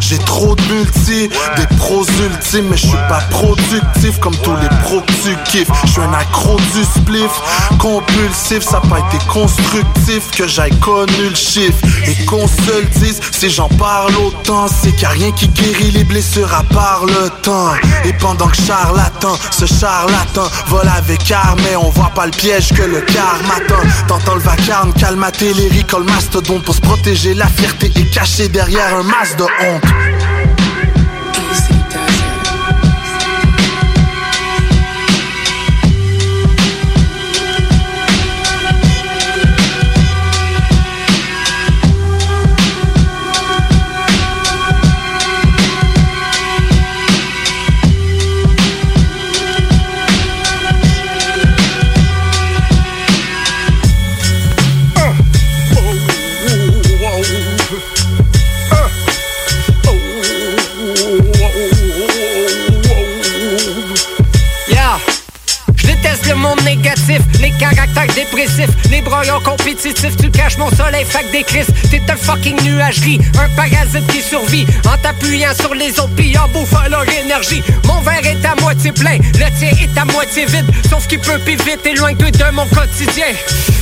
j'ai 0.09 0.19
trop 0.19 0.55
de 0.55 0.63
multi, 0.73 1.29
des 1.57 1.77
pros 1.79 2.05
ultimes, 2.05 2.69
mais 2.71 2.77
je 2.77 2.87
suis 2.87 2.97
pas 3.09 3.21
productif 3.29 4.21
comme 4.21 4.37
tous 4.37 4.55
les 4.63 4.69
pros 4.85 5.01
que 5.01 5.13
tu 5.13 5.37
kiffes. 5.51 5.69
Je 5.85 5.91
suis 5.91 6.01
un 6.01 6.13
accro 6.13 6.57
du 6.57 6.85
spliff, 6.85 7.33
compulsif, 7.81 8.63
ça 8.63 8.81
pas 8.81 9.01
été 9.01 9.25
constructif 9.27 10.31
que 10.31 10.47
j'aille 10.47 10.79
connu 10.79 11.31
le 11.31 11.35
chiffre. 11.35 11.79
Et 12.07 12.25
qu'on 12.25 12.47
se 12.47 12.81
le 12.81 12.85
dise, 13.01 13.21
si 13.33 13.51
j'en 13.51 13.69
parle 13.69 14.15
autant, 14.17 14.67
c'est 14.69 14.93
qu'il 14.93 15.07
a 15.07 15.11
rien 15.11 15.33
qui 15.33 15.49
guérit 15.49 15.91
les 15.91 16.05
blessures 16.05 16.55
à 16.55 16.63
part 16.63 17.05
le 17.05 17.29
temps. 17.43 17.73
Et 18.05 18.13
pendant 18.13 18.47
que 18.47 18.57
charlatan, 18.57 19.37
ce 19.51 19.67
charlatan 19.67 20.45
vole 20.69 20.89
avec 20.97 21.29
armée, 21.33 21.75
on 21.77 21.91
voit 21.91 22.13
pas 22.15 22.27
le 22.27 22.33
piège 22.33 22.69
que 22.69 22.83
le 22.83 23.01
karma 23.01 23.59
m'attend. 23.59 23.83
T'entends 24.07 24.35
le 24.35 24.41
vacarme, 24.41 24.93
calmater 24.93 25.53
les 25.55 25.69
ricoles 25.69 26.05
mastodonte 26.05 26.63
pour 26.63 26.77
se 26.77 26.81
protéger, 26.81 27.35
la 27.35 27.49
fierté 27.49 27.91
est 27.97 28.15
cachée 28.15 28.49
derrière 28.49 28.95
un 28.95 29.03
masque 29.03 29.37
de 29.39 29.45
honte. 29.45 29.96
Yeah. 29.97 30.46
Les 66.67 67.51
caractères 67.53 68.13
dépressifs, 68.15 68.91
les 68.91 69.01
broyons 69.01 69.41
compétitifs. 69.41 70.17
Tu 70.17 70.31
caches 70.31 70.59
mon 70.59 70.69
soleil, 70.71 71.05
fac 71.05 71.31
des 71.31 71.45
crises. 71.45 71.69
T'es 71.91 72.03
un 72.09 72.17
fucking 72.17 72.61
nuagerie, 72.65 73.21
un 73.39 73.49
parasite 73.51 74.07
qui 74.09 74.21
survit 74.21 74.67
en 74.85 74.97
t'appuyant 74.99 75.55
sur 75.55 75.75
les 75.75 75.91
autres 76.01 76.15
pis 76.17 76.37
en 76.37 76.49
bouffant 76.49 76.89
leur 76.91 77.05
énergie. 77.09 77.63
Mon 77.85 78.01
verre 78.01 78.27
est 78.27 78.45
à 78.45 78.61
moitié 78.61 78.91
plein, 78.91 79.19
le 79.19 79.59
tien 79.59 79.71
est 79.81 79.97
à 79.97 80.05
moitié 80.05 80.47
vide. 80.47 80.67
Sauf 80.91 81.07
qu'il 81.07 81.21
peut 81.21 81.39
plus 81.45 81.57
vite, 81.57 81.85
éloigne-toi 81.85 82.31
de 82.33 82.55
mon 82.55 82.67
quotidien. 82.67 83.27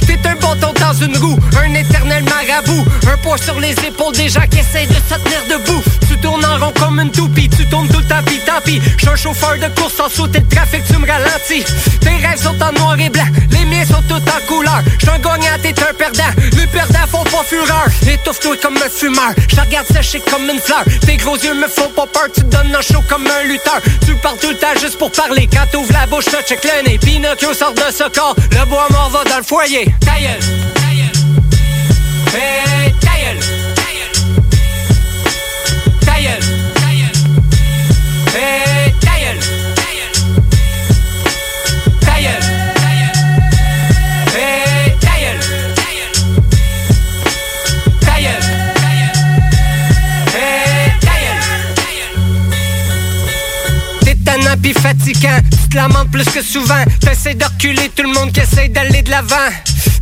T'es 0.06 0.18
un 0.28 0.34
bâton 0.34 0.74
dans 0.78 0.92
une 0.92 1.16
roue, 1.16 1.38
un 1.58 1.74
éternel 1.74 2.24
marabout. 2.24 2.84
Un 3.10 3.16
poids 3.18 3.38
sur 3.38 3.58
les 3.58 3.72
épaules 3.72 4.14
des 4.14 4.28
gens 4.28 4.46
qui 4.50 4.58
essayent 4.58 4.86
de 4.86 4.94
se 4.94 5.14
tenir 5.14 5.40
debout. 5.48 5.82
Tournes 6.24 6.44
en 6.46 6.58
rond 6.58 6.72
comme 6.80 6.98
une 7.00 7.10
toupie, 7.10 7.50
tu 7.50 7.66
tournes 7.66 7.88
tout 7.88 7.98
le 7.98 8.04
temps 8.04 8.22
pis 8.24 8.40
tant 8.46 8.60
pis. 8.64 8.80
J'suis 8.96 9.08
un 9.08 9.16
chauffeur 9.16 9.56
de 9.58 9.68
course 9.78 9.94
sans 9.94 10.08
sauter 10.08 10.40
le 10.40 10.48
trafic, 10.48 10.82
tu 10.86 10.96
me 10.96 11.06
ralentis. 11.06 11.64
Tes 12.00 12.16
rêves 12.26 12.40
sont 12.42 12.56
en 12.62 12.72
noir 12.72 12.98
et 12.98 13.10
blanc, 13.10 13.26
les 13.50 13.64
miens 13.66 13.84
sont 13.84 14.02
tous 14.08 14.24
en 14.36 14.46
couleur. 14.48 14.80
J'suis 14.98 15.10
un 15.10 15.18
gagnant, 15.18 15.58
t'es 15.62 15.74
un 15.82 15.92
perdant. 15.92 16.32
Les 16.56 16.66
perdants 16.66 17.06
font 17.10 17.24
pas 17.24 17.44
fureur. 17.44 17.86
Étouffe-toi 18.10 18.56
comme 18.62 18.76
un 18.78 18.88
fumeur, 18.88 19.34
je 19.48 19.60
regarde 19.60 19.86
sécher 19.88 20.22
comme 20.30 20.48
une 20.48 20.58
fleur. 20.58 20.84
Tes 21.04 21.18
gros 21.18 21.36
yeux 21.36 21.54
me 21.54 21.68
font 21.68 21.90
pas 21.94 22.06
peur, 22.06 22.28
tu 22.34 22.40
te 22.40 22.46
donnes 22.46 22.74
un 22.74 22.80
chaud 22.80 23.04
comme 23.06 23.26
un 23.26 23.46
lutteur. 23.46 23.80
Tu 24.06 24.14
parles 24.16 24.38
tout 24.40 24.48
le 24.48 24.56
temps 24.56 24.74
juste 24.80 24.96
pour 24.98 25.12
parler. 25.12 25.46
Quand 25.52 25.66
t'ouvres 25.70 25.92
la 25.92 26.06
bouche, 26.06 26.24
te 26.24 26.40
check 26.48 26.64
le 26.64 26.88
nez. 26.88 26.98
Pinocchio 26.98 27.52
sort 27.52 27.74
de 27.74 27.92
ce 27.92 28.08
corps, 28.08 28.34
le 28.50 28.64
bois 28.64 28.86
mort 28.90 29.10
va 29.10 29.24
dans 29.24 29.36
le 29.36 29.44
foyer. 29.44 29.94
Ta 30.00 30.18
gueule, 30.18 30.40
ta 30.74 30.88
gueule. 30.96 32.40
Hey, 32.40 32.94
ta 33.00 33.12
gueule. 33.20 33.53
Pis 54.64 54.72
fatigant. 54.72 55.40
Tu 55.50 55.68
te 55.68 55.76
lamentes 55.76 56.10
plus 56.10 56.24
que 56.24 56.42
souvent. 56.42 56.82
T'essaies 57.00 57.34
de 57.34 57.44
tout 57.94 58.02
le 58.02 58.12
monde 58.14 58.32
qui 58.32 58.40
essaie 58.40 58.68
d'aller 58.68 59.02
de 59.02 59.10
l'avant. 59.10 59.50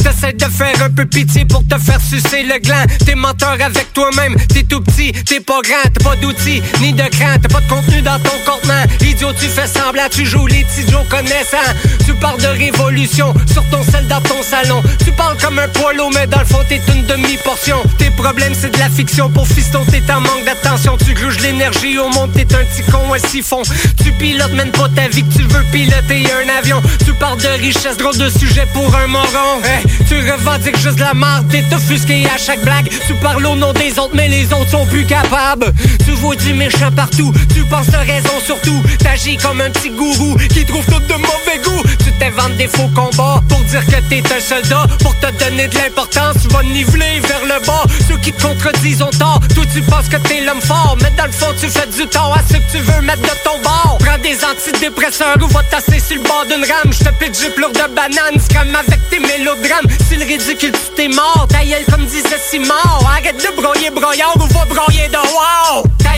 T'essaies 0.02 0.32
de 0.32 0.44
faire 0.44 0.82
un 0.82 0.90
peu 0.90 1.06
pitié 1.06 1.44
pour 1.44 1.66
te 1.66 1.78
faire 1.78 2.00
sucer 2.00 2.42
le 2.42 2.58
gland. 2.58 2.84
T'es 3.06 3.14
menteur 3.14 3.56
avec 3.60 3.92
toi-même, 3.92 4.34
t'es 4.48 4.64
tout 4.64 4.80
petit, 4.80 5.12
t'es 5.12 5.40
pas 5.40 5.60
grand, 5.62 5.90
t'as 5.92 6.04
pas 6.04 6.16
d'outils, 6.16 6.62
ni 6.80 6.92
de 6.92 7.02
cran, 7.02 7.36
t'as 7.40 7.48
pas 7.48 7.60
de 7.60 7.68
contenu 7.68 8.02
dans 8.02 8.18
ton 8.18 8.36
contenant. 8.44 8.84
Idiot, 9.00 9.32
tu 9.38 9.46
fais 9.46 9.66
semblant, 9.66 10.08
tu 10.10 10.24
joues 10.26 10.46
les 10.46 10.66
Joe 10.88 11.06
connaissants. 11.08 11.72
Tu 12.04 12.14
parles 12.14 12.40
de 12.40 12.46
révolution 12.46 13.32
sur 13.52 13.64
ton 13.70 13.82
sel 13.84 14.06
dans 14.08 14.20
ton 14.20 14.42
salon. 14.42 14.82
Tu 15.04 15.12
parles 15.12 15.36
comme 15.38 15.58
un 15.58 15.68
poileau, 15.68 16.10
mais 16.10 16.26
dans 16.26 16.40
le 16.40 16.46
fond, 16.46 16.58
t'es 16.68 16.80
une 16.88 17.04
demi-portion. 17.06 17.76
Tes 17.98 18.10
problèmes, 18.10 18.54
c'est 18.58 18.70
de 18.70 18.78
la 18.78 18.88
fiction. 18.88 19.30
Pour 19.30 19.46
fiston, 19.46 19.84
t'es 19.90 20.02
en 20.12 20.20
manque 20.20 20.44
d'attention. 20.44 20.96
Tu 20.98 21.14
glouges 21.14 21.40
l'énergie 21.40 21.98
au 21.98 22.08
monde, 22.08 22.30
t'es 22.34 22.46
un 22.54 22.64
petit 22.64 22.82
con, 22.90 23.12
un 23.14 23.18
siphon. 23.18 23.62
Tu 24.02 24.12
pilotes 24.12 24.52
même 24.52 24.70
pas 24.70 24.88
ta 24.94 25.08
vie 25.08 25.22
que 25.24 25.32
tu 25.32 25.42
veux 25.42 25.64
piloter 25.72 26.26
un 26.32 26.58
avion. 26.58 26.82
Tu 27.04 27.12
parles 27.14 27.40
de 27.40 27.48
richesse, 27.60 27.96
drôle 27.96 28.18
de 28.18 28.28
sujet 28.28 28.66
pour 28.72 28.94
un 28.94 29.06
moron. 29.06 29.60
Tu 30.08 30.16
revendiques 30.30 30.78
juste 30.78 30.98
la 30.98 31.14
marde, 31.14 31.48
t'es 31.48 31.64
offusqué 31.74 32.26
à 32.26 32.38
chaque 32.38 32.62
blague. 32.62 32.88
Tu 33.06 33.14
parles 33.14 33.44
au 33.46 33.56
nom 33.56 33.72
des 33.72 33.98
autres, 33.98 34.14
mais 34.14 34.28
les 34.28 34.52
autres 34.52 34.70
sont 34.70 34.86
plus 34.86 35.04
capables. 35.04 35.72
Tu 36.04 36.12
vois 36.12 36.36
du 36.36 36.54
méchant 36.54 36.90
partout, 36.94 37.32
tu 37.54 37.64
penses 37.64 37.90
de 37.90 37.96
raison 37.96 38.34
surtout. 38.44 38.82
T'agis 38.98 39.36
comme 39.36 39.60
un 39.60 39.70
petit 39.70 39.90
gourou 39.90 40.36
qui 40.52 40.64
trouve 40.64 40.84
tout 40.86 41.00
de 41.00 41.14
mauvais 41.14 41.58
goût. 41.64 41.82
T'inventes 42.22 42.56
des 42.56 42.68
faux 42.68 42.88
combats 42.94 43.42
pour 43.48 43.58
dire 43.62 43.84
que 43.86 44.00
t'es 44.08 44.22
un 44.32 44.40
soldat. 44.40 44.86
Pour 45.00 45.14
te 45.18 45.26
donner 45.42 45.66
de 45.66 45.74
l'importance, 45.74 46.36
tu 46.40 46.48
vas 46.48 46.62
niveler 46.62 47.20
vers 47.20 47.44
le 47.44 47.66
bas. 47.66 47.84
Ceux 48.06 48.16
qui 48.18 48.32
te 48.32 48.40
contredisent 48.40 49.02
ont 49.02 49.10
tort. 49.10 49.40
Toi, 49.54 49.64
tu 49.74 49.82
penses 49.82 50.08
que 50.08 50.18
t'es 50.28 50.40
l'homme 50.40 50.60
fort, 50.60 50.96
mais 51.02 51.10
dans 51.16 51.26
le 51.26 51.32
fond, 51.32 51.52
tu 51.60 51.68
fais 51.68 51.86
du 51.88 52.06
tort 52.06 52.32
à 52.38 52.42
ceux 52.48 52.60
que 52.60 52.70
tu 52.70 52.78
veux 52.78 53.00
mettre 53.02 53.22
de 53.22 53.36
ton 53.42 53.58
bord. 53.62 53.98
Prends 53.98 54.18
des 54.18 54.38
antidépresseurs 54.44 55.36
ou 55.42 55.48
va 55.48 55.62
tasser 55.64 55.98
sur 55.98 56.16
le 56.16 56.22
bord 56.22 56.46
d'une 56.46 56.64
rame. 56.64 56.92
Je 56.92 57.04
te 57.04 57.10
pitch 57.18 57.40
du 57.40 57.50
pleur 57.50 57.70
de 57.70 57.92
banane, 57.92 58.38
scram 58.38 58.68
avec 58.74 59.00
tes 59.10 59.18
mélodrames. 59.18 59.86
Si 60.08 60.16
le 60.16 60.24
ridicule, 60.24 60.72
tu 60.72 60.94
t'es 60.94 61.08
mort. 61.08 61.48
Ta 61.48 61.58
comme 61.90 62.06
disait 62.06 62.42
Simon. 62.50 62.74
Arrête 63.04 63.36
de 63.36 63.60
broyer 63.60 63.90
broyard 63.90 64.36
ou 64.36 64.46
va 64.46 64.64
broyer 64.66 65.08
de 65.08 65.16
wow. 65.16 65.82
Ta. 65.98 66.12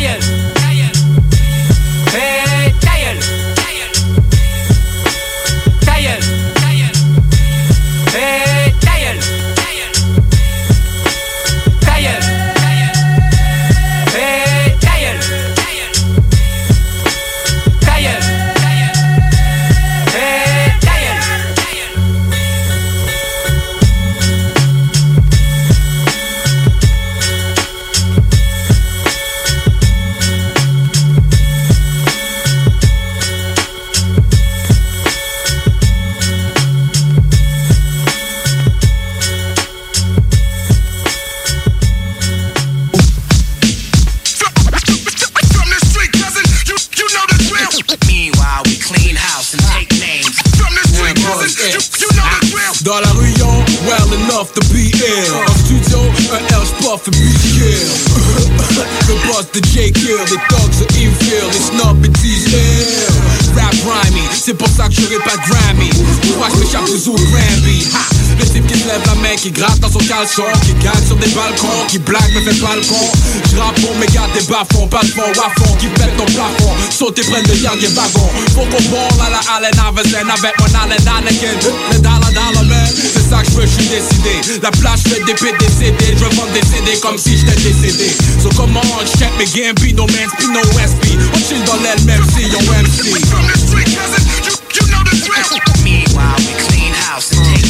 Well 54.34 54.40
enough 54.40 54.52
to 54.52 54.60
be 54.72 54.90
ill. 54.90 55.34
En 55.46 55.58
studio, 55.58 55.98
un 56.32 56.44
L 56.54 56.66
spot 56.66 57.00
fait 57.02 57.10
plus 57.10 57.34
kill. 57.52 57.88
Le 59.08 59.14
boss 59.28 59.46
de 59.52 59.60
J 59.68 59.92
Kill, 59.92 60.16
les 60.30 60.36
thugs 60.48 60.82
are 60.82 60.96
evil, 60.96 61.44
les 61.52 61.58
snobs 61.58 62.04
et 62.04 62.10
tease 62.10 62.46
ill. 62.48 63.56
Rap 63.56 63.74
grimy, 63.84 64.22
c'est 64.32 64.54
pour 64.54 64.68
ça 64.68 64.88
que 64.88 64.94
j'aurai 64.94 65.18
pas 65.24 65.36
de 65.36 65.50
Grammy. 65.50 65.90
Pourquoi 66.22 66.48
je 66.52 66.60
m'échappe 66.60 66.86
des 66.86 67.08
autres 67.08 67.24
Grammy? 67.30 67.86
Ha! 67.94 68.23
Le 68.38 68.44
type 68.46 68.66
qui 68.66 68.78
se 68.78 68.86
lève 68.86 69.02
la 69.06 69.14
main, 69.16 69.34
qui 69.36 69.50
gratte 69.50 69.78
dans 69.80 69.90
son 69.90 69.98
caleçon, 69.98 70.42
qui 70.64 70.74
gagne 70.82 71.06
sur 71.06 71.16
des 71.16 71.28
balcons, 71.28 71.86
qui 71.88 71.98
blague 71.98 72.32
mais 72.34 72.52
fait 72.52 72.60
pas 72.60 72.74
le 72.76 72.82
con. 72.82 73.06
J'rappe 73.50 73.80
pour 73.80 73.94
mes 73.96 74.06
gars 74.06 74.28
des 74.34 74.44
bas-fonds, 74.46 74.88
pas 74.88 75.02
de 75.02 75.08
fond, 75.08 75.30
qui 75.78 75.86
pète 75.88 76.16
ton 76.16 76.26
plafond. 76.26 76.74
Sauter 76.90 77.22
prenne 77.22 77.46
le 77.46 77.56
dernier 77.56 77.88
wagon. 77.88 78.28
Faut 78.54 78.66
qu'on 78.66 78.82
ball 78.90 79.26
à 79.26 79.30
la 79.30 79.40
Allen 79.56 79.74
Iverson 79.74 80.28
avec 80.28 80.54
mon 80.58 80.80
Allen 80.80 81.08
Anakin. 81.08 81.54
Le 81.92 81.98
dollar 81.98 82.32
dollar 82.32 82.64
man, 82.64 82.88
c'est 82.90 83.28
ça 83.28 83.42
que 83.42 83.50
je 83.50 83.56
veux, 83.56 83.66
je 83.66 83.82
suis 83.82 83.88
décidé. 83.88 84.60
La 84.62 84.70
plage 84.70 85.00
fait 85.06 85.22
des 85.24 85.34
PDCD, 85.34 86.16
je 86.18 86.24
veux 86.24 86.34
vendre 86.34 86.52
des 86.52 86.62
CD 86.66 86.98
comme 87.00 87.18
si 87.18 87.38
j'étais 87.38 87.60
décédé. 87.62 88.10
So 88.42 88.48
come 88.50 88.76
on, 88.76 89.04
check 89.18 89.30
mes 89.38 89.46
Gambino, 89.46 90.06
man, 90.06 90.28
Spino 90.38 90.60
SP. 90.74 91.14
On 91.34 91.38
chill 91.38 91.62
dans 91.64 91.76
l'aile, 91.82 92.02
même 92.04 92.22
si 92.34 92.46
on 92.54 92.62
MC. 92.82 93.14
From 93.30 93.46
the 93.46 93.58
street, 93.58 93.86
cousin, 93.94 94.22
you, 94.44 94.52
you 94.74 94.86
know 94.90 95.02
the 95.04 95.16
drill. 95.22 95.60
Meanwhile, 95.84 96.36
we 96.38 96.52
clean 96.66 96.92
house 96.94 97.32
and 97.32 97.44
take 97.44 97.63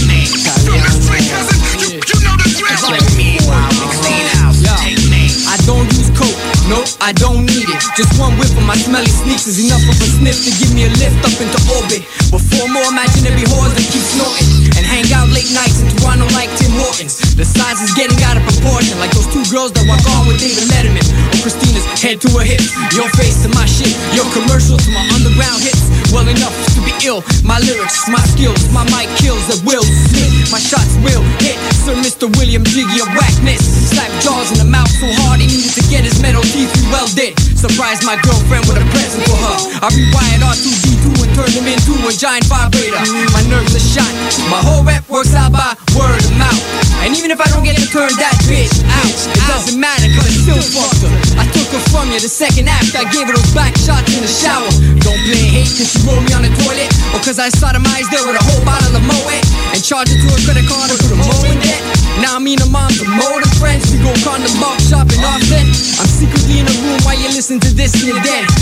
I 7.04 7.12
don't 7.12 7.44
need 7.44 7.68
it. 7.68 7.84
Just 8.00 8.16
one 8.16 8.32
whiff 8.40 8.56
of 8.56 8.64
my 8.64 8.80
smelly 8.80 9.12
sneaks 9.12 9.44
is 9.44 9.60
enough 9.60 9.84
of 9.92 10.00
a 10.00 10.08
sniff 10.08 10.40
to 10.40 10.50
give 10.56 10.72
me 10.72 10.88
a 10.88 10.92
lift 10.96 11.20
up 11.20 11.36
into 11.36 11.60
orbit. 11.76 12.00
Before 12.32 12.64
more 12.72 12.88
imaginary 12.88 13.44
whores 13.44 13.76
that 13.76 13.84
keep 13.92 14.00
snorting 14.16 14.48
and 14.80 14.88
hang 14.88 15.04
out 15.12 15.28
late 15.28 15.52
nights 15.52 15.84
in 15.84 15.92
Toronto 16.00 16.24
like 16.32 16.48
Tim 16.56 16.72
Hortons. 16.80 17.20
The 17.36 17.44
size 17.44 17.84
is 17.84 17.92
getting 17.92 18.16
out 18.24 18.40
of 18.40 18.44
proportion, 18.48 18.96
like 19.04 19.12
those 19.12 19.28
two 19.28 19.44
girls 19.52 19.76
that 19.76 19.84
walk 19.84 20.00
on 20.16 20.24
with 20.24 20.40
David 20.40 20.64
Letterman 20.72 21.04
or 21.28 21.44
Christina's 21.44 21.84
head 22.00 22.24
to 22.24 22.28
her 22.40 22.46
hips. 22.46 22.72
Your 22.96 23.12
face 23.20 23.36
to 23.44 23.52
my 23.52 23.68
shit, 23.68 23.92
your 24.16 24.24
commercial 24.32 24.80
to 24.80 24.90
my 24.96 25.04
underground 25.12 25.60
hits. 25.60 25.84
Well 26.08 26.24
enough 26.24 26.56
to 26.72 26.80
be 26.88 26.94
ill. 27.04 27.20
My 27.44 27.60
lyrics, 27.60 28.08
my 28.08 28.24
skills, 28.32 28.64
my 28.72 28.88
mic 28.88 29.12
kills 29.20 29.44
at 29.52 29.60
will. 29.68 29.84
Smith, 29.84 30.48
my 30.48 30.62
shots 30.62 30.96
will 31.04 31.20
hit. 31.44 31.60
Sir 31.84 31.92
Mr. 32.00 32.32
William 32.40 32.64
Jiggy 32.64 33.04
of 33.04 33.12
whackness. 33.12 33.60
Slap 33.92 34.08
jaws 34.24 34.56
in 34.56 34.64
the 34.64 34.68
mouth 34.72 34.88
so 34.88 35.04
hard 35.20 35.44
he 35.44 35.52
needed 35.52 35.74
to 35.76 35.84
get 35.92 36.00
his 36.00 36.16
metal 36.24 36.40
teeth 36.48 36.72
well 36.94 37.06
did 37.16 37.53
Surprised 37.64 38.04
my 38.04 38.20
girlfriend 38.20 38.68
with 38.68 38.76
a 38.76 38.84
present 38.92 39.24
for 39.24 39.40
her. 39.40 39.56
I 39.80 39.88
rewired 39.88 40.44
R2D2 40.44 41.16
and 41.16 41.32
turned 41.32 41.56
him 41.56 41.64
into 41.64 41.96
a 42.04 42.12
giant 42.12 42.44
vibrator. 42.44 43.00
My 43.32 43.40
nerves 43.48 43.72
are 43.72 43.80
shot. 43.80 44.12
My 44.52 44.60
whole 44.60 44.84
rap 44.84 45.08
works 45.08 45.32
out 45.32 45.48
by 45.48 45.72
word 45.96 46.20
of 46.20 46.36
mouth. 46.36 46.60
And 47.00 47.16
even 47.16 47.32
if 47.32 47.40
I 47.40 47.48
don't 47.48 47.64
get 47.64 47.80
to 47.80 47.88
turn 47.88 48.12
that 48.20 48.36
bitch 48.44 48.84
out, 48.84 49.08
it 49.08 49.44
doesn't 49.48 49.80
matter 49.80 50.12
cause 50.12 50.28
I 50.28 50.32
still 50.44 50.60
fucked 50.76 51.08
her. 51.08 51.12
I 51.40 51.48
took 51.56 51.72
her 51.72 51.80
from 51.88 52.12
you 52.12 52.20
the 52.20 52.28
second 52.28 52.68
after 52.68 53.00
I 53.00 53.08
gave 53.08 53.32
her 53.32 53.36
those 53.36 53.54
back 53.56 53.72
shots 53.80 54.12
in 54.12 54.20
the 54.20 54.28
shower. 54.28 54.68
Don't 55.00 55.20
blame 55.24 55.64
hate 55.64 55.72
cause 55.72 55.88
she 55.88 56.04
rolled 56.04 56.20
me 56.20 56.36
on 56.36 56.44
the 56.44 56.52
toilet. 56.68 56.92
Or 57.16 57.24
cause 57.24 57.40
I 57.40 57.48
sodomized 57.48 58.12
her 58.12 58.28
with 58.28 58.36
a 58.36 58.44
whole 58.44 58.60
bottle 58.68 58.92
of 58.92 59.08
Moet. 59.08 59.40
And 59.72 59.80
charged 59.80 60.12
it 60.12 60.20
to 60.20 60.28
her 60.36 60.40
credit 60.44 60.68
card 60.68 60.92
and 60.92 61.00
put 61.00 61.16
a 61.16 61.18
Mo 61.18 61.32
in 61.48 61.64
debt. 61.64 61.80
Now 62.20 62.38
me 62.38 62.54
and 62.54 62.62
her 62.62 62.70
mom's 62.70 63.00
a 63.02 63.08
than 63.08 63.52
friends. 63.58 63.90
We 63.90 63.98
go 63.98 64.12
condom 64.22 64.52
box 64.60 64.86
shopping 64.86 65.18
often. 65.24 65.66
I'm 65.98 66.10
secretly 66.12 66.62
in 66.62 66.68
a 66.68 66.74
room 66.86 67.00
while 67.02 67.18
you 67.18 67.26
listen 67.32 67.53
to 67.60 67.70
this 67.74 67.94
and 67.94 68.08
you're. 68.08 68.20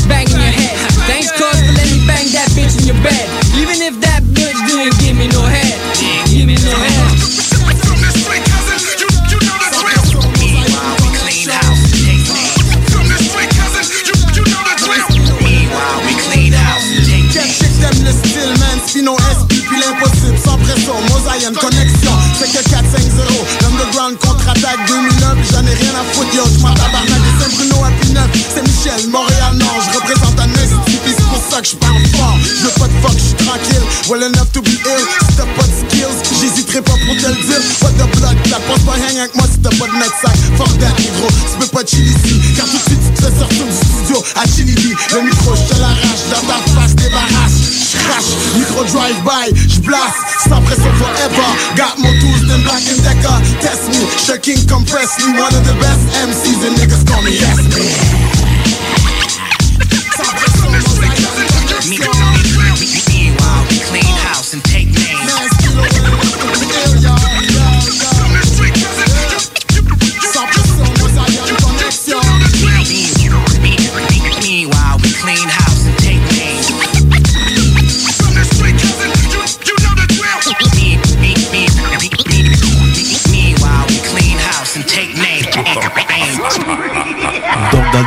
Banging 0.09 0.37
your 0.37 0.53
head. 0.53 0.77
Thanks 1.09 1.31
cuz 1.33 1.57
for 1.57 1.73
letting 1.73 2.01
me 2.01 2.07
bang 2.07 2.27
that 2.37 2.49
bitch 2.53 2.77
in 2.81 2.85
your 2.91 3.01
bed. 3.03 3.25
Even 3.57 3.81
if 3.81 3.95
that 4.05 4.12
que 31.73 31.87
j'parle 31.87 32.07
fort, 32.17 32.39
je 32.43 32.65
veux 32.65 32.71
pas 32.79 32.89
de 32.89 32.97
fuck, 33.01 33.17
j'suis 33.19 33.47
tranquille, 33.47 33.85
well 34.09 34.23
enough 34.23 34.51
to 34.53 34.61
be 34.63 34.69
ill, 34.69 35.05
si 35.29 35.37
t'as 35.37 35.47
pas 35.57 35.67
de 35.67 35.73
skills, 35.73 36.17
j'hésiterai 36.41 36.83
pas 36.83 36.93
pour 36.93 37.17
te 37.17 37.27
le 37.27 37.35
dire, 37.35 37.63
pas 37.81 37.91
de 37.91 38.05
blood, 38.17 38.37
la 38.51 38.61
pense 38.61 38.81
pas 38.81 38.97
hang 38.97 39.19
avec 39.19 39.35
moi 39.35 39.47
si 39.51 39.59
t'as 39.59 39.71
pas 39.71 39.87
de 39.87 39.97
net 39.99 40.13
sac, 40.21 40.37
fuck 40.57 40.73
that 40.79 40.95
négro, 40.99 41.29
tu 41.29 41.59
peux 41.59 41.67
pas 41.67 41.85
chill 41.87 42.07
ici, 42.07 42.41
car 42.57 42.67
tout 42.67 42.77
de 42.77 42.83
suite 42.83 43.01
tu 43.05 43.11
te 43.13 43.21
fais 43.25 43.39
sortir 43.39 43.65
du 43.67 43.73
studio 43.73 44.25
à 44.37 44.45
Chili, 44.49 44.95
le 45.15 45.21
micro 45.23 45.55
j'te 45.57 45.79
l'arrache, 45.81 46.25
dans 46.31 46.45
ta 46.47 46.59
face 46.75 46.95
débarrasse, 46.97 47.59
j'crache, 47.93 48.33
micro 48.57 48.85
drive-by, 48.85 49.47
j'blasse, 49.69 50.21
sans 50.49 50.61
pression 50.63 50.93
forever, 50.99 51.49
got 51.77 51.97
more 51.99 52.15
tools 52.21 52.47
than 52.49 52.61
Black 52.63 52.83
and 52.91 53.01
Decker, 53.03 53.39
test 53.61 53.89
me, 53.89 54.03
shaking 54.19 54.61
compress 54.69 55.19
me, 55.25 55.33
one 55.41 55.55
of 55.55 55.65
the 55.65 55.77
best 55.81 56.03
MCs 56.21 56.61
and 56.67 56.77
niggas 56.77 57.05
call 57.07 57.23
me 57.23 57.33
yes 57.33 57.63
man. 57.71 58.43
Sans 60.17 60.33
pression, 60.37 61.52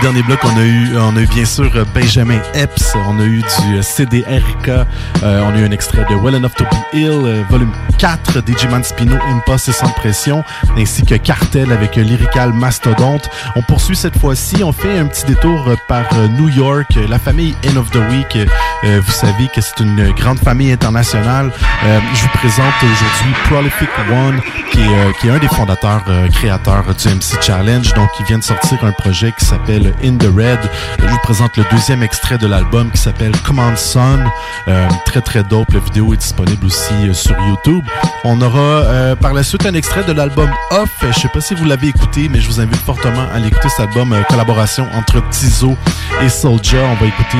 dernier 0.06 0.22
bloc, 0.22 0.40
on 0.44 0.56
a 0.56 0.64
eu, 0.64 0.95
on 0.99 1.18
a 1.18 1.22
eu 1.22 1.26
bien 1.26 1.45
sûr 1.45 1.72
euh, 1.76 1.84
Benjamin 1.95 2.40
Epps, 2.53 2.94
on 3.07 3.19
a 3.19 3.23
eu 3.23 3.40
du 3.40 3.76
euh, 3.76 3.82
CDRK, 3.82 4.68
euh, 4.69 4.86
on 5.23 5.56
a 5.56 5.57
eu 5.57 5.65
un 5.65 5.72
extrait 5.72 6.06
de 6.07 6.14
Well 6.14 6.36
Enough 6.36 6.53
to 6.56 6.64
Be 6.65 6.94
Ill, 6.94 7.10
euh, 7.23 7.41
volume 7.49 7.72
4, 7.98 8.44
Digimon 8.44 8.84
Spino, 8.84 9.15
Impost 9.32 9.69
et 9.69 9.72
Sans 9.72 9.90
Pression, 9.90 10.44
ainsi 10.77 11.03
que 11.03 11.15
Cartel 11.15 11.72
avec 11.72 11.95
Lyrical 11.95 12.53
Mastodonte. 12.53 13.27
On 13.56 13.64
poursuit 13.64 13.95
cette 13.95 14.15
fois-ci, 14.19 14.64
on 14.64 14.72
fait 14.72 14.99
un 14.99 15.07
petit 15.07 15.26
détour 15.26 15.72
par 15.88 16.06
New 16.38 16.49
York, 16.49 16.99
la 17.10 17.18
famille 17.18 17.56
End 17.68 17.77
of 17.77 17.90
the 17.90 17.99
Week. 18.11 18.38
euh, 18.84 19.02
vous 19.03 19.11
savez 19.11 19.48
que 19.56 19.61
c'est 19.61 19.80
une 19.80 20.11
grande 20.11 20.38
famille 20.38 20.72
internationale. 20.72 21.52
Euh, 21.84 21.99
je 22.14 22.22
vous 22.22 22.38
présente 22.38 22.73
aujourd'hui 22.84 23.34
Prolific 23.45 23.90
One, 24.11 24.40
qui 24.72 24.82
est, 24.82 25.19
qui 25.19 25.27
est 25.30 25.32
un 25.32 25.40
des 25.40 25.48
fondateurs, 25.48 26.03
créateurs 26.32 26.84
du 26.94 27.07
MC 27.07 27.41
Challenge. 27.41 27.91
Donc, 27.94 28.10
il 28.19 28.26
vient 28.27 28.38
de 28.38 28.44
sortir 28.44 28.77
un 28.84 28.91
projet 28.91 29.34
qui 29.40 29.45
s'appelle 29.45 29.94
In 30.03 30.17
the 30.17 30.27
Red. 30.35 30.59
Je 30.99 31.05
vous 31.05 31.17
présente 31.19 31.55
le 31.57 31.63
deuxième 31.72 32.03
extrait 32.03 32.38
de 32.38 32.47
l'album 32.47 32.91
qui 32.91 32.97
s'appelle 32.97 33.31
Command 33.45 33.77
Son. 33.77 34.19
Euh, 34.67 34.88
très, 35.05 35.22
très 35.22 35.43
dope. 35.43 35.72
La 35.73 35.80
vidéo 35.80 36.13
est 36.13 36.17
disponible 36.17 36.65
aussi 36.65 36.93
euh, 37.07 37.13
sur 37.13 37.35
YouTube. 37.39 37.84
On 38.23 38.41
aura 38.41 38.59
euh, 38.59 39.15
par 39.15 39.34
la 39.34 39.43
suite 39.43 39.65
un 39.65 39.73
extrait 39.73 40.03
de 40.03 40.11
l'album 40.11 40.49
Off. 40.72 40.89
Je 41.01 41.19
sais 41.19 41.27
pas 41.27 41.41
si 41.41 41.53
vous 41.53 41.65
l'avez 41.65 41.88
écouté, 41.88 42.30
mais 42.30 42.39
je 42.39 42.47
vous 42.47 42.59
invite 42.59 42.81
fortement 42.81 43.27
à 43.34 43.39
l'écouter. 43.39 43.69
Cet 43.69 43.88
album, 43.88 44.15
collaboration 44.30 44.88
entre 44.93 45.22
Tizo 45.30 45.77
et 46.22 46.30
Soulja. 46.30 46.77
On 46.77 46.95
va 46.95 47.07
écouter 47.07 47.38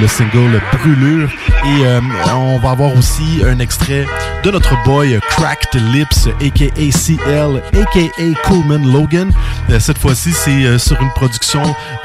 le 0.00 0.06
single 0.06 0.60
Brûlure. 0.72 1.28
Et 1.64 1.86
on 2.32 2.58
va 2.58 2.70
avoir 2.70 2.96
aussi 2.96 3.42
un 3.44 3.58
extrait 3.58 4.06
de 4.42 4.50
notre 4.50 4.80
boy 4.84 5.18
Cracked 5.28 5.80
Lips, 5.92 6.28
a.k.a. 6.40 6.90
CL, 6.90 7.62
a.k.a. 7.72 8.48
Coolman 8.48 8.92
Logan. 8.92 9.32
Cette 9.78 9.98
fois-ci, 9.98 10.32
c'est 10.32 10.78
sur 10.78 11.00
une 11.00 11.10
production 11.10 11.53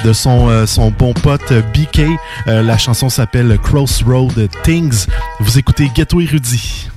de 0.04 0.14
son, 0.14 0.50
euh, 0.50 0.66
son 0.66 0.92
bon 0.92 1.14
pote 1.14 1.52
euh, 1.52 1.62
BK. 1.62 2.02
Euh, 2.48 2.62
la 2.62 2.78
chanson 2.78 3.10
s'appelle 3.10 3.58
Crossroad 3.64 4.50
Things. 4.64 5.08
Vous 5.40 5.58
écoutez 5.58 5.90
Ghetto 5.94 6.22
Érudit. 6.22 6.90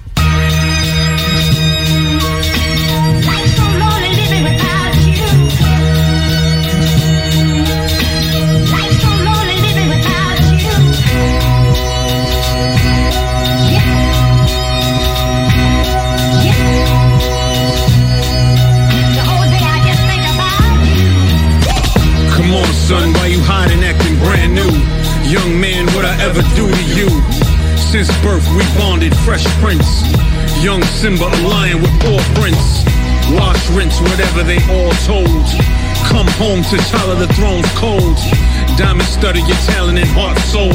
Ever 26.33 26.49
do 26.57 26.65
to 26.65 26.85
you? 26.97 27.09
Since 27.77 28.09
birth, 28.25 28.47
we 28.57 28.65
bonded, 28.81 29.13
fresh 29.21 29.45
prince. 29.61 29.85
Young 30.65 30.83
Simba, 30.97 31.29
a 31.29 31.41
lion 31.45 31.83
with 31.83 31.93
four 32.01 32.21
prints. 32.41 32.85
Wash, 33.37 33.61
rinse, 33.77 34.01
whatever 34.01 34.43
they 34.43 34.57
all 34.73 34.93
told. 35.05 35.45
Come 36.09 36.29
home 36.41 36.65
to 36.73 36.77
Tyler, 36.89 37.17
the 37.21 37.29
throne's 37.37 37.69
cold. 37.77 38.17
Diamond 38.81 39.09
study 39.09 39.41
your 39.45 39.61
talent 39.69 39.99
and 39.99 40.09
heart 40.17 40.39
soul. 40.49 40.73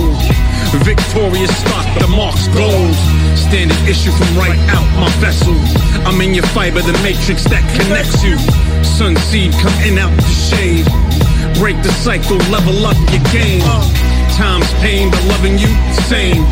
Victorious 0.86 1.50
stock, 1.58 1.88
the 1.98 2.08
mark's 2.14 2.48
gold. 2.54 2.94
Standard 3.34 3.82
issue 3.90 4.12
from 4.12 4.30
right 4.38 4.60
out 4.70 4.86
my 5.02 5.10
vessel. 5.18 5.58
I'm 6.06 6.22
in 6.22 6.36
your 6.36 6.46
fiber, 6.54 6.82
the 6.82 6.94
matrix 7.02 7.46
that 7.46 7.66
connects 7.82 8.22
you. 8.22 8.38
Sun 8.86 9.16
seed 9.26 9.54
come 9.54 9.74
in 9.82 9.98
out 9.98 10.14
the 10.14 10.30
shade. 10.54 10.86
Break 11.58 11.82
the 11.82 11.92
cycle, 12.06 12.38
level 12.54 12.86
up 12.86 12.98
your 13.10 13.24
game. 13.34 14.07
Time's 14.38 14.70
pain, 14.86 15.10
but 15.10 15.24
loving 15.34 15.58
you, 15.58 15.66
same. 16.06 16.46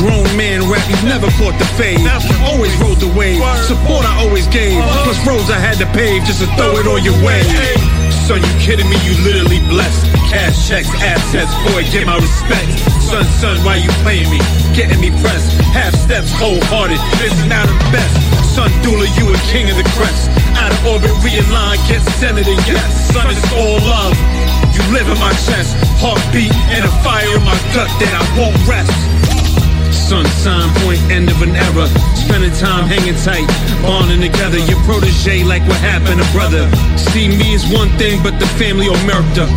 Grown 0.00 0.24
man 0.32 0.64
rap, 0.64 0.80
you 0.88 0.96
never 1.04 1.28
caught 1.36 1.52
the 1.60 1.68
fade. 1.76 2.00
Always 2.48 2.72
rode 2.80 2.96
the 3.04 3.12
wave. 3.12 3.36
Support 3.68 4.08
I 4.08 4.24
always 4.24 4.48
gave. 4.48 4.80
Plus 5.04 5.20
roads 5.28 5.50
I 5.52 5.60
had 5.60 5.76
to 5.76 5.86
pave 5.92 6.24
just 6.24 6.40
to 6.40 6.48
throw 6.56 6.72
it 6.80 6.88
on 6.88 7.04
your 7.04 7.12
way. 7.20 7.44
Son, 8.24 8.40
you 8.40 8.54
kidding 8.64 8.88
me? 8.88 8.96
You 9.04 9.12
literally 9.28 9.60
blessed. 9.68 10.08
Cash 10.32 10.72
checks, 10.72 10.88
assets, 11.04 11.52
boy, 11.68 11.84
get 11.92 12.08
my 12.08 12.16
respect. 12.16 12.68
Son, 13.04 13.24
son, 13.36 13.60
why 13.60 13.76
you 13.76 13.92
playing 14.00 14.32
me? 14.32 14.40
Getting 14.72 15.00
me 15.00 15.12
pressed. 15.20 15.52
Half 15.76 15.92
steps, 16.00 16.32
wholehearted. 16.32 16.96
Missing 17.20 17.52
out 17.52 17.68
the 17.68 17.76
best. 17.92 18.16
Son, 18.56 18.72
Dula, 18.80 19.04
you 19.20 19.28
a 19.28 19.36
king 19.52 19.68
of 19.68 19.76
the 19.76 19.84
crest. 20.00 20.32
Out 20.56 20.72
of 20.72 20.80
orbit, 20.96 21.12
realign, 21.20 21.76
get 21.92 22.00
centered 22.16 22.48
and 22.48 22.62
yes. 22.64 23.12
Son, 23.12 23.28
it's 23.28 23.52
all 23.52 23.80
love. 23.84 24.16
You 24.78 24.94
live 24.94 25.10
in 25.10 25.18
my 25.18 25.34
chest. 25.42 25.74
Heartbeat 25.98 26.54
and 26.70 26.86
a 26.86 26.92
fire 27.02 27.26
in 27.34 27.42
my 27.42 27.58
gut 27.74 27.90
that 27.98 28.14
I 28.14 28.22
won't 28.38 28.54
rest. 28.62 28.94
Sun 29.90 30.22
sign 30.38 30.70
point, 30.86 31.02
end 31.10 31.26
of 31.34 31.42
an 31.42 31.50
era. 31.50 31.90
Spending 32.14 32.54
time 32.54 32.86
hanging 32.86 33.18
tight, 33.26 33.50
bonding 33.82 34.22
together. 34.22 34.62
Your 34.70 34.78
protege, 34.86 35.42
like 35.42 35.66
what 35.66 35.82
happened 35.82 36.22
to 36.22 36.28
brother. 36.30 36.70
See 36.94 37.26
me 37.26 37.58
as 37.58 37.66
one 37.66 37.90
thing, 37.98 38.22
but 38.22 38.38
the 38.38 38.46
family 38.54 38.86
omerta. 38.86 39.50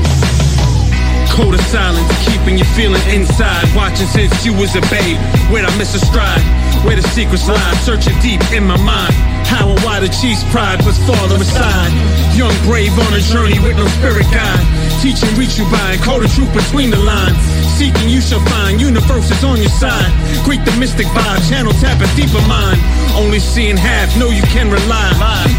Code 1.29 1.53
of 1.53 1.61
silence, 1.69 2.09
keeping 2.25 2.57
you 2.57 2.65
feeling 2.73 3.03
inside. 3.13 3.69
Watching 3.77 4.09
since 4.09 4.33
you 4.41 4.57
was 4.57 4.73
a 4.73 4.81
babe. 4.89 5.21
Where'd 5.53 5.69
I 5.69 5.73
miss 5.77 5.93
a 5.93 6.01
stride? 6.01 6.41
Where 6.83 6.95
the 6.95 7.05
secrets 7.13 7.47
lie? 7.47 7.73
Searching 7.85 8.17
deep 8.19 8.41
in 8.51 8.65
my 8.65 8.77
mind. 8.77 9.13
How 9.45 9.69
and 9.69 9.79
why 9.83 9.99
the 9.99 10.09
chief's 10.09 10.43
pride 10.49 10.83
was 10.85 10.97
falling 11.05 11.41
aside. 11.41 11.91
Young 12.33 12.55
brave 12.65 12.93
on 12.97 13.13
a 13.13 13.21
journey 13.21 13.59
with 13.59 13.77
no 13.77 13.85
spirit 13.99 14.25
guide. 14.31 14.65
Teaching 15.01 15.29
reach 15.37 15.57
you 15.57 15.65
by 15.69 15.93
and 15.93 16.01
code 16.01 16.23
the 16.23 16.29
truth 16.29 16.51
between 16.53 16.89
the 16.89 16.97
lines. 16.97 17.37
Seeking 17.77 18.09
you 18.09 18.21
shall 18.21 18.41
find 18.49 18.79
universe 18.79 19.29
is 19.29 19.43
on 19.43 19.57
your 19.57 19.73
side. 19.77 20.09
Greet 20.45 20.63
the 20.65 20.73
mystic 20.77 21.05
vibe, 21.13 21.41
channel 21.49 21.73
tap 21.83 22.01
a 22.01 22.07
deeper 22.15 22.41
mind. 22.47 22.79
Only 23.13 23.39
seeing 23.39 23.77
half, 23.77 24.09
know 24.17 24.29
you 24.29 24.43
can 24.53 24.71
rely 24.71 25.11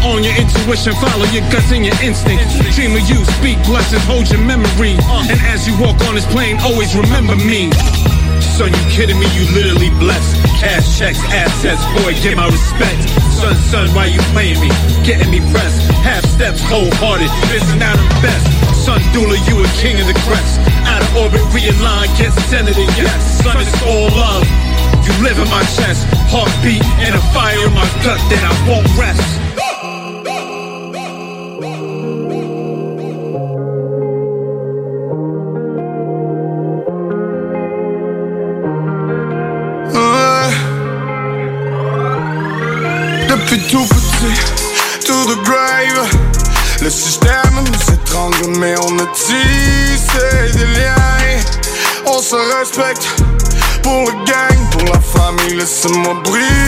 on 0.03 0.23
your 0.23 0.35
intuition, 0.35 0.93
follow 0.99 1.25
your 1.31 1.43
guts 1.49 1.71
and 1.71 1.85
your 1.85 1.95
instincts. 2.03 2.59
Dream 2.75 2.91
of 2.95 3.07
you, 3.07 3.23
speak 3.39 3.57
blessings, 3.63 4.03
hold 4.03 4.29
your 4.29 4.41
memory. 4.41 4.95
And 5.31 5.39
as 5.47 5.67
you 5.67 5.73
walk 5.79 5.99
on 6.07 6.15
this 6.15 6.25
plane, 6.27 6.57
always 6.59 6.95
remember 6.95 7.35
me. 7.35 7.71
Son, 8.53 8.69
you 8.69 8.85
kidding 8.93 9.17
me? 9.17 9.25
You 9.33 9.49
literally 9.49 9.89
blessed. 9.97 10.37
Cash 10.61 10.85
checks, 10.99 11.17
assets, 11.33 11.81
boy, 11.97 12.13
get 12.21 12.37
my 12.37 12.45
respect. 12.45 13.09
Son, 13.33 13.55
son, 13.73 13.89
why 13.97 14.05
you 14.05 14.21
playing 14.29 14.61
me? 14.61 14.69
Getting 15.01 15.31
me 15.33 15.41
pressed. 15.49 15.89
Half 16.05 16.23
steps, 16.25 16.61
wholehearted, 16.69 17.33
missing 17.49 17.81
out 17.81 17.97
on 17.97 18.05
the 18.05 18.19
best. 18.21 18.45
Son, 18.85 19.01
Dula, 19.09 19.41
you 19.49 19.57
a 19.57 19.67
king 19.81 19.97
of 19.97 20.05
the 20.05 20.13
crest. 20.21 20.61
Out 20.85 21.01
of 21.01 21.09
orbit, 21.17 21.41
realign, 21.49 22.05
get 22.13 22.29
centered 22.45 22.77
yes. 22.77 23.41
Son, 23.41 23.57
it's 23.57 23.73
all 23.89 24.13
love. 24.13 24.45
You 25.01 25.13
live 25.25 25.39
in 25.41 25.49
my 25.49 25.65
chest, 25.73 26.05
heartbeat 26.29 26.85
and 27.01 27.15
a 27.15 27.23
fire 27.33 27.57
in 27.57 27.73
my 27.73 27.89
gut 28.05 28.21
that 28.29 28.43
I 28.45 28.53
won't 28.69 28.85
rest. 29.01 29.72
A 49.13 49.15
tissé 49.15 50.57
des 50.57 50.65
liens. 50.65 51.43
On 52.05 52.19
se 52.19 52.35
respecte 52.57 53.07
pour 53.81 54.05
le 54.05 54.25
gang, 54.25 54.69
pour 54.71 54.83
la 54.93 54.99
famille. 54.99 55.55
Laissez-moi 55.55 56.15
briser 56.23 56.62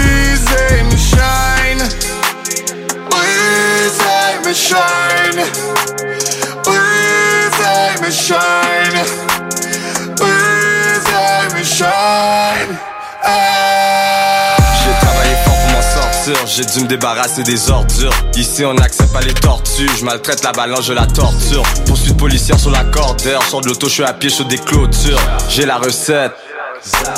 j'ai 16.56 16.64
dû 16.64 16.84
me 16.84 16.88
débarrasser 16.88 17.44
des 17.44 17.70
ordures. 17.70 18.14
Ici 18.36 18.64
on 18.64 18.74
n'accepte 18.74 19.12
pas 19.12 19.22
les 19.22 19.34
tortues, 19.34 19.90
je 19.98 20.06
maltraite 20.06 20.42
la 20.44 20.54
balance, 20.54 20.86
je 20.86 20.94
la 20.94 21.06
torture. 21.06 21.64
Poursuite 21.86 22.16
policière 22.16 22.58
sur 22.58 22.72
la 22.72 22.86
cordeur, 22.86 23.44
sors 23.44 23.62
de 23.62 23.68
l'auto, 23.68 23.88
je 23.88 23.94
suis 23.96 24.04
à 24.04 24.14
pied, 24.14 24.30
sur 24.30 24.46
des 24.46 24.58
clôtures. 24.58 25.20
J'ai 25.50 25.66
la 25.66 25.78
recette. 25.78 26.32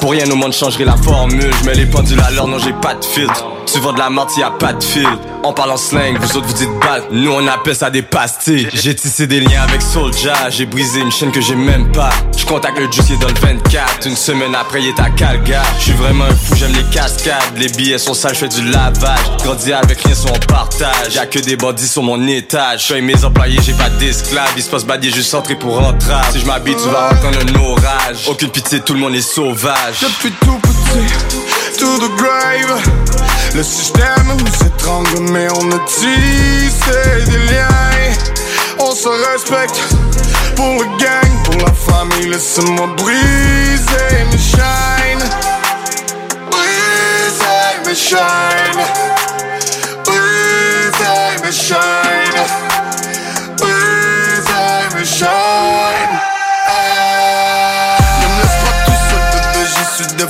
Pour 0.01 0.11
rien 0.11 0.29
au 0.31 0.35
monde 0.35 0.53
changerait 0.53 0.85
la 0.85 0.95
formule. 0.97 1.51
Je 1.59 1.65
mets 1.65 1.75
les 1.75 1.85
pendules 1.85 2.21
à 2.21 2.31
l'heure, 2.31 2.47
non 2.47 2.57
j'ai 2.57 2.73
pas 2.73 2.95
de 2.95 3.03
filtre. 3.03 3.45
Tu 3.77 3.83
vends 3.83 3.93
de 3.93 3.99
la 3.99 4.09
menthe, 4.09 4.35
y 4.37 4.41
a 4.41 4.49
pas 4.49 4.73
de 4.73 4.83
fil. 4.83 5.07
En 5.43 5.77
slang, 5.77 6.17
vous 6.19 6.37
autres 6.37 6.47
vous 6.47 6.53
dites 6.53 6.79
bat. 6.79 6.99
Nous 7.11 7.31
on 7.31 7.45
appelle 7.45 7.75
ça 7.75 7.91
des 7.91 8.01
pastilles. 8.01 8.67
J'ai 8.73 8.95
tissé 8.95 9.27
des 9.27 9.39
liens 9.39 9.61
avec 9.61 9.83
Soulja, 9.83 10.49
j'ai 10.49 10.65
brisé 10.65 10.99
une 10.99 11.11
chaîne 11.11 11.31
que 11.31 11.41
j'ai 11.41 11.53
même 11.53 11.91
pas. 11.91 12.09
Je 12.35 12.43
contacte 12.43 12.79
le 12.79 12.85
est 12.85 13.21
dans 13.21 13.27
le 13.27 13.39
24. 13.39 14.07
Une 14.07 14.15
semaine 14.15 14.55
après, 14.55 14.81
il 14.81 14.87
est 14.87 14.99
à 14.99 15.11
Calgary. 15.11 15.63
Je 15.77 15.83
suis 15.83 15.91
vraiment 15.91 16.23
un 16.25 16.33
fou, 16.35 16.55
j'aime 16.55 16.73
les 16.73 16.83
cascades. 16.85 17.55
Les 17.55 17.67
billets 17.67 17.99
sont 17.99 18.15
sales, 18.15 18.33
je 18.33 18.39
fais 18.39 18.47
du 18.47 18.63
lavage. 18.63 19.19
Grandi 19.43 19.71
avec 19.71 20.01
rien 20.01 20.15
sur 20.15 20.31
mon 20.31 20.39
partage. 20.39 21.13
Y'a 21.13 21.27
que 21.27 21.37
des 21.37 21.55
bandits 21.55 21.87
sur 21.87 22.01
mon 22.01 22.27
étage. 22.27 22.87
Je 22.87 22.95
mes 22.95 23.23
employés, 23.23 23.59
j'ai 23.63 23.73
pas 23.73 23.89
d'esclaves. 23.89 24.53
Ils 24.57 24.63
se 24.63 24.71
passent 24.71 24.85
badier 24.85 25.11
juste 25.11 25.35
entrer 25.35 25.55
pour 25.55 25.79
entrer. 25.79 26.15
Si 26.31 26.39
je 26.39 26.47
m'habille, 26.47 26.75
tu 26.75 26.89
vas 26.89 27.11
entendre 27.11 27.37
un 27.47 27.59
orage. 27.63 28.27
Aucune 28.27 28.49
pitié, 28.49 28.79
tout 28.79 28.93
le 28.93 28.99
monde 29.01 29.13
est 29.13 29.21
sauvage. 29.21 29.99
Depuis 30.01 30.31
tout 30.41 30.57
petit, 30.63 31.36
to 31.77 31.99
the 31.99 32.09
grave. 32.17 32.81
Le 33.55 33.63
système 33.63 34.27
nous 34.27 34.67
étrangle, 34.67 35.31
mais 35.31 35.47
on 35.59 35.71
a 35.71 35.79
tissé 35.85 37.25
des 37.25 37.37
liens. 37.37 38.13
On 38.79 38.91
se 38.91 39.09
respecte 39.31 39.81
pour 40.55 40.73
le 40.81 40.85
gang, 40.97 41.31
pour 41.43 41.57
la 41.65 41.73
famille. 41.73 42.29
Laisse-moi 42.29 42.87
briser 42.97 44.25
mes 44.31 44.37
chaînes. 44.37 45.29
Briser 46.51 47.71
mes 47.85 47.95
chaînes. 47.95 48.83
Briser 50.05 51.43
mes 51.43 51.51
chaînes. 51.51 52.66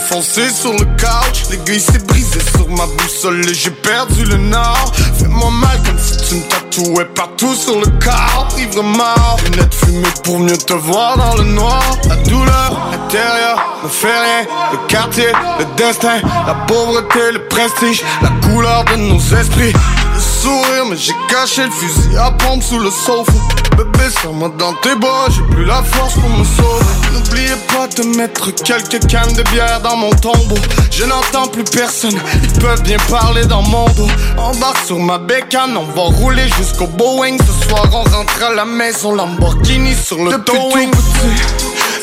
Défoncé 0.07 0.49
sur 0.49 0.71
le 0.73 0.85
couch. 0.85 1.49
L'aiguille 1.49 1.79
s'est 1.79 2.05
brisée 2.05 2.39
sur 2.55 2.69
ma 2.69 2.85
boussole 2.85 3.47
et 3.49 3.53
j'ai 3.53 3.71
perdu 3.71 4.23
le 4.23 4.37
nord. 4.37 4.91
Fais-moi 5.17 5.49
mal 5.51 5.77
comme 5.85 5.99
si 5.99 6.17
tu 6.17 6.35
me 6.35 6.41
tatouais 6.43 7.05
partout 7.05 7.53
sur 7.55 7.79
le 7.79 7.87
corps. 8.03 8.47
Ivre 8.57 8.83
mort, 8.83 9.37
lunettes 9.45 9.73
fumées 9.73 10.07
pour 10.23 10.39
mieux 10.39 10.57
te 10.57 10.73
voir 10.73 11.17
dans 11.17 11.35
le 11.35 11.43
noir. 11.43 11.83
La 12.07 12.15
douleur 12.17 12.89
intérieure 12.93 13.79
ne 13.83 13.89
fait 13.89 14.07
rien. 14.07 14.47
Le 14.71 14.87
quartier, 14.87 15.31
le 15.59 15.65
destin, 15.75 16.21
la 16.45 16.53
pauvreté, 16.67 17.31
le 17.33 17.47
prestige, 17.47 18.03
la 18.21 18.29
couleur 18.47 18.85
de 18.85 18.95
nos 18.95 19.19
esprits. 19.19 19.73
Le 20.17 20.23
sourire, 20.23 20.85
mais 20.89 20.97
j'ai 20.97 21.13
caché 21.29 21.63
le 21.63 21.69
fusil 21.69 22.17
à 22.17 22.31
pompe 22.31 22.63
sous 22.63 22.79
le 22.79 22.89
sofa. 22.89 23.31
Bébé, 23.77 24.09
serre-moi 24.19 24.51
dans 24.57 24.73
tes 24.81 24.95
bras, 24.95 25.27
j'ai 25.29 25.43
plus 25.43 25.63
la 25.63 25.83
force 25.83 26.15
pour 26.15 26.27
me 26.27 26.43
sauver. 26.43 26.85
N'oubliez 27.13 27.55
pas 27.67 27.85
de 27.85 28.17
mettre 28.17 28.49
quelques 28.49 29.05
cannes 29.05 29.33
de 29.33 29.43
bière 29.51 29.79
dans 29.81 29.95
mon 29.95 30.09
tombeau. 30.09 30.57
Je 30.89 31.03
n'entends 31.03 31.47
plus 31.47 31.65
personne, 31.65 32.19
ils 32.41 32.59
peuvent 32.59 32.81
bien 32.81 32.97
parler 33.11 33.45
dans 33.45 33.61
mon 33.61 33.85
dos. 33.89 34.07
Embarque 34.39 34.87
sur 34.87 34.97
ma 34.97 35.19
bécane, 35.19 35.77
on 35.77 35.85
va 35.85 36.17
rouler 36.17 36.47
jusqu'au 36.57 36.87
Boeing. 36.87 37.37
Ce 37.37 37.67
soir, 37.67 37.85
on 37.91 38.01
rentre 38.09 38.43
à 38.43 38.55
la 38.55 38.65
maison, 38.65 39.13
Lamborghini 39.13 39.93
sur 39.93 40.17
le 40.17 40.43
towing. 40.43 40.89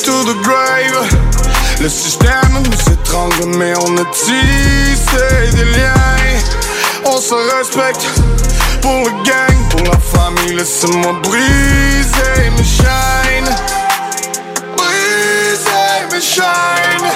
To 0.05 0.25
the 0.25 0.41
grave, 0.41 1.19
le 1.81 1.89
système 1.89 2.63
nous 2.63 2.93
étrangle, 2.93 3.57
mais 3.59 3.73
on 3.77 3.97
a 3.97 4.05
tissé 4.13 5.57
des 5.57 5.65
liens. 5.65 6.64
On 7.07 7.21
se 7.21 7.35
respecte 7.57 8.09
pour 8.81 9.05
le 9.05 9.11
gang, 9.25 9.69
pour 9.71 9.83
la 9.83 9.99
famille. 9.99 10.57
Laisse-moi 10.57 11.13
briser 11.23 12.51
mes 12.57 12.65
chaînes. 12.65 13.55
Briser 14.77 16.07
mes 16.13 16.21
chaînes. 16.21 17.11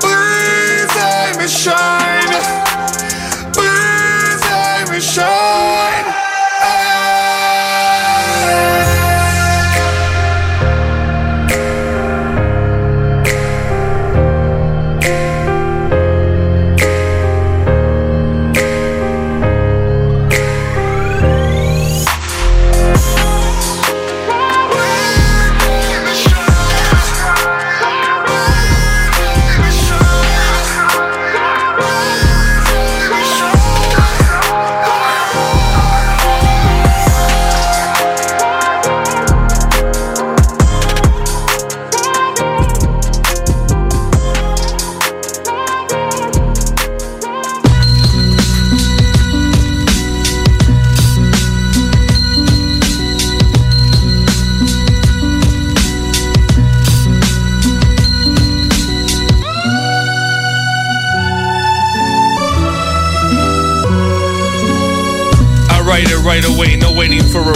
Briser 0.00 1.38
mes 1.38 1.48
chaînes. 1.48 2.63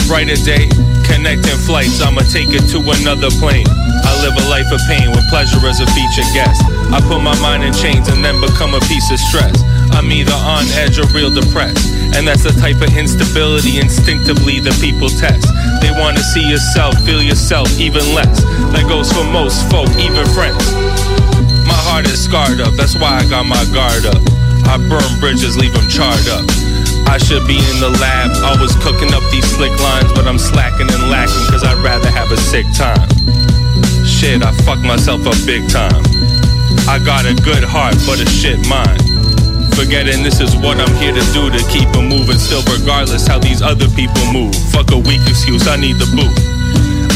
Brighter 0.08 0.40
day. 0.40 0.66
Connecting 1.04 1.60
flights, 1.68 2.00
I'ma 2.00 2.24
take 2.32 2.48
it 2.48 2.64
to 2.72 2.80
another 2.80 3.28
plane. 3.36 3.68
I 3.68 4.12
live 4.24 4.34
a 4.40 4.44
life 4.48 4.66
of 4.72 4.80
pain 4.88 5.12
with 5.12 5.22
pleasure 5.28 5.60
as 5.68 5.84
a 5.84 5.86
featured 5.92 6.32
guest. 6.32 6.64
I 6.88 6.98
put 7.04 7.20
my 7.20 7.36
mind 7.44 7.62
in 7.62 7.76
chains 7.76 8.08
and 8.08 8.24
then 8.24 8.40
become 8.40 8.72
a 8.72 8.80
piece 8.88 9.12
of 9.12 9.20
stress. 9.20 9.52
I'm 9.92 10.10
either 10.10 10.32
on 10.32 10.64
edge 10.80 10.98
or 10.98 11.06
real 11.12 11.28
depressed. 11.28 11.92
And 12.16 12.26
that's 12.26 12.42
the 12.42 12.56
type 12.56 12.80
of 12.80 12.96
instability 12.96 13.78
instinctively 13.78 14.58
the 14.64 14.72
people 14.80 15.12
test. 15.12 15.44
They 15.84 15.92
wanna 15.92 16.24
see 16.32 16.48
yourself, 16.48 16.96
feel 17.04 17.22
yourself 17.22 17.68
even 17.78 18.02
less. 18.16 18.40
That 18.72 18.88
goes 18.88 19.12
for 19.12 19.24
most 19.28 19.68
folk, 19.68 19.92
even 20.00 20.24
friends. 20.32 20.64
My 21.68 21.76
heart 21.84 22.08
is 22.08 22.16
scarred 22.16 22.64
up, 22.64 22.72
that's 22.74 22.96
why 22.96 23.20
I 23.20 23.28
got 23.28 23.44
my 23.44 23.60
guard 23.76 24.08
up. 24.08 24.24
I 24.64 24.80
burn 24.88 25.20
bridges, 25.20 25.56
leave 25.56 25.76
them 25.76 25.88
charred 25.88 26.28
up. 26.32 26.67
I 27.08 27.16
should 27.16 27.46
be 27.48 27.56
in 27.56 27.76
the 27.80 27.88
lab, 27.98 28.30
always 28.44 28.76
cooking 28.84 29.12
up 29.16 29.24
these 29.32 29.48
slick 29.56 29.72
lines, 29.80 30.12
but 30.12 30.28
I'm 30.28 30.38
slacking 30.38 30.86
and 30.92 31.10
lacking, 31.10 31.40
cause 31.48 31.64
I'd 31.64 31.80
rather 31.82 32.10
have 32.12 32.30
a 32.30 32.36
sick 32.36 32.68
time. 32.76 33.08
Shit, 34.04 34.44
I 34.44 34.52
fucked 34.68 34.84
myself 34.84 35.26
up 35.26 35.36
big 35.48 35.64
time. 35.72 36.04
I 36.84 37.00
got 37.00 37.24
a 37.24 37.34
good 37.44 37.64
heart, 37.64 37.96
but 38.04 38.20
a 38.20 38.28
shit 38.28 38.60
mind. 38.68 39.00
Forgetting 39.72 40.22
this 40.22 40.40
is 40.40 40.56
what 40.56 40.76
I'm 40.76 40.94
here 41.00 41.16
to 41.16 41.24
do 41.32 41.48
to 41.48 41.60
keep 41.72 41.88
it 41.88 42.04
moving 42.04 42.36
still, 42.36 42.62
regardless 42.68 43.26
how 43.26 43.38
these 43.38 43.62
other 43.62 43.88
people 43.96 44.20
move. 44.32 44.54
Fuck 44.68 44.92
a 44.92 44.98
weak 44.98 45.22
excuse, 45.24 45.66
I 45.66 45.76
need 45.76 45.96
the 45.96 46.08
boot. 46.12 46.34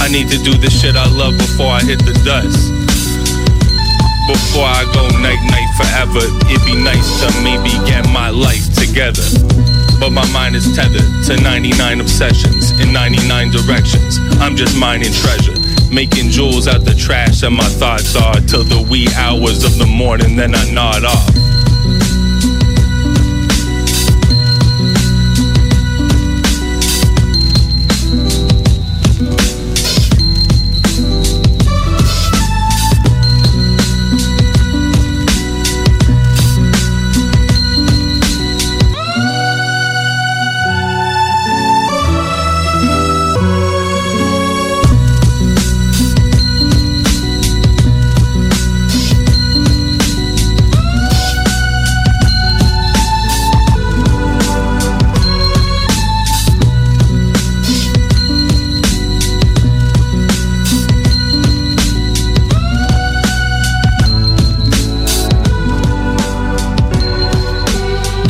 I 0.01 0.09
need 0.09 0.31
to 0.31 0.39
do 0.43 0.57
the 0.57 0.71
shit 0.71 0.97
I 0.97 1.07
love 1.13 1.37
before 1.37 1.69
I 1.69 1.85
hit 1.85 2.01
the 2.01 2.17
dust. 2.25 2.71
Before 4.29 4.67
I 4.67 4.89
go 4.95 5.05
night 5.21 5.43
night 5.53 5.71
forever, 5.77 6.25
it'd 6.49 6.65
be 6.65 6.77
nice 6.81 7.21
to 7.21 7.29
maybe 7.43 7.71
get 7.85 8.09
my 8.09 8.31
life 8.31 8.73
together. 8.75 9.72
But 10.03 10.11
my 10.11 10.29
mind 10.33 10.57
is 10.57 10.75
tethered 10.75 11.23
to 11.27 11.41
99 11.41 12.01
obsessions 12.01 12.73
in 12.81 12.93
99 12.93 13.53
directions. 13.53 14.19
I'm 14.41 14.57
just 14.57 14.77
mining 14.77 15.13
treasure, 15.13 15.55
making 15.95 16.31
jewels 16.31 16.67
out 16.67 16.85
the 16.85 16.93
trash, 16.93 17.45
and 17.45 17.55
my 17.55 17.69
thoughts 17.79 18.17
are 18.17 18.35
till 18.41 18.65
the 18.65 18.85
wee 18.91 19.07
hours 19.15 19.63
of 19.63 19.79
the 19.79 19.87
morning, 19.87 20.35
then 20.35 20.57
I 20.57 20.69
nod 20.73 21.05
off. 21.05 21.52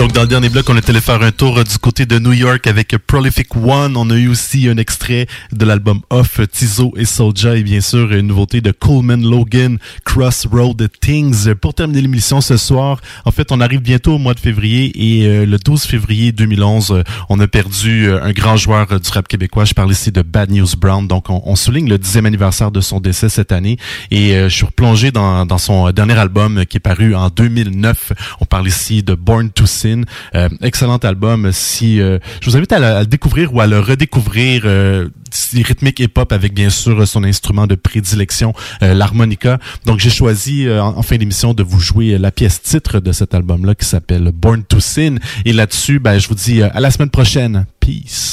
Donc, 0.03 0.15
dans 0.15 0.23
le 0.23 0.27
dernier 0.27 0.49
bloc, 0.49 0.69
on 0.69 0.77
est 0.77 0.91
allé 0.91 1.01
faire 1.01 1.23
un 1.23 1.31
tour 1.31 1.59
euh, 1.59 1.63
du 1.63 1.79
côté 1.79 2.07
de 2.07 2.19
New 2.19 2.33
York 2.33 2.67
avec 2.67 2.97
Prolific 3.07 3.55
One. 3.55 3.97
On 3.97 4.11
a 4.11 4.17
eu 4.17 4.27
aussi 4.27 4.69
un 4.69 4.77
extrait 4.77 5.29
de 5.53 5.65
l'album 5.65 6.01
Off, 6.11 6.41
Tizo 6.51 6.93
et 6.97 7.05
Soulja 7.05 7.55
et 7.55 7.63
bien 7.63 7.81
sûr 7.81 8.13
une 8.13 8.27
nouveauté 8.27 8.61
de 8.61 8.73
Coleman 8.73 9.23
Logan, 9.23 9.79
Crossroad 10.05 10.89
Things. 11.01 11.55
Pour 11.55 11.75
terminer 11.75 12.01
l'émission 12.01 12.41
ce 12.41 12.57
soir, 12.57 13.01
en 13.25 13.31
fait, 13.31 13.53
on 13.53 13.61
arrive 13.61 13.79
bientôt 13.79 14.15
au 14.15 14.19
mois 14.19 14.35
de 14.35 14.41
février 14.41 14.91
et 14.97 15.29
euh, 15.29 15.47
le 15.47 15.57
12 15.57 15.85
février 15.85 16.33
2011, 16.33 16.91
euh, 16.91 17.03
on 17.29 17.39
a 17.39 17.47
perdu 17.47 18.11
un 18.11 18.33
grand 18.33 18.57
joueur 18.57 18.89
du 18.99 19.09
rap 19.09 19.29
québécois. 19.29 19.67
Je 19.67 19.75
parle 19.75 19.93
ici 19.93 20.11
de 20.11 20.23
Bad 20.23 20.51
News 20.51 20.67
Brown. 20.77 21.07
Donc, 21.07 21.31
on, 21.31 21.55
souligne 21.55 21.89
le 21.89 21.99
dixième 21.99 22.27
anniversaire 22.27 22.73
de 22.73 22.81
son 22.81 22.99
décès 22.99 23.29
cette 23.29 23.53
année 23.53 23.77
et 24.11 24.33
je 24.33 24.49
suis 24.49 24.67
replongé 24.67 25.13
dans, 25.13 25.47
dans 25.47 25.59
son 25.59 25.93
dernier 25.93 26.19
album 26.19 26.67
qui 26.67 26.79
est 26.79 26.81
paru 26.81 27.15
en 27.15 27.29
2009. 27.29 28.15
On 28.41 28.47
parle 28.47 28.67
ici 28.67 29.05
de 29.05 29.15
Born 29.15 29.51
to 29.51 29.65
Sin. 29.65 29.92
Euh, 30.35 30.49
excellent 30.63 30.99
album. 30.99 31.51
Si 31.53 32.01
euh, 32.01 32.19
je 32.41 32.51
vous 32.51 32.57
invite 32.57 32.73
à, 32.73 33.01
le- 33.01 33.07
découvrir 33.07 33.55
ou 33.55 33.61
à 33.61 33.67
le 33.67 33.81
redécouvrir. 33.81 34.63
Euh, 34.65 35.09
rythmique 35.55 35.99
hip-hop 35.99 36.31
avec 36.33 36.53
bien 36.53 36.69
sûr 36.69 37.09
son 37.09 37.25
instrument 37.25 37.67
de 37.67 37.75
prédilection, 37.75 38.53
l'harmonica. 38.83 39.59
Donc 39.87 39.99
j'ai 39.99 40.11
choisi 40.11 40.69
en, 40.71 40.99
en 40.99 41.03
fin 41.03 41.17
d'émission 41.17 41.55
de 41.55 41.63
vous 41.63 41.81
jouer 41.81 42.19
la 42.19 42.31
pièce 42.31 42.61
titre 42.61 43.01
de 43.01 43.13
cet 43.13 43.35
album-là 43.35 43.75
qui 43.75 43.87
s'appelle 43.87 44.31
Born 44.35 44.63
to 44.65 44.79
Sin. 44.79 45.17
Et 45.47 45.55
là-dessus, 45.55 46.01
ben, 46.01 46.19
je 46.19 46.29
vous 46.29 46.35
dis 46.35 46.63
à 46.63 46.79
la 46.81 46.91
semaine 46.91 47.09
prochaine. 47.11 47.65
Peace. 47.81 48.33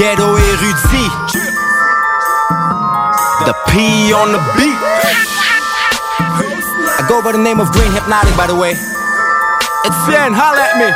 Ghetto 0.00 0.34
érudit. 0.38 1.28
The 3.44 3.54
P 3.68 4.14
on 4.14 4.32
the 4.32 4.40
beat. 4.56 4.80
I 6.96 7.04
go 7.06 7.20
by 7.20 7.32
the 7.32 7.38
name 7.38 7.60
of 7.60 7.70
Green 7.72 7.92
Hypnotic, 7.92 8.34
by 8.34 8.46
the 8.46 8.56
way. 8.56 8.72
It's 9.84 10.00
Yen, 10.08 10.32
holla 10.32 10.64
at 10.64 10.80
me. 10.80 10.88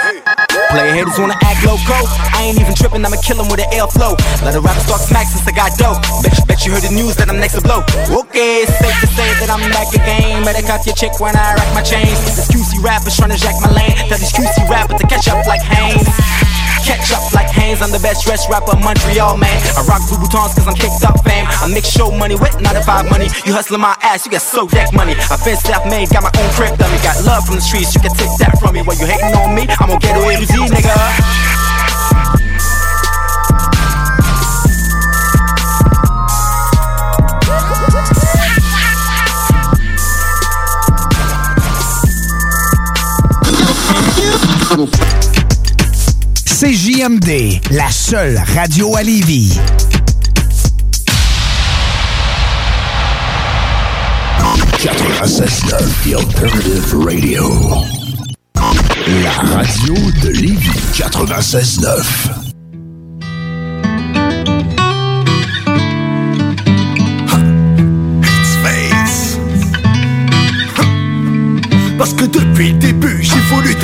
Player 0.72 0.94
haters 0.94 1.18
wanna 1.18 1.36
act 1.44 1.60
loco. 1.68 2.00
I 2.32 2.48
ain't 2.48 2.58
even 2.58 2.72
tripping, 2.74 3.04
I'ma 3.04 3.20
kill 3.20 3.44
'em 3.44 3.48
with 3.52 3.60
an 3.60 3.68
air 3.76 3.86
flow. 3.88 4.16
Let 4.40 4.54
a 4.56 4.60
rapper 4.60 4.80
talk 4.88 5.00
smack 5.00 5.28
since 5.28 5.46
I 5.46 5.52
got 5.52 5.76
dope. 5.76 6.00
Bet, 6.22 6.38
you 6.38 6.44
bet 6.46 6.64
you 6.64 6.72
heard 6.72 6.84
the 6.88 6.94
news 6.96 7.14
that 7.16 7.28
I'm 7.28 7.38
next 7.38 7.56
to 7.56 7.60
blow. 7.60 7.84
Okay, 8.08 8.64
it's 8.64 8.72
safe 8.80 8.98
to 9.04 9.08
say 9.12 9.28
that 9.40 9.50
I'm 9.50 9.68
back 9.68 9.92
again. 9.92 10.44
Better 10.44 10.64
cut 10.64 10.86
your 10.86 10.96
chick 10.96 11.20
when 11.20 11.36
I 11.36 11.52
rack 11.52 11.74
my 11.74 11.82
chains. 11.82 12.24
This 12.24 12.48
QC 12.48 12.80
rappers 12.80 13.20
tryna 13.20 13.36
jack 13.36 13.60
my 13.60 13.68
lane. 13.68 14.08
Tell 14.08 14.16
these 14.16 14.32
QC 14.32 14.64
rappers 14.64 14.96
to 14.98 15.06
catch 15.06 15.28
up 15.28 15.44
like 15.44 15.60
Haynes. 15.60 16.08
Catch 16.84 17.12
up 17.16 17.32
like 17.32 17.48
Haynes, 17.48 17.80
I'm 17.80 17.90
the 17.90 17.98
best 17.98 18.26
dressed 18.26 18.50
rapper 18.50 18.76
Montreal, 18.76 19.38
man. 19.38 19.56
I 19.72 19.80
rock 19.88 20.04
blue 20.04 20.20
Louboutins 20.20 20.52
cause 20.52 20.68
I'm 20.68 20.74
kicked 20.76 21.02
up 21.02 21.24
fame. 21.24 21.46
I 21.48 21.66
mix 21.72 21.88
show 21.88 22.10
money 22.10 22.34
with 22.36 22.60
9 22.60 22.74
to 22.74 22.82
5 22.82 23.10
money. 23.10 23.28
You 23.48 23.54
hustling 23.56 23.80
my 23.80 23.96
ass, 24.02 24.26
you 24.26 24.32
got 24.32 24.42
so 24.42 24.68
deck 24.68 24.92
money. 24.92 25.16
I've 25.32 25.42
been 25.44 25.56
self 25.56 25.88
made, 25.88 26.10
got 26.10 26.22
my 26.22 26.32
own 26.36 26.50
crib 26.52 26.76
dummy. 26.76 26.98
Got 27.00 27.24
love 27.24 27.46
from 27.46 27.56
the 27.56 27.64
streets, 27.64 27.94
you 27.94 28.02
can 28.02 28.12
take 28.12 28.36
that 28.36 28.60
from 28.60 28.74
me. 28.74 28.82
While 28.82 29.00
you 29.00 29.06
hating 29.06 29.32
on 29.32 29.54
me, 29.54 29.64
I'm 29.80 29.88
gonna 29.88 29.98
get 29.98 30.16
away 30.20 30.36
with 30.36 30.52
you, 30.52 30.68
nigga. 30.68 30.92
CJMD, 46.64 47.60
la 47.72 47.90
seule 47.90 48.42
radio 48.54 48.96
à 48.96 49.02
Lévis. 49.02 49.58
96.9, 54.78 55.76
The 56.02 56.14
Alternative 56.14 56.96
Radio. 57.04 57.44
La 59.22 59.56
radio 59.56 59.94
de 60.22 60.30
Lévis. 60.30 60.70
96.9. 60.94 62.43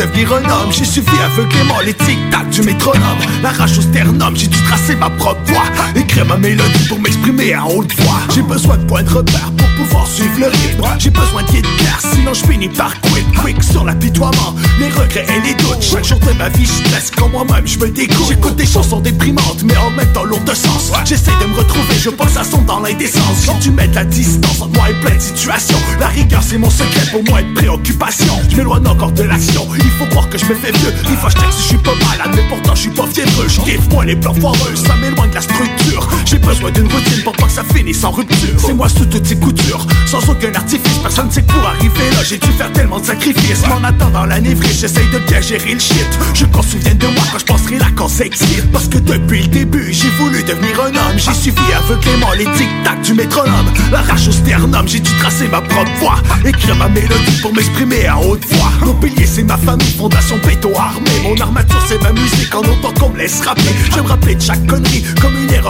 un 0.03 0.51
homme. 0.51 0.73
J'ai 0.73 0.85
suivi 0.85 1.11
aveuglément 1.25 1.81
les 1.81 1.95
tic-tac 1.95 2.49
du 2.51 2.63
métronome. 2.63 3.19
La 3.43 3.51
rage 3.51 3.79
au 3.79 3.83
sternum, 3.83 4.35
j'ai 4.37 4.47
dû 4.47 4.59
tracer 4.63 4.97
ma 4.97 5.11
propre 5.11 5.41
voix. 5.47 5.65
Écrire 5.97 6.27
ma 6.27 6.37
mélodie 6.37 6.89
pour 6.89 7.01
m'exprimer 7.01 7.53
à 7.55 7.67
haute 7.67 7.93
voix. 8.01 8.21
J'ai 8.35 8.43
besoin 8.43 8.77
de 8.77 8.85
points 8.85 9.03
de 9.03 9.11
repère 9.11 9.51
pour 9.57 9.69
pouvoir 9.85 10.07
suivre 10.07 10.39
le 10.39 10.47
rythme. 10.47 10.85
J'ai 10.99 11.11
besoin 11.11 11.43
de 11.43 11.49
de 11.49 11.79
clair, 11.79 11.99
sinon 12.15 12.33
je 12.35 12.45
finis 12.45 12.69
par 12.69 12.99
quick, 13.01 13.27
quick 13.43 13.62
sur 13.62 13.85
l'apitoiement. 13.85 14.55
Les 14.79 14.89
regrets 14.89 15.27
et 15.29 15.41
les 15.47 15.55
doutes. 15.55 15.83
Chaque 15.83 16.05
jour 16.05 16.19
de 16.21 16.33
ma 16.39 16.49
vie, 16.49 16.65
je 16.65 16.89
stresse 16.89 17.11
quand 17.17 17.29
moi-même 17.29 17.67
je 17.67 17.79
me 17.79 17.89
dégoûte. 17.89 18.29
J'écoute 18.29 18.57
des 18.57 18.67
chansons 18.67 19.01
déprimantes, 19.01 19.62
mais 19.65 19.77
en 19.77 19.91
même 19.91 20.12
temps 20.12 20.25
lourdes 20.25 20.45
de 20.45 20.55
sens. 20.55 20.93
J'essaie 21.05 21.33
de 21.41 21.47
me 21.47 21.57
retrouver, 21.57 21.95
je 21.99 22.11
pense 22.11 22.37
à 22.37 22.45
son 22.45 22.62
dans 22.62 22.81
l'indécence. 22.81 23.47
J'ai 23.47 23.71
dû 23.71 23.71
mettre 23.71 23.95
la 23.95 24.05
distance 24.05 24.61
entre 24.61 24.75
moi 24.75 24.91
et 24.91 24.95
plein 25.05 25.17
de 25.17 25.21
situations. 25.21 25.79
La 25.99 26.09
rigueur, 26.09 26.43
c'est 26.43 26.59
mon 26.59 26.71
secret 26.71 27.07
pour 27.11 27.25
moi 27.29 27.41
être 27.41 27.55
préoccupation. 27.55 28.35
Je 28.49 28.57
m'éloigne 28.57 28.87
encore 28.87 29.12
de 29.12 29.23
l'action. 29.25 29.67
Il 29.77 29.91
faut 29.91 30.07
croire 30.07 30.29
que 30.29 30.39
je 30.39 30.45
me 30.47 30.55
fais 30.55 30.73
vieux. 30.73 30.95
Il 31.09 31.17
faut 31.17 31.27
que 31.27 31.33
je 31.33 31.59
je 31.59 31.67
suis 31.67 31.79
pas 31.79 31.95
malade, 31.95 32.35
mais 32.35 32.49
pourtant 32.49 32.75
je 32.75 32.81
suis 32.83 32.91
pas 32.91 33.07
fiévreux. 33.07 33.47
Je 33.49 33.95
moi 33.95 34.05
les 34.05 34.17
plans 34.17 34.35
foireux, 34.35 34.75
ça 34.75 34.95
m'éloigne 34.97 35.31
de 35.31 35.35
la 35.35 35.41
structure. 35.41 35.80
J'ai 36.24 36.39
besoin 36.39 36.70
d'une 36.70 36.85
routine 36.85 37.23
pour 37.24 37.32
pas 37.32 37.47
que 37.47 37.52
ça 37.52 37.65
finisse 37.74 38.05
en 38.05 38.11
rupture. 38.11 38.55
C'est 38.59 38.73
moi 38.73 38.89
sous 38.89 39.05
toutes 39.07 39.27
ces 39.27 39.36
coutures, 39.36 39.86
sans 40.07 40.28
aucun 40.28 40.55
artifice. 40.55 40.98
Personne 41.02 41.27
ne 41.27 41.32
sait 41.32 41.43
pour 41.43 41.66
arriver 41.66 42.11
là, 42.12 42.23
j'ai 42.23 42.39
dû 42.39 42.48
faire 42.52 42.73
tellement 42.73 43.01
de 43.01 43.07
sacrifices. 43.07 43.66
M'en 43.69 43.82
attendant 43.82 44.27
la 44.27 44.40
névrise, 44.40 44.81
j'essaye 44.81 45.09
de 45.12 45.19
bien 45.19 45.40
gérer 45.40 45.74
le 45.74 45.81
shit. 45.81 46.07
Je 46.35 46.44
qu'on 46.47 46.62
souvienne 46.62 46.98
de 46.98 47.07
moi 47.07 47.24
quand 47.32 47.39
je 47.39 47.44
penserai 47.44 47.78
là 47.78 47.86
quand 47.97 48.09
ça 48.09 48.24
existe. 48.24 48.70
Parce 48.73 48.86
que 48.86 48.98
depuis 48.98 49.43
le 49.43 49.48
début, 49.48 49.93
j'ai 49.93 50.11
voulu 50.19 50.43
devenir 50.43 50.81
un 50.81 50.89
homme. 50.89 51.19
J'ai 51.19 51.35
suivi 51.35 51.73
aveuglément 51.77 52.32
les 52.32 52.44
tic-tac 52.44 53.02
du 53.02 53.15
métronome. 53.15 53.66
La 53.90 54.01
au 54.01 54.32
sternum, 54.32 54.86
j'ai 54.86 55.01
dû 55.01 55.11
tracer 55.19 55.48
ma 55.48 55.61
propre 55.61 55.90
voix. 55.98 56.16
Écrire 56.44 56.77
ma 56.77 56.89
mélodie 56.89 57.40
pour 57.43 57.55
m'exprimer 57.55 58.07
à 58.07 58.19
haute 58.19 58.44
voix. 58.51 58.70
Mon 58.85 58.94
pilier, 58.94 59.27
c'est 59.27 59.43
ma 59.43 59.57
famille, 59.57 59.93
fondation 59.97 60.39
béto 60.47 60.70
armée. 60.77 61.11
Mon 61.23 61.40
armature, 61.40 61.82
c'est 61.89 62.01
ma 62.02 62.12
musique 62.12 62.55
en 62.55 62.61
autant 62.61 62.93
qu'on 62.98 63.11
me 63.11 63.19
laisse 63.19 63.40
rapper. 63.40 63.62
Je 63.90 64.01
me 64.01 64.09
rappeler 64.09 64.35
de 64.35 64.43
chaque 64.43 64.65
connerie 64.66 65.05
comme 65.20 65.36
une 65.43 65.52
erreur 65.52 65.70